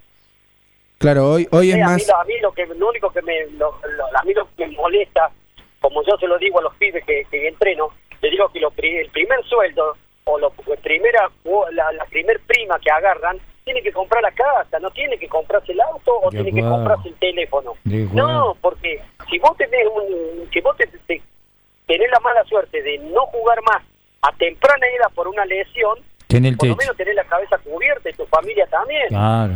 claro, 0.97 1.31
hoy, 1.31 1.45
hoy 1.51 1.71
es 1.71 1.75
Eh, 1.77 1.81
a, 1.81 1.85
más... 1.87 2.07
lo- 2.07 2.15
a 2.17 2.23
mí 2.23 2.33
lo 2.41 2.51
que 2.53 2.65
lo 2.67 2.87
único 2.87 3.11
que 3.11 3.21
me 3.21 3.47
lo, 3.57 3.77
lo- 3.97 4.17
a 4.17 4.23
mí 4.23 4.33
lo 4.33 4.47
que 4.55 4.65
me 4.67 4.75
molesta 4.77 5.29
como 5.81 6.01
yo 6.03 6.15
se 6.17 6.27
lo 6.27 6.37
digo 6.37 6.59
a 6.59 6.61
los 6.61 6.73
pibes 6.75 7.03
que, 7.03 7.25
que 7.29 7.45
entreno 7.49 7.89
le 8.23 8.29
digo 8.31 8.49
que 8.49 8.59
lo, 8.59 8.71
el 8.77 9.09
primer 9.11 9.43
sueldo 9.45 9.95
o 10.23 10.39
lo, 10.39 10.51
la 10.65 10.75
primera 10.77 11.29
o 11.45 11.69
la, 11.71 11.91
la 11.91 12.05
primer 12.05 12.39
prima 12.41 12.79
que 12.79 12.89
agarran 12.89 13.37
tiene 13.65 13.81
que 13.81 13.91
comprar 13.91 14.21
la 14.23 14.31
casa 14.31 14.79
no 14.79 14.89
tiene 14.91 15.17
que 15.17 15.27
comprarse 15.27 15.71
el 15.73 15.81
auto 15.81 16.19
o 16.21 16.29
tiene 16.29 16.51
que 16.51 16.61
comprarse 16.69 17.09
el 17.09 17.15
teléfono 17.15 17.73
no 18.15 18.57
porque 18.61 19.01
si 19.29 19.37
vos 19.39 19.55
tenés 19.57 19.85
un 19.87 20.49
si 20.51 20.59
vos 20.61 20.75
te, 20.77 20.87
te- 21.07 21.21
tenés 21.85 22.09
la 22.11 22.19
mala 22.21 22.43
suerte 22.45 22.81
de 22.81 22.97
no 22.99 23.25
jugar 23.27 23.59
más 23.63 23.83
a 24.21 24.31
temprana 24.37 24.87
edad 24.87 25.11
por 25.13 25.27
una 25.27 25.45
lesión 25.45 25.99
el 26.29 26.57
por 26.57 26.67
lo 26.69 26.75
menos 26.77 26.97
tenés 26.97 27.15
la 27.15 27.25
cabeza 27.25 27.57
cubierta 27.59 28.09
y 28.09 28.13
tu 28.13 28.25
familia 28.27 28.65
también 28.67 29.07
Claro. 29.09 29.53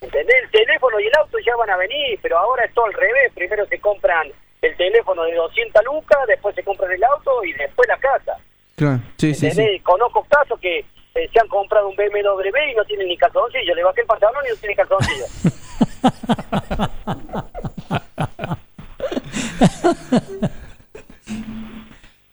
¿Entendés? 0.00 0.36
El 0.44 0.50
teléfono 0.50 1.00
y 1.00 1.06
el 1.06 1.12
auto 1.18 1.38
ya 1.44 1.56
van 1.56 1.70
a 1.70 1.76
venir, 1.76 2.18
pero 2.22 2.38
ahora 2.38 2.64
es 2.64 2.72
todo 2.72 2.84
al 2.86 2.92
revés. 2.92 3.32
Primero 3.34 3.66
se 3.66 3.80
compran 3.80 4.30
el 4.62 4.76
teléfono 4.76 5.22
de 5.24 5.34
200 5.34 5.84
lucas, 5.84 6.18
después 6.26 6.54
se 6.54 6.62
compran 6.62 6.92
el 6.92 7.04
auto 7.04 7.44
y 7.44 7.52
después 7.52 7.88
la 7.88 7.98
casa. 7.98 8.36
Claro, 8.76 9.00
sí, 9.16 9.34
sí, 9.34 9.50
sí. 9.50 9.80
Conozco 9.80 10.24
casos 10.28 10.58
que 10.60 10.78
eh, 10.78 11.28
se 11.32 11.40
han 11.40 11.48
comprado 11.48 11.88
un 11.88 11.96
BMW 11.96 12.70
y 12.70 12.74
no 12.74 12.84
tienen 12.84 13.08
ni 13.08 13.16
calzoncillo. 13.16 13.74
Le 13.74 13.82
bajé 13.82 14.02
el 14.02 14.06
pantalón 14.06 14.44
y 14.46 14.50
no 14.50 14.56
tiene 14.56 14.74
calzoncillo. 14.76 15.24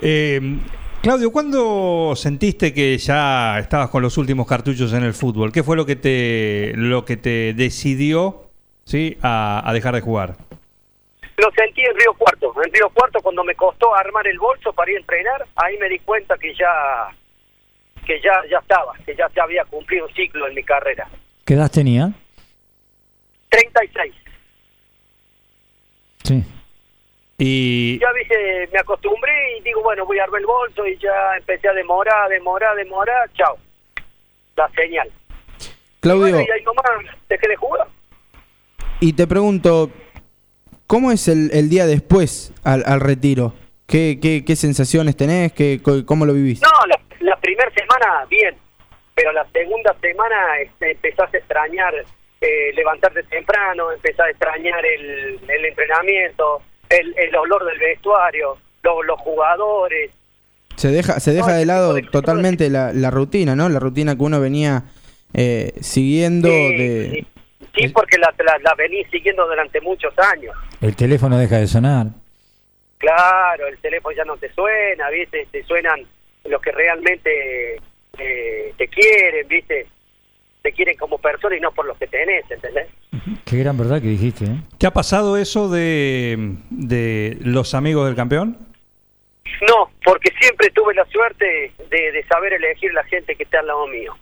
Eh, 0.07 0.59
Claudio, 1.01 1.31
¿cuándo 1.31 2.13
sentiste 2.15 2.73
que 2.73 2.97
ya 2.97 3.57
estabas 3.57 3.89
con 3.89 4.03
los 4.03 4.19
últimos 4.19 4.45
cartuchos 4.45 4.93
en 4.93 5.03
el 5.03 5.13
fútbol? 5.13 5.51
¿Qué 5.51 5.63
fue 5.63 5.75
lo 5.75 5.85
que 5.85 5.95
te, 5.95 6.73
lo 6.75 7.05
que 7.05 7.17
te 7.17 7.53
decidió 7.53 8.49
¿sí? 8.83 9.17
a, 9.23 9.67
a 9.67 9.73
dejar 9.73 9.95
de 9.95 10.01
jugar? 10.01 10.35
Lo 11.37 11.51
sentí 11.51 11.81
en 11.81 11.95
Río 11.99 12.13
Cuarto. 12.13 12.53
En 12.63 12.71
Río 12.73 12.89
Cuarto 12.89 13.19
cuando 13.21 13.43
me 13.43 13.55
costó 13.55 13.93
armar 13.95 14.25
el 14.27 14.39
bolso 14.39 14.71
para 14.73 14.91
ir 14.91 14.97
a 14.97 14.99
entrenar, 15.01 15.45
ahí 15.55 15.77
me 15.77 15.89
di 15.89 15.99
cuenta 15.99 16.37
que 16.37 16.53
ya 16.55 17.09
que 18.05 18.21
ya 18.21 18.41
ya 18.49 18.59
estaba, 18.59 18.93
que 19.05 19.15
ya 19.15 19.27
se 19.29 19.41
había 19.41 19.65
cumplido 19.65 20.05
un 20.07 20.13
ciclo 20.13 20.47
en 20.47 20.53
mi 20.55 20.63
carrera. 20.63 21.07
¿Qué 21.45 21.55
edad 21.55 21.69
tenía? 21.71 22.11
36. 23.49 24.13
Sí. 26.23 26.43
Y 27.37 27.99
ya 27.99 28.11
viste, 28.13 28.69
me 28.71 28.79
acostumbré 28.79 29.57
y 29.57 29.63
digo, 29.63 29.81
bueno, 29.83 30.05
voy 30.05 30.19
a 30.19 30.23
armar 30.23 30.39
el 30.39 30.47
bolso 30.47 30.87
y 30.87 30.97
ya 30.97 31.35
empecé 31.37 31.67
a 31.67 31.73
demorar, 31.73 32.29
demorar, 32.29 32.75
demorar, 32.77 33.29
chao. 33.33 33.57
La 34.55 34.69
señal. 34.69 35.11
Claudio, 35.99 36.21
Bueno, 36.21 36.39
y 36.47 36.51
ahí 36.51 36.63
nomás 36.63 36.85
dejé 37.27 37.47
de 37.47 37.55
jugar. 37.57 37.87
y 39.01 39.11
te 39.13 39.27
pregunto, 39.27 39.89
¿cómo 40.87 41.11
es 41.11 41.27
el, 41.27 41.49
el 41.53 41.69
día 41.69 41.85
después 41.85 42.53
al, 42.63 42.83
al 42.85 42.99
retiro? 42.99 43.53
¿Qué, 43.87 44.19
qué, 44.21 44.43
qué 44.45 44.55
sensaciones 44.55 45.15
tenés? 45.15 45.51
¿Qué, 45.53 45.79
¿Cómo 46.05 46.25
lo 46.25 46.33
vivís? 46.33 46.61
No, 46.61 46.69
la, 46.87 46.99
la 47.19 47.39
primera 47.39 47.69
semana 47.71 48.25
bien, 48.29 48.55
pero 49.13 49.31
la 49.31 49.45
segunda 49.51 49.95
semana 50.01 50.35
este, 50.63 50.91
empezás 50.91 51.33
a 51.33 51.37
extrañar 51.37 51.93
eh, 52.41 52.73
levantarte 52.75 53.23
temprano, 53.23 53.91
empezás 53.91 54.27
a 54.27 54.29
extrañar 54.31 54.83
el, 54.85 55.39
el 55.47 55.65
entrenamiento, 55.65 56.61
el, 56.89 57.13
el 57.17 57.35
olor 57.35 57.65
del 57.65 57.77
vestuario, 57.79 58.57
lo- 58.83 59.03
los 59.03 59.19
jugadores. 59.21 60.11
Se 60.75 60.89
deja, 60.89 61.19
se 61.19 61.31
deja 61.31 61.53
de 61.53 61.65
lado 61.65 61.95
totalmente 62.11 62.69
la, 62.69 62.91
la 62.91 63.09
rutina, 63.11 63.55
¿no? 63.55 63.69
La 63.69 63.79
rutina 63.79 64.15
que 64.17 64.23
uno 64.23 64.41
venía 64.41 64.83
eh, 65.33 65.71
siguiendo 65.79 66.49
de... 66.49 67.09
Sí, 67.13 67.27
porque 67.93 68.17
la, 68.17 68.33
la, 68.37 68.57
la 68.59 68.73
venís 68.75 69.07
siguiendo 69.11 69.47
durante 69.47 69.81
muchos 69.81 70.13
años. 70.19 70.55
El 70.81 70.95
teléfono 70.95 71.37
deja 71.37 71.57
de 71.57 71.67
sonar. 71.67 72.07
Claro, 72.97 73.67
el 73.67 73.77
teléfono 73.79 74.15
ya 74.15 74.23
no 74.23 74.37
te 74.37 74.51
suena, 74.53 75.09
¿viste? 75.09 75.47
Te 75.51 75.63
suenan 75.63 76.01
los 76.45 76.61
que 76.61 76.71
realmente 76.71 77.75
eh, 78.17 78.73
te 78.77 78.87
quieren, 78.87 79.47
¿viste? 79.47 79.87
Te 80.61 80.71
quieren 80.71 80.97
como 80.97 81.17
persona 81.17 81.55
y 81.55 81.59
no 81.59 81.71
por 81.71 81.85
lo 81.85 81.95
que 81.95 82.07
tenés, 82.07 82.49
¿entendés? 82.49 82.87
Qué 83.45 83.57
gran 83.57 83.77
verdad 83.77 84.01
que 84.01 84.07
dijiste, 84.07 84.45
¿eh? 84.45 84.61
¿Te 84.77 84.87
ha 84.87 84.91
pasado 84.91 85.37
eso 85.37 85.69
de, 85.69 86.55
de 86.69 87.37
los 87.41 87.73
amigos 87.73 88.07
del 88.07 88.15
campeón? 88.15 88.57
No, 89.69 89.91
porque 90.03 90.31
siempre 90.39 90.69
tuve 90.71 90.93
la 90.95 91.05
suerte 91.05 91.71
de, 91.89 92.11
de 92.11 92.23
saber 92.27 92.53
elegir 92.53 92.93
la 92.93 93.03
gente 93.05 93.35
que 93.35 93.43
está 93.43 93.59
al 93.59 93.67
lado 93.67 93.87
mío. 93.87 94.15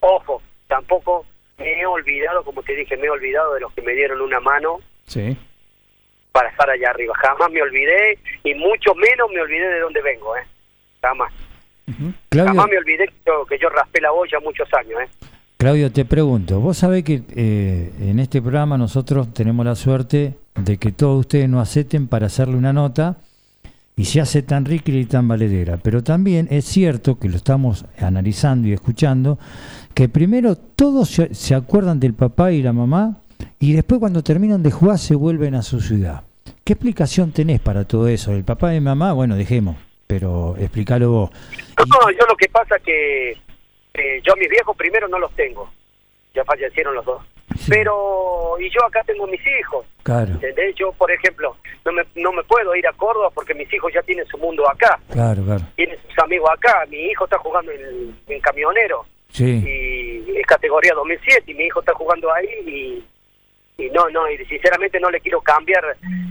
Ojo, 0.00 0.42
tampoco 0.68 1.26
me 1.58 1.80
he 1.80 1.86
olvidado, 1.86 2.42
como 2.44 2.62
te 2.62 2.74
dije, 2.74 2.96
me 2.96 3.06
he 3.06 3.10
olvidado 3.10 3.54
de 3.54 3.60
los 3.60 3.72
que 3.72 3.82
me 3.82 3.92
dieron 3.92 4.20
una 4.20 4.40
mano 4.40 4.78
Sí. 5.06 5.36
para 6.32 6.48
estar 6.50 6.68
allá 6.68 6.90
arriba. 6.90 7.14
Jamás 7.16 7.50
me 7.50 7.62
olvidé 7.62 8.18
y 8.42 8.54
mucho 8.54 8.94
menos 8.94 9.30
me 9.32 9.40
olvidé 9.40 9.68
de 9.68 9.80
dónde 9.80 10.02
vengo, 10.02 10.36
¿eh? 10.36 10.42
Jamás. 11.02 11.32
Claudio, 12.30 12.48
Jamás 12.54 12.68
me 12.70 12.78
olvidé 12.78 13.06
que 13.08 13.14
yo, 13.26 13.44
que 13.46 13.58
yo 13.58 13.68
raspé 13.68 14.00
la 14.00 14.12
olla 14.12 14.40
muchos 14.40 14.68
años, 14.74 15.00
¿eh? 15.02 15.08
Claudio, 15.58 15.92
te 15.92 16.04
pregunto, 16.04 16.60
vos 16.60 16.76
sabés 16.78 17.04
que 17.04 17.22
eh, 17.36 17.90
en 18.00 18.18
este 18.18 18.42
programa 18.42 18.76
nosotros 18.76 19.32
tenemos 19.32 19.64
la 19.64 19.74
suerte 19.74 20.34
de 20.56 20.78
que 20.78 20.92
todos 20.92 21.20
ustedes 21.20 21.48
nos 21.48 21.68
acepten 21.68 22.08
para 22.08 22.26
hacerle 22.26 22.56
una 22.56 22.72
nota 22.72 23.16
y 23.96 24.06
se 24.06 24.20
hace 24.20 24.42
tan 24.42 24.64
rica 24.64 24.90
y 24.92 25.04
tan 25.04 25.28
valedera. 25.28 25.78
Pero 25.82 26.02
también 26.02 26.48
es 26.50 26.64
cierto 26.64 27.18
que 27.18 27.28
lo 27.28 27.36
estamos 27.36 27.84
analizando 27.98 28.68
y 28.68 28.72
escuchando, 28.72 29.38
que 29.94 30.08
primero 30.08 30.56
todos 30.56 31.08
se, 31.10 31.54
acuerdan 31.54 32.00
del 32.00 32.14
papá 32.14 32.52
y 32.52 32.62
la 32.62 32.72
mamá 32.72 33.18
y 33.60 33.72
después 33.72 34.00
cuando 34.00 34.22
terminan 34.22 34.62
de 34.62 34.70
jugar 34.70 34.98
se 34.98 35.14
vuelven 35.14 35.54
a 35.54 35.62
su 35.62 35.80
ciudad. 35.80 36.24
¿Qué 36.64 36.72
explicación 36.72 37.32
tenés 37.32 37.60
para 37.60 37.84
todo 37.84 38.08
eso? 38.08 38.32
El 38.32 38.44
papá 38.44 38.74
y 38.74 38.80
mamá, 38.80 39.12
bueno, 39.12 39.36
dejemos, 39.36 39.76
pero 40.06 40.56
explícalo 40.58 41.10
vos. 41.10 41.30
No, 41.78 42.10
yo 42.10 42.26
lo 42.28 42.36
que 42.36 42.48
pasa 42.48 42.76
que 42.84 43.30
eh, 43.94 44.20
yo 44.24 44.32
a 44.32 44.36
mis 44.36 44.48
viejos 44.48 44.76
primero 44.76 45.06
no 45.08 45.18
los 45.18 45.32
tengo. 45.34 45.70
Ya 46.34 46.44
fallecieron 46.44 46.94
los 46.94 47.04
dos. 47.04 47.22
Pero, 47.68 48.56
y 48.60 48.68
yo 48.70 48.84
acá 48.86 49.02
tengo 49.04 49.26
mis 49.26 49.40
hijos. 49.46 49.86
Claro, 50.02 50.32
¿Entendés? 50.34 50.74
Yo, 50.76 50.92
por 50.92 51.10
ejemplo, 51.10 51.56
no 51.84 51.92
me, 51.92 52.02
no 52.16 52.32
me 52.32 52.42
puedo 52.44 52.74
ir 52.76 52.86
a 52.86 52.92
Córdoba 52.92 53.30
porque 53.34 53.54
mis 53.54 53.72
hijos 53.72 53.92
ya 53.92 54.02
tienen 54.02 54.26
su 54.26 54.36
mundo 54.38 54.68
acá. 54.68 54.98
claro, 55.10 55.42
claro. 55.44 55.62
Tienen 55.76 55.98
sus 56.06 56.18
amigos 56.18 56.50
acá. 56.52 56.84
Mi 56.88 56.98
hijo 57.06 57.24
está 57.24 57.38
jugando 57.38 57.72
en, 57.72 58.14
en 58.26 58.40
camionero. 58.40 59.04
Sí. 59.30 59.62
Y 59.66 60.36
es 60.38 60.46
categoría 60.46 60.94
2007 60.94 61.50
y 61.50 61.54
mi 61.54 61.64
hijo 61.64 61.80
está 61.80 61.92
jugando 61.94 62.32
ahí 62.32 62.46
y, 62.66 63.82
y 63.82 63.90
no, 63.90 64.08
no, 64.10 64.30
y 64.30 64.36
sinceramente 64.46 65.00
no 65.00 65.10
le 65.10 65.20
quiero 65.20 65.40
cambiar 65.40 65.84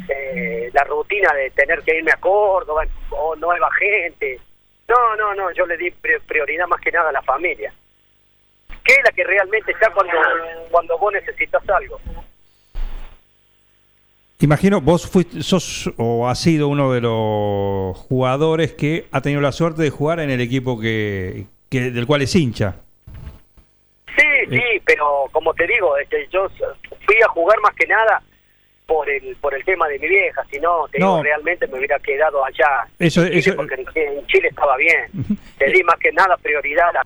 eh, 0.10 0.70
la 0.74 0.84
rutina 0.86 1.34
de 1.34 1.50
tener 1.52 1.82
que 1.82 1.98
irme 1.98 2.12
a 2.12 2.18
Córdoba 2.18 2.84
o 3.10 3.36
nueva 3.36 3.70
gente. 3.74 4.40
No, 4.88 5.16
no, 5.16 5.34
no, 5.36 5.52
yo 5.52 5.66
le 5.66 5.78
di 5.78 5.90
pri- 5.92 6.20
prioridad 6.28 6.68
más 6.68 6.80
que 6.82 6.92
nada 6.92 7.10
a 7.10 7.14
la 7.14 7.22
familia. 7.24 7.74
Que 8.84 8.94
es 8.94 9.00
la 9.04 9.12
que 9.12 9.24
realmente 9.24 9.72
está 9.72 9.92
cuando, 9.94 10.14
cuando 10.72 10.98
vos 10.98 11.14
necesitas 11.14 11.62
algo. 11.70 12.00
Imagino, 14.40 14.82
vos 14.82 15.10
fuiste, 15.10 15.42
sos 15.42 15.90
o 15.98 16.28
has 16.28 16.38
sido 16.40 16.68
uno 16.68 16.92
de 16.92 17.00
los 17.00 17.96
jugadores 17.98 18.74
que 18.74 19.06
ha 19.12 19.22
tenido 19.22 19.40
la 19.42 19.54
suerte 19.54 19.82
de 19.84 19.90
jugar 19.90 20.20
en 20.20 20.30
el 20.32 20.42
equipo 20.42 20.78
que, 20.80 21.46
que- 21.70 21.92
del 21.92 22.06
cual 22.06 22.24
es 22.24 22.36
hincha. 22.36 22.76
Sí, 24.18 24.26
sí, 24.50 24.62
pero 24.86 25.26
como 25.32 25.54
te 25.54 25.66
digo, 25.66 25.98
este, 25.98 26.28
yo 26.30 26.50
fui 26.50 27.16
a 27.24 27.28
jugar 27.30 27.58
más 27.62 27.74
que 27.76 27.88
nada 27.88 28.22
por 28.86 29.10
el 29.10 29.38
por 29.38 29.56
el 29.56 29.64
tema 29.64 29.88
de 29.88 29.98
mi 29.98 30.10
vieja, 30.10 30.44
si 30.52 30.60
no, 30.60 30.90
te 30.92 31.00
No. 31.00 31.12
digo, 31.14 31.24
realmente 31.24 31.66
me 31.68 31.78
hubiera 31.78 31.98
quedado 32.00 32.44
allá 32.44 32.86
Eso- 33.00 33.22
en 33.22 33.28
Chile, 33.30 33.40
eso- 33.40 33.56
porque 33.56 33.76
en, 33.76 33.86
en 33.96 34.28
Chile 34.28 34.50
estaba 34.50 34.76
bien. 34.76 35.10
Te 35.58 35.68
di 35.72 35.82
más 35.84 35.96
que 36.00 36.12
nada 36.12 36.36
prioridad 36.36 36.94
a, 36.98 37.06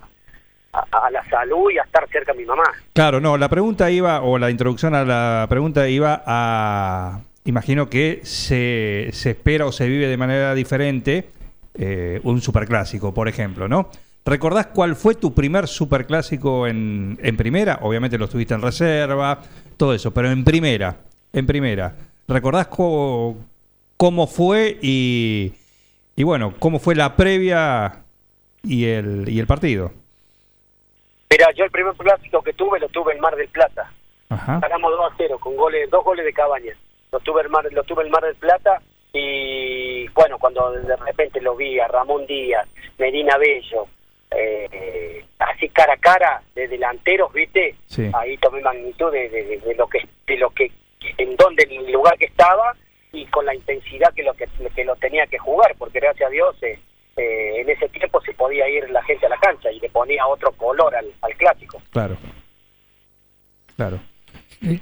a- 0.91 1.10
la 1.12 1.24
salud 1.30 1.72
y 1.72 1.78
a 1.78 1.84
estar 1.84 2.08
cerca 2.10 2.34
de 2.34 2.40
mi 2.40 2.45
mamá. 2.45 2.64
Claro, 2.94 3.20
no, 3.20 3.38
la 3.38 3.49
pregunta 3.49 3.90
iba, 3.91 4.22
o 4.22 4.38
la 4.38 4.49
introducción 4.49 4.94
a 4.95 5.04
la 5.06 5.45
pregunta 5.49 5.88
iba 5.90 6.24
a, 6.26 7.22
imagino 7.45 7.90
que 7.90 8.22
se, 8.24 9.10
se 9.14 9.32
espera 9.32 9.66
o 9.66 9.72
se 9.72 9.88
vive 9.88 10.08
de 10.08 10.18
manera 10.18 10.54
diferente 10.54 11.30
eh, 11.74 12.20
un 12.24 12.41
superclásico, 12.41 13.14
por 13.14 13.28
ejemplo, 13.28 13.68
¿no? 13.68 13.90
¿Recordás 14.26 14.68
cuál 14.68 14.95
fue 14.98 15.16
tu 15.16 15.34
primer 15.34 15.68
superclásico 15.68 16.68
en, 16.68 17.18
en 17.22 17.38
primera? 17.38 17.80
Obviamente 17.82 18.18
lo 18.18 18.28
tuviste 18.28 18.54
en 18.54 18.62
reserva, 18.62 19.40
todo 19.78 19.94
eso, 19.94 20.12
pero 20.14 20.30
en 20.30 20.44
primera, 20.44 20.98
en 21.32 21.45
primera. 21.45 21.95
¿Recordás 22.28 22.68
co- 22.68 23.38
cómo 23.95 24.28
fue 24.28 24.78
y, 24.82 25.54
y 26.18 26.24
bueno, 26.24 26.54
cómo 26.60 26.78
fue 26.80 26.94
la 26.94 27.16
previa 27.16 27.99
y 28.64 28.84
el, 28.86 29.30
y 29.30 29.40
el 29.40 29.48
partido? 29.48 29.94
Mira, 31.30 31.52
yo 31.56 31.66
el 31.66 31.72
primer 31.72 31.94
clásico 31.95 32.41
que 32.41 32.54
tuve 32.54 32.80
lo 32.80 32.90
tuve 32.90 33.14
en 33.14 33.20
Mar 33.20 33.36
del 33.36 33.49
Plata. 33.49 33.91
Ajá. 34.30 34.60
Ganamos 34.62 34.91
2 34.91 35.12
a 35.12 35.16
0 35.18 35.38
con 35.40 35.56
goles, 35.56 35.90
dos 35.90 36.04
goles 36.04 36.26
de 36.26 36.34
Cabañas. 36.34 36.78
Lo 37.12 37.20
tuve 37.20 37.41
en 37.41 37.52
Mar, 37.52 37.66
lo 37.72 37.84
tuve 37.84 38.04
en 38.04 38.12
Mar 38.12 38.24
del 38.24 38.36
Plata 38.36 38.82
y 39.14 40.08
bueno, 40.10 40.38
cuando 40.38 40.72
de 40.72 40.95
repente 40.98 41.41
lo 41.41 41.56
vi 41.56 41.80
a 41.80 41.88
Ramón 41.88 42.26
Díaz, 42.28 42.68
Medina 42.98 43.38
Bello, 43.38 43.88
eh, 44.32 45.26
así 45.40 45.70
cara 45.70 45.94
a 45.94 45.98
cara 45.98 46.41
de 46.56 46.68
delanteros, 46.68 47.32
¿viste? 47.34 47.76
Sí. 47.88 48.10
Ahí 48.14 48.38
tomé 48.38 48.62
magnitud 48.62 49.12
de, 49.12 49.30
de- 49.30 49.44
de- 49.45 49.58
de 49.60 49.76
lo 49.76 49.88
que 49.88 50.06
de 50.28 50.38
lo 50.38 50.49
que 50.52 50.72
en 51.18 51.36
donde 51.38 51.64
en 51.64 51.86
el 51.86 51.91
lugar 51.91 52.18
que 52.18 52.26
estaba 52.26 52.76
y 53.14 53.26
con 53.28 53.45
la 53.45 53.56
intensidad 53.56 54.14
que 54.14 54.24
lo 54.24 54.34
que, 54.34 54.48
que 54.76 54.84
lo 54.84 54.95
tenía 54.98 55.26
que 55.28 55.38
jugar, 55.38 55.74
porque 55.78 55.99
gracias 55.99 56.28
a 56.28 56.32
Dios 56.32 56.56
eh, 56.64 56.78
eh, 57.18 57.61
en 57.61 57.69
ese 57.69 57.89
tiempo 57.89 58.22
se 58.22 58.34
podía 58.34 58.69
ir 58.69 58.89
la 58.89 59.03
gente 59.03 59.26
a 59.26 59.30
la 59.30 59.38
cancha 59.39 59.72
y 59.72 59.80
le 59.80 59.89
ponía 59.89 60.26
otro 60.27 60.52
color 60.53 60.95
al, 60.95 61.06
al 61.22 61.35
clásico. 61.35 61.81
Claro. 61.91 62.18
Claro. 63.76 63.99
Eh, 64.61 64.80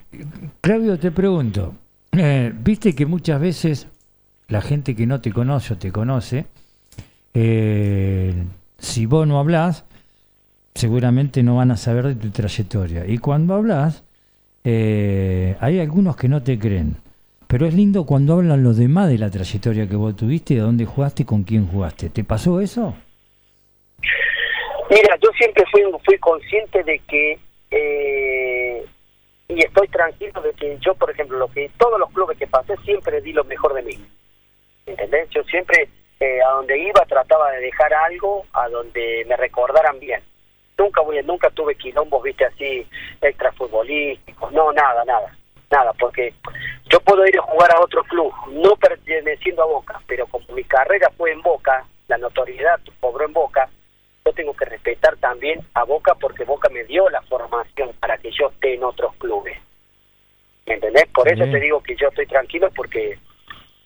Claudio, 0.61 0.97
te 0.99 1.11
pregunto, 1.11 1.73
eh, 2.11 2.51
viste 2.53 2.93
que 2.93 3.05
muchas 3.05 3.41
veces 3.41 3.87
la 4.47 4.61
gente 4.61 4.95
que 4.95 5.05
no 5.05 5.21
te 5.21 5.31
conoce 5.33 5.73
o 5.73 5.77
te 5.77 5.91
conoce, 5.91 6.45
eh, 7.33 8.33
si 8.77 9.05
vos 9.05 9.27
no 9.27 9.39
hablás, 9.39 9.85
seguramente 10.73 11.43
no 11.43 11.55
van 11.55 11.71
a 11.71 11.77
saber 11.77 12.07
de 12.07 12.15
tu 12.15 12.29
trayectoria. 12.29 13.05
Y 13.05 13.17
cuando 13.17 13.55
hablas, 13.55 14.03
eh, 14.63 15.57
hay 15.59 15.79
algunos 15.79 16.15
que 16.15 16.27
no 16.27 16.43
te 16.43 16.59
creen. 16.59 16.97
Pero 17.55 17.67
es 17.67 17.73
lindo 17.73 18.05
cuando 18.05 18.33
hablan 18.33 18.65
los 18.65 18.75
demás 18.75 19.07
de 19.07 19.17
la 19.17 19.31
trayectoria 19.31 19.87
que 19.87 19.95
vos 19.95 20.13
tuviste, 20.13 20.55
de 20.55 20.59
dónde 20.59 20.83
jugaste 20.83 21.25
con 21.25 21.43
quién 21.43 21.65
jugaste. 21.65 22.09
¿Te 22.09 22.25
pasó 22.25 22.59
eso? 22.59 22.93
Mira, 24.89 25.17
yo 25.23 25.29
siempre 25.37 25.63
fui, 25.71 25.83
fui 26.03 26.17
consciente 26.17 26.83
de 26.83 26.99
que, 27.07 27.39
eh, 27.71 28.85
y 29.47 29.63
estoy 29.63 29.87
tranquilo 29.87 30.41
de 30.41 30.51
que 30.51 30.77
yo, 30.81 30.95
por 30.95 31.09
ejemplo, 31.09 31.37
lo 31.37 31.47
que 31.47 31.71
todos 31.77 31.97
los 31.97 32.09
clubes 32.11 32.37
que 32.37 32.45
pasé, 32.45 32.75
siempre 32.83 33.21
di 33.21 33.31
lo 33.31 33.45
mejor 33.45 33.73
de 33.73 33.83
mí. 33.83 34.05
¿Entendés? 34.85 35.29
Yo 35.29 35.41
siempre, 35.45 35.87
eh, 36.19 36.39
a 36.45 36.55
donde 36.55 36.77
iba, 36.77 37.05
trataba 37.07 37.51
de 37.51 37.61
dejar 37.61 37.93
algo 37.93 38.45
a 38.51 38.67
donde 38.67 39.25
me 39.29 39.37
recordaran 39.37 39.97
bien. 40.01 40.19
Nunca 40.77 40.99
voy, 40.99 41.23
nunca 41.23 41.49
tuve 41.51 41.75
quilombos, 41.75 42.21
viste, 42.21 42.43
así, 42.43 42.85
extrafutbolísticos, 43.21 44.51
no, 44.51 44.73
nada, 44.73 45.05
nada, 45.05 45.33
nada, 45.71 45.93
porque 45.93 46.33
yo 46.87 46.99
puedo 46.99 47.25
ir 47.25 47.37
a 47.37 47.41
jugar 47.41 47.75
a 47.75 47.81
otro 47.81 48.03
club, 48.03 48.31
no 48.51 48.75
perteneciendo 48.75 49.63
a 49.63 49.65
Boca, 49.65 49.99
pero 50.07 50.27
como 50.27 50.45
mi 50.53 50.63
carrera 50.63 51.09
fue 51.17 51.31
en 51.31 51.41
Boca, 51.41 51.85
la 52.07 52.17
notoriedad 52.17 52.79
cobró 52.99 53.25
en 53.25 53.33
Boca, 53.33 53.69
yo 54.23 54.33
tengo 54.33 54.53
que 54.55 54.65
respetar 54.65 55.17
también 55.17 55.65
a 55.73 55.83
Boca 55.83 56.13
porque 56.15 56.45
Boca 56.45 56.69
me 56.69 56.83
dio 56.83 57.09
la 57.09 57.21
formación 57.23 57.91
para 57.99 58.17
que 58.17 58.31
yo 58.31 58.49
esté 58.49 58.75
en 58.75 58.83
otros 58.83 59.15
clubes. 59.15 59.57
¿Me 60.67 60.75
entendés? 60.75 61.05
Por 61.07 61.23
eso 61.35 61.51
te 61.51 61.59
digo 61.59 61.81
que 61.81 61.95
yo 61.95 62.07
estoy 62.09 62.25
tranquilo 62.27 62.69
porque 62.75 63.17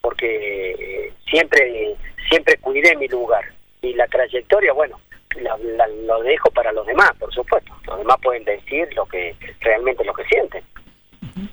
porque 0.02 0.72
eh, 1.08 1.14
siempre 1.30 1.96
siempre 2.30 2.58
cuidé 2.58 2.96
mi 2.96 3.08
lugar 3.08 3.44
y 3.82 3.94
la 3.94 4.08
trayectoria, 4.08 4.72
bueno, 4.74 5.00
la- 5.42 5.58
la- 5.58 5.88
lo 5.88 6.22
dejo 6.24 6.50
para 6.52 6.72
los 6.72 6.86
demás, 6.88 7.12
por 7.20 7.34
supuesto. 7.34 7.74
Los 7.86 8.00
demás 8.00 8.18
pueden 8.22 8.44
decir 8.46 8.88
lo 8.96 9.06
que 9.06 9.36
realmente 9.62 10.04
lo 10.04 10.14
que 10.14 10.24
sienten. 10.26 10.64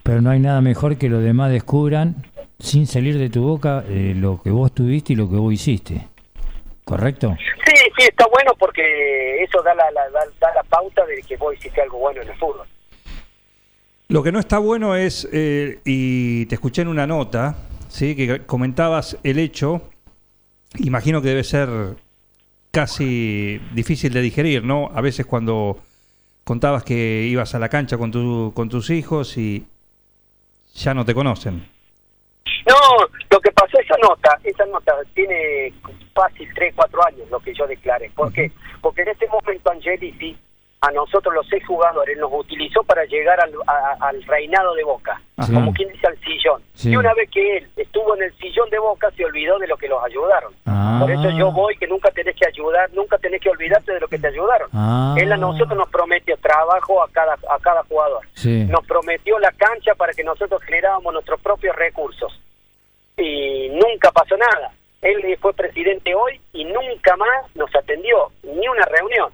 Pero 0.02 0.20
no 0.20 0.30
hay 0.30 0.38
nada 0.40 0.60
mejor 0.60 0.96
que 0.98 1.08
los 1.08 1.22
demás 1.22 1.50
descubran, 1.50 2.14
sin 2.58 2.86
salir 2.86 3.18
de 3.18 3.28
tu 3.30 3.42
boca, 3.42 3.84
eh, 3.88 4.14
lo 4.16 4.40
que 4.42 4.50
vos 4.50 4.72
tuviste 4.74 5.12
y 5.12 5.16
lo 5.16 5.28
que 5.28 5.36
vos 5.36 5.52
hiciste. 5.52 6.06
¿Correcto? 6.84 7.36
Sí, 7.66 7.74
sí, 7.98 8.04
está 8.08 8.26
bueno 8.28 8.52
porque 8.58 9.42
eso 9.42 9.60
da 9.62 9.74
la, 9.74 9.90
la- 9.90 10.08
da, 10.10 10.20
da 10.40 10.54
la 10.54 10.62
pauta 10.64 11.04
de 11.06 11.20
que 11.22 11.36
vos 11.36 11.54
hiciste 11.54 11.80
algo 11.82 11.98
bueno 11.98 12.22
en 12.22 12.28
el 12.28 12.36
fútbol. 12.36 12.66
Lo 14.16 14.22
que 14.22 14.32
no 14.32 14.38
está 14.38 14.56
bueno 14.56 14.96
es, 14.96 15.28
eh, 15.30 15.80
y 15.84 16.46
te 16.46 16.54
escuché 16.54 16.80
en 16.80 16.88
una 16.88 17.06
nota, 17.06 17.54
¿sí? 17.88 18.16
que 18.16 18.46
comentabas 18.46 19.18
el 19.22 19.38
hecho, 19.38 19.90
imagino 20.78 21.20
que 21.20 21.28
debe 21.28 21.44
ser 21.44 21.68
casi 22.70 23.60
difícil 23.74 24.14
de 24.14 24.22
digerir, 24.22 24.64
¿no? 24.64 24.90
A 24.94 25.02
veces 25.02 25.26
cuando 25.26 25.80
contabas 26.44 26.82
que 26.82 27.26
ibas 27.30 27.54
a 27.54 27.58
la 27.58 27.68
cancha 27.68 27.98
con, 27.98 28.10
tu, 28.10 28.54
con 28.56 28.70
tus 28.70 28.88
hijos 28.88 29.36
y 29.36 29.66
ya 30.72 30.94
no 30.94 31.04
te 31.04 31.12
conocen. 31.12 31.68
No, 32.66 32.74
lo 33.30 33.38
que 33.38 33.52
pasó 33.52 33.78
esa 33.78 33.96
nota, 34.02 34.30
esa 34.44 34.64
nota 34.64 34.94
tiene 35.12 35.74
fácil 36.14 36.48
3, 36.54 36.72
4 36.74 37.06
años 37.06 37.30
lo 37.30 37.38
que 37.40 37.52
yo 37.52 37.66
declaré. 37.66 38.10
¿Por 38.14 38.32
qué? 38.32 38.50
porque 38.80 39.02
en 39.02 39.08
este 39.08 39.26
momento 39.28 39.70
Angelici 39.70 40.38
a 40.80 40.90
nosotros 40.92 41.34
los 41.34 41.46
seis 41.48 41.66
jugadores 41.66 42.16
nos 42.18 42.30
utilizó 42.32 42.82
para 42.84 43.04
llegar 43.06 43.40
al, 43.40 43.52
a- 43.66 43.96
al 44.08 44.22
reinado 44.24 44.74
de 44.74 44.84
Boca, 44.84 45.20
Ajá. 45.36 45.52
como 45.52 45.72
quien 45.72 45.88
dice 45.90 46.06
al 46.06 46.18
sillón. 46.20 46.62
Sí. 46.74 46.90
Y 46.90 46.96
una 46.96 47.12
vez 47.14 47.30
que 47.30 47.56
él 47.58 47.68
estuvo 47.76 48.14
en 48.14 48.22
el 48.24 48.36
sillón 48.36 48.68
de 48.70 48.78
Boca, 48.78 49.10
se 49.16 49.24
olvidó 49.24 49.58
de 49.58 49.66
lo 49.66 49.76
que 49.76 49.88
los 49.88 50.02
ayudaron. 50.04 50.52
Ah. 50.66 50.98
Por 51.00 51.10
eso 51.10 51.30
yo 51.30 51.50
voy 51.50 51.76
que 51.76 51.86
nunca 51.86 52.10
tenés 52.10 52.36
que 52.36 52.46
ayudar, 52.46 52.90
nunca 52.92 53.18
tenés 53.18 53.40
que 53.40 53.50
olvidarte 53.50 53.92
de 53.92 54.00
lo 54.00 54.08
que 54.08 54.18
te 54.18 54.28
ayudaron. 54.28 54.68
Ah. 54.74 55.14
Él 55.18 55.32
a 55.32 55.36
nosotros 55.36 55.76
nos 55.76 55.88
prometió 55.88 56.36
trabajo 56.36 57.02
a 57.02 57.08
cada, 57.10 57.34
a 57.34 57.58
cada 57.60 57.82
jugador. 57.84 58.20
Sí. 58.34 58.64
Nos 58.64 58.86
prometió 58.86 59.38
la 59.38 59.50
cancha 59.52 59.94
para 59.94 60.12
que 60.12 60.22
nosotros 60.24 60.62
generáramos 60.62 61.12
nuestros 61.12 61.40
propios 61.40 61.74
recursos. 61.74 62.38
Y 63.16 63.70
nunca 63.70 64.10
pasó 64.12 64.36
nada. 64.36 64.72
Él 65.02 65.36
fue 65.40 65.54
presidente 65.54 66.14
hoy 66.14 66.40
y 66.52 66.64
nunca 66.64 67.16
más 67.16 67.54
nos 67.54 67.74
atendió, 67.74 68.30
ni 68.42 68.68
una 68.68 68.84
reunión. 68.86 69.30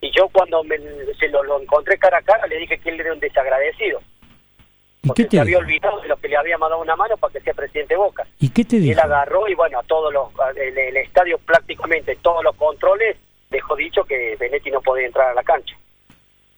Y 0.00 0.10
yo 0.16 0.28
cuando 0.28 0.64
me, 0.64 0.76
se 1.18 1.28
lo, 1.28 1.42
lo 1.44 1.60
encontré 1.60 1.98
cara 1.98 2.18
a 2.18 2.22
cara 2.22 2.46
le 2.46 2.58
dije 2.58 2.78
que 2.78 2.88
él 2.90 3.00
era 3.00 3.12
un 3.12 3.20
desagradecido. 3.20 4.00
¿Y 5.02 5.08
Porque 5.08 5.22
qué 5.24 5.28
te 5.30 5.36
se 5.36 5.40
había 5.40 5.56
dijo? 5.58 5.66
olvidado 5.66 6.00
de 6.00 6.08
lo 6.08 6.16
que 6.18 6.28
le 6.28 6.36
había 6.36 6.58
mandado 6.58 6.80
una 6.82 6.96
mano 6.96 7.16
para 7.16 7.32
que 7.32 7.40
sea 7.40 7.54
presidente 7.54 7.94
de 7.94 7.98
Boca. 7.98 8.26
¿Y 8.38 8.50
qué 8.50 8.64
te 8.64 8.76
Y 8.76 8.78
él 8.78 8.84
dijo? 8.96 9.00
agarró 9.02 9.48
y 9.48 9.54
bueno, 9.54 9.78
a 9.78 9.82
todos 9.84 10.12
los, 10.12 10.28
el, 10.56 10.76
el 10.78 10.96
estadio 10.98 11.38
prácticamente, 11.38 12.16
todos 12.22 12.42
los 12.44 12.54
controles, 12.56 13.16
dejó 13.50 13.76
dicho 13.76 14.04
que 14.04 14.36
Benetti 14.38 14.70
no 14.70 14.80
podía 14.82 15.06
entrar 15.06 15.30
a 15.30 15.34
la 15.34 15.42
cancha. 15.42 15.74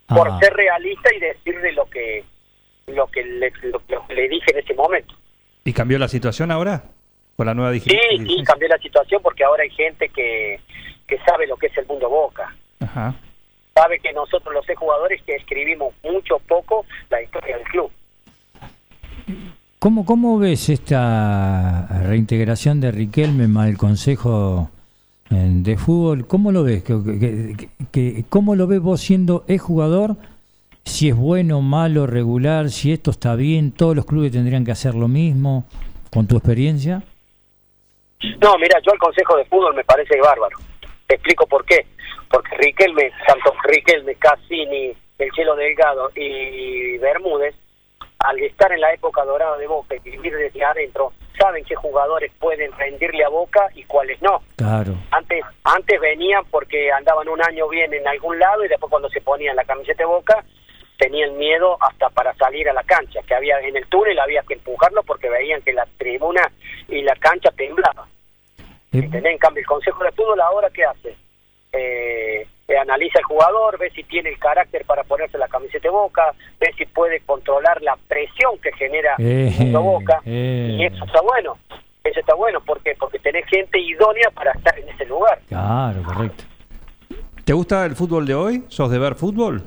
Por 0.09 0.29
Ah. 0.29 0.39
ser 0.41 0.53
realista 0.55 1.15
y 1.15 1.21
decirle 1.21 1.73
lo 1.73 1.87
que 1.87 2.25
lo 2.89 3.07
que 3.07 3.23
le, 3.25 3.53
lo- 3.63 3.81
que 3.87 4.15
le 4.15 4.29
dije 4.29 4.51
en 4.53 4.59
ese 4.59 4.75
momento. 4.75 5.15
¿Y 5.65 5.73
cambió 5.73 5.99
la 5.99 6.09
situación 6.09 6.51
ahora? 6.51 6.83
Con 7.37 7.47
la 7.47 7.55
nueva 7.55 7.73
Sí, 7.75 7.81
sí, 8.27 8.43
cambió 8.45 8.67
la 8.69 8.79
situación 8.79 9.23
porque 9.23 9.45
ahora 9.45 9.63
hay 9.63 9.71
gente 9.71 10.09
que, 10.09 10.61
que 11.07 11.19
sabe 11.21 11.47
lo 11.47 11.57
que 11.57 11.69
es 11.69 11.77
el 11.79 11.87
mundo 11.87 12.09
Boca. 12.11 12.55
Ajá. 12.81 13.15
Sabe 13.75 13.99
que 14.01 14.13
nosotros 14.13 14.53
los 14.55 14.67
jugadores 14.79 15.23
que 15.23 15.35
escribimos 15.35 15.95
mucho 16.03 16.39
poco 16.47 16.85
la 17.11 17.23
historia 17.23 17.57
del 17.57 17.67
club. 17.67 17.91
¿Cómo, 19.79 20.05
¿Cómo 20.05 20.39
ves 20.39 20.69
esta 20.69 21.89
reintegración 22.05 22.81
de 22.81 22.93
Riquelme 22.93 23.49
más 23.49 23.69
el 23.69 23.79
Consejo 23.79 24.71
de 25.31 25.77
Fútbol? 25.77 26.27
¿Cómo 26.27 26.53
lo 26.53 26.63
ves? 26.63 26.85
¿Qué- 26.85 26.95
qué- 27.05 27.57
qué- 27.57 27.69
qué- 27.91 28.25
¿Cómo 28.29 28.55
lo 28.55 28.67
ves 28.67 28.81
vos 28.81 29.01
siendo 29.01 29.45
es 29.49 29.61
jugador? 29.61 30.17
Si 30.85 31.09
es 31.09 31.17
bueno, 31.17 31.61
malo, 31.63 32.07
regular, 32.07 32.69
si 32.71 32.93
esto 32.93 33.11
está 33.13 33.35
bien, 33.35 33.73
todos 33.73 33.97
los 33.97 34.05
clubes 34.05 34.33
tendrían 34.33 34.65
que 34.65 34.73
hacer 34.73 34.95
lo 34.95 35.09
mismo, 35.09 35.65
con 36.13 36.27
tu 36.27 36.37
experiencia. 36.37 37.03
No, 38.41 38.57
mira, 38.59 38.79
yo 38.85 38.93
al 38.93 38.99
Consejo 38.99 39.37
de 39.37 39.45
Fútbol 39.47 39.75
me 39.75 39.85
parece 39.85 40.21
bárbaro. 40.21 40.59
Te 41.07 41.15
explico 41.17 41.47
por 41.47 41.65
qué. 41.65 41.87
Porque 42.33 42.57
Riquelme, 42.57 43.13
tanto 43.27 43.55
Riquelme, 43.65 44.15
Cassini, 44.15 44.97
el 45.19 45.31
Chelo 45.33 45.55
Delgado 45.55 46.11
y 46.17 46.97
Bermúdez, 46.99 47.55
al 48.21 48.39
estar 48.41 48.73
en 48.73 48.81
la 48.81 48.93
época 48.95 49.23
dorada 49.25 49.59
de 49.59 49.67
Boca 49.67 49.95
y 49.95 49.99
vivir 49.99 50.35
desde 50.35 50.65
adentro, 50.65 51.13
saben 51.39 51.65
qué 51.65 51.75
jugadores 51.75 52.33
pueden 52.39 52.73
rendirle 52.73 53.25
a 53.25 53.29
Boca 53.29 53.69
y 53.75 53.85
cuáles 53.85 54.21
no. 54.23 54.43
Claro. 54.57 54.95
Antes 55.11 55.45
antes 55.65 56.01
venían 56.01 56.45
porque 56.51 56.91
andaban 56.93 57.29
un 57.29 57.43
año 57.43 57.69
bien 57.69 57.93
en 57.93 58.09
algún 58.09 58.39
lado 58.39 58.65
y 58.65 58.69
después 58.69 58.91
cuando 58.91 59.11
se 59.11 59.21
ponían 59.21 59.55
la 59.55 59.65
camiseta 59.65 59.99
de 59.99 60.07
Boca 60.07 60.43
tenían 60.99 61.37
miedo 61.37 61.77
hasta 61.81 62.09
para 62.11 62.33
salir 62.35 62.69
a 62.69 62.73
la 62.73 62.85
cancha, 62.85 63.21
que 63.27 63.35
había 63.35 63.59
en 63.61 63.77
el 63.77 63.87
túnel 63.89 64.19
había 64.19 64.43
que 64.43 64.55
empujarlo 64.55 65.03
porque 65.03 65.29
veían 65.29 65.61
que 65.63 65.73
la 65.73 65.87
tribuna 65.99 66.51
y 66.89 67.03
la 67.03 67.15
cancha 67.17 67.51
temblaban. 67.51 68.09
¿Entendés? 68.93 69.33
En 69.33 69.39
cambio, 69.39 69.61
el 69.61 69.67
Consejo 69.67 70.05
de 70.05 70.13
Fútbol 70.13 70.41
ahora, 70.41 70.69
¿qué 70.71 70.85
hace? 70.85 71.17
Eh, 71.73 72.47
analiza 72.81 73.19
el 73.19 73.25
jugador, 73.25 73.79
ve 73.79 73.91
si 73.91 74.03
tiene 74.05 74.31
el 74.31 74.39
carácter 74.39 74.85
para 74.87 75.05
ponerse 75.05 75.37
la 75.39 75.47
camiseta 75.49 75.83
de 75.89 75.91
Boca, 75.91 76.33
ve 76.59 76.73
si 76.77 76.87
puede 76.87 77.21
controlar 77.21 77.81
la 77.83 77.97
presión 78.09 78.59
que 78.63 78.73
genera 78.73 79.15
Eh, 79.19 79.55
el 79.61 79.73
Boca. 79.73 80.21
eh. 80.25 80.77
Y 80.81 80.85
eso 80.87 81.05
está 81.05 81.21
bueno. 81.21 81.59
Eso 82.03 82.19
está 82.21 82.35
bueno. 82.35 82.61
¿Por 82.63 82.81
qué? 82.83 82.95
Porque 82.99 83.19
tenés 83.19 83.47
gente 83.47 83.79
idónea 83.79 84.31
para 84.35 84.53
estar 84.53 84.77
en 84.79 84.89
ese 84.89 85.05
lugar. 85.07 85.39
Claro, 85.49 86.03
correcto. 86.03 86.45
¿Te 87.45 87.53
gusta 87.53 87.85
el 87.87 87.95
fútbol 87.95 88.27
de 88.27 88.35
hoy? 88.35 88.65
¿Sos 88.69 88.91
de 88.91 88.99
ver 88.99 89.15
fútbol? 89.15 89.63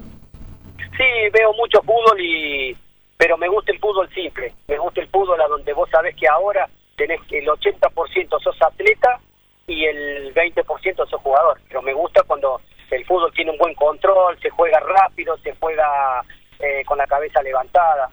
Sí, 0.97 1.29
veo 1.33 1.53
mucho 1.53 1.81
fútbol 1.81 2.19
y 2.19 2.75
pero 3.17 3.37
me 3.37 3.47
gusta 3.47 3.71
el 3.71 3.79
fútbol 3.79 4.09
simple. 4.13 4.51
Me 4.67 4.77
gusta 4.77 5.01
el 5.01 5.07
fútbol 5.07 5.39
a 5.39 5.47
donde 5.47 5.71
vos 5.73 5.89
sabés 5.89 6.15
que 6.15 6.27
ahora 6.27 6.67
tenés 6.97 7.21
que 7.29 7.39
el 7.39 7.47
80% 7.47 8.39
sos 8.41 8.61
atleta 8.61 9.19
y 9.67 9.85
el 9.85 10.33
20% 10.33 11.09
sos 11.09 11.21
jugador. 11.21 11.59
Pero 11.67 11.81
me 11.81 11.93
gusta 11.93 12.23
cuando 12.23 12.61
el 12.91 13.05
fútbol 13.05 13.31
tiene 13.33 13.51
un 13.51 13.57
buen 13.57 13.73
control, 13.75 14.37
se 14.41 14.49
juega 14.49 14.79
rápido, 14.79 15.37
se 15.43 15.55
juega 15.59 16.23
eh, 16.59 16.83
con 16.85 16.97
la 16.97 17.07
cabeza 17.07 17.41
levantada. 17.41 18.09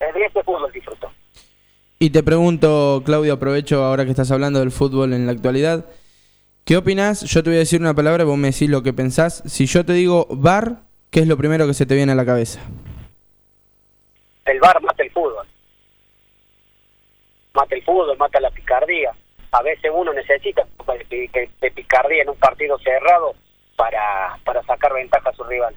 Eh, 0.00 0.12
De 0.12 0.24
ese 0.24 0.42
fútbol 0.42 0.72
disfruto. 0.72 1.10
Y 1.98 2.10
te 2.10 2.22
pregunto, 2.22 3.02
Claudio, 3.04 3.34
aprovecho 3.34 3.82
ahora 3.82 4.04
que 4.04 4.10
estás 4.10 4.30
hablando 4.30 4.60
del 4.60 4.70
fútbol 4.70 5.12
en 5.12 5.26
la 5.26 5.32
actualidad. 5.32 5.86
¿Qué 6.64 6.76
opinas? 6.76 7.22
Yo 7.22 7.42
te 7.42 7.50
voy 7.50 7.56
a 7.56 7.60
decir 7.60 7.80
una 7.80 7.94
palabra 7.94 8.24
vos 8.24 8.38
me 8.38 8.50
decís 8.50 8.68
lo 8.70 8.82
que 8.82 8.92
pensás. 8.92 9.42
Si 9.46 9.66
yo 9.66 9.84
te 9.84 9.92
digo 9.92 10.26
bar, 10.30 10.82
¿qué 11.10 11.20
es 11.20 11.28
lo 11.28 11.36
primero 11.36 11.66
que 11.66 11.74
se 11.74 11.86
te 11.86 11.94
viene 11.94 12.12
a 12.12 12.14
la 12.14 12.24
cabeza? 12.24 12.60
El 14.44 14.60
bar 14.60 14.80
mata 14.82 15.02
el 15.02 15.10
fútbol. 15.10 15.46
Mata 17.54 17.74
el 17.74 17.84
fútbol, 17.84 18.16
mata 18.16 18.40
la 18.40 18.50
picardía. 18.50 19.12
A 19.56 19.62
veces 19.62 19.88
uno 19.94 20.12
necesita 20.12 20.64
de 21.60 21.70
picardía 21.70 22.22
en 22.22 22.28
un 22.30 22.36
partido 22.36 22.76
cerrado 22.80 23.34
para, 23.76 24.36
para 24.44 24.62
sacar 24.64 24.92
ventaja 24.92 25.30
a 25.30 25.32
su 25.32 25.44
rival. 25.44 25.74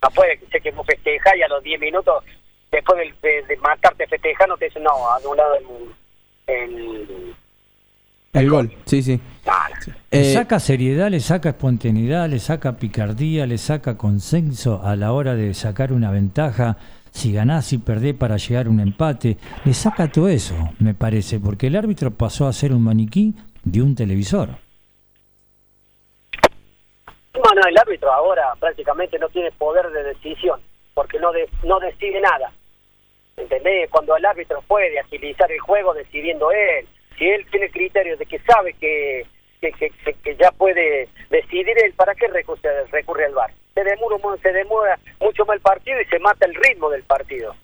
No 0.00 0.08
puede 0.10 0.38
que 0.38 0.46
sé 0.46 0.60
que 0.60 0.70
vos 0.70 0.86
festejás 0.86 1.34
y 1.36 1.42
a 1.42 1.48
los 1.48 1.60
10 1.64 1.80
minutos, 1.80 2.22
después 2.70 2.98
del- 2.98 3.20
de, 3.20 3.42
de 3.48 3.56
matarte 3.56 4.06
festejando, 4.06 4.56
te 4.56 4.66
dicen, 4.66 4.84
no, 4.84 4.90
anulado 5.12 5.56
el... 5.56 6.54
el 6.54 7.34
El 8.32 8.50
gol, 8.50 8.72
sí, 8.84 9.02
sí. 9.02 9.20
Le 10.12 10.20
Eh, 10.20 10.32
saca 10.32 10.60
seriedad, 10.60 11.10
le 11.10 11.18
saca 11.20 11.48
espontaneidad, 11.48 12.28
le 12.28 12.38
saca 12.38 12.76
picardía, 12.76 13.44
le 13.46 13.58
saca 13.58 13.96
consenso 13.96 14.82
a 14.84 14.94
la 14.94 15.12
hora 15.12 15.34
de 15.34 15.52
sacar 15.54 15.92
una 15.92 16.12
ventaja, 16.12 16.76
si 17.16 17.32
ganás, 17.32 17.64
si 17.66 17.78
perdés 17.78 18.14
para 18.14 18.36
llegar 18.36 18.66
a 18.66 18.70
un 18.70 18.80
empate. 18.80 19.36
Le 19.64 19.72
saca 19.72 20.10
todo 20.10 20.28
eso, 20.28 20.54
me 20.78 20.94
parece, 20.94 21.40
porque 21.40 21.68
el 21.68 21.76
árbitro 21.76 22.10
pasó 22.10 22.46
a 22.46 22.52
ser 22.52 22.72
un 22.72 22.82
maniquí 22.84 23.34
de 23.64 23.82
un 23.82 23.94
televisor. 23.94 24.50
Bueno, 27.32 27.60
el 27.68 27.78
árbitro 27.78 28.12
ahora 28.12 28.54
prácticamente 28.58 29.18
no 29.18 29.28
tiene 29.28 29.50
poder 29.52 29.88
de 29.90 30.02
decisión, 30.04 30.60
porque 30.94 31.18
no 31.18 31.32
de- 31.32 31.48
no 31.64 31.78
decide 31.80 32.20
nada. 32.20 32.52
¿Entendés? 33.36 33.90
Cuando 33.90 34.16
el 34.16 34.24
árbitro 34.24 34.62
puede 34.66 34.98
agilizar 34.98 35.50
el 35.52 35.60
juego 35.60 35.92
decidiendo 35.94 36.50
él, 36.50 36.86
si 37.18 37.26
él 37.26 37.46
tiene 37.50 37.70
criterios 37.70 38.18
de 38.18 38.26
que 38.26 38.38
sabe 38.40 38.72
que, 38.74 39.26
que, 39.60 39.70
que- 39.72 40.36
ya 40.36 40.50
puede 40.52 41.08
decidir 41.30 41.74
él, 41.84 41.92
¿para 41.96 42.14
qué 42.14 42.26
recurre, 42.28 42.60
recurre 42.92 43.26
al 43.26 43.34
VAR? 43.34 43.52
Se 43.74 43.84
demora, 43.84 44.16
se 44.42 44.52
demora 44.52 44.98
mucho 45.20 45.44
más 45.44 45.56
el 45.56 45.60
partido 45.62 45.96
y 46.00 46.04
se 46.06 46.18
mata 46.18 46.46
el 46.46 46.54
ritmo 46.54 46.88
del 46.90 47.02
partido. 47.02 47.54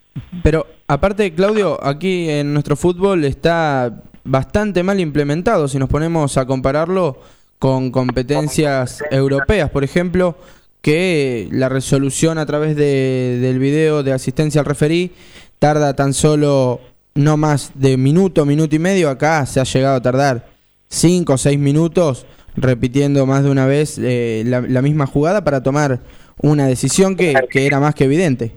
Pero 0.43 0.66
aparte, 0.86 1.32
Claudio, 1.34 1.78
aquí 1.82 2.28
en 2.28 2.52
nuestro 2.52 2.76
fútbol 2.76 3.24
está 3.24 3.93
bastante 4.24 4.82
mal 4.82 5.01
implementado 5.01 5.68
si 5.68 5.78
nos 5.78 5.89
ponemos 5.89 6.36
a 6.36 6.47
compararlo 6.47 7.18
con 7.59 7.90
competencias 7.90 9.02
europeas, 9.10 9.70
por 9.70 9.84
ejemplo, 9.84 10.36
que 10.80 11.48
la 11.52 11.68
resolución 11.68 12.39
a 12.39 12.47
través 12.47 12.74
de- 12.76 13.39
del 13.40 13.59
video 13.59 14.02
de 14.02 14.12
asistencia 14.12 14.60
al 14.60 14.66
referí 14.66 15.12
tarda 15.59 15.94
tan 15.94 16.12
solo 16.12 16.80
no 17.14 17.36
más 17.36 17.70
de 17.74 17.97
minuto, 17.97 18.44
minuto 18.44 18.74
y 18.74 18.78
medio. 18.80 19.09
Acá 19.10 19.47
se 19.47 19.60
ha 19.60 19.64
llegado 19.64 19.97
a 19.97 20.02
tardar 20.02 20.47
cinco 20.89 21.34
o 21.34 21.39
seis 21.39 21.59
minutos 21.59 22.26
repitiendo 22.57 23.24
más 23.27 23.45
de 23.45 23.51
una 23.51 23.66
vez 23.66 23.99
eh, 23.99 24.43
la, 24.47 24.61
la 24.61 24.83
misma 24.83 25.07
jugada 25.07 25.43
para 25.45 25.62
tomar 25.62 26.01
una 26.39 26.66
decisión 26.66 27.16
que, 27.16 27.35
que 27.51 27.66
era 27.66 27.81
más 27.81 27.95
que 27.95 28.05
evidente. 28.05 28.53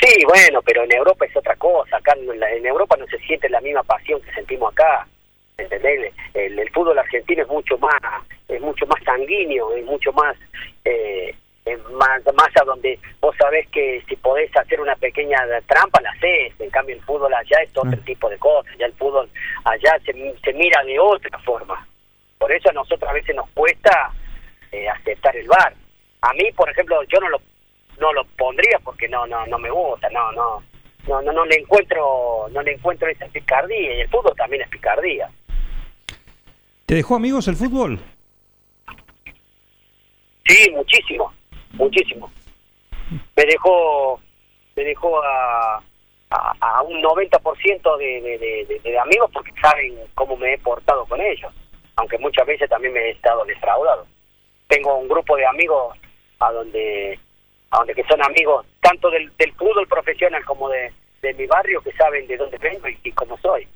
Sí, 0.00 0.24
bueno, 0.24 0.62
pero 0.62 0.84
en 0.84 0.92
Europa 0.92 1.26
es 1.26 1.36
otra 1.36 1.56
cosa. 1.56 1.96
Acá 1.96 2.12
en, 2.16 2.38
la- 2.38 2.52
en 2.52 2.64
Europa 2.66 2.96
no 2.98 3.06
se 3.06 3.18
siente 3.18 3.48
la 3.48 3.60
misma 3.60 3.82
pasión 3.82 4.20
que 4.22 4.32
sentimos 4.32 4.72
acá. 4.72 5.06
¿Entendés? 5.56 6.12
El, 6.34 6.56
el 6.56 6.70
fútbol 6.70 6.96
argentino 6.98 7.42
es 7.42 7.48
mucho 7.48 7.76
más 7.78 8.00
es 8.46 8.60
mucho 8.60 8.86
más 8.86 9.02
sanguíneo, 9.04 9.74
es 9.74 9.84
mucho 9.84 10.12
más 10.12 10.36
eh, 10.84 11.34
es 11.64 11.78
más 11.90 12.22
más 12.36 12.48
a 12.60 12.64
donde 12.64 12.96
vos 13.20 13.34
sabés 13.36 13.66
que 13.70 14.00
si 14.08 14.14
podés 14.16 14.56
hacer 14.56 14.80
una 14.80 14.94
pequeña 14.94 15.38
trampa 15.66 16.00
la 16.00 16.10
haces. 16.10 16.52
En 16.60 16.70
cambio 16.70 16.94
el 16.94 17.02
fútbol 17.02 17.34
allá 17.34 17.58
es 17.64 17.70
otro 17.76 17.98
tipo 18.02 18.30
de 18.30 18.38
cosas. 18.38 18.72
Ya 18.78 18.86
el 18.86 18.92
fútbol 18.92 19.28
allá 19.64 19.98
se, 20.06 20.12
se 20.12 20.52
mira 20.52 20.84
de 20.84 20.98
otra 21.00 21.36
forma. 21.40 21.87
Por 22.38 22.52
eso 22.52 22.70
a 22.70 22.72
nosotros 22.72 23.10
a 23.10 23.12
veces 23.12 23.34
nos 23.34 23.48
cuesta 23.50 24.12
eh, 24.72 24.88
aceptar 24.88 25.36
el 25.36 25.48
VAR. 25.48 25.74
A 26.22 26.32
mí, 26.34 26.52
por 26.52 26.70
ejemplo, 26.70 27.02
yo 27.04 27.20
no 27.20 27.28
lo 27.28 27.40
no 28.00 28.12
lo 28.12 28.24
pondría 28.36 28.78
porque 28.84 29.08
no 29.08 29.26
no 29.26 29.44
no 29.46 29.58
me 29.58 29.70
gusta, 29.70 30.08
no 30.10 30.30
no 30.32 30.62
no 31.08 31.20
no 31.22 31.32
no 31.32 31.44
le 31.44 31.56
encuentro 31.56 32.46
no 32.50 32.62
le 32.62 32.74
encuentro 32.74 33.08
esa 33.08 33.26
picardía 33.26 33.96
y 33.96 34.00
el 34.00 34.08
fútbol 34.08 34.34
también 34.36 34.62
es 34.62 34.68
picardía. 34.68 35.28
¿Te 36.86 36.94
dejó 36.94 37.16
amigos 37.16 37.48
el 37.48 37.56
fútbol? 37.56 37.98
Sí, 40.46 40.70
muchísimo, 40.70 41.32
muchísimo. 41.72 42.32
Me 43.36 43.44
dejó, 43.44 44.18
me 44.74 44.84
dejó 44.84 45.22
a, 45.22 45.82
a, 46.30 46.54
a 46.60 46.82
un 46.82 47.02
90% 47.02 47.96
de, 47.98 48.20
de, 48.22 48.38
de, 48.38 48.80
de 48.82 48.98
amigos 48.98 49.30
porque 49.32 49.52
saben 49.60 49.98
cómo 50.14 50.36
me 50.36 50.54
he 50.54 50.58
portado 50.58 51.04
con 51.04 51.20
ellos, 51.20 51.52
aunque 51.98 52.16
muchas 52.18 52.46
veces 52.46 52.70
también 52.70 52.92
me 52.92 53.00
he 53.00 53.10
estado 53.10 53.44
defraudado. 53.44 54.06
Tengo 54.68 54.96
un 54.98 55.08
grupo 55.08 55.36
de 55.36 55.44
amigos 55.46 55.96
a 56.38 56.52
donde, 56.52 57.18
a 57.70 57.78
donde 57.78 57.94
que 57.94 58.04
son 58.04 58.22
amigos 58.22 58.64
tanto 58.80 59.10
del, 59.10 59.30
del 59.36 59.52
fútbol 59.54 59.86
profesional 59.88 60.44
como 60.44 60.68
de, 60.68 60.92
de 61.22 61.34
mi 61.34 61.46
barrio 61.46 61.82
que 61.82 61.90
saben 61.92 62.28
de 62.28 62.36
dónde 62.36 62.56
vengo 62.58 62.88
y, 62.88 62.96
y 63.02 63.12
cómo 63.12 63.36
soy. 63.38 63.66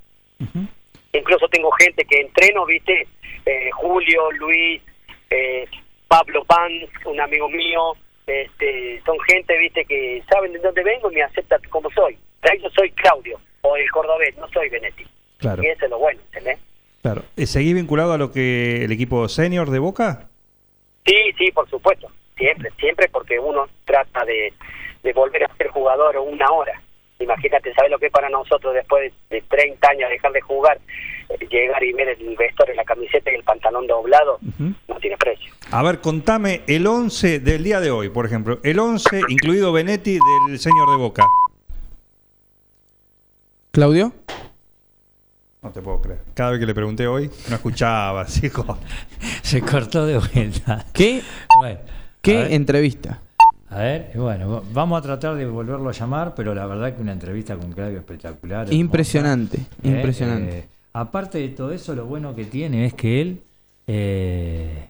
Incluso 1.12 1.48
tengo 1.48 1.70
gente 1.72 2.04
que 2.04 2.20
entreno, 2.20 2.64
viste, 2.64 3.06
eh, 3.44 3.70
Julio, 3.72 4.30
Luis, 4.32 4.80
eh, 5.28 5.66
Pablo 6.06 6.44
Pans, 6.44 6.88
un 7.04 7.20
amigo 7.20 7.48
mío, 7.48 7.92
este, 8.26 9.02
son 9.04 9.18
gente, 9.28 9.58
viste, 9.58 9.84
que 9.84 10.22
saben 10.30 10.52
de 10.52 10.60
dónde 10.60 10.82
vengo 10.82 11.10
y 11.10 11.16
me 11.16 11.22
aceptan 11.22 11.60
como 11.70 11.90
soy. 11.90 12.16
Yo 12.62 12.70
soy 12.70 12.90
Claudio, 12.92 13.40
o 13.62 13.76
el 13.76 13.90
cordobés, 13.90 14.36
no 14.36 14.48
soy 14.48 14.68
Benetti. 14.68 15.04
Claro. 15.38 15.62
Y 15.62 15.66
eso 15.66 15.84
es 15.84 15.90
lo 15.90 15.98
bueno, 15.98 16.20
¿entendés? 16.26 16.58
Claro. 17.02 17.24
Eh, 17.36 17.46
¿Seguís 17.46 17.74
vinculado 17.74 18.12
a 18.12 18.18
lo 18.18 18.30
que 18.30 18.84
el 18.84 18.92
equipo 18.92 19.28
senior 19.28 19.70
de 19.70 19.80
Boca? 19.80 20.28
Sí, 21.04 21.16
sí, 21.36 21.50
por 21.50 21.68
supuesto. 21.68 22.08
Siempre, 22.36 22.70
siempre 22.78 23.08
porque 23.08 23.38
uno 23.38 23.66
trata 23.84 24.24
de, 24.24 24.52
de 25.02 25.12
volver 25.12 25.44
a 25.44 25.56
ser 25.56 25.68
jugador 25.68 26.16
una 26.18 26.50
hora. 26.50 26.80
Imagínate, 27.18 27.72
¿sabes 27.74 27.90
lo 27.90 27.98
que 27.98 28.06
es 28.06 28.12
para 28.12 28.28
nosotros 28.30 28.74
después 28.74 29.12
de, 29.30 29.36
de 29.36 29.42
30 29.42 29.88
años 29.90 30.10
dejar 30.10 30.32
de 30.32 30.40
jugar? 30.40 30.80
Eh, 31.28 31.46
llegar 31.50 31.82
y 31.82 31.92
ver 31.92 32.08
el 32.08 32.36
vestuario, 32.36 32.74
la 32.74 32.84
camiseta 32.84 33.30
y 33.30 33.34
el 33.34 33.44
pantalón 33.44 33.86
doblado, 33.86 34.38
no 34.88 34.98
tiene 35.00 35.16
precio. 35.16 35.52
A 35.70 35.82
ver, 35.82 36.00
contame 36.00 36.62
el 36.66 36.86
11 36.86 37.40
del 37.40 37.64
día 37.64 37.80
de 37.80 37.90
hoy, 37.90 38.08
por 38.10 38.26
ejemplo. 38.26 38.60
El 38.62 38.78
11, 38.78 39.22
incluido 39.28 39.72
Benetti, 39.72 40.18
del 40.48 40.58
señor 40.58 40.90
de 40.90 40.96
Boca. 40.96 41.24
¿Claudio? 43.70 44.12
No 45.62 45.70
te 45.70 45.80
puedo 45.80 46.00
creer. 46.00 46.20
Cada 46.34 46.50
vez 46.50 46.60
que 46.60 46.66
le 46.66 46.74
pregunté 46.74 47.06
hoy, 47.06 47.30
no 47.48 47.54
escuchaba, 47.54 48.26
hijo. 48.42 48.78
Se 49.42 49.60
cortó 49.60 50.04
de 50.06 50.18
vuelta. 50.18 50.84
¿Qué? 50.92 51.22
Bueno, 51.60 51.78
¿Qué 52.20 52.36
a 52.38 52.48
entrevista? 52.48 53.20
A 53.70 53.78
ver, 53.78 54.10
bueno, 54.16 54.62
vamos 54.72 54.98
a 54.98 55.02
tratar 55.02 55.34
de 55.36 55.46
volverlo 55.46 55.88
a 55.88 55.92
llamar, 55.92 56.34
pero 56.34 56.54
la 56.54 56.66
verdad 56.66 56.94
que 56.94 57.00
una 57.00 57.12
entrevista 57.12 57.56
con 57.56 57.72
Claudio 57.72 57.98
espectacular. 57.98 58.62
hermosa. 58.62 58.74
Impresionante, 58.74 59.58
Eh, 59.82 59.88
impresionante. 59.88 60.58
eh, 60.58 60.68
aparte 60.92 61.38
de 61.38 61.48
todo 61.50 61.72
eso, 61.72 61.94
lo 61.94 62.06
bueno 62.06 62.34
que 62.34 62.44
tiene 62.44 62.84
es 62.84 62.92
que 62.94 63.20
él, 63.22 63.42
eh, 63.86 64.88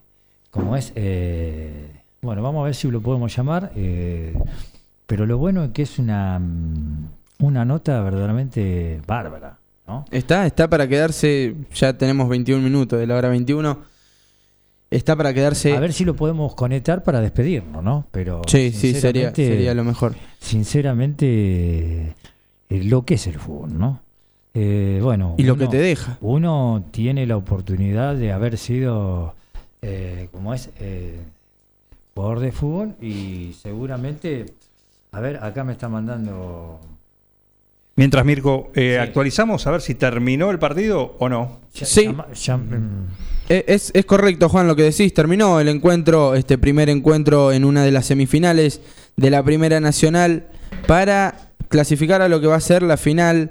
como 0.50 0.74
es, 0.76 0.92
eh, 0.96 1.92
bueno, 2.22 2.42
vamos 2.42 2.62
a 2.62 2.64
ver 2.64 2.74
si 2.74 2.90
lo 2.90 3.00
podemos 3.00 3.34
llamar, 3.36 3.70
eh, 3.76 4.34
pero 5.06 5.26
lo 5.26 5.38
bueno 5.38 5.62
es 5.64 5.70
que 5.70 5.82
es 5.82 5.98
una, 6.00 6.38
mm, 6.40 7.06
una 7.40 7.64
nota 7.64 8.00
verdaderamente 8.02 9.00
bárbara, 9.06 9.58
¿no? 9.93 10.05
Está, 10.10 10.47
está 10.47 10.69
para 10.69 10.89
quedarse, 10.89 11.55
ya 11.74 11.97
tenemos 11.97 12.28
21 12.28 12.62
minutos 12.62 12.98
de 12.98 13.06
la 13.06 13.16
hora 13.16 13.28
21. 13.28 13.78
Está 14.90 15.16
para 15.16 15.32
quedarse... 15.32 15.74
A 15.74 15.81
ver 15.81 15.93
si 15.93 16.05
lo 16.05 16.14
podemos 16.14 16.55
conectar 16.55 17.02
para 17.02 17.20
despedirnos, 17.20 17.82
¿no? 17.82 18.06
Pero 18.10 18.43
Sí, 18.47 18.73
sí, 18.73 18.94
sería, 18.94 19.74
lo 19.74 19.85
mejor. 19.85 20.14
Sinceramente, 20.39 22.14
eh, 22.69 22.85
lo 22.85 23.05
que 23.05 23.14
es 23.14 23.27
el 23.27 23.39
fútbol, 23.39 23.78
¿no? 23.78 24.01
Eh, 24.55 25.01
bueno, 25.02 25.35
Y 25.39 25.44
lo 25.44 25.56
que 25.56 25.66
te 25.66 25.78
deja. 25.78 26.19
Uno 26.20 26.85
tiene 26.90 27.27
la 27.27 27.36
oportunidad 27.36 28.16
de 28.16 28.32
haber 28.32 28.59
sido, 28.59 29.35
eh, 29.81 30.28
como 30.31 30.52
es, 30.52 30.70
eh, 30.78 31.20
jugador 32.14 32.40
de 32.40 32.52
fútbol 32.52 32.94
y 33.01 33.55
seguramente, 33.62 34.47
a 35.12 35.20
ver, 35.20 35.43
acá 35.43 35.64
me 35.64 35.73
está 35.73 35.89
mandando. 35.89 36.81
Mientras, 37.97 38.24
Mirko, 38.24 38.70
eh, 38.74 38.98
actualizamos 38.98 39.66
a 39.66 39.70
ver 39.70 39.82
si 39.82 39.94
terminó 39.94 40.51
el 40.51 40.59
partido 40.59 41.14
o 41.19 41.28
no. 41.28 41.59
Sí. 41.74 42.06
llam- 42.06 43.06
Eh, 43.48 43.64
Es, 43.66 43.90
es 43.94 44.05
correcto, 44.06 44.48
Juan, 44.48 44.66
lo 44.66 44.77
que 44.77 44.85
decís. 44.85 45.12
Terminó 45.12 45.60
el 45.60 45.69
encuentro, 45.69 46.35
este 46.35 46.56
primer 46.59 46.89
encuentro 46.89 47.52
en 47.52 47.64
una 47.64 47.85
de 47.85 47.90
las 47.90 48.06
semifinales 48.06 48.81
de 49.16 49.31
la 49.31 49.43
Primera 49.43 49.78
Nacional 49.81 50.47
para 50.86 51.51
clasificar 51.69 52.23
a 52.23 52.28
lo 52.28 52.40
que 52.40 52.47
va 52.47 52.56
a 52.56 52.60
ser 52.60 52.82
la 52.82 52.97
final 52.97 53.51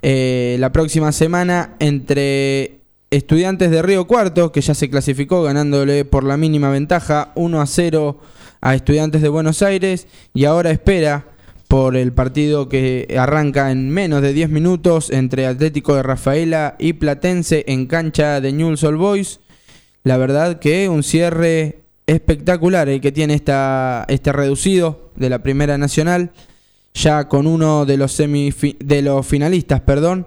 eh, 0.00 0.56
la 0.58 0.72
próxima 0.72 1.12
semana 1.12 1.74
entre 1.78 2.78
Estudiantes 3.10 3.70
de 3.70 3.82
Río 3.82 4.06
Cuarto, 4.06 4.52
que 4.52 4.62
ya 4.62 4.74
se 4.74 4.88
clasificó 4.88 5.42
ganándole 5.42 6.04
por 6.06 6.24
la 6.24 6.36
mínima 6.38 6.70
ventaja 6.70 7.30
1 7.34 7.60
a 7.60 7.66
0 7.66 8.20
a 8.62 8.74
Estudiantes 8.74 9.20
de 9.22 9.28
Buenos 9.28 9.60
Aires 9.62 10.06
y 10.32 10.44
ahora 10.46 10.70
espera 10.70 11.26
por 11.72 11.96
el 11.96 12.12
partido 12.12 12.68
que 12.68 13.16
arranca 13.18 13.70
en 13.70 13.88
menos 13.88 14.20
de 14.20 14.34
10 14.34 14.50
minutos 14.50 15.08
entre 15.08 15.46
Atlético 15.46 15.94
de 15.94 16.02
Rafaela 16.02 16.76
y 16.78 16.92
Platense 16.92 17.64
en 17.66 17.86
cancha 17.86 18.42
de 18.42 18.52
Newell's 18.52 18.84
Old 18.84 18.98
Boys. 18.98 19.40
La 20.04 20.18
verdad 20.18 20.58
que 20.58 20.90
un 20.90 21.02
cierre 21.02 21.78
espectacular 22.06 22.90
el 22.90 23.00
que 23.00 23.10
tiene 23.10 23.32
esta, 23.32 24.04
este 24.08 24.32
reducido 24.32 25.12
de 25.16 25.30
la 25.30 25.42
Primera 25.42 25.78
Nacional, 25.78 26.32
ya 26.92 27.26
con 27.26 27.46
uno 27.46 27.86
de 27.86 27.96
los, 27.96 28.18
de 28.18 29.00
los 29.02 29.26
finalistas, 29.26 29.80
perdón, 29.80 30.26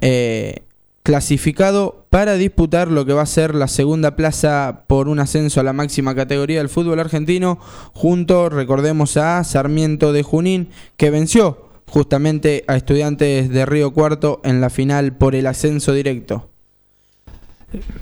eh, 0.00 0.65
clasificado 1.06 2.04
para 2.10 2.34
disputar 2.34 2.90
lo 2.90 3.06
que 3.06 3.12
va 3.12 3.22
a 3.22 3.26
ser 3.26 3.54
la 3.54 3.68
segunda 3.68 4.16
plaza 4.16 4.82
por 4.88 5.06
un 5.06 5.20
ascenso 5.20 5.60
a 5.60 5.62
la 5.62 5.72
máxima 5.72 6.16
categoría 6.16 6.58
del 6.58 6.68
fútbol 6.68 6.98
argentino, 6.98 7.60
junto, 7.92 8.48
recordemos, 8.48 9.16
a 9.16 9.44
Sarmiento 9.44 10.12
de 10.12 10.24
Junín, 10.24 10.68
que 10.96 11.10
venció 11.10 11.68
justamente 11.86 12.64
a 12.66 12.74
estudiantes 12.74 13.48
de 13.50 13.64
Río 13.66 13.92
Cuarto 13.92 14.40
en 14.42 14.60
la 14.60 14.68
final 14.68 15.12
por 15.16 15.36
el 15.36 15.46
ascenso 15.46 15.92
directo. 15.92 16.50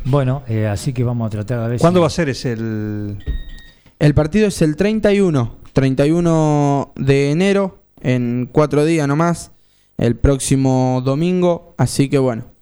Bueno, 0.07 0.43
eh, 0.49 0.67
así 0.67 0.95
que 0.95 1.05
vamos 1.05 1.27
a 1.27 1.31
tratar 1.31 1.61
de 1.65 1.69
ver 1.69 1.81
¿Cuándo 1.81 1.99
si- 1.99 2.03
va 2.03 2.07
a 2.07 2.11
ser 2.11 2.31
ese 2.31 2.53
el...? 2.53 3.19
El 3.99 4.15
partido 4.15 4.47
es 4.49 4.63
el 4.63 4.77
31, 4.77 5.57
31 5.75 6.93
de 6.97 7.31
enero, 7.33 7.83
en 8.01 8.49
cuatro 8.51 8.87
días 8.87 9.07
nomás, 9.07 9.51
el 9.99 10.17
próximo 10.17 11.03
domingo, 11.05 11.75
así 11.77 12.09
que 12.09 12.17
bueno, 12.19 12.54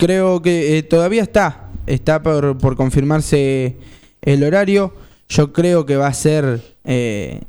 creo 0.00 0.42
que 0.42 0.78
eh, 0.78 0.82
todavía 0.82 1.22
está, 1.22 1.70
está 1.86 2.22
por, 2.22 2.58
por 2.58 2.74
confirmarse 2.74 3.76
el 4.22 4.42
horario, 4.42 4.92
yo 5.28 5.52
creo 5.52 5.86
que 5.86 5.94
va 5.96 6.08
a 6.08 6.12
ser 6.14 6.60
eh, 6.84 7.42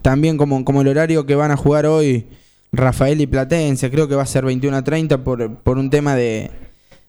también 0.00 0.38
como, 0.38 0.64
como 0.64 0.80
el 0.80 0.88
horario 0.88 1.26
que 1.26 1.34
van 1.34 1.50
a 1.50 1.56
jugar 1.56 1.84
hoy 1.84 2.26
Rafael 2.72 3.20
y 3.20 3.26
Platense, 3.26 3.90
creo 3.90 4.08
que 4.08 4.14
va 4.14 4.22
a 4.22 4.26
ser 4.26 4.44
21 4.46 4.76
a 4.76 4.82
30 4.84 5.22
por, 5.22 5.56
por 5.58 5.76
un 5.76 5.90
tema 5.90 6.16
de, 6.16 6.50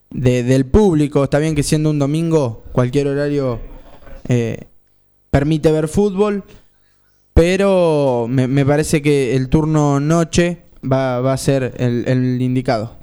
de- 0.10 0.44
del 0.44 0.66
público, 0.66 1.24
está 1.24 1.40
bien 1.40 1.56
que 1.56 1.64
siendo 1.64 1.90
un 1.90 2.00
domingo, 2.00 2.64
cualquier 2.74 3.08
horario... 3.08 3.60
eh, 4.28 4.58
permite 5.32 5.70
ver 5.70 5.90
fútbol, 5.90 6.44
pero 7.34 8.26
me, 8.30 8.48
me 8.48 8.66
parece 8.66 9.02
que 9.02 9.36
el 9.36 9.50
turno 9.50 10.00
noche 10.00 10.60
va, 10.90 11.20
va 11.20 11.34
a 11.34 11.38
ser 11.38 11.74
el, 11.78 12.06
el 12.08 12.42
indicado. 12.42 12.95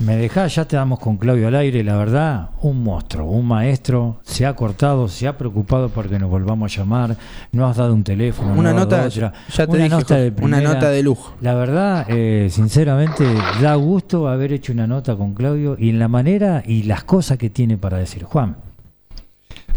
Me 0.00 0.16
dejás, 0.16 0.54
ya 0.54 0.64
te 0.64 0.76
damos 0.76 0.98
con 0.98 1.18
Claudio 1.18 1.48
al 1.48 1.54
aire, 1.56 1.84
la 1.84 1.94
verdad, 1.98 2.48
un 2.62 2.82
monstruo, 2.82 3.26
un 3.26 3.46
maestro, 3.46 4.18
se 4.22 4.46
ha 4.46 4.54
cortado, 4.56 5.08
se 5.08 5.28
ha 5.28 5.36
preocupado 5.36 5.90
porque 5.90 6.18
nos 6.18 6.30
volvamos 6.30 6.72
a 6.72 6.76
llamar, 6.80 7.16
no 7.52 7.66
has 7.66 7.76
dado 7.76 7.92
un 7.92 8.02
teléfono, 8.02 8.54
Una 8.54 8.72
no 8.72 8.80
has 8.80 8.88
dado 8.88 9.02
nota, 9.04 9.28
otra, 9.28 9.32
ya 9.52 9.66
te 9.66 9.72
una 9.72 9.84
dije, 9.84 9.88
nota 9.96 10.16
de 10.16 10.30
Jorge, 10.30 10.44
una 10.46 10.56
primera. 10.56 10.74
nota 10.74 10.90
de 10.90 11.02
lujo. 11.02 11.34
La 11.42 11.54
verdad, 11.54 12.06
eh, 12.08 12.48
sinceramente, 12.50 13.26
da 13.60 13.74
gusto 13.74 14.26
haber 14.26 14.54
hecho 14.54 14.72
una 14.72 14.86
nota 14.86 15.16
con 15.16 15.34
Claudio 15.34 15.76
y 15.78 15.90
en 15.90 15.98
la 15.98 16.08
manera 16.08 16.62
y 16.64 16.84
las 16.84 17.04
cosas 17.04 17.36
que 17.36 17.50
tiene 17.50 17.76
para 17.76 17.98
decir. 17.98 18.22
Juan. 18.24 18.56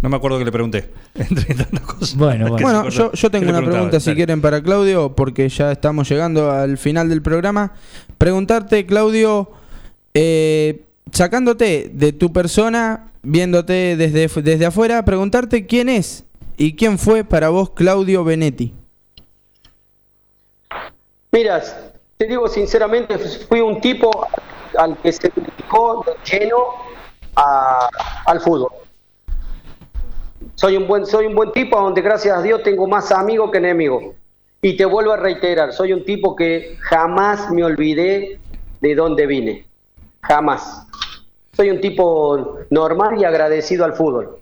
No 0.02 0.08
me 0.08 0.16
acuerdo 0.16 0.40
que 0.40 0.46
le 0.46 0.52
pregunté. 0.54 0.90
Entre 1.16 1.54
tantas 1.54 1.82
cosas. 1.82 2.16
Bueno, 2.16 2.48
Bueno, 2.50 2.70
acordó. 2.80 2.90
yo, 2.90 3.12
yo 3.12 3.30
¿Qué 3.30 3.40
tengo 3.40 3.50
una 3.58 3.62
pregunta 3.70 4.00
si 4.00 4.06
Dale. 4.06 4.16
quieren 4.16 4.42
para 4.42 4.62
Claudio, 4.64 5.16
porque 5.18 5.50
ya 5.50 5.74
estamos 5.74 6.08
llegando 6.08 6.50
al 6.50 6.78
final 6.78 7.10
del 7.10 7.22
programa. 7.22 7.74
Preguntarte, 8.18 8.86
Claudio, 8.86 9.52
eh, 10.14 10.82
sacándote 11.12 11.90
de 11.94 12.14
tu 12.14 12.32
persona, 12.32 13.12
viéndote 13.22 13.96
desde, 13.96 14.28
desde 14.42 14.66
afuera, 14.66 15.04
preguntarte 15.06 15.66
quién 15.66 15.90
es 15.90 16.26
y 16.58 16.76
quién 16.76 17.00
fue 17.00 17.24
para 17.24 17.50
vos 17.50 17.72
Claudio 17.72 18.24
Benetti. 18.24 18.74
Mira, 21.32 21.62
te 22.18 22.28
digo 22.28 22.48
sinceramente, 22.48 23.18
fui 23.18 23.60
un 23.60 23.82
tipo 23.82 24.28
al 24.78 24.98
que 24.98 25.12
se 25.12 25.32
dedicó 25.36 26.06
de 26.06 26.38
lleno 26.38 26.58
al 27.36 28.40
fútbol. 28.40 28.72
Soy 30.56 30.78
un 30.78 30.88
buen, 30.88 31.06
soy 31.06 31.26
un 31.26 31.36
buen 31.36 31.52
tipo 31.52 31.80
donde 31.80 32.02
gracias 32.02 32.38
a 32.38 32.42
Dios 32.42 32.62
tengo 32.64 32.88
más 32.88 33.12
amigos 33.12 33.52
que 33.52 33.58
enemigos. 33.58 34.16
Y 34.62 34.78
te 34.78 34.86
vuelvo 34.86 35.12
a 35.12 35.18
reiterar, 35.18 35.74
soy 35.74 35.92
un 35.92 36.06
tipo 36.06 36.36
que 36.36 36.78
jamás 36.80 37.52
me 37.52 37.64
olvidé 37.64 38.40
de 38.80 38.96
dónde 38.96 39.26
vine. 39.26 39.66
Jamás. 40.24 40.88
Soy 41.56 41.70
un 41.70 41.80
tipo 41.80 42.58
normal 42.72 43.20
y 43.20 43.26
agradecido 43.26 43.86
al 43.86 43.94
fútbol. 43.94 44.38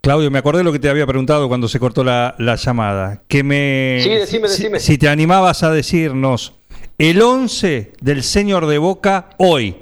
Claudio, 0.00 0.30
me 0.30 0.38
acordé 0.38 0.62
lo 0.62 0.70
que 0.72 0.78
te 0.78 0.88
había 0.88 1.06
preguntado 1.06 1.48
cuando 1.48 1.66
se 1.66 1.80
cortó 1.80 2.04
la, 2.04 2.36
la 2.38 2.54
llamada. 2.54 3.22
Que 3.26 3.42
me, 3.42 3.98
Sí, 4.02 4.10
decime, 4.10 4.48
si- 4.48 4.62
decime. 4.62 4.80
Si, 4.80 4.98
te 4.98 5.08
animabas 5.08 5.64
a 5.64 5.70
decirnos 5.72 6.52
el 6.98 7.20
11 7.20 7.92
del 8.00 8.22
señor 8.22 8.66
de 8.66 8.78
Boca 8.78 9.30
hoy. 9.38 9.76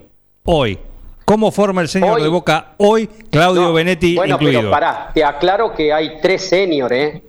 Hoy. 0.44 0.78
¿Cómo 1.26 1.50
forma 1.50 1.80
el 1.82 1.88
señor 1.88 2.16
Hoy. 2.16 2.22
de 2.22 2.28
Boca 2.28 2.74
hoy, 2.76 3.06
Claudio 3.30 3.62
No, 3.62 3.72
Benetti 3.72 4.14
bueno, 4.14 4.34
incluido? 4.34 4.60
pero 4.60 4.70
pará, 4.70 5.10
te 5.14 5.24
aclaro 5.24 5.72
que 5.74 5.90
hay 5.90 6.20
tres 6.20 6.46
senior, 6.50 6.92
¿eh? 6.92 7.22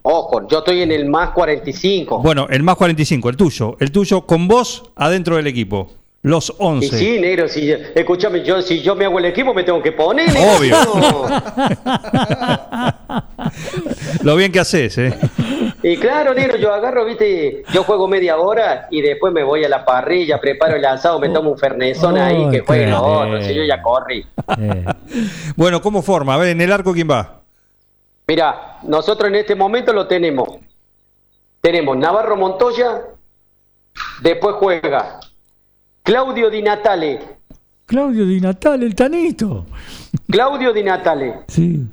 Ojo, 0.00 0.48
yo 0.48 0.60
estoy 0.60 0.80
en 0.80 0.90
el 0.90 1.06
más 1.06 1.30
45. 1.32 2.20
Bueno, 2.20 2.46
el 2.48 2.62
más 2.62 2.76
45, 2.76 3.28
el 3.28 3.36
tuyo. 3.36 3.76
El 3.78 3.92
tuyo 3.92 4.22
con 4.26 4.48
vos 4.48 4.90
adentro 4.96 5.36
del 5.36 5.46
equipo. 5.48 5.90
Los 6.24 6.50
Y 6.50 6.54
11. 6.58 6.98
sí, 6.98 7.18
negro, 7.20 7.48
si, 7.48 7.72
escúchame, 7.72 8.44
yo, 8.44 8.62
si 8.62 8.80
yo 8.80 8.94
me 8.94 9.06
hago 9.06 9.18
el 9.18 9.24
equipo 9.24 9.52
me 9.52 9.64
tengo 9.64 9.82
que 9.82 9.90
poner. 9.90 10.32
negro. 10.32 10.52
Obvio. 10.56 10.76
Lo 14.22 14.36
bien 14.36 14.52
que 14.52 14.60
haces, 14.60 14.96
¿eh? 14.98 15.18
Y 15.82 15.96
claro, 15.96 16.32
negro, 16.32 16.56
yo 16.58 16.72
agarro, 16.72 17.04
viste, 17.04 17.64
yo 17.72 17.82
juego 17.82 18.06
media 18.06 18.36
hora 18.38 18.86
y 18.90 19.00
después 19.02 19.32
me 19.32 19.42
voy 19.42 19.64
a 19.64 19.68
la 19.68 19.84
parrilla, 19.84 20.40
preparo 20.40 20.76
el 20.76 20.84
asado, 20.84 21.18
me 21.18 21.28
tomo 21.28 21.50
un 21.50 21.58
fernezón 21.58 22.16
ahí, 22.16 22.48
que 22.50 22.60
Oh, 22.60 22.64
juegue 22.66 22.84
qué 22.84 22.90
lo 22.90 23.02
otro, 23.02 23.30
bien. 23.38 23.44
si 23.44 23.54
yo 23.54 23.64
ya 23.64 23.82
corrí. 23.82 24.24
Eh, 24.58 24.84
Bueno, 25.56 25.82
¿cómo 25.82 26.02
forma? 26.02 26.34
A 26.34 26.38
ver, 26.38 26.50
en 26.50 26.60
el 26.60 26.70
arco, 26.70 26.92
¿quién 26.92 27.10
va? 27.10 27.40
Mira, 28.28 28.78
nosotros 28.84 29.28
en 29.28 29.34
este 29.34 29.56
momento 29.56 29.92
lo 29.92 30.06
tenemos. 30.06 30.50
Tenemos 31.60 31.96
Navarro 31.96 32.36
Montoya, 32.36 33.00
después 34.22 34.54
juega 34.60 35.18
Claudio 36.02 36.50
Di 36.50 36.62
Natale, 36.62 37.38
Claudio 37.86 38.24
Di 38.24 38.40
Natale, 38.40 38.86
el 38.86 38.94
tanito. 38.94 39.66
Claudio 40.28 40.72
Di 40.72 40.82
Natale. 40.82 41.44
Sí. 41.48 41.86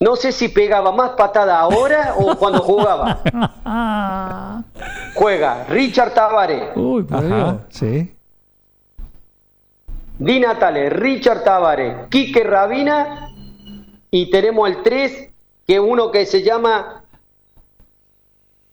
No 0.00 0.16
sé 0.16 0.32
si 0.32 0.48
pegaba 0.48 0.92
más 0.92 1.10
patada 1.10 1.58
ahora 1.58 2.14
o 2.16 2.36
cuando 2.36 2.60
jugaba. 2.60 3.20
Juega 5.14 5.64
Richard 5.68 6.12
Tavares, 6.14 6.70
Uy, 6.74 7.04
por 7.04 7.24
Dios. 7.24 7.32
Ajá, 7.32 7.58
sí. 7.68 8.14
Di 10.18 10.40
Natale, 10.40 10.90
Richard 10.90 11.42
Tavares, 11.44 12.08
Quique 12.08 12.44
Rabina 12.44 13.30
y 14.10 14.30
tenemos 14.30 14.68
el 14.68 14.82
3, 14.82 15.30
que 15.66 15.74
es 15.74 15.80
uno 15.80 16.10
que 16.10 16.26
se 16.26 16.42
llama 16.42 17.02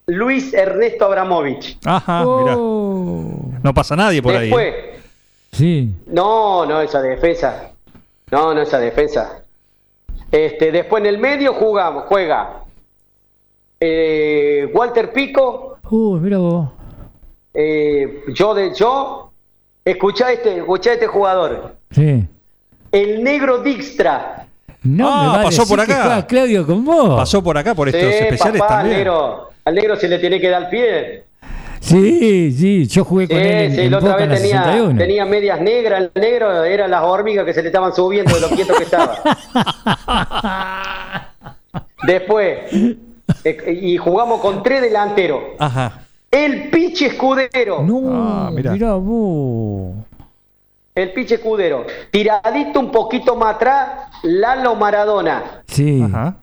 Luis 0.05 0.53
Ernesto 0.53 1.05
Abramovich. 1.05 1.77
Ajá, 1.85 2.23
mirá. 2.25 2.57
No 3.63 3.73
pasa 3.73 3.95
nadie 3.95 4.21
por 4.21 4.33
ahí. 4.35 4.47
Después, 4.49 4.73
¿eh? 4.73 4.99
Sí. 5.51 5.93
no, 6.07 6.65
no 6.65 6.81
esa 6.81 7.01
defensa. 7.01 7.71
No, 8.31 8.53
no 8.53 8.61
esa 8.61 8.79
defensa. 8.79 9.43
Este, 10.31 10.71
después 10.71 11.01
en 11.01 11.07
el 11.07 11.17
medio 11.17 11.53
jugamos, 11.53 12.05
juega 12.07 12.61
eh, 13.79 14.69
Walter 14.73 15.11
Pico, 15.11 15.77
Uy, 15.89 16.19
mira 16.21 16.37
vos. 16.37 16.69
eh, 17.53 18.23
yo 18.33 18.53
de 18.53 18.73
yo. 18.73 19.31
Escuchá 19.83 20.31
este, 20.31 20.59
escuchá 20.59 20.93
este 20.93 21.07
jugador. 21.07 21.75
Sí. 21.89 22.23
El 22.91 23.23
negro 23.23 23.57
Dijkstra. 23.63 24.45
No 24.83 25.09
Ah, 25.11 25.37
me 25.39 25.43
pasó 25.45 25.67
por 25.67 25.83
que 25.85 25.91
acá. 25.91 26.25
Claudio 26.27 26.65
con 26.65 26.85
vos. 26.85 27.15
Pasó 27.17 27.43
por 27.43 27.57
acá, 27.57 27.73
por 27.75 27.87
estos 27.89 28.01
Sí, 28.01 28.17
especiales 28.23 28.61
papá, 28.61 28.75
al 28.75 28.79
también. 28.81 28.97
negro, 28.99 29.49
al 29.65 29.75
negro 29.75 29.95
se 29.95 30.07
le 30.07 30.19
tiene 30.19 30.39
que 30.39 30.49
dar 30.49 30.69
pie. 30.69 31.23
Sí, 31.81 32.51
sí, 32.53 32.87
yo 32.87 33.03
jugué 33.03 33.25
Sí, 33.27 33.33
con 33.33 33.41
él 33.41 33.47
en, 33.51 33.75
sí, 33.75 33.81
en 33.81 33.91
la 33.91 33.97
otra 33.97 34.15
vez 34.15 34.29
la 34.29 34.35
tenía, 34.35 34.63
61. 34.63 34.99
tenía 34.99 35.25
medias 35.25 35.59
negras, 35.59 36.01
el 36.01 36.11
negro 36.21 36.63
eran 36.63 36.91
las 36.91 37.03
hormigas 37.03 37.43
que 37.43 37.53
se 37.53 37.61
le 37.63 37.67
estaban 37.69 37.93
subiendo 37.93 38.33
de 38.35 38.41
lo 38.41 38.49
quieto 38.49 38.73
que 38.77 38.83
estaba. 38.83 39.17
Después, 42.05 42.59
eh, 43.43 43.79
y 43.81 43.97
jugamos 43.97 44.41
con 44.41 44.63
tres 44.63 44.81
delanteros. 44.81 45.41
Ajá. 45.59 46.01
El 46.29 46.69
Piche 46.69 47.07
Escudero. 47.07 47.83
No, 47.83 48.01
Ah, 48.13 48.49
mirá. 48.53 48.71
mirá 48.71 48.93
vos. 48.93 49.95
El 50.95 51.11
Piche 51.13 51.35
Escudero. 51.35 51.85
Tiradito 52.11 52.79
un 52.79 52.91
poquito 52.91 53.35
más 53.35 53.55
atrás, 53.55 53.89
Lalo 54.23 54.75
Maradona. 54.75 55.63
Sí. 55.67 56.01
Ajá. 56.03 56.35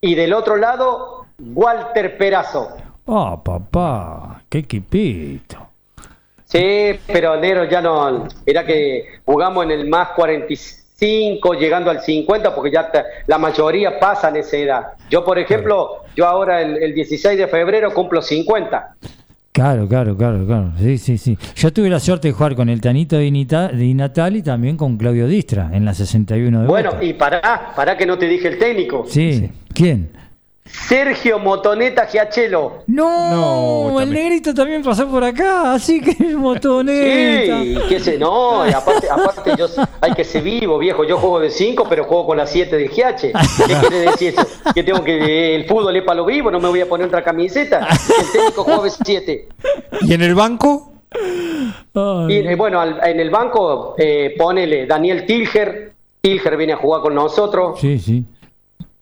Y 0.00 0.14
del 0.14 0.32
otro 0.32 0.56
lado, 0.56 1.26
Walter 1.38 2.16
Perazo. 2.16 2.70
Ah, 3.06 3.38
papá, 3.42 4.39
qué 4.50 4.58
equipito. 4.58 5.56
Sí, 6.44 6.98
pero 7.06 7.40
Nero 7.40 7.64
ya 7.64 7.80
no. 7.80 8.26
Era 8.44 8.66
que 8.66 9.04
jugamos 9.24 9.64
en 9.64 9.70
el 9.70 9.88
más 9.88 10.08
45, 10.16 11.54
llegando 11.54 11.90
al 11.90 12.00
50, 12.00 12.54
porque 12.54 12.72
ya 12.72 12.90
la 13.26 13.38
mayoría 13.38 13.98
pasan 13.98 14.36
esa 14.36 14.56
edad. 14.56 14.82
Yo, 15.08 15.24
por 15.24 15.38
ejemplo, 15.38 16.02
yo 16.16 16.26
ahora 16.26 16.60
el, 16.60 16.82
el 16.82 16.92
16 16.94 17.38
de 17.38 17.46
febrero 17.46 17.92
cumplo 17.94 18.20
50. 18.20 18.94
Claro, 19.52 19.88
claro, 19.88 20.16
claro, 20.16 20.46
claro. 20.46 20.72
Sí, 20.78 20.96
sí, 20.98 21.18
sí. 21.18 21.36
Yo 21.56 21.72
tuve 21.72 21.88
la 21.90 21.98
suerte 22.00 22.28
de 22.28 22.34
jugar 22.34 22.54
con 22.54 22.68
el 22.68 22.80
Tanito 22.80 23.18
Di, 23.18 23.30
Nita- 23.30 23.68
Di 23.68 23.94
Natale 23.94 24.38
y 24.38 24.42
también 24.42 24.76
con 24.76 24.96
Claudio 24.96 25.26
Distra 25.26 25.70
en 25.72 25.84
la 25.84 25.92
61 25.94 26.62
de 26.62 26.66
Bueno, 26.68 26.90
y 27.00 27.14
pará, 27.14 27.72
pará 27.74 27.96
que 27.96 28.06
no 28.06 28.16
te 28.16 28.26
dije 28.26 28.46
el 28.48 28.58
técnico. 28.58 29.04
Sí. 29.08 29.50
¿Quién? 29.74 30.10
Sergio 30.72 31.38
Motoneta 31.38 32.06
Giachelo. 32.06 32.82
No, 32.86 33.90
No, 33.92 34.00
el 34.00 34.12
negrito 34.12 34.52
también 34.54 34.82
pasó 34.82 35.06
por 35.08 35.22
acá, 35.24 35.72
así 35.74 36.00
que 36.00 36.16
el 36.24 36.36
motoneta. 36.38 37.62
Sí, 37.62 37.78
que 37.88 38.00
se, 38.00 38.18
no, 38.18 38.66
y 38.68 38.72
aparte, 38.72 39.08
aparte 39.10 39.52
yo 39.58 39.66
hay 40.00 40.12
que 40.14 40.24
ser 40.24 40.42
vivo, 40.42 40.78
viejo. 40.78 41.04
Yo 41.04 41.18
juego 41.18 41.40
de 41.40 41.50
5, 41.50 41.86
pero 41.88 42.04
juego 42.04 42.26
con 42.26 42.36
las 42.38 42.50
7 42.50 42.76
del 42.76 42.88
Giache. 42.88 43.32
¿Qué 43.66 43.74
quiere 43.74 43.98
decir 44.10 44.34
eso? 44.36 44.46
Que 44.74 44.82
tengo 44.82 45.02
que 45.04 45.54
el 45.54 45.66
fútbol 45.66 45.94
es 45.96 46.02
para 46.02 46.16
lo 46.16 46.24
vivo, 46.24 46.50
no 46.50 46.58
me 46.60 46.68
voy 46.68 46.80
a 46.80 46.88
poner 46.88 47.06
otra 47.06 47.22
camiseta. 47.22 47.86
El 47.88 48.32
técnico 48.32 48.64
juega 48.64 48.82
de 48.82 48.90
7. 48.90 49.48
¿Y 50.02 50.14
en 50.14 50.22
el 50.22 50.34
banco? 50.34 50.92
Y 52.28 52.32
eh, 52.34 52.54
bueno, 52.56 52.80
al- 52.80 53.00
en 53.04 53.20
el 53.20 53.30
banco, 53.30 53.94
eh, 53.98 54.34
ponele 54.38 54.86
Daniel 54.86 55.26
Tilger. 55.26 55.92
Tilger 56.20 56.56
viene 56.56 56.72
a 56.74 56.76
jugar 56.76 57.00
con 57.02 57.14
nosotros. 57.14 57.80
Sí, 57.80 57.98
sí. 57.98 58.24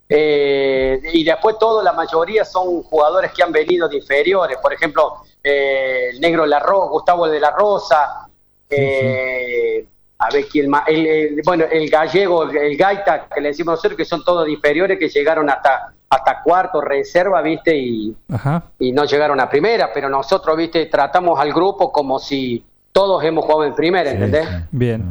Eh, 0.09 1.01
y 1.13 1.23
después 1.25 1.59
todo, 1.59 1.83
la 1.83 1.93
mayoría 1.93 2.45
son 2.45 2.83
jugadores 2.83 3.31
que 3.33 3.43
han 3.43 3.53
venido 3.53 3.89
de 3.89 3.97
inferiores. 3.99 4.57
Por 4.63 4.73
ejemplo, 4.73 5.17
eh, 5.43 6.09
el 6.13 6.21
negro 6.21 6.43
de 6.45 6.49
la 6.49 6.61
Ro- 6.61 6.89
Gustavo 6.89 7.29
de 7.29 7.41
la 7.41 7.51
Rosa. 7.51 8.29
eh, 8.71 9.87
A 10.21 10.31
ver 10.33 10.47
quién 10.49 10.69
más. 10.69 10.83
El, 10.89 11.07
el- 11.07 11.43
bueno, 11.45 11.65
el 11.71 11.89
gallego, 11.89 12.43
el, 12.43 12.77
gaita, 12.77 13.29
que 13.33 13.41
le 13.41 13.49
decimos 13.51 13.75
nosotros, 13.75 13.97
que 13.97 14.05
son 14.05 14.25
todos 14.25 14.47
de 14.47 14.53
inferiores 14.53 14.99
que 14.99 15.09
llegaron 15.09 15.49
hasta, 15.49 15.93
hasta 16.11 16.43
cuarto, 16.43 16.81
reserva, 16.81 17.41
¿viste? 17.41 17.77
Y, 17.77 18.17
Ajá. 18.29 18.65
y 18.81 18.91
no 18.91 19.05
llegaron 19.05 19.39
a 19.39 19.49
primera. 19.49 19.93
Pero 19.95 20.09
nosotros, 20.09 20.57
¿viste? 20.57 20.87
Tratamos 20.87 21.39
al 21.39 21.53
grupo 21.53 21.93
como 21.93 22.19
si 22.19 22.65
todos 22.91 23.23
hemos 23.23 23.45
jugado 23.45 23.65
en 23.67 23.75
primera, 23.77 24.11
¿entendés? 24.11 24.49
Bien. 24.73 25.05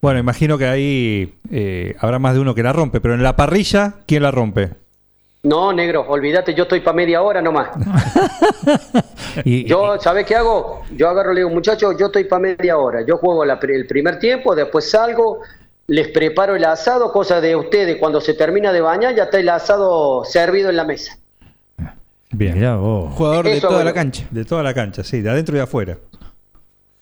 Bueno, 0.00 0.20
imagino 0.20 0.58
que 0.58 0.66
ahí 0.66 1.34
eh, 1.50 1.96
habrá 1.98 2.18
más 2.18 2.34
de 2.34 2.40
uno 2.40 2.54
que 2.54 2.62
la 2.62 2.72
rompe, 2.72 3.00
pero 3.00 3.14
en 3.14 3.22
la 3.22 3.34
parrilla, 3.34 3.94
¿quién 4.06 4.22
la 4.22 4.30
rompe? 4.30 4.70
No, 5.42 5.72
negro, 5.72 6.04
olvídate, 6.08 6.54
yo 6.54 6.64
estoy 6.64 6.80
para 6.80 6.96
media 6.96 7.22
hora 7.22 7.40
nomás. 7.40 7.70
Y, 9.44 9.64
Yo, 9.64 10.00
¿sabes 10.00 10.26
qué 10.26 10.34
hago? 10.34 10.82
Yo 10.96 11.08
agarro 11.08 11.30
y 11.30 11.36
le 11.36 11.40
digo, 11.42 11.50
muchachos, 11.50 11.94
yo 11.96 12.06
estoy 12.06 12.24
para 12.24 12.40
media 12.40 12.76
hora. 12.76 13.02
Yo 13.06 13.18
juego 13.18 13.44
la 13.44 13.54
el 13.62 13.86
primer 13.86 14.18
tiempo, 14.18 14.54
después 14.56 14.90
salgo, 14.90 15.42
les 15.86 16.08
preparo 16.08 16.56
el 16.56 16.64
asado, 16.64 17.12
cosa 17.12 17.40
de 17.40 17.54
ustedes. 17.54 17.98
Cuando 17.98 18.20
se 18.20 18.34
termina 18.34 18.72
de 18.72 18.80
bañar, 18.80 19.14
ya 19.14 19.24
está 19.24 19.38
el 19.38 19.48
asado 19.48 20.24
servido 20.24 20.70
en 20.70 20.76
la 20.76 20.84
mesa. 20.84 21.18
Bien. 22.30 22.54
mirá 22.54 22.76
vos. 22.76 23.14
Jugador 23.14 23.44
de 23.44 23.60
toda 23.60 23.74
bueno. 23.74 23.84
la 23.84 23.94
cancha. 23.94 24.26
De 24.30 24.44
toda 24.44 24.62
la 24.62 24.74
cancha, 24.74 25.04
sí, 25.04 25.20
de 25.20 25.30
adentro 25.30 25.54
y 25.54 25.58
de 25.58 25.64
afuera. 25.64 25.98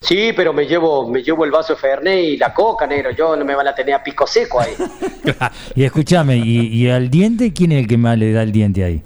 Sí, 0.00 0.32
pero 0.36 0.52
me 0.52 0.66
llevo, 0.66 1.08
me 1.08 1.22
llevo 1.22 1.44
el 1.44 1.50
vaso 1.50 1.74
de 1.74 1.80
Fernet 1.80 2.24
y 2.24 2.36
la 2.36 2.52
coca, 2.52 2.86
negro. 2.86 3.10
Yo 3.10 3.34
no 3.34 3.44
me 3.44 3.54
van 3.54 3.66
a 3.66 3.74
tener 3.74 3.94
a 3.94 4.02
pico 4.02 4.26
seco 4.26 4.60
ahí. 4.60 4.72
Y 5.74 5.84
escúchame, 5.84 6.36
y, 6.36 6.68
y 6.68 6.88
al 6.88 7.10
diente 7.10 7.52
quién 7.52 7.72
es 7.72 7.80
el 7.80 7.88
que 7.88 7.98
más 7.98 8.16
le 8.16 8.32
da 8.32 8.42
el 8.42 8.52
diente 8.52 8.84
ahí? 8.84 9.02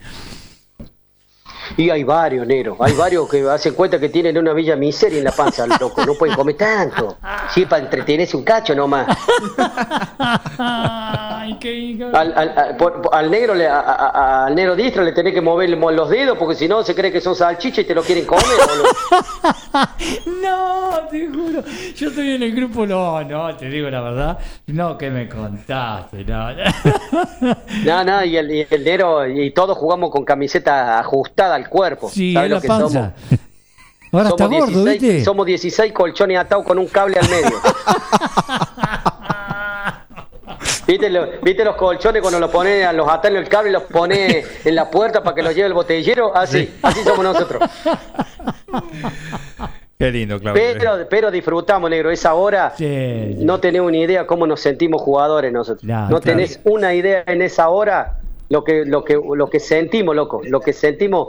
Y 1.77 1.89
hay 1.91 2.05
varios, 2.05 2.47
negro. 2.47 2.77
Hay 2.81 2.93
varios 2.95 3.29
que 3.29 3.49
hacen 3.49 3.75
cuenta 3.75 3.99
que 3.99 4.09
tienen 4.09 4.37
una 4.39 4.53
villa 4.53 4.77
miseria 4.77 5.19
en 5.19 5.25
la 5.25 5.33
panza, 5.33 5.67
loco. 5.81 6.05
No 6.05 6.15
pueden 6.15 6.35
comer 6.35 6.57
tanto. 6.57 7.17
Sí, 7.53 7.65
para 7.67 7.83
entretenerse 7.83 8.37
un 8.37 8.45
cacho 8.45 8.75
nomás. 8.75 9.07
Ay, 10.59 11.57
qué 11.59 11.99
Al, 12.13 12.33
al, 12.37 12.59
al- 12.59 12.77
por- 12.77 13.01
por- 13.03 13.15
al 13.15 13.31
negro 13.31 13.55
le, 13.55 13.67
a- 13.67 14.45
al 14.47 14.55
negro 14.55 14.77
distro 14.77 15.03
le 15.03 15.13
tenés 15.13 15.33
que 15.35 15.41
mover 15.41 15.75
mo- 15.77 15.91
los 15.91 16.09
dedos 16.11 16.37
porque 16.39 16.55
si 16.55 16.69
no 16.69 16.83
se 16.83 16.95
cree 16.95 17.11
que 17.11 17.21
son 17.21 17.35
salchichas 17.35 17.85
y 17.85 17.89
te 17.89 17.95
lo 17.95 18.03
quieren 18.03 18.27
comer. 18.27 18.45
boludo. 18.69 18.91
No, 20.43 21.09
te 21.11 21.27
juro. 21.29 21.63
Yo 21.97 22.09
estoy 22.09 22.31
en 22.33 22.43
el 22.43 22.55
grupo, 22.55 22.87
no, 22.87 23.23
no, 23.25 23.57
te 23.57 23.67
digo 23.69 23.89
la 23.91 24.01
verdad. 24.01 24.39
No, 24.67 24.97
que 24.99 25.11
me 25.11 25.29
contaste, 25.29 26.25
no. 26.25 26.49
No, 27.85 28.05
no, 28.05 28.25
y 28.25 28.37
el, 28.37 28.51
y 28.51 28.67
el 28.69 28.85
negro 28.85 29.27
y 29.27 29.51
todos 29.53 29.77
jugamos 29.77 30.11
con 30.11 30.25
camiseta 30.25 30.99
ajustada 30.99 31.60
al 31.63 31.69
cuerpo. 31.69 32.09
Sí, 32.11 32.33
¿Sabes 32.35 32.49
en 32.51 32.55
lo 32.55 32.61
que 32.61 32.69
panza. 32.69 32.89
somos? 32.89 33.41
Ahora 34.13 34.29
está 34.31 34.45
Somos 34.45 34.61
gordo, 34.61 34.85
16, 34.85 35.01
¿viste? 35.03 35.25
somos 35.25 35.47
16 35.47 35.93
colchones 35.93 36.37
atados 36.39 36.65
con 36.65 36.79
un 36.81 36.87
cable 36.89 37.17
al 37.21 37.29
medio. 37.29 37.57
¿Viste, 40.87 41.09
lo- 41.09 41.29
¿Viste 41.43 41.65
los 41.65 41.77
colchones 41.77 42.21
cuando 42.21 42.41
los 42.41 42.51
pone, 42.51 42.85
a 42.85 42.93
los 42.93 43.09
atan 43.09 43.37
en 43.37 43.43
el 43.43 43.49
cable 43.49 43.71
y 43.71 43.73
los 43.73 43.85
pone 43.85 44.45
en 44.65 44.75
la 44.75 44.91
puerta 44.91 45.23
para 45.23 45.37
que 45.37 45.43
los 45.43 45.55
lleve 45.55 45.69
el 45.69 45.75
botellero? 45.75 46.37
Así, 46.37 46.75
así 46.83 47.05
somos 47.05 47.23
nosotros. 47.23 47.63
Qué 49.99 50.11
lindo, 50.11 50.41
Claudio. 50.41 50.61
Pero, 50.61 51.07
pero 51.09 51.31
disfrutamos, 51.31 51.89
negro. 51.91 52.11
Esa 52.11 52.35
hora 52.35 52.75
no 52.79 53.61
tenés 53.61 53.83
una 53.83 53.99
idea 53.99 54.27
cómo 54.27 54.47
nos 54.47 54.61
sentimos 54.61 55.01
jugadores 55.03 55.53
nosotros. 55.53 55.85
No 55.85 56.21
tenés 56.21 56.59
una 56.65 56.95
idea 56.95 57.23
en 57.27 57.43
esa 57.43 57.69
hora 57.69 58.17
lo 58.51 58.63
que, 58.65 58.85
lo 58.85 59.05
que, 59.05 59.15
lo 59.37 59.49
que 59.49 59.61
sentimos, 59.61 60.15
loco. 60.15 60.43
Lo 60.45 60.61
que 60.61 60.73
sentimos 60.73 61.29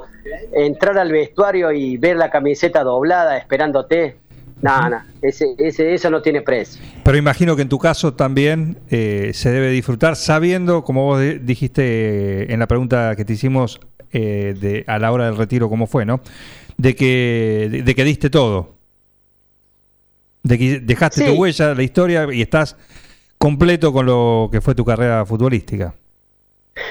entrar 0.53 0.97
al 0.97 1.11
vestuario 1.11 1.71
y 1.71 1.95
ver 1.97 2.17
la 2.17 2.29
camiseta 2.29 2.83
doblada 2.83 3.37
esperándote. 3.37 4.17
Nada, 4.61 4.89
nada. 4.89 5.05
Ese, 5.21 5.55
ese, 5.57 5.93
eso 5.93 6.09
no 6.09 6.21
tiene 6.21 6.41
precio. 6.41 6.81
Pero 7.03 7.17
imagino 7.17 7.55
que 7.55 7.61
en 7.63 7.69
tu 7.69 7.79
caso 7.79 8.13
también 8.13 8.77
eh, 8.89 9.31
se 9.33 9.49
debe 9.51 9.69
disfrutar 9.71 10.15
sabiendo, 10.15 10.83
como 10.83 11.05
vos 11.05 11.21
di- 11.21 11.39
dijiste 11.39 11.83
eh, 11.83 12.45
en 12.53 12.59
la 12.59 12.67
pregunta 12.67 13.15
que 13.15 13.23
te 13.25 13.33
hicimos 13.33 13.79
eh, 14.11 14.53
de, 14.59 14.83
a 14.87 14.99
la 14.99 15.11
hora 15.11 15.25
del 15.25 15.37
retiro, 15.37 15.69
cómo 15.69 15.87
fue, 15.87 16.05
¿no? 16.05 16.21
De 16.77 16.95
que, 16.95 17.69
de, 17.71 17.81
de 17.83 17.95
que 17.95 18.03
diste 18.03 18.29
todo. 18.29 18.75
De 20.43 20.57
que 20.57 20.79
dejaste 20.79 21.23
Sí. 21.25 21.31
tu 21.35 21.39
huella, 21.41 21.73
la 21.75 21.83
historia 21.83 22.27
y 22.31 22.41
estás 22.41 22.75
completo 23.37 23.93
con 23.93 24.05
lo 24.07 24.49
que 24.51 24.59
fue 24.61 24.73
tu 24.75 24.83
carrera 24.85 25.23
futbolística. 25.25 25.93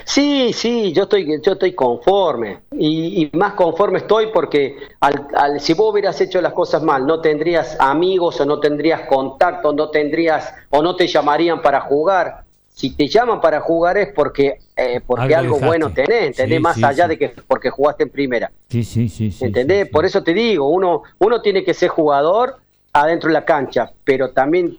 Sí, 0.04 0.52
sí, 0.52 0.92
yo 0.92 1.04
estoy, 1.04 1.40
yo 1.42 1.52
estoy 1.52 1.72
conforme 1.74 2.60
y, 2.72 3.24
y 3.32 3.36
más 3.36 3.54
conforme 3.54 3.98
estoy 3.98 4.28
porque 4.32 4.76
al, 5.00 5.26
al- 5.34 5.60
si 5.60 5.74
vos 5.74 5.92
hubieras 5.92 6.20
hecho 6.20 6.40
las 6.40 6.52
cosas 6.52 6.82
mal, 6.82 7.06
no 7.06 7.20
tendrías 7.20 7.76
amigos 7.80 8.40
o 8.40 8.44
no 8.44 8.60
tendrías 8.60 9.02
contacto, 9.02 9.72
no 9.72 9.90
tendrías 9.90 10.52
o 10.70 10.82
no 10.82 10.96
te 10.96 11.06
llamarían 11.06 11.62
para 11.62 11.80
jugar. 11.82 12.44
Si 12.72 12.94
te 12.96 13.08
llaman 13.08 13.40
para 13.40 13.60
jugar 13.60 13.98
es 13.98 14.08
porque 14.14 14.58
eh, 14.76 15.00
porque 15.06 15.34
Algo 15.34 15.58
bueno 15.58 15.92
tenés, 15.92 16.28
¿entendés? 16.38 16.56
Sí, 16.56 16.62
más 16.62 16.76
sí, 16.76 16.84
allá 16.84 17.04
sí. 17.04 17.10
de 17.10 17.18
que 17.18 17.28
porque 17.46 17.68
jugaste 17.68 18.04
en 18.04 18.10
primera. 18.10 18.50
Sí, 18.68 18.82
sí, 18.84 19.08
sí. 19.08 19.30
sí 19.30 19.44
¿Entendés? 19.44 19.88
Por 19.90 20.06
eso 20.06 20.22
te 20.22 20.32
digo, 20.32 20.68
uno, 20.68 21.02
uno 21.18 21.42
tiene 21.42 21.62
que 21.62 21.74
ser 21.74 21.90
jugador 21.90 22.56
adentro 22.92 23.28
de 23.28 23.34
la 23.34 23.44
cancha, 23.44 23.92
pero 24.04 24.30
también 24.30 24.78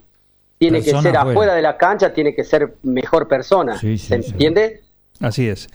tiene 0.58 0.80
Persona 0.80 1.02
que 1.02 1.04
ser 1.10 1.18
afuera. 1.18 1.32
afuera 1.32 1.54
de 1.56 1.62
la 1.62 1.78
cancha, 1.78 2.14
tiene 2.14 2.34
que 2.34 2.44
ser 2.44 2.74
mejor 2.84 3.28
persona. 3.28 3.78
Sí, 3.78 3.98
sí, 3.98 4.08
¿Se 4.08 4.22
sí. 4.24 4.32
entiende? 4.32 4.82
Así 5.22 5.48
es. 5.48 5.70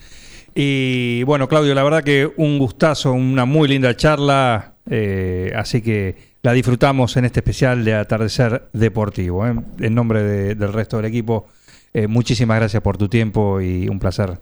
Y 0.55 1.23
bueno, 1.25 1.49
Claudio, 1.49 1.75
la 1.75 1.83
verdad 1.85 2.03
que 2.03 2.31
un 2.37 2.59
gustazo, 2.59 3.13
una 3.13 3.45
muy 3.45 3.69
linda 3.69 3.95
charla, 3.97 4.73
eh, 4.89 5.53
así 5.55 5.83
que 5.83 6.17
la 6.43 6.53
disfrutamos 6.53 7.17
en 7.17 7.25
este 7.27 7.41
especial 7.41 7.85
de 7.85 7.95
Atardecer 7.95 8.69
Deportivo. 8.73 9.47
¿eh? 9.47 9.55
En 9.81 9.95
nombre 9.95 10.23
de- 10.23 10.55
del 10.55 10.73
resto 10.73 10.97
del 10.97 11.07
equipo, 11.07 11.47
eh, 11.93 12.07
muchísimas 12.07 12.59
gracias 12.59 12.83
por 12.83 12.97
tu 12.97 13.09
tiempo 13.09 13.61
y 13.61 13.89
un 13.89 13.99
placer 13.99 14.39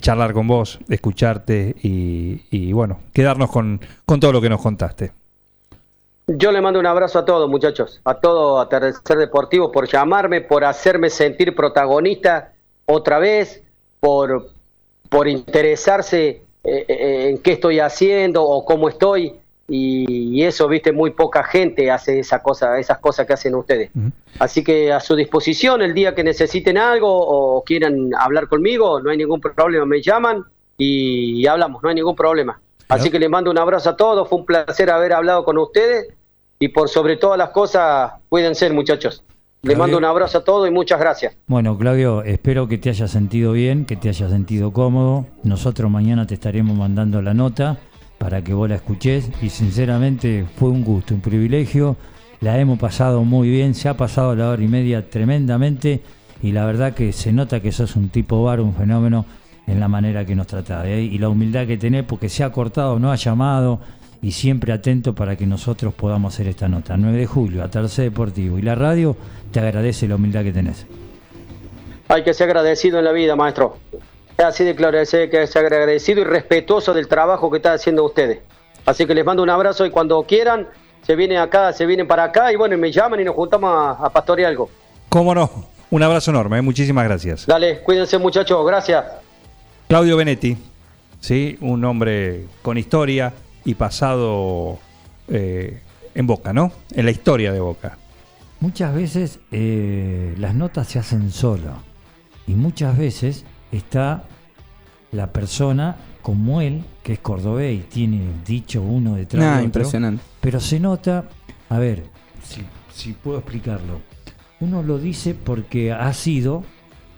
charlar 0.00 0.32
con 0.32 0.46
vos, 0.46 0.78
escucharte 0.88 1.74
y, 1.82 2.42
y, 2.50 2.72
bueno, 2.72 3.00
quedarnos 3.12 3.50
con, 3.50 3.78
con 4.06 4.18
todo 4.20 4.32
lo 4.32 4.40
que 4.40 4.48
nos 4.48 4.62
contaste. 4.62 5.12
Yo 6.26 6.50
le 6.52 6.62
mando 6.62 6.80
un 6.80 6.86
abrazo 6.86 7.18
a 7.18 7.24
todos, 7.26 7.50
muchachos, 7.50 8.00
a 8.04 8.14
todo 8.14 8.58
Atardecer 8.60 9.18
Deportivo 9.18 9.70
por 9.70 9.86
llamarme, 9.86 10.40
por 10.40 10.64
hacerme 10.64 11.10
sentir 11.10 11.54
protagonista 11.54 12.52
otra 12.86 13.18
vez, 13.18 13.62
por, 14.04 14.50
por 15.08 15.28
interesarse 15.28 16.42
eh, 16.62 16.84
eh, 16.86 17.28
en 17.30 17.38
qué 17.38 17.52
estoy 17.52 17.80
haciendo 17.80 18.44
o 18.44 18.62
cómo 18.62 18.90
estoy. 18.90 19.32
Y, 19.66 20.36
y 20.38 20.44
eso, 20.44 20.68
viste, 20.68 20.92
muy 20.92 21.12
poca 21.12 21.42
gente 21.42 21.90
hace 21.90 22.18
esa 22.18 22.42
cosa, 22.42 22.78
esas 22.78 22.98
cosas 22.98 23.26
que 23.26 23.32
hacen 23.32 23.54
ustedes. 23.54 23.90
Así 24.38 24.62
que 24.62 24.92
a 24.92 25.00
su 25.00 25.16
disposición, 25.16 25.80
el 25.80 25.94
día 25.94 26.14
que 26.14 26.22
necesiten 26.22 26.76
algo 26.76 27.08
o 27.10 27.64
quieran 27.64 28.10
hablar 28.18 28.46
conmigo, 28.46 29.00
no 29.00 29.08
hay 29.08 29.16
ningún 29.16 29.40
problema, 29.40 29.86
me 29.86 30.02
llaman 30.02 30.44
y, 30.76 31.40
y 31.40 31.46
hablamos, 31.46 31.82
no 31.82 31.88
hay 31.88 31.94
ningún 31.94 32.14
problema. 32.14 32.60
Así 32.90 33.10
que 33.10 33.18
les 33.18 33.30
mando 33.30 33.50
un 33.50 33.56
abrazo 33.56 33.88
a 33.88 33.96
todos, 33.96 34.28
fue 34.28 34.36
un 34.36 34.44
placer 34.44 34.90
haber 34.90 35.14
hablado 35.14 35.46
con 35.46 35.56
ustedes 35.56 36.08
y 36.58 36.68
por 36.68 36.90
sobre 36.90 37.16
todas 37.16 37.38
las 37.38 37.48
cosas, 37.48 38.12
cuídense 38.28 38.68
muchachos. 38.68 39.24
Les 39.64 39.78
mando 39.78 39.96
un 39.96 40.04
abrazo 40.04 40.38
a 40.38 40.44
todos 40.44 40.68
y 40.68 40.70
muchas 40.70 41.00
gracias. 41.00 41.36
Bueno, 41.46 41.78
Claudio, 41.78 42.22
espero 42.22 42.68
que 42.68 42.76
te 42.76 42.90
hayas 42.90 43.10
sentido 43.10 43.52
bien, 43.52 43.86
que 43.86 43.96
te 43.96 44.10
hayas 44.10 44.30
sentido 44.30 44.72
cómodo. 44.72 45.26
Nosotros 45.42 45.90
mañana 45.90 46.26
te 46.26 46.34
estaremos 46.34 46.76
mandando 46.76 47.22
la 47.22 47.32
nota 47.32 47.78
para 48.18 48.42
que 48.42 48.52
vos 48.52 48.68
la 48.68 48.76
escuches 48.76 49.30
y 49.40 49.48
sinceramente 49.48 50.44
fue 50.56 50.68
un 50.68 50.84
gusto, 50.84 51.14
un 51.14 51.22
privilegio. 51.22 51.96
La 52.40 52.58
hemos 52.58 52.78
pasado 52.78 53.24
muy 53.24 53.48
bien, 53.48 53.74
se 53.74 53.88
ha 53.88 53.96
pasado 53.96 54.36
la 54.36 54.50
hora 54.50 54.62
y 54.62 54.68
media 54.68 55.08
tremendamente 55.08 56.02
y 56.42 56.52
la 56.52 56.66
verdad 56.66 56.92
que 56.92 57.12
se 57.12 57.32
nota 57.32 57.60
que 57.60 57.72
sos 57.72 57.96
un 57.96 58.10
tipo 58.10 58.42
bar, 58.42 58.60
un 58.60 58.74
fenómeno 58.74 59.24
en 59.66 59.80
la 59.80 59.88
manera 59.88 60.26
que 60.26 60.34
nos 60.34 60.46
tratás 60.46 60.84
¿eh? 60.84 61.00
y 61.00 61.16
la 61.16 61.30
humildad 61.30 61.66
que 61.66 61.78
tenés 61.78 62.04
porque 62.04 62.28
se 62.28 62.44
ha 62.44 62.52
cortado, 62.52 62.98
no 62.98 63.10
ha 63.10 63.16
llamado 63.16 63.80
y 64.24 64.32
siempre 64.32 64.72
atento 64.72 65.14
para 65.14 65.36
que 65.36 65.44
nosotros 65.44 65.92
podamos 65.92 66.32
hacer 66.32 66.48
esta 66.48 66.66
nota. 66.66 66.96
9 66.96 67.18
de 67.18 67.26
julio, 67.26 67.62
a 67.62 67.68
Tercer 67.68 68.06
Deportivo 68.06 68.58
y 68.58 68.62
la 68.62 68.74
radio 68.74 69.14
te 69.52 69.60
agradece 69.60 70.08
la 70.08 70.14
humildad 70.14 70.42
que 70.42 70.52
tenés. 70.52 70.86
Hay 72.08 72.24
que 72.24 72.32
ser 72.32 72.48
agradecido 72.48 72.98
en 72.98 73.04
la 73.04 73.12
vida, 73.12 73.36
maestro. 73.36 73.76
Es 74.38 74.44
así 74.46 74.64
de 74.64 74.74
claro, 74.74 74.98
hay 74.98 75.04
que 75.04 75.46
ser 75.46 75.66
agradecido 75.66 76.22
y 76.22 76.24
respetuoso 76.24 76.94
del 76.94 77.06
trabajo 77.06 77.50
que 77.50 77.58
están 77.58 77.74
haciendo 77.74 78.02
ustedes. 78.02 78.38
Así 78.86 79.04
que 79.04 79.14
les 79.14 79.26
mando 79.26 79.42
un 79.42 79.50
abrazo 79.50 79.84
y 79.84 79.90
cuando 79.90 80.22
quieran, 80.22 80.68
se 81.02 81.16
vienen 81.16 81.36
acá, 81.36 81.74
se 81.74 81.84
vienen 81.84 82.06
para 82.06 82.24
acá 82.24 82.50
y 82.50 82.56
bueno, 82.56 82.78
me 82.78 82.90
llaman 82.90 83.20
y 83.20 83.24
nos 83.24 83.34
juntamos 83.34 83.70
a, 83.74 84.06
a 84.06 84.08
pastorear 84.08 84.48
algo. 84.48 84.70
¿Cómo 85.10 85.34
no? 85.34 85.50
Un 85.90 86.02
abrazo 86.02 86.30
enorme, 86.30 86.56
¿eh? 86.56 86.62
muchísimas 86.62 87.04
gracias. 87.04 87.46
Dale, 87.46 87.80
cuídense 87.80 88.16
muchachos, 88.16 88.66
gracias. 88.66 89.04
Claudio 89.86 90.16
Benetti, 90.16 90.56
¿sí? 91.20 91.58
un 91.60 91.84
hombre 91.84 92.46
con 92.62 92.78
historia 92.78 93.34
y 93.64 93.74
pasado 93.74 94.78
eh, 95.28 95.80
en 96.14 96.26
Boca, 96.26 96.52
¿no? 96.52 96.72
En 96.92 97.04
la 97.04 97.10
historia 97.10 97.52
de 97.52 97.60
Boca. 97.60 97.98
Muchas 98.60 98.94
veces 98.94 99.40
eh, 99.52 100.34
las 100.38 100.54
notas 100.54 100.88
se 100.88 100.98
hacen 100.98 101.30
solo 101.30 101.72
y 102.46 102.54
muchas 102.54 102.96
veces 102.96 103.44
está 103.72 104.24
la 105.12 105.32
persona 105.32 105.96
como 106.22 106.60
él, 106.62 106.84
que 107.02 107.14
es 107.14 107.18
cordobés 107.18 107.78
y 107.78 107.82
tiene 107.82 108.22
dicho 108.46 108.80
uno 108.82 109.16
detrás 109.16 109.42
Nah, 109.42 109.50
de 109.50 109.56
otro. 109.56 109.64
impresionante. 109.66 110.22
Pero 110.40 110.60
se 110.60 110.80
nota, 110.80 111.24
a 111.68 111.78
ver, 111.78 112.04
si, 112.42 112.62
si 112.94 113.12
puedo 113.12 113.38
explicarlo, 113.38 114.00
uno 114.60 114.82
lo 114.82 114.98
dice 114.98 115.34
porque 115.34 115.92
ha 115.92 116.12
sido 116.14 116.64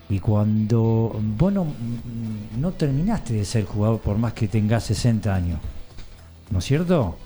y 0.08 0.18
cuando 0.18 1.16
vos 1.36 1.52
no, 1.52 1.66
no 2.58 2.72
terminaste 2.72 3.34
de 3.34 3.44
ser 3.44 3.64
jugador 3.64 4.00
por 4.00 4.18
más 4.18 4.32
que 4.32 4.48
tengas 4.48 4.84
60 4.84 5.32
años, 5.34 5.60
¿no 6.50 6.58
es 6.58 6.64
cierto? 6.64 7.16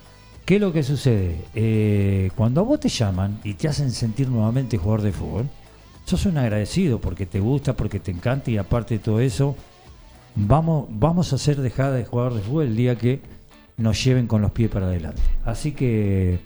¿Qué 0.45 0.55
es 0.55 0.61
lo 0.61 0.73
que 0.73 0.83
sucede? 0.83 1.45
Eh, 1.53 2.31
cuando 2.35 2.61
a 2.61 2.63
vos 2.63 2.79
te 2.79 2.89
llaman 2.89 3.39
y 3.43 3.53
te 3.53 3.67
hacen 3.67 3.91
sentir 3.91 4.27
nuevamente 4.27 4.77
jugador 4.77 5.01
de 5.01 5.11
fútbol, 5.11 5.49
sos 6.05 6.25
un 6.25 6.37
agradecido 6.37 6.99
porque 6.99 7.25
te 7.25 7.39
gusta, 7.39 7.75
porque 7.75 7.99
te 7.99 8.11
encanta 8.11 8.51
y 8.51 8.57
aparte 8.57 8.95
de 8.95 8.99
todo 8.99 9.19
eso, 9.19 9.55
vamos, 10.35 10.87
vamos 10.89 11.31
a 11.31 11.35
hacer 11.35 11.61
dejada 11.61 11.93
de 11.93 12.05
jugador 12.05 12.33
de 12.33 12.41
fútbol 12.41 12.65
el 12.65 12.75
día 12.75 12.97
que 12.97 13.21
nos 13.77 14.03
lleven 14.03 14.27
con 14.27 14.41
los 14.41 14.51
pies 14.51 14.69
para 14.69 14.87
adelante. 14.87 15.21
Así 15.45 15.71
que 15.71 16.39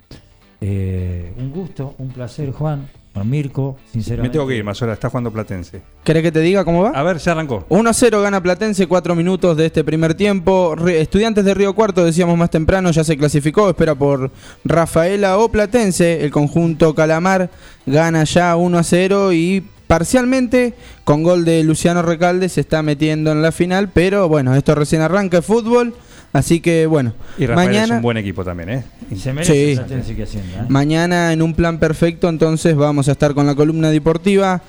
eh, 0.61 1.34
un 1.38 1.52
gusto, 1.52 1.95
un 1.97 2.10
placer, 2.10 2.52
Juan, 2.52 2.88
Juan 3.15 3.29
Mirko, 3.29 3.77
Me 3.85 3.91
sinceramente. 3.93 4.33
tengo 4.37 4.45
que 4.47 4.57
ir, 4.57 4.63
Mazola, 4.63 4.93
está 4.93 5.09
jugando 5.09 5.31
Platense. 5.31 5.81
¿Querés 6.03 6.21
que 6.21 6.31
te 6.31 6.41
diga 6.41 6.63
cómo 6.65 6.83
va? 6.83 6.89
A 6.89 7.01
ver, 7.01 7.19
se 7.19 7.31
arrancó. 7.31 7.65
1 7.69 7.89
a 7.89 7.93
0 7.93 8.21
gana 8.21 8.43
Platense, 8.43 8.85
4 8.87 9.15
minutos 9.15 9.55
de 9.55 9.65
este 9.67 9.83
primer 9.83 10.13
tiempo. 10.15 10.75
Re- 10.75 10.99
Estudiantes 11.01 11.45
de 11.45 11.53
Río 11.53 11.73
Cuarto, 11.73 12.03
decíamos 12.05 12.37
más 12.37 12.49
temprano, 12.51 12.91
ya 12.91 13.03
se 13.05 13.17
clasificó, 13.17 13.69
espera 13.69 13.95
por 13.95 14.31
Rafaela 14.65 15.37
o 15.37 15.49
Platense. 15.49 16.23
El 16.25 16.29
conjunto 16.31 16.93
Calamar 16.93 17.49
gana 17.85 18.25
ya 18.25 18.55
1 18.57 18.77
a 18.77 18.83
0 18.83 19.31
y 19.33 19.63
parcialmente 19.87 20.73
con 21.05 21.23
gol 21.23 21.45
de 21.45 21.63
Luciano 21.63 22.01
Recalde 22.01 22.49
se 22.49 22.59
está 22.61 22.81
metiendo 22.83 23.31
en 23.31 23.41
la 23.41 23.51
final, 23.53 23.89
pero 23.93 24.27
bueno, 24.27 24.55
esto 24.55 24.75
recién 24.75 25.01
arranca 25.01 25.37
el 25.37 25.43
fútbol, 25.43 25.93
así 26.37 26.59
que 26.59 26.85
bueno, 26.85 27.13
Y 27.37 27.45
Rafael 27.45 27.69
es 27.69 27.75
mañana 27.75 27.95
un 27.95 28.01
buen 28.01 28.17
equipo 28.17 28.43
también, 28.43 28.69
¿eh? 28.69 28.83
Se 29.15 29.33
merece 29.33 29.75
Sí. 29.75 30.21
Ascienda, 30.21 30.61
¿eh? 30.61 30.65
Mañana 30.69 31.33
en 31.33 31.41
un 31.41 31.53
plan 31.53 31.79
perfecto, 31.79 32.29
entonces 32.29 32.75
vamos 32.75 33.07
a 33.07 33.13
estar 33.13 33.33
con 33.33 33.45
la 33.45 33.55
columna 33.55 33.89
deportiva 33.89 34.61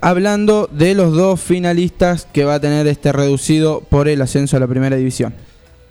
hablando 0.00 0.68
de 0.72 0.94
los 0.94 1.12
dos 1.12 1.40
finalistas 1.40 2.26
que 2.32 2.44
va 2.44 2.54
a 2.54 2.60
tener 2.60 2.86
este 2.86 3.12
reducido 3.12 3.80
por 3.88 4.08
el 4.08 4.20
ascenso 4.20 4.56
a 4.56 4.60
la 4.60 4.66
primera 4.66 4.96
división. 4.96 5.34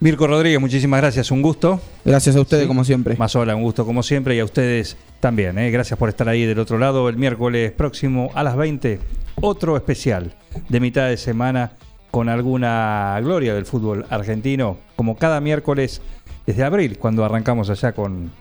Mirko 0.01 0.25
Rodríguez, 0.25 0.59
muchísimas 0.59 0.99
gracias, 0.99 1.29
un 1.29 1.43
gusto. 1.43 1.79
Gracias 2.03 2.35
a 2.35 2.41
ustedes, 2.41 2.65
como 2.65 2.83
siempre. 2.83 3.15
Mazola, 3.17 3.55
un 3.55 3.61
gusto 3.61 3.85
como 3.85 4.01
siempre 4.01 4.35
y 4.35 4.39
a 4.39 4.45
ustedes 4.45 4.97
también. 5.19 5.59
¿eh? 5.59 5.69
Gracias 5.69 5.97
por 5.99 6.09
estar 6.09 6.27
ahí 6.27 6.43
del 6.43 6.57
otro 6.57 6.79
lado. 6.79 7.07
El 7.07 7.17
miércoles 7.17 7.71
próximo 7.71 8.31
a 8.33 8.41
las 8.41 8.57
20, 8.57 8.99
otro 9.35 9.77
especial 9.77 10.33
de 10.69 10.79
mitad 10.79 11.07
de 11.07 11.17
semana 11.17 11.73
con 12.11 12.29
alguna 12.29 13.17
gloria 13.21 13.55
del 13.55 13.65
fútbol 13.65 14.05
argentino, 14.09 14.77
como 14.95 15.15
cada 15.15 15.39
miércoles 15.39 16.01
desde 16.45 16.63
abril, 16.63 16.97
cuando 16.97 17.25
arrancamos 17.25 17.69
allá 17.69 17.93
con, 17.93 18.31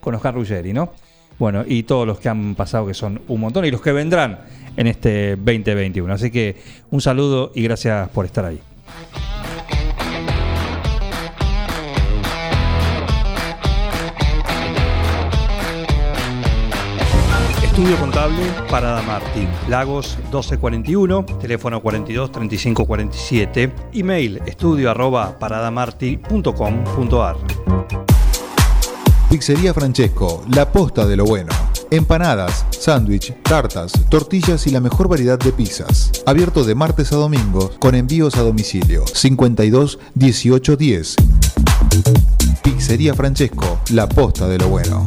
con 0.00 0.14
Oscar 0.14 0.34
Ruggeri, 0.34 0.72
¿no? 0.72 0.90
bueno, 1.40 1.64
y 1.66 1.84
todos 1.84 2.06
los 2.06 2.20
que 2.20 2.28
han 2.28 2.54
pasado, 2.54 2.86
que 2.86 2.92
son 2.92 3.22
un 3.26 3.40
montón, 3.40 3.64
y 3.64 3.70
los 3.70 3.80
que 3.80 3.92
vendrán 3.92 4.40
en 4.76 4.86
este 4.86 5.36
2021. 5.36 6.12
Así 6.12 6.30
que 6.30 6.56
un 6.90 7.00
saludo 7.00 7.50
y 7.54 7.62
gracias 7.62 8.10
por 8.10 8.26
estar 8.26 8.44
ahí. 8.44 8.60
Estudio 17.80 17.98
Contable 17.98 18.44
Parada 18.68 19.00
Martín, 19.00 19.48
Lagos 19.66 20.18
1241, 20.24 21.24
teléfono 21.40 21.80
42 21.80 22.30
35 22.30 22.84
47, 22.84 23.72
email 23.94 24.42
estudio 24.44 24.90
arroba 24.90 25.38
paradamarti.com.ar. 25.38 27.36
Pizzería 29.30 29.72
Francesco, 29.72 30.44
la 30.54 30.70
posta 30.70 31.06
de 31.06 31.16
lo 31.16 31.24
bueno. 31.24 31.48
Empanadas, 31.90 32.66
sándwich, 32.68 33.34
tartas, 33.44 33.92
tortillas 34.10 34.66
y 34.66 34.70
la 34.72 34.80
mejor 34.80 35.08
variedad 35.08 35.38
de 35.38 35.50
pizzas. 35.50 36.12
Abierto 36.26 36.64
de 36.64 36.74
martes 36.74 37.14
a 37.14 37.16
domingo 37.16 37.70
con 37.78 37.94
envíos 37.94 38.36
a 38.36 38.42
domicilio 38.42 39.06
52 39.06 39.98
18 40.12 40.76
10. 40.76 41.16
Pizzería 42.62 43.14
Francesco, 43.14 43.80
la 43.88 44.06
posta 44.06 44.48
de 44.48 44.58
lo 44.58 44.68
bueno. 44.68 45.06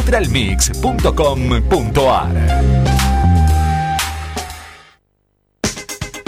www.nutralmix.com.ar 0.01 2.31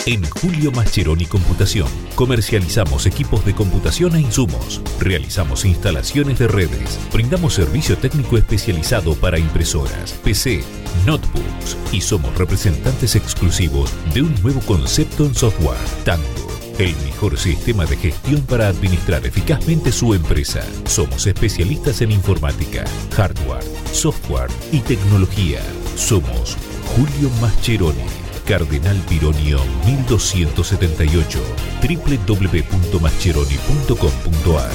En 0.06 0.22
Julio 0.30 0.70
Mascheroni 0.74 1.26
Computación 1.26 1.88
comercializamos 2.16 3.06
equipos 3.06 3.46
de 3.46 3.56
computación 3.56 4.16
e 4.16 4.20
insumos, 4.20 4.82
realizamos 5.00 5.64
instalaciones 5.64 6.40
de 6.40 6.50
redes, 6.50 7.00
brindamos 7.12 7.54
servicio 7.54 7.98
técnico 7.98 8.38
especializado 8.38 9.16
para 9.16 9.40
impresoras, 9.40 10.12
PC, 10.24 10.62
notebooks 11.06 11.78
y 11.94 12.02
somos 12.02 12.38
representantes 12.38 13.16
exclusivos 13.16 13.94
de 14.14 14.24
un 14.24 14.36
nuevo 14.42 14.60
concepto 14.62 15.26
en 15.26 15.34
software, 15.34 15.80
Tango. 16.04 16.53
El 16.80 16.96
mejor 17.06 17.38
sistema 17.38 17.86
de 17.86 17.98
gestión 17.98 18.42
para 18.42 18.68
administrar 18.68 19.24
eficazmente 19.26 19.92
su 19.92 20.16
empresa. 20.16 20.66
Somos 20.86 21.28
especialistas 21.28 22.02
en 22.02 22.12
informática, 22.12 22.84
hardware, 23.16 23.64
software 23.92 24.50
y 24.72 24.80
tecnología. 24.80 25.60
Somos 25.96 26.58
Julio 26.96 27.30
Mascheroni. 27.42 28.02
Cardenal 28.48 28.98
Pironio 29.08 29.60
1278 29.86 31.40
www.mascheroni.com.ar 31.82 34.72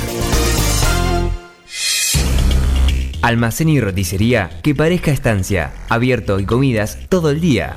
Almacén 3.21 3.69
y 3.69 3.81
roticería 3.81 4.49
que 4.63 4.75
parezca 4.75 5.11
estancia. 5.11 5.73
Abierto 5.89 6.41
y 6.41 6.47
comidas 6.47 6.99
todo 7.09 7.31
el 7.31 7.41
día. 7.41 7.77